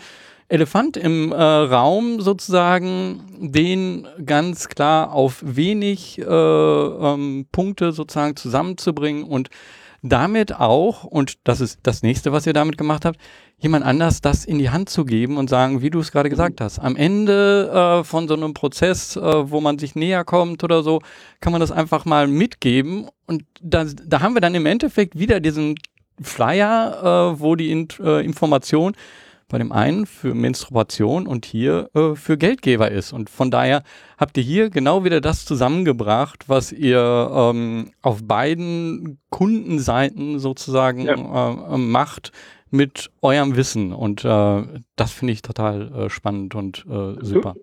Elefant 0.49 0.95
im 0.95 1.31
äh, 1.31 1.35
Raum 1.35 2.21
sozusagen, 2.21 3.21
den 3.37 4.07
ganz 4.25 4.69
klar 4.69 5.11
auf 5.11 5.41
wenig 5.45 6.19
äh, 6.19 6.23
ähm, 6.23 7.47
Punkte 7.51 7.91
sozusagen 7.91 8.35
zusammenzubringen 8.35 9.23
und 9.23 9.49
damit 10.03 10.55
auch, 10.55 11.03
und 11.03 11.35
das 11.43 11.59
ist 11.59 11.79
das 11.83 12.03
nächste, 12.03 12.31
was 12.31 12.45
ihr 12.45 12.53
damit 12.53 12.77
gemacht 12.77 13.03
habt, 13.03 13.19
jemand 13.57 13.83
anders 13.83 14.21
das 14.21 14.45
in 14.45 14.59
die 14.59 14.69
Hand 14.69 14.89
zu 14.89 15.03
geben 15.03 15.37
und 15.37 15.49
sagen, 15.49 15.81
wie 15.81 15.89
du 15.89 15.99
es 15.99 16.11
gerade 16.11 16.29
gesagt 16.29 16.61
hast, 16.61 16.79
am 16.79 16.95
Ende 16.95 17.99
äh, 18.01 18.03
von 18.03 18.27
so 18.27 18.35
einem 18.35 18.53
Prozess, 18.53 19.15
äh, 19.15 19.51
wo 19.51 19.59
man 19.59 19.79
sich 19.79 19.95
näher 19.95 20.23
kommt 20.23 20.63
oder 20.63 20.83
so, 20.83 21.01
kann 21.41 21.51
man 21.51 21.59
das 21.59 21.71
einfach 21.71 22.05
mal 22.05 22.27
mitgeben. 22.27 23.07
Und 23.25 23.43
da, 23.61 23.85
da 23.85 24.21
haben 24.21 24.35
wir 24.35 24.41
dann 24.41 24.55
im 24.55 24.65
Endeffekt 24.65 25.17
wieder 25.17 25.39
diesen 25.39 25.75
Flyer, 26.21 27.33
äh, 27.35 27.39
wo 27.39 27.55
die 27.55 27.71
in, 27.71 27.87
äh, 27.99 28.23
Information 28.23 28.93
bei 29.49 29.57
dem 29.57 29.71
einen 29.71 30.05
für 30.05 30.33
Menstruation 30.33 31.27
und 31.27 31.45
hier 31.45 31.89
äh, 31.93 32.15
für 32.15 32.37
Geldgeber 32.37 32.91
ist. 32.91 33.13
Und 33.13 33.29
von 33.29 33.49
daher 33.49 33.83
habt 34.17 34.37
ihr 34.37 34.43
hier 34.43 34.69
genau 34.69 35.03
wieder 35.03 35.21
das 35.21 35.45
zusammengebracht, 35.45 36.49
was 36.49 36.71
ihr 36.71 37.31
ähm, 37.33 37.91
auf 38.01 38.25
beiden 38.27 39.19
Kundenseiten 39.29 40.39
sozusagen 40.39 41.01
ja. 41.01 41.13
äh, 41.13 41.77
macht 41.77 42.31
mit 42.69 43.09
eurem 43.21 43.55
Wissen. 43.55 43.93
Und 43.93 44.25
äh, 44.25 44.63
das 44.95 45.11
finde 45.11 45.33
ich 45.33 45.41
total 45.41 45.93
äh, 45.93 46.09
spannend 46.09 46.55
und 46.55 46.85
äh, 46.85 47.23
super. 47.23 47.53
Du, 47.53 47.61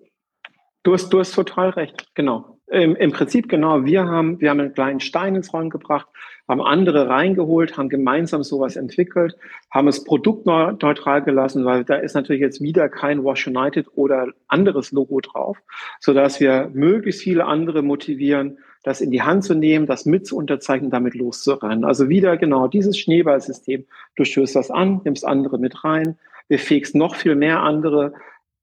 du, 0.83 0.93
hast, 0.93 1.09
du 1.09 1.19
hast 1.19 1.33
total 1.33 1.69
recht, 1.69 2.07
genau. 2.15 2.59
im, 2.67 2.95
im 2.95 3.11
Prinzip 3.11 3.47
genau. 3.47 3.85
Wir 3.85 4.05
haben, 4.05 4.39
wir 4.41 4.49
haben 4.49 4.59
einen 4.59 4.73
kleinen 4.73 4.99
Stein 4.99 5.35
ins 5.35 5.53
Rollen 5.53 5.69
gebracht, 5.69 6.07
haben 6.47 6.61
andere 6.61 7.09
reingeholt, 7.09 7.77
haben 7.77 7.89
gemeinsam 7.89 8.43
sowas 8.43 8.75
entwickelt, 8.75 9.35
haben 9.71 9.87
es 9.87 10.03
produktneutral 10.03 11.23
gelassen, 11.23 11.65
weil 11.65 11.83
da 11.83 11.95
ist 11.95 12.13
natürlich 12.13 12.41
jetzt 12.41 12.61
wieder 12.61 12.89
kein 12.89 13.23
Wash 13.23 13.47
United 13.47 13.87
oder 13.95 14.27
anderes 14.47 14.91
Logo 14.91 15.19
drauf, 15.21 15.57
so 15.99 16.13
dass 16.13 16.39
wir 16.39 16.69
möglichst 16.73 17.21
viele 17.21 17.45
andere 17.45 17.81
motivieren, 17.81 18.59
das 18.83 19.01
in 19.01 19.09
die 19.09 19.23
Hand 19.23 19.43
zu 19.43 19.55
nehmen, 19.55 19.87
das 19.87 20.05
mit 20.05 20.27
zu 20.27 20.37
unterzeichnen, 20.37 20.91
damit 20.91 21.15
loszurennen. 21.15 21.83
Also 21.83 22.07
wieder 22.07 22.37
genau 22.37 22.67
dieses 22.67 22.99
Schneeballsystem. 22.99 23.85
Du 24.15 24.23
stößt 24.23 24.55
das 24.55 24.69
an, 24.69 25.01
nimmst 25.03 25.25
andere 25.25 25.57
mit 25.57 25.83
rein, 25.83 26.19
befähigst 26.47 26.93
noch 26.93 27.15
viel 27.15 27.33
mehr 27.33 27.61
andere, 27.61 28.13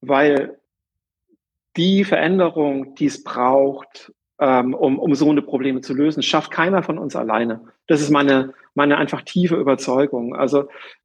weil 0.00 0.60
die 1.76 2.04
Veränderung, 2.04 2.94
die 2.94 3.06
es 3.06 3.24
braucht, 3.24 4.12
ähm, 4.42 4.74
um, 4.74 4.98
um 4.98 5.14
so 5.14 5.30
eine 5.30 5.40
Probleme 5.40 5.82
zu 5.82 5.94
lösen, 5.94 6.20
schafft 6.20 6.50
keiner 6.50 6.82
von 6.82 6.98
uns 6.98 7.14
alleine. 7.14 7.60
Das 7.86 8.00
ist 8.00 8.10
meine, 8.10 8.54
meine 8.74 8.98
einfach 8.98 9.22
tiefe 9.22 9.54
Überzeugung. 9.54 10.34
Also 10.34 10.64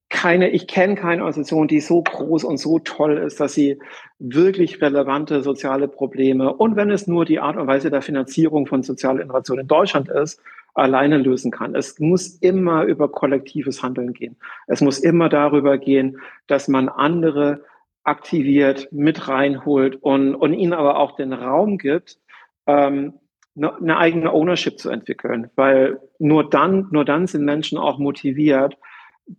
keine, 0.09 0.49
ich 0.49 0.65
kenne 0.65 0.95
keine 0.95 1.21
Organisation, 1.21 1.67
die 1.67 1.79
so 1.79 2.01
groß 2.01 2.43
und 2.43 2.57
so 2.57 2.79
toll 2.79 3.19
ist, 3.19 3.39
dass 3.39 3.53
sie 3.53 3.77
wirklich 4.17 4.81
relevante 4.81 5.43
soziale 5.43 5.87
Probleme 5.87 6.51
und 6.51 6.75
wenn 6.75 6.89
es 6.89 7.05
nur 7.05 7.25
die 7.25 7.39
Art 7.39 7.57
und 7.57 7.67
Weise 7.67 7.91
der 7.91 8.01
Finanzierung 8.01 8.65
von 8.65 8.81
sozialer 8.81 9.21
Innovation 9.21 9.59
in 9.59 9.67
Deutschland 9.67 10.09
ist, 10.09 10.41
alleine 10.73 11.19
lösen 11.19 11.51
kann. 11.51 11.75
Es 11.75 11.99
muss 11.99 12.37
immer 12.39 12.85
über 12.85 13.11
kollektives 13.11 13.83
Handeln 13.83 14.13
gehen. 14.13 14.37
Es 14.65 14.81
muss 14.81 14.97
immer 14.97 15.29
darüber 15.29 15.77
gehen, 15.77 16.19
dass 16.47 16.67
man 16.67 16.89
andere 16.89 17.63
aktiviert, 18.03 18.87
mit 18.91 19.27
reinholt 19.27 19.97
und, 20.01 20.33
und 20.33 20.53
ihnen 20.53 20.73
aber 20.73 20.97
auch 20.97 21.15
den 21.15 21.33
Raum 21.33 21.77
gibt, 21.77 22.17
ähm, 22.65 23.13
eine 23.57 23.97
eigene 23.97 24.31
Ownership 24.31 24.79
zu 24.79 24.89
entwickeln, 24.89 25.49
weil 25.55 25.99
nur 26.19 26.49
dann, 26.49 26.87
nur 26.91 27.05
dann 27.05 27.27
sind 27.27 27.43
Menschen 27.43 27.77
auch 27.77 27.97
motiviert, 27.97 28.77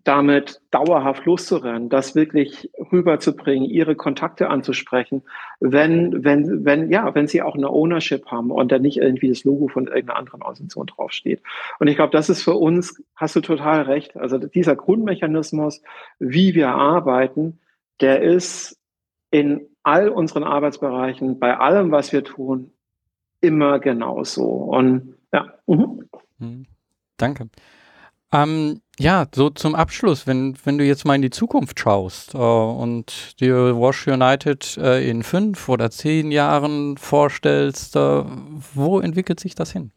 damit 0.05 0.61
dauerhaft 0.71 1.25
loszurennen, 1.25 1.89
das 1.89 2.15
wirklich 2.15 2.71
rüberzubringen, 2.93 3.69
ihre 3.69 3.97
Kontakte 3.97 4.51
anzusprechen, 4.51 5.23
wenn, 5.61 6.25
wenn, 6.25 6.65
wenn, 6.65 6.91
ja, 6.91 7.15
wenn 7.15 7.27
sie 7.27 7.41
auch 7.41 7.55
eine 7.55 7.71
Ownership 7.71 8.27
haben 8.27 8.51
und 8.51 8.71
da 8.71 8.79
nicht 8.79 8.99
irgendwie 8.99 9.31
das 9.31 9.45
Logo 9.45 9.69
von 9.69 9.87
irgendeiner 9.87 10.19
anderen 10.19 10.43
Organisation 10.43 10.87
draufsteht. 10.87 11.43
Und 11.79 11.89
ich 11.89 11.97
glaube, 11.97 12.13
das 12.13 12.29
ist 12.29 12.43
für 12.43 12.55
uns, 12.55 13.03
hast 13.17 13.37
du 13.37 13.41
total 13.41 13.83
recht, 13.83 14.15
also 14.17 14.37
dieser 14.37 14.77
Grundmechanismus, 14.77 15.83
wie 16.19 16.55
wir 16.55 16.69
arbeiten, 16.69 17.61
der 18.03 18.21
ist 18.21 18.79
in 19.31 19.69
all 19.83 20.11
unseren 20.11 20.45
Arbeitsbereichen, 20.45 21.39
bei 21.39 21.57
allem, 21.57 21.91
was 21.91 22.13
wir 22.13 22.25
tun, 22.25 22.73
immer 23.41 23.79
genauso. 23.79 24.45
Und 24.45 25.15
ja. 25.33 25.47
Mhm. 25.67 26.09
mhm. 26.39 26.67
Danke. 27.17 27.49
Ähm, 28.33 28.83
ja, 28.99 29.27
so 29.35 29.49
zum 29.49 29.75
Abschluss, 29.75 30.27
wenn, 30.27 30.57
wenn 30.65 30.77
du 30.77 30.85
jetzt 30.85 31.05
mal 31.05 31.15
in 31.15 31.23
die 31.23 31.31
Zukunft 31.31 31.81
schaust 31.81 32.35
äh, 32.35 32.39
und 32.39 33.41
dir 33.41 33.79
Wash 33.79 34.07
United 34.07 34.77
äh, 34.77 35.09
in 35.09 35.23
fünf 35.23 35.69
oder 35.69 35.91
zehn 35.91 36.31
Jahren 36.31 36.99
vorstellst, 36.99 37.97
äh, 37.97 38.25
wo 38.75 39.01
entwickelt 39.01 39.41
sich 39.41 39.55
das 39.55 39.73
hin? 39.73 39.93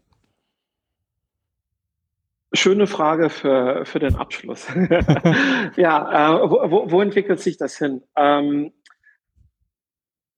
Schöne 2.54 2.88
Frage 2.88 3.30
für, 3.30 3.86
für 3.86 4.00
den 4.00 4.16
Abschluss. 4.16 4.68
ja, 5.76 6.44
äh, 6.46 6.50
wo, 6.50 6.92
wo, 6.92 7.02
entwickelt 7.02 7.40
sich 7.40 7.58
das 7.58 7.78
hin? 7.78 8.02
Ähm, 8.16 8.72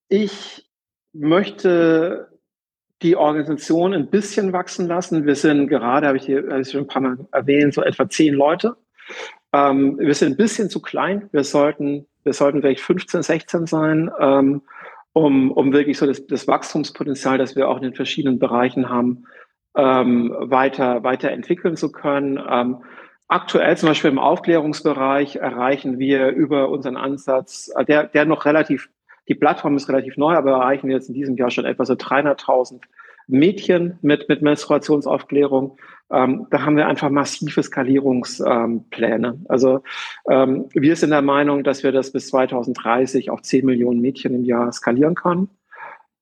ich 0.09 0.69
möchte 1.11 2.32
die 3.03 3.15
Organisation 3.15 3.93
ein 3.93 4.07
bisschen 4.07 4.53
wachsen 4.53 4.87
lassen. 4.87 5.25
Wir 5.25 5.35
sind 5.35 5.67
gerade, 5.67 6.07
habe 6.07 6.17
ich 6.17 6.25
hier 6.25 6.45
hab 6.49 6.59
ich 6.59 6.71
schon 6.71 6.81
ein 6.81 6.87
paar 6.87 7.01
Mal 7.01 7.17
erwähnt, 7.31 7.73
so 7.73 7.83
etwa 7.83 8.09
zehn 8.09 8.33
Leute. 8.33 8.75
Ähm, 9.51 9.97
wir 9.99 10.13
sind 10.15 10.33
ein 10.33 10.37
bisschen 10.37 10.69
zu 10.69 10.81
klein. 10.81 11.29
Wir 11.31 11.43
sollten, 11.43 12.07
wir 12.23 12.33
sollten 12.33 12.61
vielleicht 12.61 12.81
15, 12.81 13.21
16 13.21 13.67
sein, 13.67 14.09
ähm, 14.19 14.61
um, 15.13 15.51
um 15.51 15.71
wirklich 15.73 15.97
so 15.97 16.07
das, 16.07 16.25
das 16.25 16.47
Wachstumspotenzial, 16.47 17.37
das 17.37 17.55
wir 17.55 17.69
auch 17.69 17.77
in 17.77 17.83
den 17.83 17.93
verschiedenen 17.93 18.39
Bereichen 18.39 18.89
haben, 18.89 19.25
ähm, 19.75 20.33
weiter, 20.39 21.03
weiter 21.03 21.29
zu 21.75 21.91
können. 21.91 22.41
Ähm, 22.49 22.77
aktuell 23.27 23.77
zum 23.77 23.89
Beispiel 23.89 24.11
im 24.11 24.19
Aufklärungsbereich 24.19 25.35
erreichen 25.35 25.99
wir 25.99 26.29
über 26.29 26.69
unseren 26.69 26.97
Ansatz, 26.97 27.71
äh, 27.75 27.85
der, 27.85 28.05
der 28.05 28.25
noch 28.25 28.45
relativ, 28.45 28.89
die 29.27 29.35
Plattform 29.35 29.75
ist 29.75 29.89
relativ 29.89 30.17
neu, 30.17 30.33
aber 30.33 30.51
erreichen 30.51 30.89
jetzt 30.89 31.07
in 31.07 31.13
diesem 31.13 31.35
Jahr 31.35 31.51
schon 31.51 31.65
etwa 31.65 31.85
so 31.85 31.93
300.000 31.93 32.81
Mädchen 33.27 33.97
mit, 34.01 34.27
mit 34.27 34.41
Menstruationsaufklärung. 34.41 35.77
Ähm, 36.11 36.47
da 36.49 36.63
haben 36.63 36.75
wir 36.75 36.87
einfach 36.87 37.09
massive 37.09 37.63
Skalierungspläne. 37.63 39.27
Ähm, 39.27 39.45
also 39.47 39.81
ähm, 40.29 40.65
wir 40.73 40.95
sind 40.95 41.11
der 41.11 41.21
Meinung, 41.21 41.63
dass 41.63 41.83
wir 41.83 41.91
das 41.91 42.11
bis 42.11 42.27
2030 42.27 43.29
auf 43.29 43.41
10 43.41 43.65
Millionen 43.65 44.01
Mädchen 44.01 44.35
im 44.35 44.43
Jahr 44.43 44.71
skalieren 44.71 45.15
können 45.15 45.49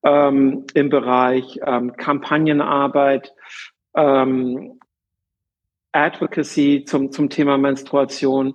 ähm, 0.04 0.64
im 0.74 0.88
Bereich 0.88 1.60
ähm, 1.64 1.96
Kampagnenarbeit, 1.96 3.34
ähm, 3.94 4.78
Advocacy 5.92 6.84
zum, 6.86 7.12
zum 7.12 7.28
Thema 7.28 7.58
Menstruation. 7.58 8.54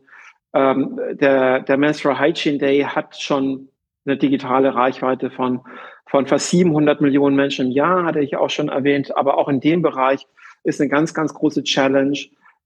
Der, 0.53 1.59
der 1.59 1.77
Menstrual 1.77 2.19
Hygiene 2.19 2.57
Day 2.57 2.81
hat 2.81 3.19
schon 3.19 3.69
eine 4.07 4.17
digitale 4.17 4.73
Reichweite 4.73 5.29
von, 5.29 5.61
von 6.05 6.25
fast 6.25 6.49
700 6.49 7.01
Millionen 7.01 7.35
Menschen 7.35 7.67
im 7.67 7.71
Jahr, 7.71 8.05
hatte 8.05 8.19
ich 8.19 8.37
auch 8.37 8.49
schon 8.49 8.69
erwähnt. 8.69 9.15
Aber 9.15 9.37
auch 9.37 9.49
in 9.49 9.59
dem 9.59 9.81
Bereich 9.81 10.25
ist 10.63 10.81
eine 10.81 10.89
ganz, 10.89 11.13
ganz 11.13 11.33
große 11.33 11.63
Challenge, 11.63 12.17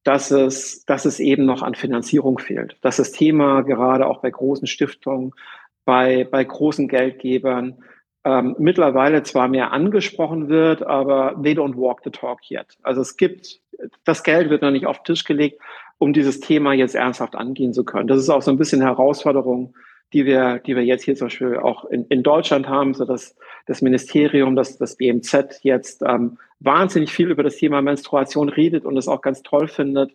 dass 0.04 0.32
es, 0.32 0.86
dass 0.86 1.06
es 1.06 1.20
eben 1.20 1.46
noch 1.46 1.62
an 1.62 1.76
Finanzierung 1.76 2.40
fehlt. 2.40 2.78
Dass 2.82 2.98
das 2.98 3.12
Thema 3.12 3.62
gerade 3.62 4.08
auch 4.08 4.22
bei 4.22 4.32
großen 4.32 4.68
Stiftungen, 4.68 5.34
bei, 5.86 6.28
bei 6.30 6.44
großen 6.44 6.88
Geldgebern 6.88 7.84
ähm, 8.24 8.56
mittlerweile 8.60 9.24
zwar 9.24 9.48
mehr 9.48 9.72
angesprochen 9.72 10.48
wird, 10.48 10.84
aber 10.84 11.40
they 11.42 11.54
don't 11.54 11.76
walk 11.76 12.02
the 12.04 12.12
talk 12.12 12.40
yet. 12.52 12.78
Also 12.84 13.02
es 13.02 13.18
gibt, 13.18 13.60
das 14.04 14.24
Geld 14.24 14.50
wird 14.50 14.62
noch 14.62 14.72
nicht 14.72 14.86
auf 14.86 15.00
den 15.00 15.06
Tisch 15.06 15.24
gelegt, 15.24 15.60
um 15.98 16.14
dieses 16.14 16.40
Thema 16.40 16.74
jetzt 16.74 16.96
ernsthaft 16.96 17.36
angehen 17.36 17.74
zu 17.74 17.84
können. 17.84 18.08
Das 18.08 18.20
ist 18.20 18.30
auch 18.30 18.42
so 18.42 18.52
ein 18.52 18.58
bisschen 18.58 18.82
Herausforderung, 18.82 19.74
die 20.14 20.26
wir, 20.26 20.60
die 20.60 20.76
wir 20.76 20.84
jetzt 20.84 21.04
hier 21.04 21.16
zum 21.16 21.28
Beispiel 21.28 21.58
auch 21.58 21.86
in, 21.86 22.06
in 22.08 22.24
Deutschland 22.24 22.68
haben, 22.68 22.94
so 22.94 23.06
dass 23.06 23.36
das 23.66 23.82
Ministerium, 23.82 24.56
das, 24.56 24.78
das 24.78 24.96
BMZ 24.96 25.62
jetzt 25.64 26.02
ähm, 26.06 26.38
wahnsinnig 26.60 27.12
viel 27.12 27.32
über 27.32 27.44
das 27.44 27.56
Thema 27.56 27.82
Menstruation 27.82 28.50
redet 28.50 28.86
und 28.86 28.98
es 28.98 29.08
auch 29.08 29.22
ganz 29.22 29.42
toll 29.42 29.68
findet. 29.68 30.12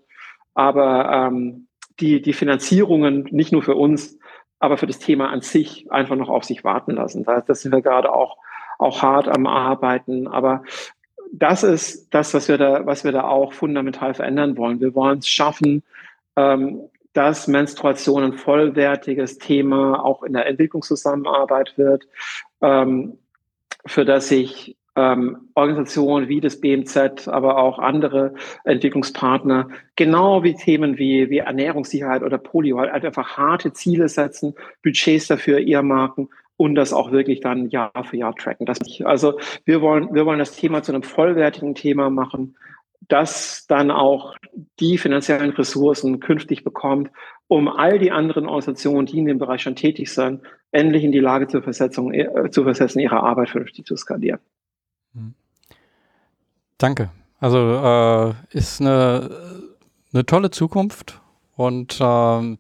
Aber 0.54 1.10
ähm, 1.12 1.66
die, 2.00 2.20
die 2.20 2.32
Finanzierungen 2.32 3.28
nicht 3.30 3.52
nur 3.52 3.62
für 3.62 3.74
uns, 3.74 4.18
aber 4.58 4.76
für 4.76 4.86
das 4.86 4.98
Thema 4.98 5.30
an 5.30 5.40
sich 5.40 5.90
einfach 5.90 6.16
noch 6.16 6.28
auf 6.28 6.44
sich 6.44 6.64
warten 6.64 6.92
lassen. 6.92 7.24
Da, 7.24 7.40
das 7.40 7.62
sind 7.62 7.72
wir 7.72 7.82
gerade 7.82 8.12
auch, 8.12 8.36
auch 8.78 9.02
hart 9.02 9.28
am 9.28 9.46
Arbeiten. 9.46 10.26
Aber 10.26 10.62
das 11.32 11.62
ist 11.62 12.08
das, 12.14 12.34
was 12.34 12.48
wir 12.48 12.58
da, 12.58 12.86
was 12.86 13.04
wir 13.04 13.12
da 13.12 13.24
auch 13.24 13.52
fundamental 13.52 14.14
verändern 14.14 14.56
wollen. 14.56 14.80
Wir 14.80 14.94
wollen 14.94 15.18
es 15.18 15.28
schaffen, 15.28 15.82
ähm, 16.36 16.80
dass 17.16 17.48
Menstruation 17.48 18.22
ein 18.22 18.32
vollwertiges 18.34 19.38
Thema 19.38 20.04
auch 20.04 20.22
in 20.22 20.34
der 20.34 20.46
Entwicklungszusammenarbeit 20.46 21.78
wird, 21.78 22.06
ähm, 22.60 23.18
für 23.86 24.04
das 24.04 24.28
sich 24.28 24.76
ähm, 24.96 25.48
Organisationen 25.54 26.28
wie 26.28 26.40
das 26.40 26.60
BMZ, 26.60 27.28
aber 27.28 27.58
auch 27.58 27.78
andere 27.78 28.34
Entwicklungspartner, 28.64 29.68
genau 29.94 30.42
wie 30.42 30.54
Themen 30.54 30.98
wie, 30.98 31.30
wie 31.30 31.38
Ernährungssicherheit 31.38 32.22
oder 32.22 32.38
Polio, 32.38 32.78
halt 32.78 33.04
einfach 33.04 33.36
harte 33.36 33.72
Ziele 33.72 34.08
setzen, 34.08 34.54
Budgets 34.82 35.28
dafür 35.28 35.58
earmarken 35.58 36.28
und 36.56 36.74
das 36.74 36.92
auch 36.92 37.12
wirklich 37.12 37.40
dann 37.40 37.68
Jahr 37.68 37.92
für 38.04 38.16
Jahr 38.16 38.34
tracken. 38.34 38.66
Das. 38.66 38.78
Also 39.04 39.38
wir 39.64 39.82
wollen, 39.82 40.14
wir 40.14 40.24
wollen 40.24 40.38
das 40.38 40.56
Thema 40.56 40.82
zu 40.82 40.92
einem 40.92 41.02
vollwertigen 41.02 41.74
Thema 41.74 42.08
machen, 42.08 42.56
das 43.00 43.66
dann 43.66 43.90
auch 43.90 44.36
die 44.80 44.98
finanziellen 44.98 45.50
Ressourcen 45.50 46.20
künftig 46.20 46.64
bekommt, 46.64 47.10
um 47.48 47.68
all 47.68 47.98
die 47.98 48.10
anderen 48.10 48.46
Organisationen, 48.46 49.06
die 49.06 49.18
in 49.18 49.26
dem 49.26 49.38
Bereich 49.38 49.62
schon 49.62 49.76
tätig 49.76 50.12
sind, 50.12 50.42
endlich 50.72 51.04
in 51.04 51.12
die 51.12 51.20
Lage 51.20 51.46
zu 51.46 51.62
versetzen, 51.62 52.12
äh, 52.12 52.50
zu 52.50 52.64
versetzen 52.64 53.00
ihre 53.00 53.22
Arbeit 53.22 53.50
vernünftig 53.50 53.84
zu 53.84 53.96
skalieren. 53.96 54.40
Danke. 56.78 57.10
Also 57.38 57.58
äh, 57.58 58.56
ist 58.56 58.80
eine, 58.80 59.30
eine 60.12 60.26
tolle 60.26 60.50
Zukunft 60.50 61.20
und 61.54 61.98
ähm, 62.00 62.58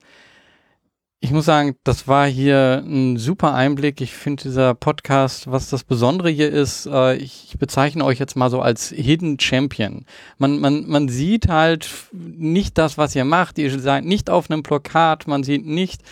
ich 1.20 1.30
muss 1.30 1.46
sagen, 1.46 1.76
das 1.82 2.06
war 2.06 2.26
hier 2.26 2.82
ein 2.86 3.16
super 3.16 3.54
Einblick. 3.54 4.00
Ich 4.00 4.12
finde 4.12 4.42
dieser 4.42 4.74
Podcast, 4.74 5.50
was 5.50 5.70
das 5.70 5.82
Besondere 5.82 6.28
hier 6.28 6.50
ist, 6.50 6.86
äh, 6.86 7.16
ich 7.16 7.56
bezeichne 7.58 8.04
euch 8.04 8.18
jetzt 8.18 8.36
mal 8.36 8.50
so 8.50 8.60
als 8.60 8.90
Hidden 8.90 9.40
Champion. 9.40 10.04
Man, 10.36 10.60
man, 10.60 10.86
man 10.86 11.08
sieht 11.08 11.48
halt 11.48 11.88
nicht 12.12 12.76
das, 12.76 12.98
was 12.98 13.16
ihr 13.16 13.24
macht. 13.24 13.58
Ihr 13.58 13.78
seid 13.80 14.04
nicht 14.04 14.28
auf 14.28 14.50
einem 14.50 14.62
Plakat, 14.62 15.26
man 15.26 15.42
sieht 15.42 15.64
nicht 15.64 16.02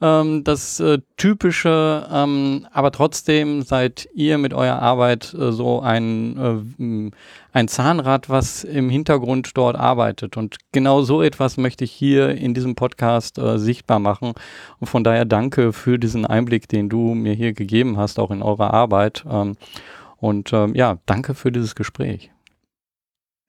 ähm, 0.00 0.44
das 0.44 0.80
äh, 0.80 0.98
typische, 1.16 2.06
ähm, 2.10 2.66
aber 2.72 2.90
trotzdem 2.90 3.62
seid 3.62 4.08
ihr 4.14 4.38
mit 4.38 4.54
eurer 4.54 4.80
Arbeit 4.80 5.34
äh, 5.34 5.52
so 5.52 5.80
ein, 5.80 6.72
äh, 6.78 7.10
ein 7.52 7.68
Zahnrad, 7.68 8.30
was 8.30 8.64
im 8.64 8.88
Hintergrund 8.88 9.56
dort 9.56 9.76
arbeitet. 9.76 10.36
Und 10.36 10.56
genau 10.72 11.02
so 11.02 11.22
etwas 11.22 11.56
möchte 11.56 11.84
ich 11.84 11.92
hier 11.92 12.30
in 12.30 12.54
diesem 12.54 12.74
Podcast 12.74 13.38
äh, 13.38 13.58
sichtbar 13.58 13.98
machen. 13.98 14.32
Und 14.78 14.86
von 14.86 15.04
daher 15.04 15.24
danke 15.24 15.72
für 15.72 15.98
diesen 15.98 16.24
Einblick, 16.24 16.68
den 16.68 16.88
du 16.88 17.14
mir 17.14 17.34
hier 17.34 17.52
gegeben 17.52 17.96
hast, 17.96 18.18
auch 18.18 18.30
in 18.30 18.42
eurer 18.42 18.72
Arbeit. 18.72 19.24
Ähm, 19.30 19.56
und 20.16 20.52
ähm, 20.52 20.74
ja, 20.74 20.98
danke 21.06 21.34
für 21.34 21.52
dieses 21.52 21.74
Gespräch. 21.74 22.30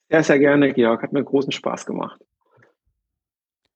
Ja, 0.09 0.21
sehr 0.21 0.39
gerne, 0.39 0.73
Georg. 0.73 1.03
Hat 1.03 1.13
mir 1.13 1.23
großen 1.23 1.53
Spaß 1.53 1.85
gemacht. 1.85 2.19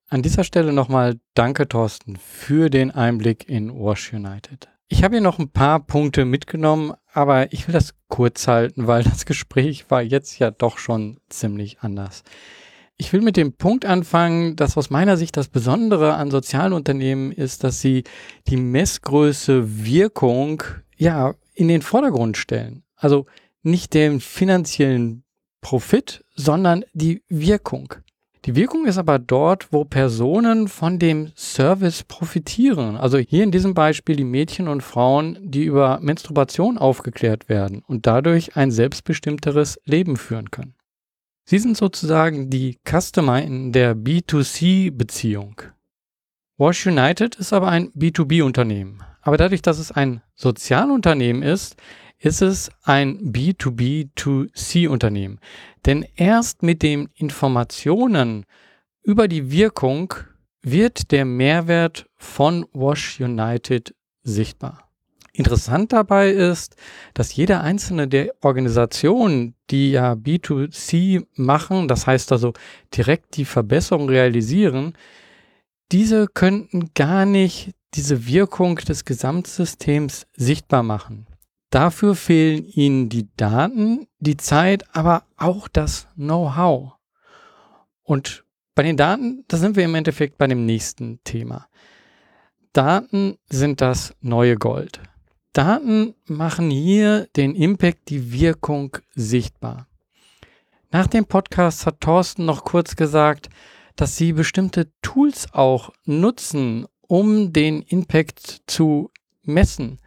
An 0.08 0.22
dieser 0.22 0.44
Stelle 0.44 0.72
nochmal 0.72 1.20
danke, 1.34 1.68
Thorsten, 1.68 2.16
für 2.18 2.70
den 2.70 2.92
Einblick 2.92 3.50
in 3.50 3.74
Wash 3.74 4.14
United. 4.14 4.70
Ich 4.88 5.04
habe 5.04 5.16
hier 5.16 5.22
noch 5.22 5.40
ein 5.40 5.50
paar 5.50 5.80
Punkte 5.80 6.26
mitgenommen, 6.26 6.94
aber 7.12 7.52
ich 7.52 7.68
will 7.68 7.74
das 7.74 7.96
kurz 8.08 8.48
halten, 8.48 8.86
weil 8.86 9.04
das 9.04 9.26
Gespräch 9.26 9.90
war 9.90 10.04
jetzt 10.04 10.38
ja 10.38 10.52
doch 10.52 10.78
schon 10.78 11.20
ziemlich 11.30 11.80
anders. 11.80 12.24
Ich 12.98 13.12
will 13.14 13.22
mit 13.22 13.36
dem 13.36 13.54
Punkt 13.54 13.84
anfangen, 13.84 14.56
dass 14.56 14.78
aus 14.78 14.92
meiner 14.92 15.18
Sicht 15.18 15.38
das 15.38 15.48
Besondere 15.48 16.14
an 16.14 16.30
sozialen 16.30 16.74
Unternehmen 16.74 17.32
ist, 17.32 17.64
dass 17.64 17.82
sie 17.82 18.04
die 18.48 18.58
Messgröße 18.58 19.86
Wirkung 19.86 20.64
ja 20.96 21.34
in 21.56 21.68
den 21.68 21.82
Vordergrund 21.82 22.38
stellen. 22.38 22.84
Also 22.96 23.26
nicht 23.64 23.96
den 23.96 24.22
finanziellen 24.22 25.24
Profit, 25.62 26.24
sondern 26.36 26.86
die 26.94 27.24
Wirkung. 27.28 27.96
Die 28.46 28.56
Wirkung 28.56 28.86
ist 28.86 29.00
aber 29.00 29.18
dort, 29.18 29.74
wo 29.74 29.86
Personen 29.86 30.68
von 30.68 31.00
dem 31.00 31.32
Service 31.36 32.04
profitieren. 32.04 32.96
Also 32.96 33.18
hier 33.18 33.44
in 33.44 33.50
diesem 33.50 33.74
Beispiel 33.74 34.16
die 34.16 34.24
Mädchen 34.24 34.68
und 34.68 34.82
Frauen, 34.82 35.40
die 35.42 35.64
über 35.64 36.00
Menstruation 36.00 36.78
aufgeklärt 36.78 37.50
werden 37.50 37.82
und 37.88 38.06
dadurch 38.06 38.56
ein 38.56 38.70
selbstbestimmteres 38.70 39.82
Leben 39.86 40.16
führen 40.16 40.52
können. 40.52 40.76
Sie 41.44 41.58
sind 41.58 41.76
sozusagen 41.76 42.52
die 42.52 42.78
Customer 42.88 43.42
in 43.42 43.72
der 43.72 43.96
B2C-Beziehung. 43.96 45.64
Wash 46.58 46.86
United 46.86 47.36
ist 47.36 47.52
aber 47.52 47.70
ein 47.70 47.92
B2B-Unternehmen. 47.94 49.04
Aber 49.22 49.38
dadurch, 49.38 49.64
dass 49.64 49.80
es 49.80 49.92
ein 49.92 50.22
Sozialunternehmen 50.36 51.42
ist, 51.42 51.78
ist 52.20 52.42
es 52.42 52.70
ein 52.84 53.34
B2B2C-Unternehmen. 53.34 55.40
Denn 55.86 56.06
erst 56.16 56.64
mit 56.64 56.82
den 56.82 57.10
Informationen 57.16 58.46
über 59.04 59.28
die 59.28 59.52
Wirkung 59.52 60.14
wird 60.62 61.12
der 61.12 61.26
Mehrwert 61.26 62.08
von 62.16 62.66
Wash 62.74 63.20
United 63.20 63.94
sichtbar. 64.24 64.90
Interessant 65.32 65.92
dabei 65.92 66.30
ist, 66.30 66.78
dass 67.14 67.36
jede 67.36 67.60
einzelne 67.60 68.08
der 68.08 68.34
Organisationen, 68.42 69.54
die 69.70 69.92
ja 69.92 70.14
B2C 70.14 71.26
machen, 71.36 71.90
das 71.90 72.08
heißt 72.08 72.32
also 72.32 72.54
direkt 72.96 73.36
die 73.36 73.46
Verbesserung 73.46 74.08
realisieren, 74.08 74.94
diese 75.92 76.28
könnten 76.28 76.92
gar 76.96 77.26
nicht 77.26 77.72
diese 77.94 78.26
Wirkung 78.26 78.78
des 78.78 79.06
Gesamtsystems 79.06 80.26
sichtbar 80.36 80.84
machen. 80.84 81.28
Dafür 81.76 82.16
fehlen 82.16 82.66
ihnen 82.70 83.10
die 83.10 83.28
Daten, 83.36 84.08
die 84.20 84.38
Zeit, 84.38 84.86
aber 84.96 85.26
auch 85.36 85.68
das 85.68 86.08
Know-how. 86.16 86.94
Und 88.02 88.46
bei 88.76 88.84
den 88.84 88.96
Daten, 88.96 89.44
da 89.50 89.58
sind 89.58 89.76
wir 89.76 89.84
im 89.84 89.94
Endeffekt 89.96 90.38
bei 90.38 90.48
dem 90.48 90.66
nächsten 90.66 91.22
Thema. 91.26 91.68
Daten 92.72 93.36
sind 93.50 93.82
das 93.82 94.16
neue 94.22 94.56
Gold. 94.56 95.02
Daten 95.52 96.16
machen 96.28 96.70
hier 96.72 97.28
den 97.36 97.54
Impact, 97.54 98.08
die 98.08 98.32
Wirkung 98.32 98.96
sichtbar. 99.14 99.90
Nach 100.92 101.08
dem 101.08 101.26
Podcast 101.26 101.86
hat 101.86 102.00
Thorsten 102.00 102.46
noch 102.46 102.64
kurz 102.64 102.96
gesagt, 102.96 103.50
dass 103.98 104.16
sie 104.16 104.32
bestimmte 104.32 104.94
Tools 105.02 105.54
auch 105.54 105.92
nutzen, 106.06 106.86
um 107.02 107.52
den 107.52 107.82
Impact 107.82 108.62
zu 108.66 109.12
messen. 109.44 110.00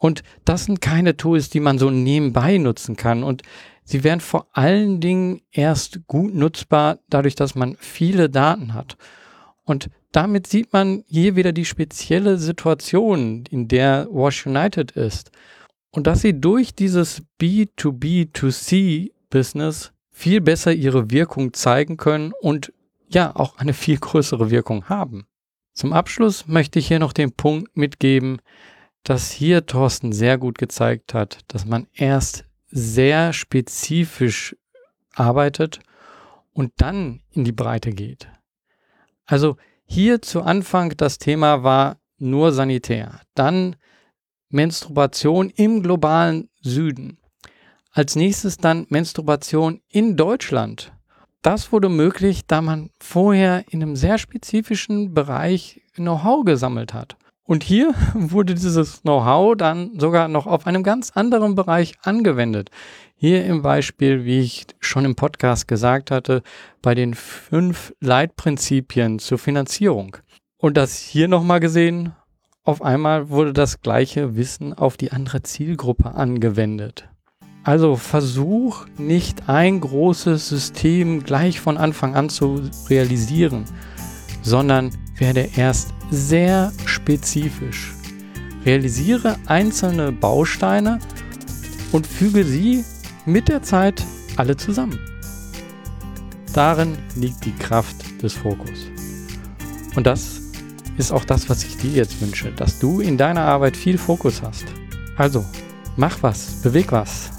Und 0.00 0.24
das 0.46 0.64
sind 0.64 0.80
keine 0.80 1.18
Tools, 1.18 1.50
die 1.50 1.60
man 1.60 1.78
so 1.78 1.90
nebenbei 1.90 2.56
nutzen 2.56 2.96
kann. 2.96 3.22
Und 3.22 3.42
sie 3.84 4.02
werden 4.02 4.20
vor 4.20 4.46
allen 4.52 4.98
Dingen 5.00 5.42
erst 5.52 6.06
gut 6.06 6.34
nutzbar, 6.34 7.00
dadurch, 7.10 7.34
dass 7.34 7.54
man 7.54 7.76
viele 7.78 8.30
Daten 8.30 8.72
hat. 8.72 8.96
Und 9.62 9.90
damit 10.10 10.46
sieht 10.46 10.72
man 10.72 11.04
hier 11.06 11.36
wieder 11.36 11.52
die 11.52 11.66
spezielle 11.66 12.38
Situation, 12.38 13.44
in 13.50 13.68
der 13.68 14.08
Wash 14.10 14.46
United 14.46 14.92
ist. 14.92 15.32
Und 15.90 16.06
dass 16.06 16.22
sie 16.22 16.40
durch 16.40 16.74
dieses 16.74 17.22
B2B2C-Business 17.38 19.92
viel 20.10 20.40
besser 20.40 20.72
ihre 20.72 21.10
Wirkung 21.10 21.52
zeigen 21.52 21.98
können 21.98 22.32
und 22.40 22.72
ja 23.06 23.36
auch 23.36 23.58
eine 23.58 23.74
viel 23.74 23.98
größere 23.98 24.50
Wirkung 24.50 24.88
haben. 24.88 25.26
Zum 25.74 25.92
Abschluss 25.92 26.46
möchte 26.46 26.78
ich 26.78 26.88
hier 26.88 27.00
noch 27.00 27.12
den 27.12 27.32
Punkt 27.32 27.76
mitgeben, 27.76 28.38
dass 29.04 29.30
hier 29.30 29.66
Thorsten 29.66 30.12
sehr 30.12 30.38
gut 30.38 30.58
gezeigt 30.58 31.14
hat, 31.14 31.38
dass 31.48 31.64
man 31.64 31.86
erst 31.94 32.44
sehr 32.68 33.32
spezifisch 33.32 34.56
arbeitet 35.14 35.80
und 36.52 36.72
dann 36.76 37.22
in 37.30 37.44
die 37.44 37.52
Breite 37.52 37.90
geht. 37.90 38.28
Also 39.26 39.56
hier 39.84 40.22
zu 40.22 40.42
Anfang 40.42 40.96
das 40.96 41.18
Thema 41.18 41.62
war 41.62 41.98
nur 42.18 42.52
sanitär, 42.52 43.20
dann 43.34 43.76
Menstruation 44.48 45.50
im 45.50 45.82
globalen 45.82 46.48
Süden. 46.60 47.18
Als 47.92 48.14
nächstes 48.14 48.56
dann 48.56 48.86
Menstruation 48.88 49.80
in 49.88 50.16
Deutschland. 50.16 50.92
Das 51.42 51.72
wurde 51.72 51.88
möglich, 51.88 52.46
da 52.46 52.60
man 52.60 52.90
vorher 53.00 53.64
in 53.70 53.82
einem 53.82 53.96
sehr 53.96 54.18
spezifischen 54.18 55.14
Bereich 55.14 55.80
Know-how 55.94 56.44
gesammelt 56.44 56.92
hat. 56.92 57.16
Und 57.50 57.64
hier 57.64 57.94
wurde 58.14 58.54
dieses 58.54 59.02
Know-how 59.02 59.56
dann 59.56 59.98
sogar 59.98 60.28
noch 60.28 60.46
auf 60.46 60.68
einem 60.68 60.84
ganz 60.84 61.10
anderen 61.16 61.56
Bereich 61.56 61.94
angewendet. 62.00 62.70
Hier 63.16 63.44
im 63.44 63.62
Beispiel, 63.62 64.24
wie 64.24 64.38
ich 64.38 64.66
schon 64.78 65.04
im 65.04 65.16
Podcast 65.16 65.66
gesagt 65.66 66.12
hatte, 66.12 66.44
bei 66.80 66.94
den 66.94 67.12
fünf 67.12 67.92
Leitprinzipien 67.98 69.18
zur 69.18 69.38
Finanzierung. 69.38 70.16
Und 70.58 70.76
das 70.76 71.00
hier 71.00 71.26
nochmal 71.26 71.58
gesehen, 71.58 72.12
auf 72.62 72.82
einmal 72.82 73.30
wurde 73.30 73.52
das 73.52 73.80
gleiche 73.80 74.36
Wissen 74.36 74.72
auf 74.72 74.96
die 74.96 75.10
andere 75.10 75.42
Zielgruppe 75.42 76.14
angewendet. 76.14 77.08
Also 77.64 77.96
versuch 77.96 78.86
nicht 78.96 79.48
ein 79.48 79.80
großes 79.80 80.48
System 80.48 81.24
gleich 81.24 81.58
von 81.58 81.78
Anfang 81.78 82.14
an 82.14 82.28
zu 82.28 82.62
realisieren, 82.88 83.64
sondern 84.42 84.90
werde 85.16 85.48
erst 85.56 85.92
sehr 86.10 86.72
spezifisch. 86.86 87.94
Realisiere 88.64 89.36
einzelne 89.46 90.12
Bausteine 90.12 90.98
und 91.92 92.06
füge 92.06 92.44
sie 92.44 92.84
mit 93.26 93.48
der 93.48 93.62
Zeit 93.62 94.04
alle 94.36 94.56
zusammen. 94.56 94.98
Darin 96.52 96.98
liegt 97.14 97.44
die 97.44 97.54
Kraft 97.54 97.96
des 98.22 98.34
Fokus. 98.34 98.86
Und 99.94 100.06
das 100.06 100.40
ist 100.98 101.12
auch 101.12 101.24
das, 101.24 101.48
was 101.48 101.64
ich 101.64 101.76
dir 101.76 101.90
jetzt 101.90 102.20
wünsche, 102.20 102.52
dass 102.52 102.78
du 102.78 103.00
in 103.00 103.16
deiner 103.16 103.42
Arbeit 103.42 103.76
viel 103.76 103.98
Fokus 103.98 104.42
hast. 104.42 104.64
Also, 105.16 105.44
mach 105.96 106.22
was, 106.22 106.60
beweg 106.62 106.92
was. 106.92 107.30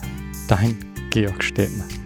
Dein 0.48 0.78
Georg 1.10 1.44
Städtner. 1.44 2.01